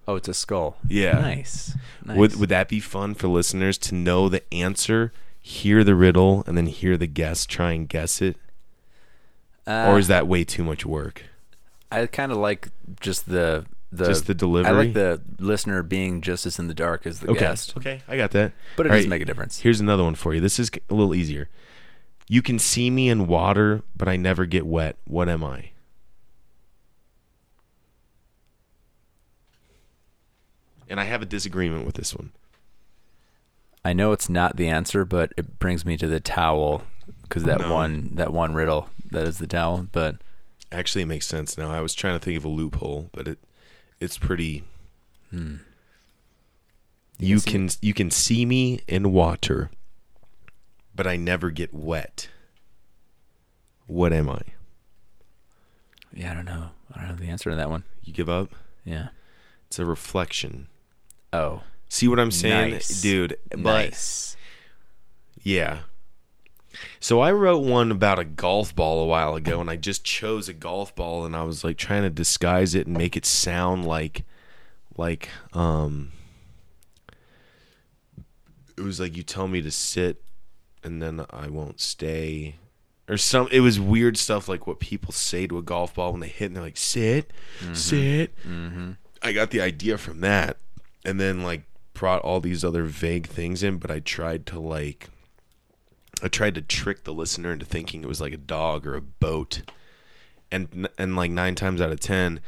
Oh, 0.09 0.16
it's 0.16 0.26
a 0.26 0.32
skull. 0.35 0.78
Yeah. 0.89 1.18
Nice. 1.20 1.76
nice. 2.02 2.16
Would 2.16 2.36
would 2.36 2.48
that 2.48 2.68
be 2.68 2.80
fun 2.80 3.14
for 3.14 3.28
listeners 3.28 3.76
to 3.78 3.94
know 3.94 4.30
the 4.30 4.43
answer, 4.52 5.12
hear 5.40 5.85
the 5.85 5.94
riddle, 5.94 6.43
and 6.47 6.56
then 6.56 6.66
hear 6.66 6.97
the 6.97 7.06
guest 7.06 7.51
try 7.51 7.72
and 7.72 7.86
guess 7.89 8.22
it? 8.22 8.36
uh, 9.66 9.85
or 9.86 9.98
is 9.98 10.09
that 10.09 10.26
way 10.26 10.44
too 10.44 10.64
much 10.64 10.86
work? 10.86 11.24
I 11.93 12.06
kind 12.06 12.32
of 12.32 12.39
like 12.39 12.68
just 13.01 13.28
the 13.28 13.66
the 13.93 14.06
Just 14.06 14.26
the 14.26 14.62
I 14.66 14.70
like 14.70 14.94
the 14.94 15.20
listener 15.39 15.82
being 15.82 16.22
just 16.22 16.47
as 16.47 16.59
in 16.59 16.68
the 16.68 16.74
dark 16.74 17.06
as 17.06 17.20
the 17.20 17.28
Okay. 17.30 17.40
guest, 17.40 17.74
Okay, 17.76 18.01
I 18.09 18.16
got 18.16 18.30
that. 18.32 18.52
but 18.76 18.86
it 18.86 18.90
All 18.90 18.97
does 18.97 19.05
right, 19.05 19.10
make 19.10 19.22
a 19.22 19.24
difference. 19.26 19.60
Here's 19.60 19.80
another 19.80 20.05
one 20.05 20.14
for 20.14 20.35
you. 20.35 20.40
This 20.40 20.59
is 20.59 20.70
a 20.90 20.94
little 20.94 21.14
easier. 21.14 21.48
You 22.28 22.43
can 22.43 22.59
see 22.59 22.90
me 22.90 23.09
in 23.09 23.26
water, 23.26 23.82
but 23.97 24.09
I 24.09 24.16
never 24.16 24.44
get 24.47 24.66
wet. 24.66 24.97
What 25.05 25.28
am 25.30 25.43
I? 25.44 25.70
And 30.89 30.98
I 31.01 31.05
have 31.05 31.23
a 31.23 31.27
disagreement 31.27 31.85
with 31.85 31.94
this 31.97 32.15
one. 32.15 32.32
I 33.85 33.93
know 33.93 34.12
it's 34.12 34.28
not 34.28 34.56
the 34.56 34.69
answer, 34.69 35.05
but 35.05 35.32
it 35.36 35.59
brings 35.59 35.85
me 35.85 35.97
to 35.98 36.06
the 36.06 36.20
towel 36.20 36.82
because 37.23 37.44
that 37.44 37.60
No. 37.60 37.73
one 37.73 38.10
that 38.15 38.32
one 38.32 38.55
riddle 38.55 38.89
that 39.10 39.27
is 39.27 39.39
the 39.39 39.47
towel. 39.47 39.89
But 39.93 40.16
Actually, 40.70 41.02
it 41.02 41.06
makes 41.06 41.27
sense 41.27 41.56
now. 41.56 41.70
I 41.70 41.81
was 41.81 41.94
trying 41.94 42.19
to 42.19 42.23
think 42.24 42.36
of 42.36 42.44
a 42.44 42.48
loophole, 42.48 43.09
but 43.12 43.27
it 43.28 43.39
it's 44.01 44.19
pretty. 44.19 44.65
Hmm. 45.31 45.56
You 47.19 47.39
see 47.39 47.51
can 47.51 47.70
you 47.81 47.94
can 47.94 48.10
see 48.10 48.44
me 48.44 48.81
in 48.86 49.12
water, 49.12 49.70
but 50.94 51.06
I 51.06 51.16
never 51.16 51.51
get 51.51 51.73
wet. 51.73 52.28
What 53.86 54.12
am 54.12 54.28
I? 54.28 54.40
Yeah, 56.12 56.32
I 56.32 56.35
don't 56.35 56.44
know. 56.44 56.70
I 56.93 57.01
don't 57.01 57.09
know 57.10 57.15
the 57.16 57.31
answer 57.31 57.48
to 57.51 57.56
that 57.56 57.70
one. 57.70 57.85
You 58.05 58.12
give 58.12 58.28
up? 58.28 58.51
Yeah. 58.85 59.09
It's 59.69 59.78
a 59.78 59.85
reflection. 59.86 60.69
Oh, 61.32 61.62
See 61.90 62.06
what 62.09 62.20
I'm 62.20 62.30
saying, 62.30 62.72
Nice. 62.72 63.00
dude? 63.00 63.38
But 63.50 63.59
nice. 63.60 64.36
yeah. 65.42 65.80
So 67.00 67.20
I 67.20 67.32
wrote 67.32 67.60
one 67.64 67.90
about 67.90 68.18
a 68.18 68.24
golf 68.24 68.74
ball 68.76 69.02
a 69.02 69.06
while 69.06 69.34
ago, 69.34 69.60
and 69.60 69.70
I 69.70 69.76
just 69.76 70.05
chose 70.05 70.48
a 70.48 70.52
golf 70.52 70.94
ball, 70.94 71.24
and 71.24 71.34
I 71.34 71.42
was 71.44 71.64
like 71.64 71.76
trying 71.78 72.02
to 72.02 72.10
disguise 72.10 72.74
it 72.74 72.86
and 72.86 72.96
make 72.96 73.16
it 73.16 73.24
sound 73.24 73.86
like, 73.86 74.24
like, 74.96 75.28
um, 75.55 76.12
it 78.76 78.82
was 78.82 79.00
like 79.00 79.16
you 79.16 79.22
tell 79.22 79.48
me 79.48 79.62
to 79.62 79.70
sit, 79.70 80.22
and 80.84 81.02
then 81.02 81.24
I 81.30 81.48
won't 81.48 81.80
stay, 81.80 82.56
or 83.09 83.16
some. 83.16 83.48
It 83.50 83.60
was 83.60 83.80
weird 83.80 84.16
stuff 84.16 84.48
like 84.48 84.66
what 84.66 84.78
people 84.78 85.12
say 85.12 85.46
to 85.46 85.59
a 85.59 85.62
golf 85.62 85.94
ball 85.94 86.12
when 86.12 86.20
they 86.20 86.28
hit, 86.28 86.46
and 86.46 86.56
they're 86.56 86.62
like, 86.62 86.76
"Sit, 86.76 87.32
sit." 87.72 88.34
I 89.22 89.32
got 89.32 89.50
the 89.50 89.60
idea 89.60 89.98
from 89.98 90.20
that, 90.20 90.59
and 91.04 91.20
then 91.20 91.42
like 91.42 91.62
brought 91.94 92.22
all 92.22 92.40
these 92.40 92.64
other 92.64 92.84
vague 92.84 93.26
things 93.26 93.62
in, 93.62 93.78
but 93.78 93.90
I 93.90 94.00
tried 94.00 94.46
to 94.46 94.60
like 94.60 95.08
I 96.22 96.28
tried 96.28 96.54
to 96.56 96.62
trick 96.62 97.04
the 97.04 97.12
listener 97.14 97.52
into 97.52 97.64
thinking 97.66 98.02
it 98.02 98.08
was 98.08 98.20
like 98.20 98.32
a 98.32 98.36
dog 98.38 98.86
or 98.86 98.94
a 98.94 99.00
boat. 99.00 99.62
And 100.50 100.88
and 100.98 101.14
like 101.14 101.30
9 101.30 101.54
times 101.56 101.80
out 101.80 101.90
of 101.92 102.00
10 102.00 102.40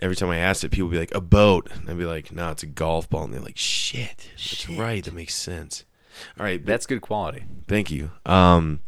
every 0.00 0.14
time 0.16 0.28
I 0.28 0.36
asked 0.36 0.64
it 0.64 0.68
people 0.70 0.88
would 0.88 0.92
be 0.92 0.98
like 0.98 1.14
a 1.14 1.20
boat 1.20 1.70
and 1.72 1.88
I'd 1.88 1.96
be 1.96 2.04
like 2.04 2.30
no 2.30 2.50
it's 2.50 2.62
a 2.62 2.66
golf 2.66 3.08
ball 3.08 3.24
and 3.24 3.32
they're 3.32 3.40
like 3.40 3.56
shit 3.56 4.28
that's 4.36 4.68
right 4.68 5.02
that 5.02 5.14
makes 5.14 5.34
sense. 5.34 5.84
All 6.38 6.44
right, 6.44 6.62
That's 6.64 6.84
good 6.84 7.00
quality. 7.00 7.44
thank 7.68 7.90
you. 7.90 8.10
Um 8.26 8.80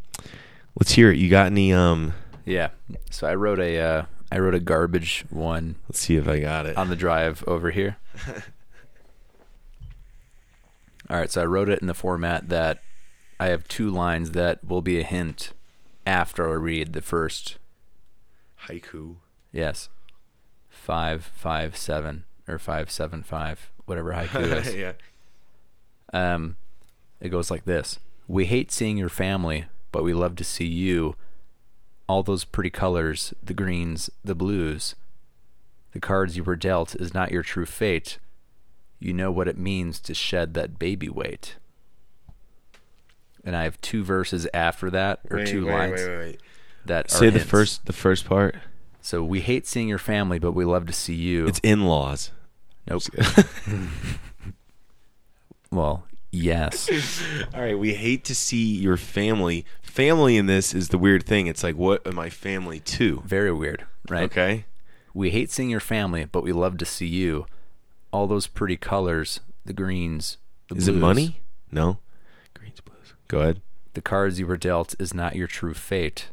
let's 0.78 0.92
hear 0.92 1.10
it. 1.10 1.16
You 1.18 1.30
got 1.30 1.46
any 1.46 1.72
um 1.72 2.12
Yeah. 2.44 2.68
So 3.10 3.26
I 3.26 3.34
wrote 3.34 3.60
a 3.60 3.78
uh, 3.80 4.04
I 4.30 4.40
wrote 4.40 4.54
a 4.54 4.60
garbage 4.60 5.24
one 5.30 5.76
let's 5.88 6.00
see 6.00 6.16
if 6.16 6.28
I 6.28 6.40
got 6.40 6.66
it. 6.66 6.76
on 6.76 6.90
the 6.90 6.96
drive 6.96 7.42
over 7.46 7.70
here. 7.70 7.96
All 11.10 11.18
right, 11.18 11.30
so 11.30 11.42
I 11.42 11.46
wrote 11.46 11.68
it 11.68 11.80
in 11.80 11.86
the 11.86 11.94
format 11.94 12.48
that 12.48 12.82
I 13.38 13.48
have 13.48 13.68
two 13.68 13.90
lines 13.90 14.30
that 14.30 14.64
will 14.64 14.82
be 14.82 14.98
a 14.98 15.04
hint 15.04 15.52
after 16.06 16.48
I 16.48 16.54
read 16.54 16.92
the 16.92 17.02
first. 17.02 17.58
Haiku. 18.66 19.16
Yes, 19.52 19.88
five 20.68 21.24
five 21.24 21.76
seven 21.76 22.24
or 22.48 22.58
five 22.58 22.90
seven 22.90 23.22
five, 23.22 23.70
whatever 23.84 24.12
haiku 24.12 24.64
is. 24.64 24.74
yeah. 24.74 24.92
Um, 26.12 26.56
it 27.20 27.28
goes 27.28 27.50
like 27.50 27.64
this: 27.64 27.98
We 28.26 28.46
hate 28.46 28.72
seeing 28.72 28.96
your 28.96 29.08
family, 29.08 29.66
but 29.92 30.04
we 30.04 30.14
love 30.14 30.36
to 30.36 30.44
see 30.44 30.66
you. 30.66 31.16
All 32.06 32.22
those 32.22 32.44
pretty 32.44 32.70
colors, 32.70 33.32
the 33.42 33.54
greens, 33.54 34.10
the 34.22 34.34
blues. 34.34 34.94
The 35.92 36.00
cards 36.00 36.36
you 36.36 36.44
were 36.44 36.56
dealt 36.56 36.94
is 36.96 37.14
not 37.14 37.30
your 37.30 37.42
true 37.42 37.66
fate. 37.66 38.18
You 39.04 39.12
know 39.12 39.30
what 39.30 39.48
it 39.48 39.58
means 39.58 40.00
to 40.00 40.14
shed 40.14 40.54
that 40.54 40.78
baby 40.78 41.10
weight. 41.10 41.56
And 43.44 43.54
I 43.54 43.64
have 43.64 43.78
two 43.82 44.02
verses 44.02 44.48
after 44.54 44.90
that, 44.92 45.20
or 45.30 45.36
Wait, 45.36 45.46
two 45.46 45.66
wait, 45.66 45.72
lines 45.74 46.00
wait, 46.00 46.18
wait. 46.18 46.40
that 46.86 47.06
are 47.12 47.18
Say 47.18 47.26
the 47.26 47.32
hints. 47.32 47.50
first 47.50 47.84
the 47.84 47.92
first 47.92 48.24
part. 48.24 48.56
So 49.02 49.22
we 49.22 49.42
hate 49.42 49.66
seeing 49.66 49.88
your 49.88 49.98
family, 49.98 50.38
but 50.38 50.52
we 50.52 50.64
love 50.64 50.86
to 50.86 50.94
see 50.94 51.14
you. 51.14 51.46
It's 51.46 51.60
in-laws. 51.62 52.30
nope. 52.88 53.02
well, 55.70 56.06
yes. 56.30 56.88
All 57.54 57.60
right, 57.60 57.78
we 57.78 57.92
hate 57.92 58.24
to 58.24 58.34
see 58.34 58.74
your 58.74 58.96
family. 58.96 59.66
Family 59.82 60.38
in 60.38 60.46
this 60.46 60.74
is 60.74 60.88
the 60.88 60.98
weird 60.98 61.26
thing. 61.26 61.46
It's 61.46 61.62
like, 61.62 61.76
what 61.76 62.06
am 62.06 62.18
I 62.18 62.30
family 62.30 62.80
to? 62.80 63.22
Very 63.26 63.52
weird, 63.52 63.84
right? 64.08 64.24
Okay. 64.24 64.64
We 65.12 65.30
hate 65.30 65.50
seeing 65.50 65.68
your 65.68 65.80
family, 65.80 66.24
but 66.24 66.42
we 66.42 66.52
love 66.52 66.78
to 66.78 66.86
see 66.86 67.06
you. 67.06 67.44
All 68.14 68.28
those 68.28 68.46
pretty 68.46 68.76
colors, 68.76 69.40
the 69.64 69.72
greens, 69.72 70.38
the 70.68 70.76
blues. 70.76 70.82
Is 70.84 70.88
it 70.94 71.00
money? 71.00 71.40
No. 71.72 71.98
Greens, 72.54 72.80
blues. 72.80 73.12
Go 73.26 73.40
ahead. 73.40 73.60
The 73.94 74.00
cards 74.02 74.38
you 74.38 74.46
were 74.46 74.56
dealt 74.56 74.94
is 75.00 75.12
not 75.12 75.34
your 75.34 75.48
true 75.48 75.74
fate. 75.74 76.28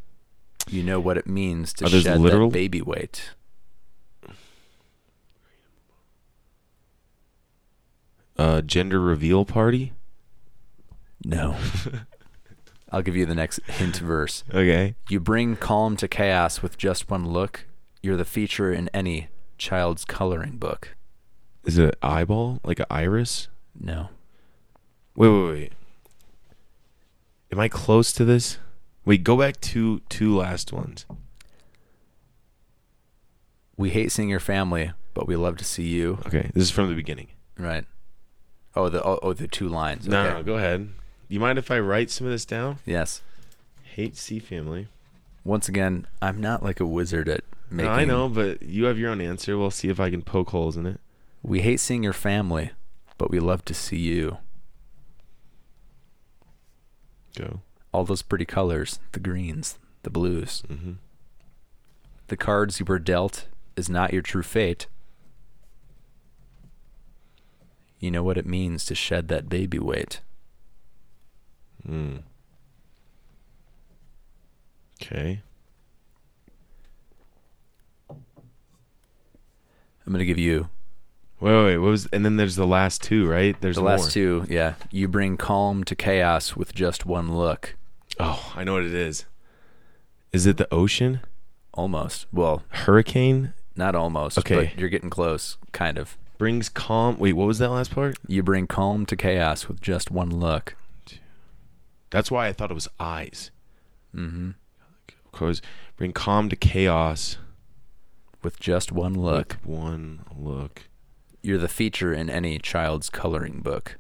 You 0.70 0.84
know 0.84 1.00
what 1.00 1.18
it 1.18 1.26
means 1.26 1.74
to 1.74 1.86
Are 1.86 1.90
shed 1.90 2.22
literal? 2.22 2.50
that 2.52 2.54
baby 2.54 2.84
weight. 2.84 3.32
Uh, 8.38 8.62
gender 8.62 9.00
reveal 9.00 9.44
party. 9.44 9.94
No. 11.26 11.58
I'll 12.92 13.02
give 13.02 13.16
you 13.16 13.26
the 13.26 13.34
next 13.34 13.60
hint 13.64 13.98
verse. 13.98 14.44
Okay. 14.54 14.94
You 15.10 15.20
bring 15.20 15.56
calm 15.56 15.98
to 15.98 16.08
chaos 16.08 16.62
with 16.62 16.78
just 16.78 17.10
one 17.10 17.28
look. 17.28 17.66
You're 18.04 18.18
the 18.18 18.26
feature 18.26 18.72
in 18.72 18.88
any 18.94 19.30
child's 19.58 20.06
coloring 20.06 20.58
book. 20.58 20.96
Is 21.66 21.78
it 21.78 21.86
an 21.86 21.92
eyeball? 22.02 22.60
Like 22.64 22.80
an 22.80 22.86
iris? 22.90 23.48
No. 23.80 24.10
Wait, 25.16 25.30
wait, 25.30 25.50
wait. 25.52 25.74
Am 27.52 27.60
I 27.60 27.68
close 27.68 28.12
to 28.14 28.26
this? 28.26 28.58
Wait, 29.06 29.24
go 29.24 29.38
back 29.38 29.60
to 29.62 30.00
two 30.10 30.36
last 30.36 30.72
ones. 30.72 31.06
We 33.78 33.90
hate 33.90 34.12
seeing 34.12 34.30
your 34.30 34.40
family, 34.40 34.92
but 35.14 35.28
we 35.28 35.36
love 35.36 35.58
to 35.58 35.66
see 35.66 35.88
you. 35.88 36.20
Okay, 36.28 36.52
this 36.54 36.64
is 36.64 36.72
from 36.72 36.88
the 36.90 36.96
beginning. 36.96 37.28
Right. 37.58 37.86
Oh, 38.76 38.90
the 38.90 39.04
oh, 39.04 39.20
oh 39.22 39.34
the 39.34 39.48
two 39.48 39.68
lines. 39.68 40.08
No, 40.08 40.22
Okay. 40.24 40.34
no, 40.36 40.44
go 40.44 40.58
ahead. 40.58 40.90
You 41.28 41.40
mind 41.40 41.58
if 41.60 41.72
I 41.72 41.80
write 41.80 42.10
some 42.10 42.28
of 42.28 42.32
this 42.32 42.46
down? 42.46 42.78
Yes. 42.86 43.22
Hate 43.84 44.16
see 44.16 44.40
family. 44.40 44.88
Once 45.44 45.68
again, 45.68 46.06
I'm 46.22 46.40
not 46.40 46.64
like 46.64 46.80
a 46.80 46.86
wizard 46.86 47.28
at 47.28 47.42
making. 47.70 47.92
No. 47.92 47.98
I 47.98 48.06
know, 48.06 48.30
but 48.30 48.62
you 48.62 48.86
have 48.86 48.98
your 49.00 49.10
own 49.12 49.20
answer. 49.22 49.58
We'll 49.58 49.72
see 49.72 49.90
if 49.90 50.00
I 50.00 50.10
can 50.10 50.22
poke 50.22 50.52
holes 50.52 50.78
in 50.78 50.86
it. 50.86 51.00
We 51.44 51.62
hate 51.62 51.80
seeing 51.80 52.04
your 52.04 52.14
family, 52.14 52.72
but 53.18 53.32
we 53.32 53.40
love 53.40 53.66
to 53.66 53.74
see 53.74 53.98
you. 53.98 54.38
Go. 57.36 57.62
All 57.92 58.06
those 58.06 58.22
pretty 58.22 58.46
colors, 58.46 59.00
the 59.12 59.20
greens, 59.20 59.80
the 60.04 60.10
blues. 60.10 60.64
Mm-hmm. 60.68 60.94
The 62.28 62.38
cards 62.38 62.80
you 62.80 62.86
were 62.86 63.00
dealt 63.00 63.48
is 63.76 63.90
not 63.90 64.14
your 64.14 64.22
true 64.22 64.44
fate. 64.44 64.88
You 68.00 68.12
know 68.12 68.24
what 68.24 68.38
it 68.38 68.46
means 68.46 68.86
to 68.86 68.96
shed 68.96 69.28
that 69.28 69.50
baby 69.50 69.80
weight. 69.80 70.22
Mm. 71.88 72.24
Okay. 75.02 75.42
I'm 78.10 80.12
gonna 80.12 80.26
give 80.26 80.38
you 80.38 80.70
Wait, 81.42 81.52
wait, 81.52 81.66
wait. 81.66 81.78
What 81.80 81.90
was? 81.90 82.06
And 82.14 82.24
then 82.24 82.38
there's 82.38 82.56
the 82.56 82.68
last 82.68 83.02
two, 83.02 83.28
right? 83.28 83.60
There's 83.60 83.76
the 83.76 83.84
last 83.84 84.12
two. 84.12 84.46
Yeah, 84.48 84.76
you 84.92 85.08
bring 85.08 85.36
calm 85.38 85.84
to 85.86 85.96
chaos 85.96 86.56
with 86.56 86.74
just 86.74 87.06
one 87.06 87.36
look. 87.36 87.76
Oh, 88.20 88.54
I 88.56 88.64
know 88.64 88.74
what 88.74 88.84
it 88.84 88.94
is. 88.94 89.26
Is 90.32 90.46
it 90.46 90.58
the 90.58 90.72
ocean? 90.74 91.22
Almost. 91.74 92.28
Well, 92.32 92.64
Hurricane 92.70 93.54
not 93.76 93.96
almost. 93.96 94.38
Okay. 94.38 94.56
But 94.56 94.78
you're 94.78 94.90
getting 94.90 95.10
close. 95.10 95.58
Kind 95.72 95.98
of. 95.98 96.18
brings 96.38 96.70
calm. 96.70 97.18
Wait, 97.18 97.34
what 97.34 97.48
was 97.48 97.60
that 97.60 97.70
last 97.70 97.92
part? 97.92 98.18
You 98.28 98.44
bring 98.44 98.68
calm 98.68 99.06
to 99.08 99.16
chaos 99.16 99.68
with 99.68 99.82
just 99.82 100.12
one 100.12 100.30
look. 100.30 100.76
That's 102.10 102.30
why 102.30 102.48
I 102.48 102.54
thought 102.54 102.72
it 102.72 102.76
was 102.76 102.88
eyes. 103.00 103.52
Mm-hmm. 104.16 104.52
Because 105.32 105.62
bring 105.98 106.14
calm 106.14 106.50
to 106.50 106.56
chaos. 106.56 107.38
With 108.44 108.60
just 108.60 108.92
one 108.92 109.14
look. 109.14 109.58
With 109.64 109.66
one 109.66 110.22
look. 110.36 110.84
You're 111.42 111.58
the 111.58 111.68
feature 111.68 112.14
in 112.14 112.30
any 112.30 112.60
child's 112.60 113.10
coloring 113.10 113.62
book. 113.62 113.98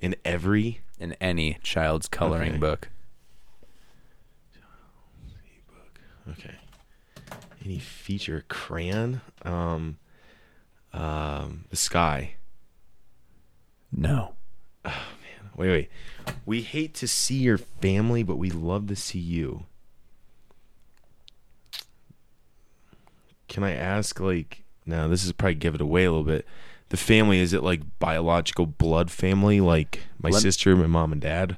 In 0.00 0.16
every 0.24 0.80
In 0.98 1.14
any 1.20 1.58
child's 1.62 2.08
coloring 2.08 2.50
Okay. 2.52 2.58
book. 2.58 2.88
Okay. 6.30 6.54
Any 7.64 7.78
feature 7.78 8.44
crayon? 8.48 9.20
Um 9.44 9.98
um 10.92 11.64
the 11.70 11.76
sky. 11.76 12.34
No. 13.92 14.34
Oh 14.84 14.88
man. 14.88 15.50
Wait, 15.56 15.68
wait. 15.68 15.90
We 16.46 16.62
hate 16.62 16.94
to 16.94 17.06
see 17.08 17.36
your 17.36 17.58
family, 17.58 18.22
but 18.22 18.36
we 18.36 18.50
love 18.50 18.86
to 18.88 18.96
see 18.96 19.18
you. 19.18 19.64
Can 23.48 23.64
I 23.64 23.72
ask 23.72 24.20
like 24.20 24.64
no, 24.90 25.08
this 25.08 25.24
is 25.24 25.32
probably 25.32 25.54
give 25.54 25.74
it 25.74 25.80
away 25.80 26.04
a 26.04 26.10
little 26.10 26.24
bit. 26.24 26.46
The 26.90 26.96
family 26.96 27.38
is 27.38 27.52
it 27.52 27.62
like 27.62 27.82
biological 28.00 28.66
blood 28.66 29.10
family 29.10 29.60
like 29.60 30.00
my 30.20 30.30
Lem- 30.30 30.40
sister, 30.40 30.74
my 30.74 30.88
mom 30.88 31.12
and 31.12 31.20
dad? 31.20 31.56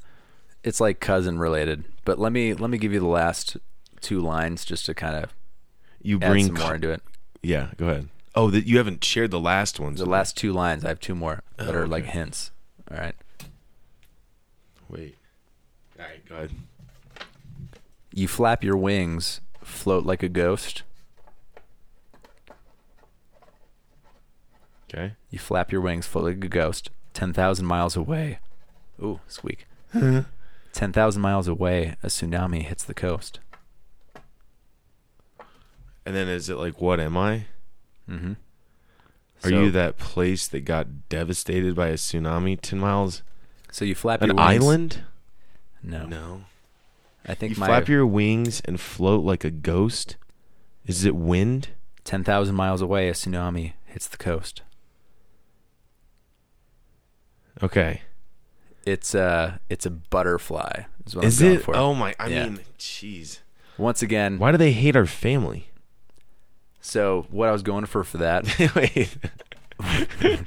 It's 0.63 0.81
like 0.81 1.01
cousin 1.01 1.39
related. 1.39 1.85
But 2.05 2.19
let 2.19 2.33
me 2.33 2.53
let 2.55 2.69
me 2.71 2.79
give 2.79 2.93
you 2.93 3.01
the 3.01 3.07
last 3.07 3.57
two 4.01 4.21
lines 4.21 4.65
just 4.65 4.85
to 4.87 4.95
kind 4.95 5.17
of 5.17 5.35
You 6.03 6.19
add 6.21 6.31
bring 6.31 6.47
some 6.47 6.55
more 6.57 6.75
into 6.75 6.91
it. 6.91 7.03
Yeah, 7.43 7.71
go 7.77 7.89
ahead. 7.89 8.09
Oh, 8.35 8.51
that 8.51 8.67
you 8.67 8.77
haven't 8.77 9.03
shared 9.05 9.31
the 9.31 9.41
last 9.41 9.81
ones. 9.81 9.99
The 9.99 10.07
last 10.07 10.37
two 10.37 10.53
lines, 10.53 10.85
I 10.85 10.89
have 10.89 11.01
two 11.01 11.15
more 11.15 11.43
oh, 11.59 11.65
that 11.65 11.75
Oh, 11.75 11.79
are 11.79 11.87
like 11.87 12.05
hints. 12.05 12.51
All 12.91 12.99
right. 12.99 13.15
Wait. 14.89 15.17
All 15.99 16.05
right, 16.05 16.27
go 16.29 16.35
ahead. 16.37 16.51
You 18.15 18.29
flap 18.29 18.63
your 18.63 18.77
wings, 18.77 19.41
float 19.63 20.05
like 20.05 20.23
a 20.23 20.29
ghost. 20.29 20.83
Okay. 24.93 25.15
You 25.31 25.39
flap 25.39 25.73
your 25.73 25.81
wings, 25.81 26.07
float 26.07 26.25
like 26.25 26.45
a 26.45 26.49
ghost. 26.49 26.91
10,000 27.15 27.65
miles 27.67 27.97
away. 27.97 28.39
Ooh, 29.03 29.21
squeak. 29.27 29.67
10,000 30.73 31.23
miles 31.23 31.49
away, 31.49 31.97
a 32.03 32.07
tsunami 32.09 32.63
hits 32.63 32.85
the 32.85 32.95
coast. 32.95 33.41
And 36.05 36.17
then 36.17 36.29
is 36.29 36.49
it 36.51 36.57
like, 36.57 36.81
what 36.81 36.99
am 37.01 37.17
I? 37.17 37.47
Mm-hmm. 38.11 38.33
Are 39.45 39.51
you 39.51 39.71
that 39.73 39.99
place 39.99 40.47
that 40.49 40.61
got 40.61 41.09
devastated 41.09 41.75
by 41.75 41.89
a 41.89 41.95
tsunami 41.95 42.61
ten 42.61 42.79
miles? 42.79 43.23
So 43.73 43.85
you 43.85 43.95
flap 43.95 44.23
An 44.23 44.29
your 44.29 44.37
wings. 44.37 44.49
island? 44.65 45.01
No. 45.83 46.07
No. 46.07 46.43
I 47.27 47.35
think 47.35 47.55
You 47.57 47.61
my 47.61 47.67
flap 47.67 47.89
your 47.89 48.07
wings 48.07 48.63
and 48.65 48.81
float 48.81 49.25
like 49.25 49.45
a 49.45 49.51
ghost? 49.51 50.17
Is 50.87 51.05
it 51.05 51.17
wind? 51.17 51.71
10,000 52.05 52.55
miles 52.55 52.81
away, 52.83 53.09
a 53.09 53.13
tsunami 53.13 53.73
hits 53.87 54.07
the 54.09 54.17
coast. 54.17 54.63
Okay. 57.63 58.03
It's 58.87 59.15
a 59.15 59.61
it's 59.69 59.87
a 59.87 59.91
butterfly. 59.91 60.85
Is, 61.07 61.17
what 61.17 61.25
Is 61.25 61.41
I'm 61.41 61.47
going 61.49 61.59
it? 61.59 61.63
For. 61.65 61.77
Oh 61.77 61.95
my! 61.95 62.15
I 62.19 62.29
Yeah. 62.29 62.45
mean, 62.47 62.61
jeez. 62.79 63.41
Once 63.79 64.03
again, 64.03 64.39
Why 64.39 64.51
do 64.53 64.59
they 64.59 64.73
hate 64.73 64.97
our 64.97 65.07
family? 65.07 65.69
so 66.81 67.27
what 67.31 67.49
I 67.49 67.53
was 67.53 67.63
going 67.63 67.87
for 67.87 68.03
for 68.05 68.19
that. 68.19 68.45
Wait. 68.75 69.17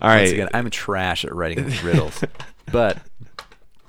All 0.00 0.08
Once 0.16 0.30
again, 0.30 0.48
I'm 0.54 0.70
trash 0.70 1.24
at 1.24 1.34
writing 1.34 1.64
these 1.64 1.82
riddles, 1.82 2.22
but 2.72 2.98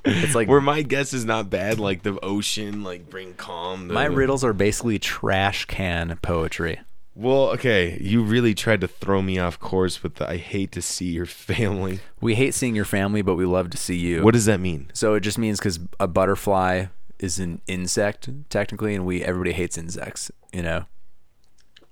it's 0.03 0.35
like 0.35 0.47
Where 0.47 0.61
my 0.61 0.81
guess 0.83 1.13
is 1.13 1.25
not 1.25 1.49
bad, 1.49 1.79
like 1.79 2.03
the 2.03 2.19
ocean, 2.21 2.83
like 2.83 3.09
bring 3.09 3.33
calm. 3.33 3.87
The, 3.87 3.93
my 3.93 4.05
riddles 4.05 4.43
are 4.43 4.53
basically 4.53 4.99
trash 4.99 5.65
can 5.65 6.17
poetry. 6.21 6.79
Well, 7.17 7.49
okay, 7.51 7.97
you 8.01 8.21
really 8.23 8.53
tried 8.53 8.81
to 8.81 8.89
throw 8.89 9.21
me 9.21 9.39
off 9.39 9.57
course 9.57 10.03
with 10.03 10.15
the 10.15 10.29
"I 10.29 10.35
hate 10.35 10.73
to 10.73 10.81
see 10.81 11.05
your 11.05 11.25
family." 11.25 11.99
We 12.19 12.35
hate 12.35 12.53
seeing 12.53 12.75
your 12.75 12.83
family, 12.83 13.21
but 13.21 13.35
we 13.35 13.45
love 13.45 13.69
to 13.69 13.77
see 13.77 13.95
you. 13.95 14.21
What 14.21 14.33
does 14.33 14.45
that 14.45 14.59
mean? 14.59 14.91
So 14.93 15.13
it 15.13 15.21
just 15.21 15.37
means 15.37 15.57
because 15.57 15.79
a 15.97 16.07
butterfly 16.07 16.87
is 17.17 17.39
an 17.39 17.61
insect 17.67 18.29
technically, 18.49 18.93
and 18.95 19.05
we 19.05 19.23
everybody 19.23 19.53
hates 19.53 19.77
insects. 19.77 20.29
You 20.51 20.63
know. 20.63 20.85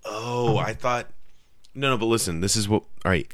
Oh, 0.03 0.57
I 0.57 0.73
thought. 0.73 1.07
No, 1.73 1.91
no, 1.91 1.97
but 1.97 2.07
listen. 2.07 2.41
This 2.41 2.57
is 2.57 2.67
what. 2.67 2.83
All 3.05 3.11
right. 3.11 3.31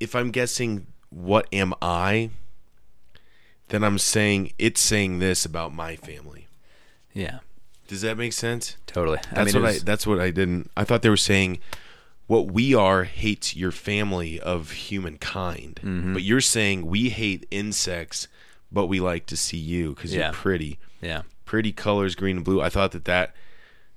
If 0.00 0.14
I'm 0.14 0.32
guessing, 0.32 0.86
what 1.08 1.48
am 1.50 1.72
I? 1.80 2.28
Then 3.68 3.84
I'm 3.84 3.98
saying 3.98 4.52
it's 4.58 4.82
saying 4.82 5.18
this 5.18 5.46
about 5.46 5.72
my 5.72 5.96
family. 5.96 6.48
Yeah. 7.14 7.38
Does 7.88 8.02
that 8.02 8.16
make 8.16 8.32
sense? 8.32 8.76
Totally. 8.86 9.18
That's 9.32 9.38
I 9.38 9.44
mean, 9.58 9.62
what 9.64 9.74
it 9.74 9.82
I. 9.82 9.84
That's 9.84 10.06
what 10.06 10.18
I 10.20 10.30
didn't. 10.30 10.70
I 10.76 10.84
thought 10.84 11.02
they 11.02 11.10
were 11.10 11.16
saying, 11.16 11.58
what 12.26 12.50
we 12.50 12.74
are 12.74 13.04
hates 13.04 13.54
your 13.56 13.72
family 13.72 14.40
of 14.40 14.70
humankind, 14.70 15.80
Mm-hmm. 15.82 16.12
but 16.14 16.22
you're 16.22 16.40
saying 16.40 16.86
we 16.86 17.10
hate 17.10 17.46
insects, 17.50 18.28
but 18.70 18.86
we 18.86 19.00
like 19.00 19.26
to 19.26 19.36
see 19.36 19.58
you 19.58 19.94
because 19.94 20.14
Yeah. 20.14 20.26
you're 20.26 20.32
pretty. 20.32 20.78
yeah. 21.00 21.22
Pretty 21.44 21.72
colors, 21.72 22.14
green 22.14 22.36
and 22.36 22.44
blue. 22.44 22.62
I 22.62 22.70
thought 22.70 22.92
that 22.92 23.04
that 23.04 23.34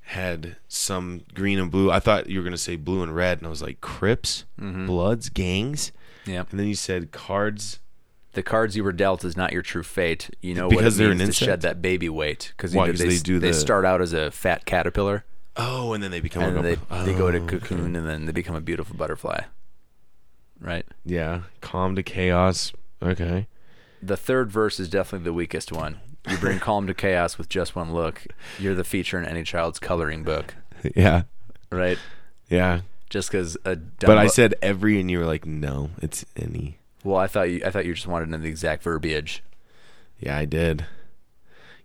had 0.10 0.58
some 0.68 1.22
green 1.34 1.58
and 1.58 1.72
blue. 1.72 1.90
I 1.90 2.00
thought 2.00 2.30
you 2.30 2.40
were 2.40 2.44
gonna 2.44 2.58
say 2.58 2.76
blue 2.76 3.02
and 3.02 3.16
red, 3.16 3.38
and 3.38 3.48
I 3.48 3.50
was 3.50 3.62
like 3.62 3.80
Crips, 3.82 4.44
Mm-hmm. 4.60 4.86
Bloods, 4.88 5.30
gangs, 5.30 5.92
Yeah. 6.26 6.44
and 6.50 6.60
then 6.60 6.68
you 6.68 6.76
said 6.76 7.12
cards. 7.12 7.80
The 8.36 8.44
cards 8.44 8.76
you 8.78 8.84
were 8.84 8.92
dealt 8.94 9.26
is 9.26 9.36
not 9.36 9.52
your 9.52 9.62
true 9.62 9.84
fate. 9.84 10.30
You 10.42 10.54
know 10.54 10.70
Because 10.70 10.94
what 10.96 10.98
they're 11.00 11.08
it 11.10 11.12
an 11.14 11.18
means 11.18 11.38
to 11.40 11.46
insect? 11.46 11.46
shed 11.50 11.62
that 11.62 11.82
baby 11.82 12.08
weight 12.10 12.54
because 12.56 12.74
Why? 12.76 12.92
they, 12.92 13.08
they 13.08 13.18
do 13.18 13.40
they 13.40 13.48
the- 13.50 13.54
start 13.54 13.84
out 13.86 14.02
as 14.02 14.14
a 14.14 14.30
fat 14.32 14.66
caterpillar 14.66 15.26
Oh, 15.58 15.94
and 15.94 16.04
then 16.04 16.12
they 16.12 16.20
become 16.20 16.44
and 16.44 16.58
a- 16.58 16.62
they 16.62 16.76
they 17.06 17.14
go 17.18 17.32
to 17.32 17.40
Oh, 17.40 17.46
cocoon 17.48 17.96
and 17.96 18.06
then 18.08 18.26
they 18.26 18.32
become 18.34 18.56
a 18.56 18.62
beautiful 18.62 18.96
butterfly. 18.96 19.42
Right. 20.60 20.86
Yeah, 21.06 21.42
calm 21.62 21.96
to 21.96 22.04
chaos. 22.04 22.72
Okay. 23.02 23.48
The 24.02 24.18
third 24.18 24.52
verse 24.52 24.80
is 24.80 24.90
definitely 24.90 25.26
the 25.26 25.34
weakest 25.34 25.72
one. 25.72 26.00
You 26.30 26.38
bring 26.38 26.60
calm 26.68 26.88
to 26.88 26.94
chaos 26.94 27.38
with 27.38 27.50
just 27.50 27.76
one 27.76 27.94
look. 27.94 28.26
You're 28.60 28.76
the 28.76 28.84
feature 28.84 29.18
in 29.20 29.26
any 29.26 29.44
child's 29.44 29.80
coloring 29.80 30.24
book, 30.24 30.56
Yeah. 30.96 31.24
right? 31.72 31.98
Yeah. 32.50 32.82
Just 33.10 33.32
because 33.32 33.56
a 33.66 33.76
dumb 33.76 34.08
But 34.08 34.18
I 34.18 34.28
said 34.28 34.56
every, 34.62 35.00
and 35.00 35.10
you 35.10 35.20
were 35.20 35.26
like, 35.26 35.46
no, 35.46 35.92
it's 36.02 36.26
any. 36.36 36.80
Well, 37.06 37.18
I 37.18 37.28
thought 37.28 37.50
you 37.50 37.62
I 37.66 37.70
thought 37.72 37.86
you 37.86 37.94
just 37.94 38.08
wanted 38.08 38.26
to 38.26 38.32
know 38.32 38.38
the 38.40 38.50
exact 38.50 38.84
verbiage, 38.84 39.44
Yeah, 40.20 40.38
I 40.38 40.46
did. 40.46 40.86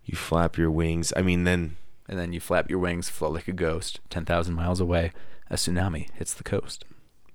You 0.04 0.16
flap 0.16 0.56
your 0.58 0.70
wings. 0.70 1.12
I 1.16 1.22
mean, 1.22 1.44
then 1.44 1.76
and 2.08 2.18
then 2.18 2.32
you 2.32 2.40
flap 2.40 2.68
your 2.68 2.80
wings, 2.80 3.08
float 3.08 3.34
like 3.34 3.46
a 3.48 3.52
ghost, 3.52 4.00
ten 4.10 4.24
thousand 4.24 4.54
miles 4.54 4.80
away. 4.80 5.12
A 5.50 5.54
tsunami 5.54 6.08
hits 6.14 6.34
the 6.34 6.42
coast. 6.44 6.84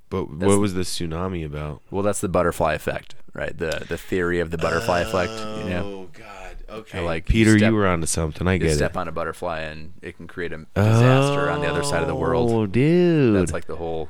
But 0.10 0.28
That's- 0.40 0.48
what 0.48 0.60
was 0.60 0.74
the 0.74 0.82
tsunami 0.82 1.45
about? 1.45 1.82
Well, 1.91 2.03
that's 2.03 2.22
the 2.22 2.30
butterfly 2.30 2.74
effect, 2.74 3.16
right? 3.34 3.57
The 3.57 3.86
the 3.88 3.98
theory 3.98 4.40
of 4.40 4.52
the 4.52 4.57
butterfly 4.57 5.02
effect. 5.02 5.32
You 5.32 5.70
know, 5.70 5.84
Oh 5.86 6.10
God. 6.14 6.57
Okay. 6.68 6.99
like, 7.02 7.26
Peter, 7.28 7.56
you 7.57 7.66
you, 7.68 7.74
were 7.74 7.86
onto 7.88 8.07
something. 8.07 8.48
I 8.48 8.53
you 8.53 8.60
get 8.60 8.72
it. 8.72 8.76
step 8.76 8.98
on 8.98 9.07
a 9.07 9.12
butterfly 9.12 9.60
and 9.62 9.94
it 10.02 10.18
can 10.18 10.28
create 10.28 10.52
a 10.52 10.66
disaster 10.76 11.49
on 11.49 11.62
the 11.62 11.68
other 11.68 11.84
side 11.84 12.02
of 12.02 12.07
the 12.07 12.16
world. 12.16 12.49
Oh, 12.52 12.66
dude. 12.66 13.36
That's 13.36 13.53
like 13.53 13.66
the 13.66 13.76
whole 13.76 14.10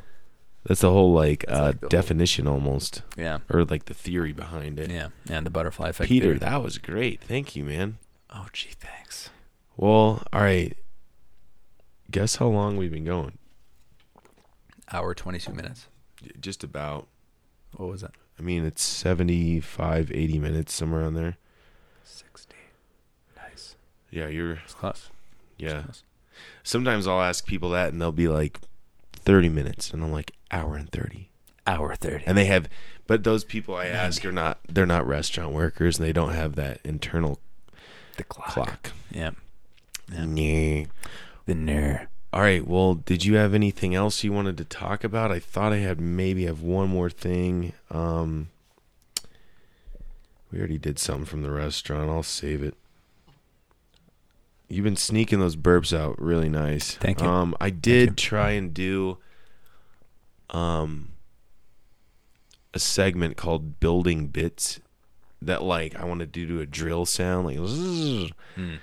That's 0.65 0.81
the 0.81 0.91
whole 0.91 1.13
like 1.13 1.45
uh, 1.47 1.61
like 1.61 1.79
the 1.79 1.85
whole- 1.85 1.89
definition 1.89 2.47
almost, 2.47 3.03
yeah, 3.15 3.39
or 3.49 3.63
like 3.65 3.85
the 3.85 3.93
theory 3.93 4.33
behind 4.33 4.79
it. 4.79 4.89
yeah, 4.89 5.09
and 5.29 5.45
the 5.45 5.49
butterfly 5.51 5.89
effect. 5.89 6.07
Peter, 6.09 6.25
theory. 6.27 6.39
that 6.39 6.63
was 6.63 6.77
great. 6.79 7.21
Thank 7.21 7.55
you, 7.55 7.63
man. 7.63 7.97
Oh, 8.33 8.47
gee, 8.51 8.71
thanks. 8.79 9.29
Well, 9.77 10.23
all 10.33 10.41
right. 10.41 10.75
Guess 12.11 12.37
how 12.37 12.47
long 12.47 12.77
we've 12.77 12.91
been 12.91 13.05
going? 13.05 13.37
Hour 14.91 15.13
twenty 15.13 15.39
two 15.39 15.53
minutes. 15.53 15.87
Just 16.39 16.63
about. 16.63 17.07
What 17.75 17.89
was 17.89 18.01
that? 18.01 18.11
I 18.39 18.41
mean, 18.41 18.65
it's 18.65 18.81
75, 18.81 20.11
80 20.11 20.39
minutes, 20.39 20.73
somewhere 20.73 21.03
on 21.03 21.13
there. 21.13 21.37
Sixty. 22.03 22.55
Nice. 23.35 23.75
Yeah, 24.11 24.27
you're. 24.27 24.53
It's 24.63 24.73
close. 24.73 25.09
Yeah. 25.57 25.83
Close. 25.83 26.03
Sometimes 26.63 27.07
I'll 27.07 27.21
ask 27.21 27.45
people 27.45 27.69
that, 27.71 27.91
and 27.93 28.01
they'll 28.01 28.11
be 28.11 28.27
like, 28.27 28.59
30 29.25 29.49
minutes. 29.49 29.91
And 29.91 30.03
I'm 30.03 30.11
like, 30.11 30.31
hour 30.51 30.75
and 30.75 30.89
30. 30.89 31.29
Hour 31.67 31.95
thirty. 31.95 32.23
And 32.27 32.37
they 32.37 32.45
have, 32.45 32.69
but 33.07 33.23
those 33.23 33.43
people 33.43 33.75
I 33.75 33.87
ask 33.87 34.23
are 34.23 34.31
not, 34.31 34.59
they're 34.69 34.85
not 34.85 35.07
restaurant 35.07 35.51
workers, 35.51 35.97
and 35.97 36.07
they 36.07 36.13
don't 36.13 36.33
have 36.33 36.53
that 36.55 36.79
internal 36.83 37.39
the 38.17 38.23
clock. 38.23 38.49
clock. 38.49 38.91
Yeah. 39.09 39.31
Yeah. 40.11 40.25
Nah. 40.25 40.85
The 41.45 41.55
ner. 41.55 42.07
All 42.31 42.41
right. 42.41 42.67
Well, 42.67 42.93
did 42.93 43.25
you 43.25 43.35
have 43.35 43.55
anything 43.55 43.95
else 43.95 44.23
you 44.23 44.31
wanted 44.31 44.57
to 44.57 44.65
talk 44.65 45.03
about? 45.03 45.31
I 45.31 45.39
thought 45.39 45.73
I 45.73 45.77
had 45.77 45.99
maybe 45.99 46.45
have 46.45 46.61
one 46.61 46.89
more 46.89 47.09
thing. 47.09 47.73
Um, 47.89 48.49
we 50.51 50.59
already 50.59 50.77
did 50.77 50.99
something 50.99 51.25
from 51.25 51.41
the 51.41 51.51
restaurant. 51.51 52.11
I'll 52.11 52.21
save 52.23 52.61
it. 52.61 52.75
You've 54.67 54.83
been 54.83 54.95
sneaking 54.95 55.39
those 55.39 55.55
burps 55.55 55.95
out 55.97 56.19
really 56.19 56.49
nice. 56.49 56.95
Thank 56.95 57.21
you. 57.21 57.27
Um, 57.27 57.55
I 57.61 57.69
did 57.69 58.17
try 58.17 58.51
and 58.51 58.73
do 58.73 59.17
um 60.49 61.11
a 62.73 62.79
segment 62.79 63.37
called 63.37 63.79
building 63.79 64.27
bits 64.27 64.79
that 65.41 65.63
like 65.63 65.95
I 65.95 66.05
want 66.05 66.19
to 66.21 66.25
do 66.25 66.47
to 66.47 66.59
a 66.61 66.65
drill 66.65 67.05
sound 67.05 67.45
like 67.47 67.57
zzz, 67.65 68.31
Hmm. 68.55 68.75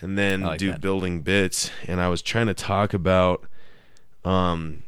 and 0.00 0.18
then 0.18 0.40
like 0.42 0.58
do 0.58 0.72
that. 0.72 0.80
building 0.80 1.22
bits 1.22 1.70
and 1.86 2.00
I 2.00 2.08
was 2.08 2.22
trying 2.22 2.46
to 2.48 2.54
talk 2.54 2.92
about 2.94 3.44
um 4.24 4.82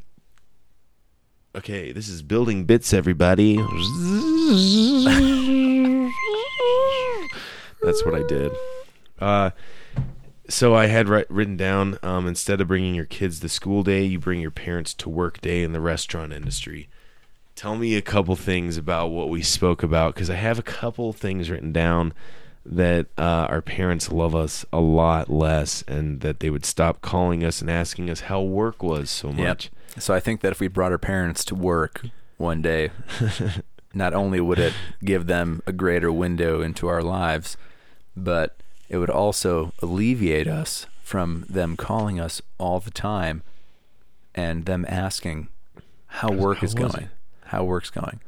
okay 1.55 1.93
this 1.93 2.09
is 2.09 2.23
building 2.23 2.65
bits 2.65 2.93
everybody 2.93 3.57
that's 7.83 8.05
what 8.05 8.15
I 8.15 8.23
did 8.27 8.53
uh 9.21 9.51
so 10.49 10.75
I 10.75 10.87
had 10.87 11.07
wri- 11.07 11.27
written 11.29 11.57
down 11.57 11.99
um, 12.03 12.27
instead 12.27 12.61
of 12.61 12.69
bringing 12.69 12.95
your 12.95 13.05
kids 13.05 13.41
to 13.41 13.49
school 13.49 13.83
day, 13.83 14.05
you 14.05 14.19
bring 14.19 14.41
your 14.41 14.51
parents 14.51 14.95
to 14.95 15.09
work 15.09 15.41
day 15.41 15.63
in 15.63 15.73
the 15.73 15.81
restaurant 15.81 16.33
industry. 16.33 16.89
Tell 17.55 17.77
me 17.77 17.97
a 17.97 18.03
couple 18.03 18.37
things 18.37 18.77
about 18.77 19.09
what 19.09 19.29
we 19.29 19.43
spoke 19.43 19.83
about 19.83 20.15
because 20.15 20.31
I 20.31 20.37
have 20.37 20.59
a 20.59 20.63
couple 20.63 21.13
things 21.13 21.51
written 21.51 21.73
down 21.73 22.15
that 22.65 23.07
uh, 23.17 23.47
our 23.49 23.63
parents 23.63 24.13
love 24.13 24.35
us 24.35 24.65
a 24.73 24.81
lot 24.81 25.31
less 25.31 25.83
and 25.89 26.21
that 26.21 26.41
they 26.41 26.51
would 26.51 26.65
stop 26.65 27.01
calling 27.01 27.43
us 27.43 27.61
and 27.61 27.71
asking 27.71 28.11
us 28.11 28.21
how 28.21 28.41
work 28.41 28.83
was 28.83 29.11
so 29.11 29.33
much. 29.33 29.71
So 29.99 30.15
I 30.15 30.21
think 30.21 30.41
that 30.43 30.53
if 30.53 30.61
we 30.61 30.69
brought 30.69 30.93
our 30.93 30.99
parents 30.99 31.45
to 31.47 31.55
work 31.55 32.03
one 32.37 32.63
day, 32.63 32.91
not 33.95 34.15
only 34.15 34.41
would 34.41 34.59
it 34.59 34.75
give 35.05 35.27
them 35.27 35.63
a 35.67 35.73
greater 35.73 36.13
window 36.13 36.61
into 36.61 36.87
our 36.89 37.03
lives, 37.03 37.57
but 38.17 38.59
it 38.89 38.99
would 38.99 39.11
also 39.11 39.73
alleviate 39.83 40.47
us 40.49 40.87
from 41.03 41.45
them 41.49 41.77
calling 41.77 42.19
us 42.21 42.41
all 42.59 42.81
the 42.81 42.91
time 42.91 43.43
and 44.35 44.67
them 44.67 44.85
asking, 44.89 45.49
how 46.07 46.31
work 46.31 46.59
how 46.59 46.65
is 46.67 46.75
going. 46.75 46.95
it? 47.05 47.09
How 47.47 47.65
work's 47.65 47.91
going. 47.91 48.21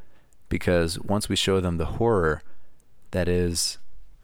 Because 0.48 0.98
once 1.00 1.28
we 1.28 1.36
show 1.36 1.60
them 1.60 1.76
the 1.78 1.84
horror 1.86 2.42
that 3.12 3.28
is 3.28 3.78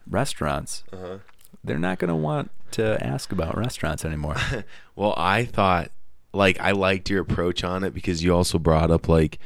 restaurants, 0.09 0.85
Uh-huh. 0.93 1.19
they're 1.65 1.79
not 1.79 1.99
going 1.99 2.09
to 2.09 2.15
want 2.17 2.51
to 2.73 3.03
ask 3.05 3.33
about 3.33 3.57
restaurants 3.57 4.05
anymore. 4.05 4.37
Well, 4.97 5.13
I 5.17 5.45
thought 5.45 5.91
like 6.33 6.59
I 6.61 6.71
liked 6.73 7.11
your 7.11 7.21
approach 7.21 7.63
on 7.65 7.85
it 7.85 7.93
because 7.95 8.23
you 8.25 8.35
also 8.35 8.59
brought 8.59 8.91
up 8.91 9.09
like, 9.09 9.39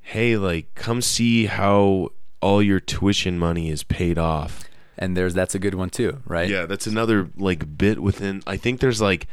hey, 0.00 0.36
like 0.38 0.74
come 0.74 1.02
see 1.02 1.46
how 1.46 2.10
all 2.40 2.62
your 2.62 2.80
tuition 2.80 3.38
money 3.38 3.68
is 3.70 3.82
paid 3.84 4.16
off. 4.18 4.64
And 4.98 5.16
there's 5.16 5.34
that's 5.34 5.54
a 5.54 5.58
good 5.58 5.74
one 5.74 5.90
too, 5.90 6.22
right? 6.26 6.48
Yeah, 6.48 6.66
that's 6.66 6.86
another 6.86 7.30
like 7.36 7.76
bit 7.78 8.00
within. 8.02 8.42
I 8.46 8.56
think 8.56 8.80
there's 8.80 9.00
like 9.00 9.26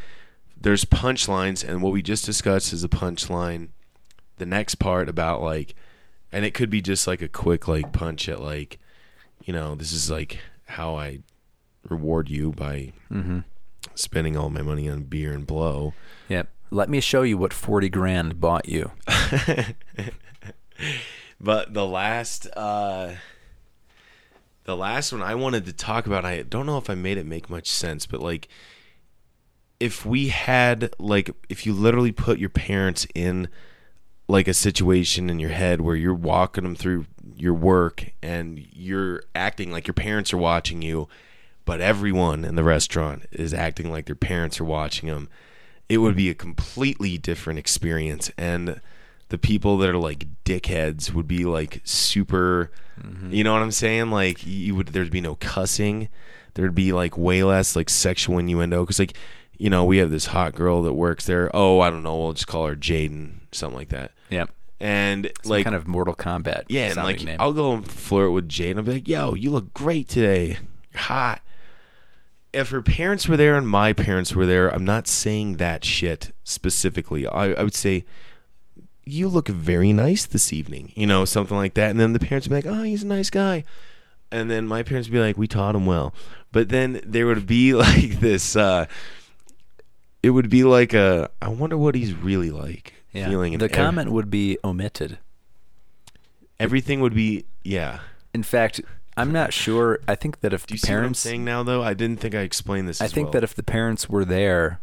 there's 0.59 0.85
punchlines, 0.85 1.67
and 1.67 1.81
what 1.81 1.91
we 1.93 2.01
just 2.01 2.25
discussed 2.25 2.73
is 2.73 2.83
a 2.83 2.89
punchline. 2.89 3.69
The 4.37 4.45
next 4.45 4.75
part 4.75 5.09
about 5.09 5.41
like, 5.41 5.75
and 6.31 6.43
it 6.45 6.53
could 6.53 6.69
be 6.69 6.81
just 6.81 7.05
like 7.07 7.21
a 7.21 7.27
quick 7.27 7.67
like 7.67 7.91
punch 7.93 8.27
at 8.27 8.41
like, 8.41 8.79
you 9.43 9.53
know, 9.53 9.75
this 9.75 9.91
is 9.93 10.09
like 10.09 10.39
how 10.65 10.95
I 10.95 11.19
reward 11.89 12.29
you 12.29 12.51
by 12.51 12.93
Mm-hmm. 13.11 13.39
spending 13.93 14.35
all 14.37 14.49
my 14.49 14.61
money 14.61 14.89
on 14.89 15.03
beer 15.03 15.33
and 15.33 15.45
blow. 15.45 15.93
Yep. 16.29 16.49
Let 16.71 16.89
me 16.89 16.99
show 17.01 17.21
you 17.21 17.37
what 17.37 17.53
40 17.53 17.89
grand 17.89 18.39
bought 18.39 18.67
you. 18.67 18.91
But 21.39 21.73
the 21.73 21.85
last 21.85 22.47
uh 22.55 23.13
the 24.65 24.77
last 24.77 25.11
one 25.11 25.21
I 25.21 25.35
wanted 25.35 25.65
to 25.65 25.73
talk 25.73 26.07
about, 26.07 26.25
I 26.25 26.41
don't 26.43 26.65
know 26.65 26.77
if 26.77 26.89
I 26.89 26.95
made 26.95 27.17
it 27.17 27.25
make 27.25 27.49
much 27.49 27.67
sense, 27.67 28.05
but 28.05 28.21
like 28.21 28.47
if 29.79 30.05
we 30.05 30.29
had 30.29 30.93
like 30.99 31.29
if 31.49 31.65
you 31.65 31.73
literally 31.73 32.11
put 32.11 32.39
your 32.39 32.49
parents 32.49 33.05
in 33.13 33.49
like 34.27 34.47
a 34.47 34.53
situation 34.53 35.29
in 35.29 35.39
your 35.39 35.49
head 35.49 35.81
where 35.81 35.95
you're 35.95 36.13
walking 36.13 36.63
them 36.63 36.75
through 36.75 37.05
your 37.35 37.53
work 37.53 38.11
and 38.21 38.65
you're 38.71 39.23
acting 39.35 39.71
like 39.71 39.85
your 39.85 39.93
parents 39.93 40.31
are 40.31 40.37
watching 40.37 40.81
you, 40.81 41.09
but 41.65 41.81
everyone 41.81 42.45
in 42.45 42.55
the 42.55 42.63
restaurant 42.63 43.25
is 43.31 43.53
acting 43.53 43.91
like 43.91 44.05
their 44.05 44.15
parents 44.15 44.61
are 44.61 44.65
watching 44.65 45.09
them, 45.09 45.27
it 45.89 45.97
would 45.97 46.15
be 46.15 46.29
a 46.29 46.33
completely 46.33 47.17
different 47.17 47.59
experience. 47.59 48.31
And 48.37 48.79
the 49.33 49.39
people 49.39 49.79
that 49.79 49.89
are 49.89 49.97
like 49.97 50.27
dickheads 50.45 51.11
would 51.11 51.27
be 51.27 51.43
like 51.43 51.81
super, 51.83 52.69
mm-hmm. 53.01 53.33
you 53.33 53.43
know 53.43 53.51
what 53.51 53.63
I'm 53.63 53.71
saying? 53.71 54.11
Like 54.11 54.45
you 54.45 54.75
would, 54.75 54.89
there'd 54.89 55.09
be 55.09 55.21
no 55.21 55.33
cussing. 55.33 56.07
There'd 56.53 56.75
be 56.75 56.93
like 56.93 57.17
way 57.17 57.41
less 57.43 57.75
like 57.75 57.89
sexual 57.89 58.37
innuendo. 58.37 58.85
Cause 58.85 58.99
like, 58.99 59.17
you 59.57 59.71
know, 59.71 59.85
we 59.85 59.97
have 59.97 60.11
this 60.11 60.27
hot 60.27 60.53
girl 60.53 60.83
that 60.83 60.93
works 60.93 61.25
there. 61.25 61.49
Oh, 61.51 61.79
I 61.79 61.89
don't 61.89 62.03
know. 62.03 62.15
We'll 62.15 62.33
just 62.33 62.45
call 62.45 62.67
her 62.67 62.75
Jaden, 62.75 63.39
something 63.51 63.75
like 63.75 63.89
that. 63.89 64.11
Yep. 64.29 64.51
And 64.79 65.31
Some 65.41 65.49
like, 65.49 65.63
kind 65.63 65.75
of 65.75 65.87
Mortal 65.87 66.13
Kombat. 66.13 66.65
yeah, 66.67 66.89
and 66.89 66.97
like 66.97 67.23
name. 67.23 67.37
I'll 67.39 67.53
go 67.53 67.73
and 67.73 67.89
flirt 67.89 68.33
with 68.33 68.47
jaden 68.47 68.77
I'll 68.77 68.83
be 68.83 68.93
like, 68.93 69.07
"Yo, 69.07 69.33
you 69.33 69.49
look 69.49 69.73
great 69.73 70.07
today. 70.09 70.59
You're 70.91 71.01
hot." 71.01 71.41
If 72.53 72.69
her 72.69 72.83
parents 72.83 73.27
were 73.27 73.37
there 73.37 73.55
and 73.55 73.67
my 73.67 73.93
parents 73.93 74.35
were 74.35 74.45
there, 74.45 74.69
I'm 74.69 74.85
not 74.85 75.07
saying 75.07 75.57
that 75.57 75.83
shit 75.83 76.35
specifically. 76.43 77.25
I, 77.25 77.53
I 77.53 77.63
would 77.63 77.73
say, 77.73 78.05
"You 79.05 79.27
look 79.27 79.47
very 79.47 79.93
nice 79.93 80.25
this 80.25 80.51
evening," 80.53 80.91
you 80.95 81.05
know, 81.07 81.25
something 81.25 81.57
like 81.57 81.73
that. 81.75 81.91
And 81.91 81.99
then 81.99 82.13
the 82.13 82.19
parents 82.19 82.47
would 82.47 82.61
be 82.63 82.67
like, 82.69 82.77
"Oh, 82.77 82.83
he's 82.83 83.03
a 83.03 83.07
nice 83.07 83.29
guy," 83.29 83.63
and 84.31 84.49
then 84.49 84.67
my 84.67 84.83
parents 84.83 85.07
would 85.09 85.13
be 85.13 85.19
like, 85.19 85.37
"We 85.37 85.47
taught 85.47 85.75
him 85.75 85.85
well." 85.85 86.13
But 86.51 86.69
then 86.69 87.01
there 87.05 87.25
would 87.25 87.45
be 87.47 87.73
like 87.87 88.19
this. 88.19 88.55
uh 88.55 88.85
It 90.21 90.29
would 90.31 90.49
be 90.49 90.63
like 90.63 90.93
a. 90.93 91.29
I 91.41 91.49
wonder 91.49 91.77
what 91.77 91.95
he's 91.95 92.13
really 92.13 92.51
like. 92.51 92.93
yeah. 93.11 93.27
Feeling 93.29 93.57
the 93.57 93.69
comment 93.69 94.11
would 94.11 94.29
be 94.29 94.57
omitted. 94.63 95.17
everything 96.59 96.99
would 97.01 97.13
be 97.15 97.45
yeah. 97.63 97.99
In 98.33 98.43
fact, 98.43 98.81
I'm 99.15 99.31
not 99.31 99.53
sure. 99.53 99.99
I 100.07 100.15
think 100.15 100.39
that 100.41 100.53
if 100.53 100.65
Do 100.65 100.73
you 100.73 100.79
the 100.79 100.87
see 100.87 100.91
what 100.93 100.97
I'm 100.97 101.01
parents, 101.03 101.19
saying 101.19 101.45
now, 101.45 101.61
though? 101.63 101.83
I 101.83 101.93
didn't 101.93 102.19
think 102.19 102.33
I 102.35 102.39
explained 102.39 102.87
this. 102.87 103.01
I 103.01 103.07
think 103.07 103.25
well. 103.27 103.31
that 103.33 103.43
if 103.43 103.53
the 103.53 103.63
parents 103.63 104.09
were 104.09 104.25
there, 104.25 104.79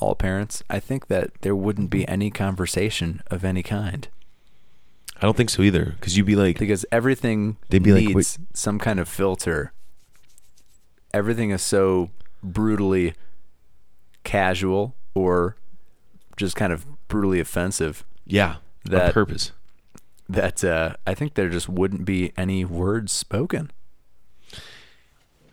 all 0.00 0.14
parents, 0.14 0.62
I 0.68 0.80
think 0.80 1.06
that 1.08 1.30
there 1.42 1.54
wouldn't 1.56 1.90
be 1.90 2.06
any 2.08 2.30
conversation 2.30 3.22
of 3.30 3.44
any 3.44 3.62
kind 3.62 4.08
I 5.16 5.20
don't 5.26 5.36
think 5.36 5.50
so 5.50 5.62
either, 5.62 5.94
because 5.98 6.16
you'd 6.16 6.26
be 6.26 6.34
like, 6.36 6.58
because 6.58 6.84
everything 6.90 7.56
They'd 7.70 7.82
be 7.82 7.92
like, 7.92 8.14
needs 8.16 8.38
some 8.52 8.78
kind 8.80 8.98
of 8.98 9.08
filter. 9.08 9.72
Everything 11.12 11.50
is 11.50 11.62
so 11.62 12.10
brutally 12.42 13.14
casual 14.24 14.96
or 15.14 15.56
just 16.36 16.56
kind 16.56 16.72
of 16.72 16.84
brutally 17.08 17.38
offensive 17.38 18.04
yeah, 18.26 18.56
that- 18.84 19.06
on 19.06 19.12
purpose. 19.12 19.52
that 20.28 20.64
uh, 20.64 20.94
I 21.06 21.14
think 21.14 21.34
there 21.34 21.48
just 21.48 21.68
wouldn't 21.68 22.04
be 22.04 22.32
any 22.36 22.64
words 22.64 23.12
spoken. 23.12 23.70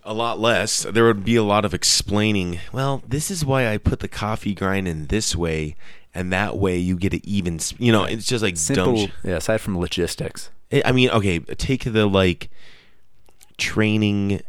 A 0.04 0.14
lot 0.14 0.40
less. 0.40 0.84
There 0.84 1.06
would 1.06 1.24
be 1.24 1.36
a 1.36 1.44
lot 1.44 1.64
of 1.66 1.74
explaining. 1.74 2.60
Well, 2.72 3.04
this 3.08 3.30
is 3.30 3.46
why 3.46 3.72
I 3.72 3.78
put 3.78 4.00
the 4.00 4.08
coffee 4.08 4.56
grind 4.56 4.88
in 4.88 5.08
this 5.08 5.36
way, 5.36 5.76
and 6.14 6.34
that 6.34 6.58
way 6.58 6.78
you 6.78 6.96
get 6.98 7.14
it 7.14 7.26
even. 7.26 7.60
You 7.78 7.92
know, 7.92 8.06
it's 8.06 8.26
just 8.26 8.44
like 8.44 8.56
dumb. 8.56 8.76
Simple, 8.76 9.08
sh- 9.08 9.12
yeah. 9.24 9.36
Aside 9.38 9.62
from 9.62 9.78
logistics, 9.78 10.50
I 10.72 10.82
I 10.86 10.92
mean, 10.92 11.10
okay, 11.12 11.40
take 11.40 11.84
the 11.84 12.08
like 12.08 12.50
training 13.58 14.42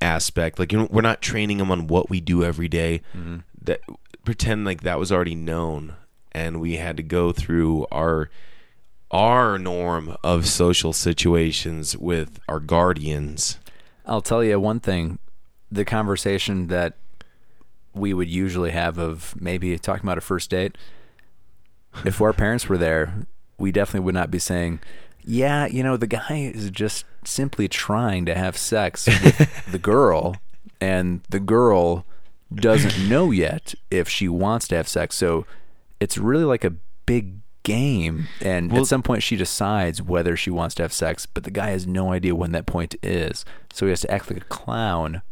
aspect. 0.00 0.58
Like, 0.58 0.72
you 0.72 0.78
know, 0.78 0.88
we're 0.90 1.00
not 1.00 1.22
training 1.22 1.58
them 1.58 1.70
on 1.70 1.86
what 1.86 2.10
we 2.10 2.20
do 2.20 2.44
every 2.44 2.68
day. 2.68 3.00
Mm-hmm. 3.16 3.38
That 3.62 3.80
pretend 4.24 4.64
like 4.64 4.82
that 4.82 4.98
was 4.98 5.10
already 5.10 5.34
known, 5.34 5.94
and 6.32 6.60
we 6.60 6.76
had 6.76 6.96
to 6.98 7.02
go 7.02 7.32
through 7.32 7.86
our 7.90 8.28
our 9.10 9.58
norm 9.58 10.16
of 10.24 10.46
social 10.46 10.92
situations 10.92 11.96
with 11.96 12.40
our 12.48 12.60
guardians. 12.60 13.58
I'll 14.12 14.20
tell 14.20 14.44
you 14.44 14.60
one 14.60 14.78
thing: 14.78 15.18
the 15.70 15.86
conversation 15.86 16.66
that 16.66 16.98
we 17.94 18.12
would 18.12 18.28
usually 18.28 18.70
have 18.72 18.98
of 18.98 19.34
maybe 19.40 19.78
talking 19.78 20.04
about 20.04 20.18
a 20.18 20.20
first 20.20 20.50
date. 20.50 20.76
If 22.04 22.20
our 22.20 22.34
parents 22.34 22.68
were 22.68 22.76
there, 22.76 23.26
we 23.56 23.72
definitely 23.72 24.04
would 24.04 24.14
not 24.14 24.30
be 24.30 24.38
saying, 24.38 24.80
"Yeah, 25.24 25.64
you 25.64 25.82
know, 25.82 25.96
the 25.96 26.06
guy 26.06 26.52
is 26.54 26.70
just 26.70 27.06
simply 27.24 27.68
trying 27.68 28.26
to 28.26 28.34
have 28.34 28.54
sex 28.54 29.06
with 29.06 29.72
the 29.72 29.78
girl, 29.78 30.36
and 30.78 31.22
the 31.30 31.40
girl 31.40 32.04
doesn't 32.54 33.08
know 33.08 33.30
yet 33.30 33.74
if 33.90 34.10
she 34.10 34.28
wants 34.28 34.68
to 34.68 34.76
have 34.76 34.88
sex." 34.88 35.16
So 35.16 35.46
it's 36.00 36.18
really 36.18 36.44
like 36.44 36.64
a 36.64 36.74
big 37.06 37.41
game, 37.62 38.28
and 38.40 38.70
Well- 38.70 38.82
at 38.82 38.88
some 38.88 39.02
point 39.02 39.22
she 39.22 39.36
decides 39.36 40.02
whether 40.02 40.36
she 40.36 40.50
wants 40.50 40.74
to 40.76 40.82
have 40.82 40.92
sex, 40.92 41.26
but 41.26 41.44
the 41.44 41.50
guy 41.50 41.70
has 41.70 41.86
no 41.86 42.12
idea 42.12 42.34
when 42.34 42.52
that 42.52 42.66
point 42.66 42.94
is, 43.02 43.44
so 43.72 43.86
he 43.86 43.90
has 43.90 44.00
to 44.02 44.10
act 44.10 44.30
like 44.30 44.42
a 44.42 44.46
clown 44.46 45.22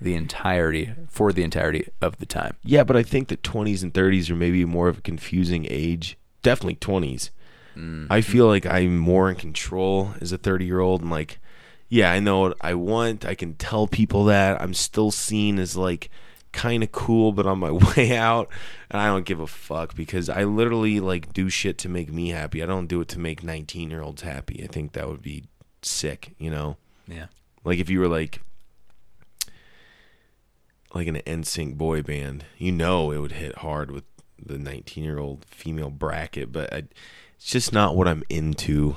the 0.00 0.14
entirety 0.14 0.92
for 1.08 1.32
the 1.32 1.42
entirety 1.42 1.88
of 2.02 2.18
the 2.18 2.26
time. 2.26 2.54
Yeah, 2.62 2.84
but 2.84 2.96
I 2.96 3.02
think 3.02 3.28
that 3.28 3.42
20s 3.42 3.82
and 3.82 3.94
30s 3.94 4.30
are 4.30 4.36
maybe 4.36 4.64
more 4.64 4.88
of 4.88 4.98
a 4.98 5.02
confusing 5.02 5.66
age. 5.70 6.18
Definitely 6.42 6.76
20s. 6.76 7.30
Mm. 7.76 8.06
I 8.10 8.20
feel 8.20 8.46
like 8.46 8.66
I'm 8.66 8.98
more 8.98 9.30
in 9.30 9.36
control 9.36 10.14
as 10.20 10.32
a 10.32 10.38
30 10.38 10.64
year 10.66 10.80
old. 10.80 11.00
And 11.02 11.10
like, 11.10 11.38
yeah, 11.88 12.10
I 12.12 12.20
know 12.20 12.40
what 12.40 12.56
I 12.60 12.74
want. 12.74 13.24
I 13.24 13.34
can 13.34 13.54
tell 13.54 13.86
people 13.86 14.24
that. 14.26 14.60
I'm 14.60 14.74
still 14.74 15.10
seen 15.10 15.58
as 15.58 15.76
like 15.76 16.10
kind 16.56 16.82
of 16.82 16.90
cool, 16.90 17.32
but 17.32 17.46
on 17.46 17.58
my 17.58 17.70
way 17.96 18.16
out. 18.16 18.48
And 18.90 19.00
I 19.00 19.06
don't 19.06 19.26
give 19.26 19.40
a 19.40 19.46
fuck 19.46 19.94
because 19.94 20.28
I 20.28 20.44
literally 20.44 20.98
like 20.98 21.32
do 21.32 21.48
shit 21.48 21.78
to 21.78 21.88
make 21.88 22.12
me 22.12 22.30
happy. 22.30 22.62
I 22.62 22.66
don't 22.66 22.86
do 22.86 23.00
it 23.02 23.08
to 23.08 23.20
make 23.20 23.44
19 23.44 23.90
year 23.90 24.02
olds 24.02 24.22
happy. 24.22 24.64
I 24.64 24.66
think 24.66 24.92
that 24.92 25.08
would 25.08 25.22
be 25.22 25.44
sick, 25.82 26.34
you 26.38 26.50
know? 26.50 26.78
Yeah. 27.06 27.26
Like 27.62 27.78
if 27.78 27.90
you 27.90 28.00
were 28.00 28.08
like 28.08 28.40
like 30.94 31.06
an 31.08 31.16
NSYNC 31.16 31.76
boy 31.76 32.02
band, 32.02 32.46
you 32.56 32.72
know 32.72 33.10
it 33.10 33.18
would 33.18 33.32
hit 33.32 33.58
hard 33.58 33.90
with 33.90 34.04
the 34.42 34.58
19 34.58 35.04
year 35.04 35.18
old 35.18 35.44
female 35.44 35.90
bracket, 35.90 36.52
but 36.52 36.72
I, 36.72 36.84
it's 37.36 37.50
just 37.50 37.72
not 37.72 37.96
what 37.96 38.08
I'm 38.08 38.22
into, 38.30 38.96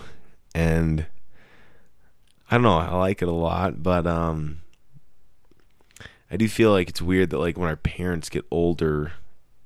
and 0.56 1.08
I 2.50 2.56
don't 2.56 2.64
know. 2.64 2.78
I 2.78 2.96
like 2.96 3.22
it 3.22 3.28
a 3.28 3.32
lot, 3.32 3.84
but 3.84 4.08
um, 4.08 4.62
I 6.32 6.38
do 6.38 6.48
feel 6.48 6.72
like 6.72 6.90
it's 6.90 7.02
weird 7.02 7.30
that 7.32 7.40
like 7.40 7.58
when 7.58 7.70
our 7.70 7.76
parents 7.76 8.30
get 8.30 8.46
older, 8.52 9.14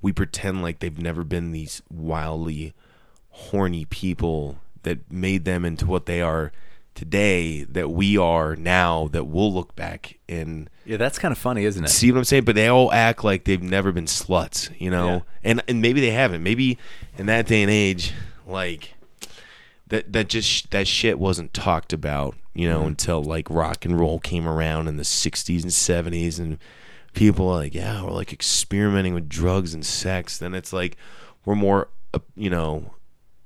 we 0.01 0.11
pretend 0.13 0.61
like 0.61 0.79
they've 0.79 0.97
never 1.01 1.23
been 1.23 1.51
these 1.51 1.81
wildly 1.91 2.73
horny 3.29 3.85
people 3.85 4.57
that 4.83 5.11
made 5.11 5.45
them 5.45 5.65
into 5.65 5.85
what 5.85 6.05
they 6.05 6.21
are 6.21 6.51
today 6.95 7.63
that 7.63 7.89
we 7.89 8.15
are 8.17 8.55
now 8.55 9.07
that 9.13 9.23
we'll 9.23 9.51
look 9.51 9.75
back 9.75 10.19
and 10.29 10.69
Yeah, 10.85 10.97
that's 10.97 11.17
kind 11.17 11.31
of 11.31 11.37
funny, 11.39 11.65
isn't 11.65 11.83
it? 11.83 11.87
see 11.89 12.11
what 12.11 12.19
I'm 12.19 12.23
saying 12.23 12.43
but 12.43 12.53
they 12.53 12.67
all 12.67 12.91
act 12.93 13.23
like 13.23 13.45
they've 13.45 13.63
never 13.63 13.91
been 13.91 14.05
sluts 14.05 14.69
you 14.79 14.91
know 14.91 15.07
Yeah. 15.07 15.19
and 15.43 15.63
and 15.67 15.81
maybe 15.81 16.01
they 16.01 16.11
haven't 16.11 16.43
maybe 16.43 16.77
in 17.17 17.25
that 17.25 17.47
day 17.47 17.63
and 17.63 17.71
age 17.71 18.13
like 18.45 18.93
that 19.93 20.11
that 20.11 20.27
just 20.27 20.71
that 20.71 20.87
shit 20.87 21.19
wasn't 21.19 21.53
talked 21.53 21.93
about 21.93 22.35
you 22.55 22.67
know 22.67 22.87
until 22.87 23.21
like 23.21 23.47
rock 23.47 23.85
and 23.85 23.99
roll 23.99 24.19
came 24.19 24.47
around 24.47 24.87
in 24.87 24.97
the 24.97 25.03
60s 25.03 25.61
and 25.61 25.71
70s 25.71 26.39
and 26.39 26.57
people 27.13 27.47
are 27.47 27.57
like 27.57 27.75
yeah 27.75 28.03
we're 28.03 28.09
like 28.09 28.33
experimenting 28.33 29.13
with 29.13 29.29
drugs 29.29 29.71
and 29.71 29.85
sex 29.85 30.39
then 30.39 30.55
it's 30.55 30.73
like 30.73 30.97
we're 31.45 31.53
more 31.53 31.89
uh, 32.15 32.19
you 32.35 32.49
know 32.49 32.95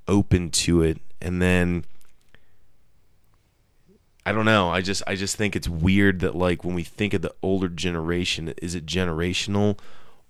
open 0.08 0.48
to 0.48 0.80
it 0.80 0.98
and 1.20 1.42
then 1.42 1.84
I 4.24 4.32
don't 4.32 4.44
know. 4.44 4.68
I 4.68 4.82
just 4.82 5.02
I 5.06 5.14
just 5.14 5.36
think 5.36 5.56
it's 5.56 5.70
weird 5.70 6.20
that 6.20 6.34
like 6.34 6.62
when 6.62 6.74
we 6.74 6.82
think 6.82 7.14
of 7.14 7.22
the 7.22 7.34
older 7.42 7.70
generation, 7.70 8.52
is 8.60 8.74
it 8.74 8.84
generational 8.84 9.78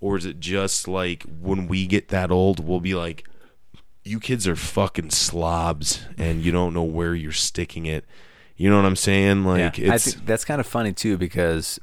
or 0.01 0.17
is 0.17 0.25
it 0.25 0.39
just 0.39 0.87
like 0.87 1.25
when 1.25 1.67
we 1.67 1.85
get 1.85 2.09
that 2.11 2.31
old, 2.31 2.65
we'll 2.65 2.79
be 2.79 2.95
like 2.95 3.25
you 4.09 4.21
kids 4.21 4.49
are 4.49 4.57
fucking 4.57 5.11
slobs 5.11 6.01
and 6.17 6.43
you 6.43 6.51
don't 6.51 6.73
know 6.73 6.83
where 6.83 7.15
you're 7.15 7.33
sticking 7.33 7.87
it. 7.87 8.05
You 8.57 8.71
know 8.71 8.77
what 8.77 8.87
I'm 8.87 8.97
saying? 8.97 9.45
Like 9.45 9.79
yeah, 9.79 9.93
I 9.93 9.95
it's 9.97 10.15
think 10.15 10.27
that's 10.27 10.45
kind 10.45 10.61
of 10.61 10.67
funny 10.67 10.93
too 10.93 11.17
because 11.17 11.79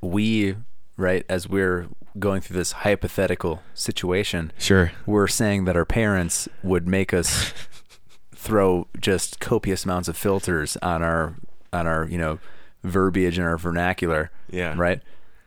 we, 0.00 0.56
right, 0.96 1.24
as 1.28 1.48
we're 1.48 1.88
going 2.18 2.40
through 2.42 2.56
this 2.58 2.72
hypothetical 2.72 3.62
situation, 3.74 4.52
sure. 4.58 4.92
we're 5.06 5.26
saying 5.26 5.64
that 5.64 5.76
our 5.76 5.84
parents 5.84 6.48
would 6.62 6.86
make 6.86 7.12
us 7.14 7.52
throw 8.34 8.86
just 9.00 9.40
copious 9.40 9.84
amounts 9.84 10.08
of 10.08 10.16
filters 10.16 10.76
on 10.82 11.02
our 11.02 11.34
on 11.72 11.86
our 11.86 12.06
you 12.06 12.18
know 12.18 12.38
verbiage 12.84 13.38
and 13.38 13.46
our 13.46 13.56
vernacular. 13.56 14.30
Yeah. 14.50 14.74
Right. 14.76 15.00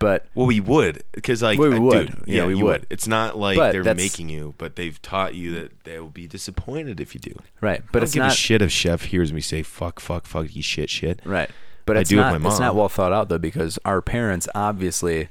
But 0.06 0.28
Well, 0.36 0.46
we 0.46 0.60
would 0.60 1.02
because 1.14 1.42
like 1.42 1.58
We 1.58 1.80
would. 1.80 2.08
dude, 2.12 2.24
Yeah, 2.28 2.46
we 2.46 2.56
you 2.56 2.64
would. 2.66 2.86
It's 2.92 3.08
not 3.08 3.40
like 3.40 3.58
But 3.58 3.72
they're 3.72 3.82
that's- 3.82 4.04
making 4.06 4.30
you, 4.30 4.54
but 4.60 4.76
they've 4.76 5.02
taught 5.02 5.34
you 5.34 5.50
that 5.56 5.84
they 5.84 6.00
will 6.00 6.10
be 6.10 6.28
disappointed 6.28 7.00
if 7.00 7.16
you 7.16 7.20
do. 7.20 7.34
right. 7.60 7.80
I 7.80 7.84
But 7.92 8.00
don't 8.00 8.04
it's 8.04 8.14
give 8.14 8.22
a 8.24 8.28
not 8.28 8.36
shit 8.38 8.62
if 8.62 8.72
chef 8.72 9.06
hears 9.06 9.34
me 9.34 9.42
say 9.42 9.64
fuck, 9.64 10.00
fuck, 10.00 10.28
fuck, 10.28 10.56
you 10.56 10.62
shit, 10.62 10.92
shit. 10.92 11.22
right. 11.26 11.50
But 11.88 11.98
I 11.98 12.02
it's 12.02 12.12
do 12.12 12.18
with 12.18 12.26
not. 12.28 12.40
my 12.40 12.50
It's 12.52 12.60
not 12.60 12.68
mom. 12.74 12.78
well 12.78 12.90
thought 12.90 13.14
out 13.14 13.30
though 13.30 13.40
because 13.40 13.80
our 13.84 14.00
parents 14.00 14.48
obviously 14.54 15.30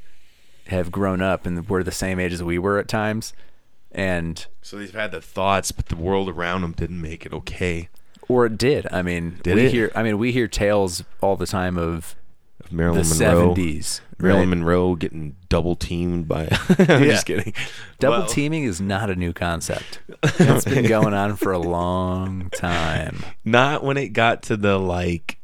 have 0.67 0.91
grown 0.91 1.23
up 1.23 1.47
and 1.47 1.69
were 1.69 1.85
the 1.85 1.93
same 1.93 2.19
age 2.19 2.33
as 2.33 2.43
we 2.43 2.59
were 2.59 2.79
at 2.81 2.89
times, 2.89 3.33
and 3.93 4.45
So 4.61 4.77
they've 4.79 4.93
had 4.93 5.13
the 5.13 5.21
thoughts, 5.21 5.71
but 5.71 5.87
the 5.87 5.95
world 5.97 6.29
around 6.29 6.63
them 6.63 6.73
didn't 6.73 7.01
make 7.01 7.25
it 7.25 7.33
okay. 7.33 7.91
or 8.29 8.47
it 8.47 8.59
did. 8.59 8.89
I 8.91 9.03
mean, 9.03 9.39
Did 9.45 9.55
we 9.55 9.67
it? 9.67 9.71
hear. 9.73 9.93
I 9.95 10.03
mean, 10.03 10.19
we 10.19 10.33
hear 10.33 10.49
tales 10.49 11.05
all 11.21 11.37
the 11.37 11.47
time 11.47 11.77
Of 11.77 12.17
Marilyn 12.75 13.03
the 13.03 13.09
Monroe, 13.15 13.39
seventies. 13.55 14.01
Marilyn 14.19 14.51
Monroe 14.51 14.95
getting 14.97 15.37
double 15.49 15.77
teamed 15.77 16.29
by. 16.29 16.47
I'm 16.79 17.03
Yeah. 17.05 17.05
just 17.05 17.27
kidding. 17.27 17.53
Double 17.99 18.27
teaming 18.27 18.65
is 18.65 18.81
not 18.81 19.11
a 19.11 19.15
new 19.17 19.33
concept. 19.33 20.01
It's 20.39 20.65
been 20.65 20.87
going 20.87 21.15
on 21.15 21.37
for 21.37 21.53
a 21.53 21.59
long 21.59 22.51
time. 22.51 23.25
Not 23.45 23.83
when 23.85 23.97
it 23.97 24.09
got 24.11 24.43
to 24.45 24.57
the 24.57 24.79
like, 24.79 25.39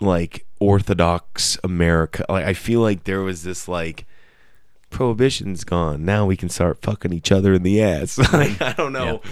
like 0.00 0.46
Orthodox 0.60 1.58
America. 1.64 2.24
Like 2.28 2.44
I 2.44 2.54
feel 2.54 2.80
like 2.80 3.04
there 3.04 3.20
was 3.22 3.42
this 3.42 3.68
like. 3.68 4.06
Prohibition's 4.90 5.64
gone. 5.64 6.04
Now 6.04 6.24
we 6.24 6.36
can 6.36 6.48
start 6.48 6.80
fucking 6.80 7.12
each 7.12 7.32
other 7.32 7.54
in 7.54 7.64
the 7.64 7.82
ass. 7.82 8.16
like, 8.32 8.62
I 8.62 8.74
don't 8.74 8.92
know. 8.92 9.20
Yeah. 9.24 9.30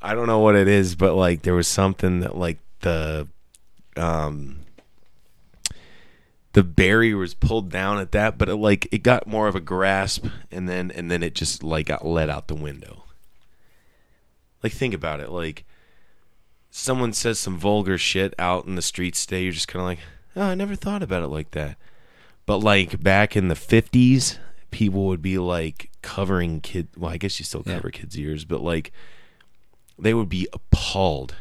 I 0.00 0.14
don't 0.14 0.26
know 0.26 0.38
what 0.38 0.56
it 0.56 0.68
is, 0.68 0.94
but 0.94 1.14
like 1.14 1.42
there 1.42 1.52
was 1.52 1.68
something 1.68 2.20
that 2.20 2.34
like 2.34 2.58
the 2.80 3.28
um 3.98 4.60
the 6.56 6.64
barrier 6.64 7.18
was 7.18 7.34
pulled 7.34 7.68
down 7.70 7.98
at 7.98 8.12
that, 8.12 8.38
but 8.38 8.48
it 8.48 8.56
like 8.56 8.88
it 8.90 9.02
got 9.02 9.26
more 9.26 9.46
of 9.46 9.54
a 9.54 9.60
grasp 9.60 10.24
and 10.50 10.66
then 10.66 10.90
and 10.90 11.10
then 11.10 11.22
it 11.22 11.34
just 11.34 11.62
like 11.62 11.84
got 11.88 12.06
let 12.06 12.30
out 12.30 12.48
the 12.48 12.54
window. 12.54 13.04
Like 14.62 14.72
think 14.72 14.94
about 14.94 15.20
it, 15.20 15.28
like 15.30 15.66
someone 16.70 17.12
says 17.12 17.38
some 17.38 17.58
vulgar 17.58 17.98
shit 17.98 18.32
out 18.38 18.64
in 18.64 18.74
the 18.74 18.80
streets 18.80 19.26
today, 19.26 19.42
you're 19.42 19.52
just 19.52 19.68
kinda 19.68 19.84
like, 19.84 19.98
Oh, 20.34 20.44
I 20.44 20.54
never 20.54 20.74
thought 20.74 21.02
about 21.02 21.22
it 21.22 21.28
like 21.28 21.50
that. 21.50 21.76
But 22.46 22.60
like 22.60 23.02
back 23.02 23.36
in 23.36 23.48
the 23.48 23.54
fifties, 23.54 24.38
people 24.70 25.04
would 25.08 25.20
be 25.20 25.36
like 25.36 25.90
covering 26.00 26.62
kid 26.62 26.88
well, 26.96 27.12
I 27.12 27.18
guess 27.18 27.38
you 27.38 27.44
still 27.44 27.64
Yeah. 27.66 27.74
cover 27.74 27.90
kids' 27.90 28.18
ears, 28.18 28.46
but 28.46 28.62
like 28.62 28.92
they 29.98 30.14
would 30.14 30.30
be 30.30 30.48
appalled. 30.54 31.34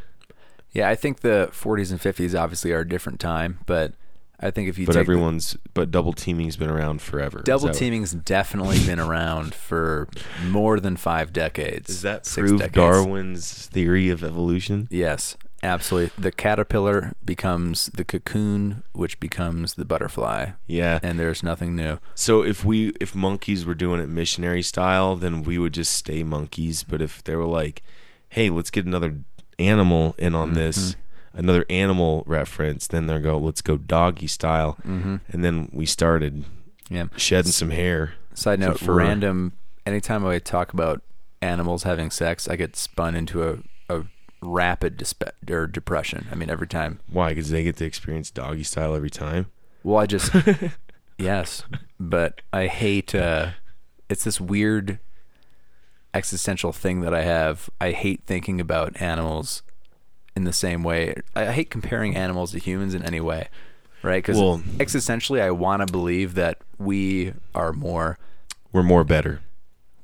Yeah, 0.73 0.89
I 0.89 0.95
think 0.95 1.21
the 1.21 1.47
40s 1.53 1.91
and 1.91 2.01
50s 2.01 2.37
obviously 2.37 2.73
are 2.73 2.81
a 2.81 2.87
different 2.89 3.21
time, 3.21 3.59
but 3.65 3.93
I 4.39 4.51
think 4.51 4.67
if 4.69 4.77
you 4.77 4.85
But 4.85 4.93
take 4.93 5.05
the- 5.05 5.11
everyone's 5.13 5.57
but 5.73 5.91
double 5.91 6.13
teaming's 6.13 6.57
been 6.57 6.69
around 6.69 7.01
forever. 7.01 7.41
Double 7.43 7.69
teaming's 7.69 8.11
definitely 8.13 8.79
been 8.85 8.99
around 8.99 9.53
for 9.55 10.07
more 10.45 10.79
than 10.79 10.97
five 10.97 11.31
decades. 11.33 11.87
Does 11.87 12.01
that 12.01 12.25
six 12.25 12.49
prove 12.49 12.59
decades. 12.59 12.75
Darwin's 12.75 13.67
theory 13.67 14.09
of 14.09 14.23
evolution? 14.23 14.87
Yes, 14.91 15.37
absolutely. 15.63 16.11
The 16.21 16.31
caterpillar 16.31 17.13
becomes 17.23 17.87
the 17.93 18.03
cocoon, 18.03 18.83
which 18.91 19.19
becomes 19.19 19.75
the 19.75 19.85
butterfly, 19.85 20.51
Yeah. 20.67 20.99
and 21.01 21.17
there's 21.19 21.41
nothing 21.41 21.75
new. 21.75 21.99
So 22.13 22.43
if 22.43 22.65
we 22.65 22.89
if 22.99 23.15
monkeys 23.15 23.65
were 23.65 23.75
doing 23.75 24.01
it 24.01 24.09
missionary 24.09 24.61
style, 24.63 25.15
then 25.15 25.43
we 25.43 25.57
would 25.57 25.73
just 25.73 25.93
stay 25.93 26.23
monkeys. 26.23 26.83
But 26.83 27.01
if 27.01 27.23
they 27.23 27.35
were 27.35 27.45
like, 27.45 27.81
"Hey, 28.29 28.49
let's 28.49 28.69
get 28.69 28.85
another 28.85 29.15
animal 29.57 30.13
in 30.17 30.35
on 30.35 30.49
mm-hmm. 30.49 30.57
this," 30.57 30.95
another 31.35 31.65
animal 31.69 32.23
reference, 32.25 32.87
then 32.87 33.05
they 33.07 33.19
go, 33.19 33.37
"Let's 33.37 33.61
go 33.61 33.77
doggy 33.77 34.27
style," 34.27 34.77
Mm-hmm. 34.85 35.17
and 35.29 35.43
then 35.45 35.69
we 35.71 35.85
started 35.85 36.45
Yeah. 36.89 37.05
shedding 37.17 37.51
some 37.51 37.69
hair. 37.69 38.13
Side 38.33 38.59
note: 38.59 38.79
for- 38.79 38.95
random. 38.95 39.53
Anytime 39.85 40.25
I 40.25 40.39
talk 40.39 40.73
about 40.73 41.03
animals 41.41 41.83
having 41.83 42.09
sex, 42.09 42.47
I 42.47 42.55
get 42.55 42.75
spun 42.75 43.15
into 43.15 43.43
a, 43.47 43.57
a 43.93 44.05
rapid 44.41 44.97
dispe- 44.97 45.49
or 45.49 45.67
depression. 45.67 46.25
I 46.31 46.35
mean, 46.35 46.49
every 46.49 46.65
time. 46.67 46.99
Why? 47.07 47.29
Because 47.29 47.51
they 47.51 47.63
get 47.63 47.77
to 47.77 47.85
experience 47.85 48.31
doggy 48.31 48.63
style 48.63 48.95
every 48.95 49.11
time. 49.11 49.45
Well, 49.83 49.97
I 49.97 50.07
just 50.07 50.31
yes, 51.19 51.63
but 51.99 52.41
I 52.51 52.65
hate. 52.67 53.13
Uh, 53.13 53.51
it's 54.09 54.23
this 54.23 54.41
weird 54.41 54.99
existential 56.13 56.71
thing 56.71 57.01
that 57.01 57.13
I 57.13 57.21
have. 57.23 57.69
I 57.79 57.91
hate 57.91 58.23
thinking 58.25 58.59
about 58.59 58.99
animals 59.01 59.61
in 60.35 60.43
the 60.43 60.53
same 60.53 60.83
way. 60.83 61.15
I 61.35 61.45
hate 61.51 61.69
comparing 61.69 62.15
animals 62.15 62.51
to 62.51 62.59
humans 62.59 62.93
in 62.93 63.03
any 63.03 63.19
way, 63.21 63.47
right? 64.03 64.17
Because 64.23 64.37
Well- 64.37 64.59
existentially, 64.77 65.41
I 65.41 65.51
want 65.51 65.85
to 65.85 65.91
believe 65.91 66.35
that 66.35 66.59
we 66.77 67.33
are 67.53 67.71
more. 67.73 68.17
We're 68.71 68.83
more 68.83 69.03
better. 69.03 69.41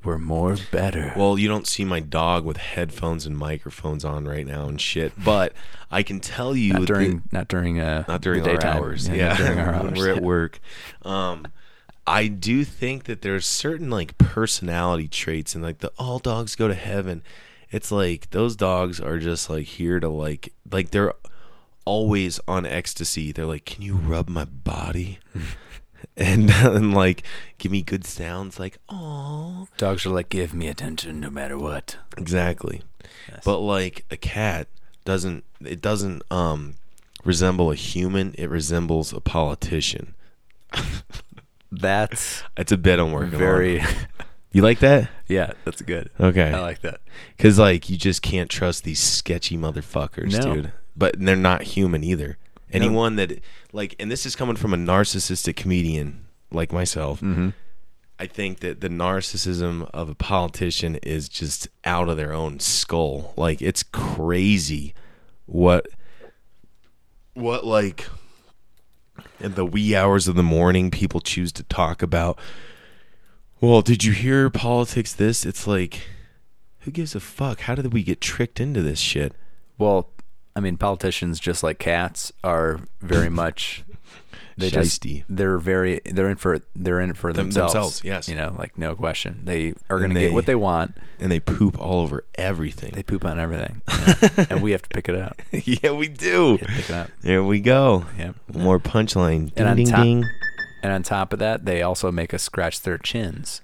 We're 0.04 0.18
more 0.18 0.58
better. 0.72 1.14
Well, 1.16 1.38
you 1.38 1.48
don't 1.48 1.68
see 1.68 1.86
my 1.86 2.00
dog 2.00 2.44
with 2.44 2.58
headphones 2.58 3.28
and 3.28 3.38
microphones 3.38 4.04
on 4.04 4.26
right 4.28 4.48
now 4.48 4.68
and 4.68 4.82
shit, 4.82 5.14
but 5.24 5.54
I 5.92 6.02
can 6.02 6.20
tell 6.20 6.56
you 6.56 6.74
not 6.74 6.86
during 6.86 7.22
not 7.32 7.48
during 7.48 7.80
uh 7.80 8.06
not 8.08 8.22
during 8.22 8.42
the 8.42 8.50
our 8.52 8.56
daytime. 8.58 8.78
hours. 8.78 9.08
Yeah, 9.08 9.16
Yeah, 9.16 9.38
during 9.38 9.60
our 9.60 9.74
hours. 9.76 9.98
we're 10.00 10.10
at 10.16 10.24
work. 10.24 10.60
Um, 11.04 11.46
I 12.08 12.28
do 12.30 12.64
think 12.64 13.04
that 13.04 13.22
there's 13.22 13.46
certain 13.46 13.92
like 13.92 14.18
personality 14.18 15.08
traits, 15.08 15.54
and 15.54 15.64
like 15.64 15.80
the 15.80 15.92
all 16.00 16.18
dogs 16.18 16.56
go 16.56 16.68
to 16.68 16.74
heaven. 16.74 17.22
It's 17.72 17.92
like 17.92 18.30
those 18.32 18.56
dogs 18.56 19.00
are 19.00 19.18
just 19.18 19.50
like 19.50 19.66
here 19.66 20.00
to 20.00 20.10
like 20.10 20.54
like 20.70 20.92
they're 20.92 21.14
always 21.86 22.40
on 22.48 22.66
ecstasy. 22.66 23.32
They're 23.32 23.46
like, 23.46 23.66
can 23.66 23.82
you 23.82 23.96
rub 23.96 24.30
my 24.30 24.46
body? 24.46 25.20
and 26.18 26.50
and 26.52 26.94
like 26.94 27.24
give 27.58 27.72
me 27.72 27.82
good 27.82 28.06
sounds 28.06 28.60
like 28.60 28.78
oh 28.90 29.68
Dogs 29.78 30.06
are 30.06 30.10
like, 30.10 30.30
give 30.30 30.54
me 30.54 30.68
attention 30.68 31.20
no 31.20 31.30
matter 31.30 31.58
what. 31.58 31.96
exactly 32.18 32.82
but 33.46 33.60
like 33.60 34.04
a 34.12 34.18
cat 34.18 34.68
doesn't 35.06 35.44
it 35.64 35.80
doesn't 35.82 36.22
um 36.32 36.74
resemble 37.24 37.72
a 37.72 37.76
human 37.76 38.34
it 38.38 38.50
resembles 38.50 39.14
a 39.14 39.22
politician 39.22 40.16
That's 41.72 42.44
It's 42.58 42.72
a 42.72 42.78
bit 42.78 43.00
I'm 43.00 43.12
working 43.12 43.38
very. 43.40 43.80
on. 43.80 43.88
You 44.52 44.62
like 44.62 44.80
that? 44.80 45.10
yeah, 45.28 45.54
that's 45.64 45.82
good. 45.82 46.10
Okay. 46.20 46.52
I 46.52 46.60
like 46.60 46.82
that. 46.82 47.00
Because 47.38 47.58
like 47.58 47.90
you 47.90 47.98
just 47.98 48.22
can't 48.22 48.50
trust 48.50 48.84
these 48.84 49.00
sketchy 49.00 49.58
motherfuckers, 49.58 50.34
No. 50.34 50.54
dude. 50.56 50.74
But 50.96 51.16
they're 51.18 51.36
not 51.38 51.64
human 51.64 52.04
either. 52.04 52.38
Anyone 52.72 53.16
that 53.18 53.40
like, 53.74 53.96
and 54.00 54.12
this 54.12 54.26
is 54.26 54.36
coming 54.36 54.56
from 54.56 54.74
a 54.74 54.78
narcissistic 54.78 55.56
comedian 55.56 56.26
like 56.52 56.72
myself. 56.74 57.22
Mm-hmm. 57.22 57.50
I 58.20 58.28
think 58.28 58.60
that 58.60 58.82
the 58.82 58.90
narcissism 58.90 59.90
of 59.94 60.10
a 60.10 60.16
politician 60.16 60.98
is 60.98 61.28
just 61.28 61.68
out 61.86 62.08
of 62.08 62.18
their 62.18 62.34
own 62.34 62.60
skull. 62.60 63.34
Like 63.38 63.62
it's 63.62 63.84
crazy 63.84 64.94
what 65.46 65.88
what 67.34 67.66
like 67.66 68.08
in 69.40 69.54
the 69.56 69.66
wee 69.66 69.96
hours 69.96 70.28
of 70.28 70.36
the 70.36 70.44
morning 70.44 70.92
people 70.92 71.20
choose 71.20 71.52
to 71.54 71.64
talk 71.64 72.02
about 72.02 72.38
well, 73.62 73.82
did 73.82 74.04
you 74.04 74.12
hear 74.12 74.50
politics 74.50 75.14
this? 75.14 75.46
It's 75.46 75.66
like 75.68 76.02
who 76.80 76.92
gives 76.92 77.14
a 77.16 77.20
fuck? 77.20 77.62
How 77.62 77.76
did 77.76 77.94
we 77.94 78.04
get 78.04 78.20
tricked 78.22 78.60
into 78.60 78.82
this 78.82 79.00
shit? 79.00 79.34
Well, 79.78 80.10
I 80.56 80.60
mean, 80.60 80.78
politicians, 80.78 81.40
just 81.40 81.64
like 81.64 81.80
cats, 81.80 82.32
are 82.44 82.80
very 83.02 83.30
much. 83.44 83.84
They 84.58 84.70
just, 84.70 85.04
they're 85.30 85.58
very 85.58 86.02
they're 86.06 86.30
in 86.30 86.36
for 86.36 86.60
they're 86.76 87.00
in 87.00 87.14
for 87.14 87.32
Them- 87.34 87.48
themselves. 87.48 87.74
themselves, 87.74 88.04
yes. 88.04 88.28
you 88.30 88.36
know, 88.36 88.54
like 88.60 88.78
no 88.78 88.96
question. 88.96 89.42
They 89.46 89.74
are 89.90 89.98
going 89.98 90.14
to 90.14 90.20
get 90.20 90.34
what 90.34 90.46
they 90.46 90.54
want. 90.56 90.96
And 91.20 91.32
they 91.32 91.40
poop 91.40 91.80
all 91.80 92.02
over 92.02 92.26
everything. 92.36 92.92
They 92.94 93.02
poop 93.02 93.26
on 93.26 93.40
everything, 93.40 93.82
yeah. 93.90 94.46
and 94.52 94.62
we 94.62 94.72
have 94.72 94.82
to 94.84 94.90
pick 94.90 95.08
it 95.10 95.16
up 95.16 95.42
yeah, 95.52 95.92
we 95.92 96.10
do. 96.10 96.58
Pick 96.60 96.90
it 96.90 96.92
out. 96.92 97.10
There 97.22 97.44
we 97.44 97.60
go. 97.60 98.06
Yeah. 98.20 98.34
More 98.54 98.80
punchline. 98.80 99.46
Ding 99.46 99.54
And 99.56 99.68
on 99.70 99.78
ding 99.78 99.88
top- 99.88 100.04
ding. 100.04 100.26
And 100.82 100.92
on 100.92 101.04
top 101.04 101.32
of 101.34 101.40
that, 101.40 101.66
they 101.66 101.82
also 101.82 102.12
make 102.12 102.34
us 102.34 102.42
scratch 102.44 102.82
their 102.82 102.98
chins. 102.98 103.62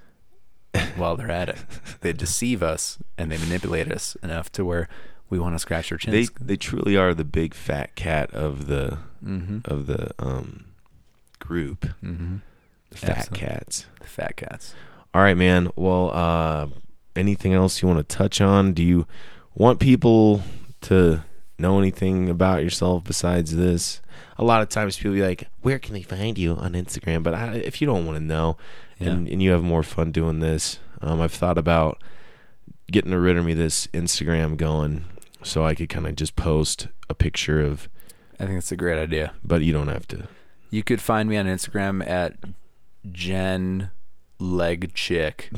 while 0.95 1.15
they're 1.15 1.31
at 1.31 1.49
it. 1.49 1.57
They 2.02 2.14
deceive 2.14 2.61
us 2.61 2.99
and 3.18 3.31
they 3.31 3.38
manipulate 3.38 3.91
us 3.91 4.15
enough 4.22 4.52
to 4.53 4.64
where 4.65 4.88
we 5.30 5.39
want 5.39 5.56
to 5.56 5.60
scratch 5.60 5.91
our 5.91 5.98
They 5.98 6.26
chins. 6.26 6.31
they 6.39 6.56
truly 6.57 6.95
are 6.95 7.14
the 7.14 7.23
big 7.26 7.53
fat 7.53 7.95
cat 7.95 8.31
of 8.34 8.68
the 8.68 8.99
mm-hmm. 9.26 9.60
of 9.65 9.88
the 9.88 10.11
um 10.19 10.65
group. 11.39 11.85
Mm-hmm. 12.03 12.38
The 12.91 12.98
fat 12.98 13.18
Absolutely. 13.18 13.48
cats. 13.48 13.85
The 14.02 14.07
fat 14.07 14.35
cats. 14.38 14.76
All 15.14 15.22
right, 15.22 15.38
man. 15.38 15.69
Well, 15.76 16.11
uh 16.14 16.68
anything 17.15 17.53
else 17.53 17.81
you 17.81 17.88
want 17.88 18.07
to 18.07 18.15
touch 18.15 18.39
on? 18.41 18.73
Do 18.73 18.84
you 18.84 19.07
want 19.56 19.80
people 19.80 20.44
to 20.81 21.23
know 21.59 21.79
anything 21.79 22.29
about 22.29 22.63
yourself 22.63 23.03
besides 23.03 23.55
this? 23.55 24.01
A 24.38 24.43
lot 24.43 24.61
of 24.61 24.69
times 24.69 24.97
people 24.97 25.13
be 25.13 25.21
like, 25.21 25.47
"Where 25.61 25.79
can 25.79 25.93
they 25.93 26.01
find 26.01 26.38
you 26.38 26.53
on 26.55 26.73
Instagram?" 26.73 27.23
But 27.23 27.34
I, 27.34 27.55
if 27.55 27.81
you 27.81 27.88
don't 27.88 28.05
want 28.05 28.17
to 28.17 28.23
know, 28.23 28.57
and, 28.99 29.27
and 29.27 29.41
you 29.41 29.51
have 29.51 29.63
more 29.63 29.84
fun 29.84 30.11
doing 30.11 30.39
this, 30.39 30.79
um, 31.01 31.21
I've 31.21 31.34
thought 31.34 31.57
about 31.57 32.01
getting 32.91 33.13
rid 33.13 33.38
of 33.38 33.45
me 33.45 33.53
this 33.53 33.88
Instagram 33.88 34.57
going, 34.57 35.05
so 35.43 35.65
I 35.65 35.75
could 35.75 35.89
kind 35.89 36.07
of 36.07 36.15
just 36.15 36.35
post 36.35 36.88
a 37.09 37.13
picture 37.13 37.61
of. 37.61 37.89
I 38.39 38.45
think 38.45 38.59
it's 38.59 38.71
a 38.71 38.77
great 38.77 38.99
idea. 38.99 39.34
But 39.43 39.63
you 39.63 39.73
don't 39.73 39.88
have 39.88 40.07
to. 40.09 40.27
You 40.69 40.84
could 40.84 41.01
find 41.01 41.29
me 41.29 41.38
on 41.38 41.45
Instagram 41.45 42.07
at 42.07 42.35
Jen 43.11 43.91
Leg 44.39 44.93
Chick. 44.93 45.49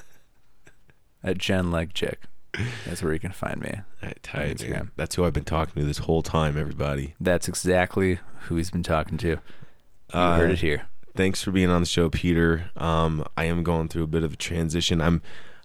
at 1.24 1.38
Jen 1.38 1.70
Leg 1.70 1.94
Chick. 1.94 2.22
That's 2.86 3.02
where 3.02 3.12
you 3.12 3.20
can 3.20 3.32
find 3.32 3.60
me. 3.60 3.80
Tight, 4.22 4.56
Instagram. 4.56 4.90
That's 4.96 5.14
who 5.14 5.24
I've 5.24 5.32
been 5.32 5.44
talking 5.44 5.80
to 5.80 5.86
this 5.86 5.98
whole 5.98 6.22
time. 6.22 6.56
Everybody. 6.56 7.14
That's 7.20 7.48
exactly 7.48 8.18
who 8.42 8.56
he's 8.56 8.70
been 8.70 8.82
talking 8.82 9.18
to. 9.18 9.28
You 9.28 9.38
Uh, 10.12 10.36
heard 10.36 10.50
it 10.50 10.58
here. 10.60 10.82
thanks 11.14 11.42
for 11.42 11.50
being 11.52 11.70
on 11.70 11.82
the 11.82 11.86
show, 11.86 12.08
Peter. 12.10 12.70
Um, 12.76 13.24
I 13.36 13.44
am 13.44 13.62
going 13.62 13.88
through 13.88 14.04
a 14.04 14.08
bit 14.08 14.24
of 14.24 14.32
a 14.32 14.36
transition. 14.36 15.00
I'm 15.00 15.22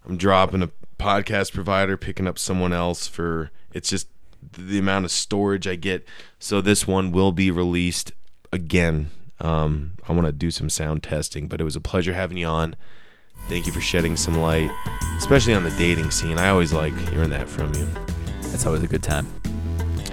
I'm 0.07 0.17
dropping 0.17 0.61
a 0.61 0.69
podcast 0.99 1.53
provider, 1.53 1.97
picking 1.97 2.27
up 2.27 2.37
someone 2.37 2.71
else 2.73 3.07
for 3.07 3.49
it's 3.73 3.89
just 3.89 4.07
the 4.53 4.77
amount 4.77 5.05
of 5.05 5.11
storage 5.11 5.67
I 5.67 5.75
get. 5.75 6.05
So 6.37 6.61
this 6.61 6.85
one 6.85 7.11
will 7.11 7.31
be 7.31 7.49
released 7.49 8.11
again. 8.53 9.09
Um, 9.41 9.93
I 10.07 10.13
want 10.13 10.27
to 10.27 10.31
do 10.31 10.51
some 10.51 10.69
sound 10.69 11.01
testing, 11.03 11.47
but 11.47 11.59
it 11.59 11.63
was 11.63 11.75
a 11.75 11.81
pleasure 11.81 12.13
having 12.13 12.37
you 12.37 12.45
on. 12.47 12.75
Thank 13.47 13.67
you 13.67 13.71
for 13.71 13.81
shedding 13.81 14.15
some 14.15 14.37
light, 14.37 14.71
especially 15.17 15.53
on 15.53 15.63
the 15.63 15.71
dating 15.71 16.11
scene. 16.11 16.37
I 16.37 16.49
always 16.49 16.73
like 16.73 16.95
hearing 17.09 17.29
that 17.29 17.47
from 17.47 17.73
you. 17.75 17.87
That's 18.41 18.65
always 18.65 18.83
a 18.83 18.87
good 18.87 19.03
time. 19.03 19.27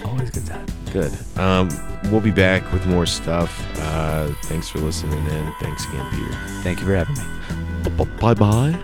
Always 0.05 0.29
a 0.29 0.33
good 0.33 0.47
time. 0.47 0.67
Good. 0.93 1.17
Um, 1.39 1.71
we'll 2.11 2.21
be 2.21 2.31
back 2.31 2.71
with 2.73 2.87
more 2.87 3.07
stuff. 3.07 3.67
Uh, 3.79 4.29
thanks 4.45 4.69
for 4.69 4.79
listening 4.79 5.25
in. 5.27 5.53
Thanks 5.61 5.87
again, 5.87 6.07
Peter. 6.11 6.33
Thank 6.63 6.81
you 6.81 6.87
for 6.87 6.95
having 6.95 7.17
me. 7.17 8.05
Bye 8.21 8.35
bye. 8.35 8.79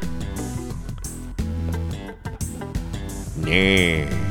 Nah. 3.37 4.29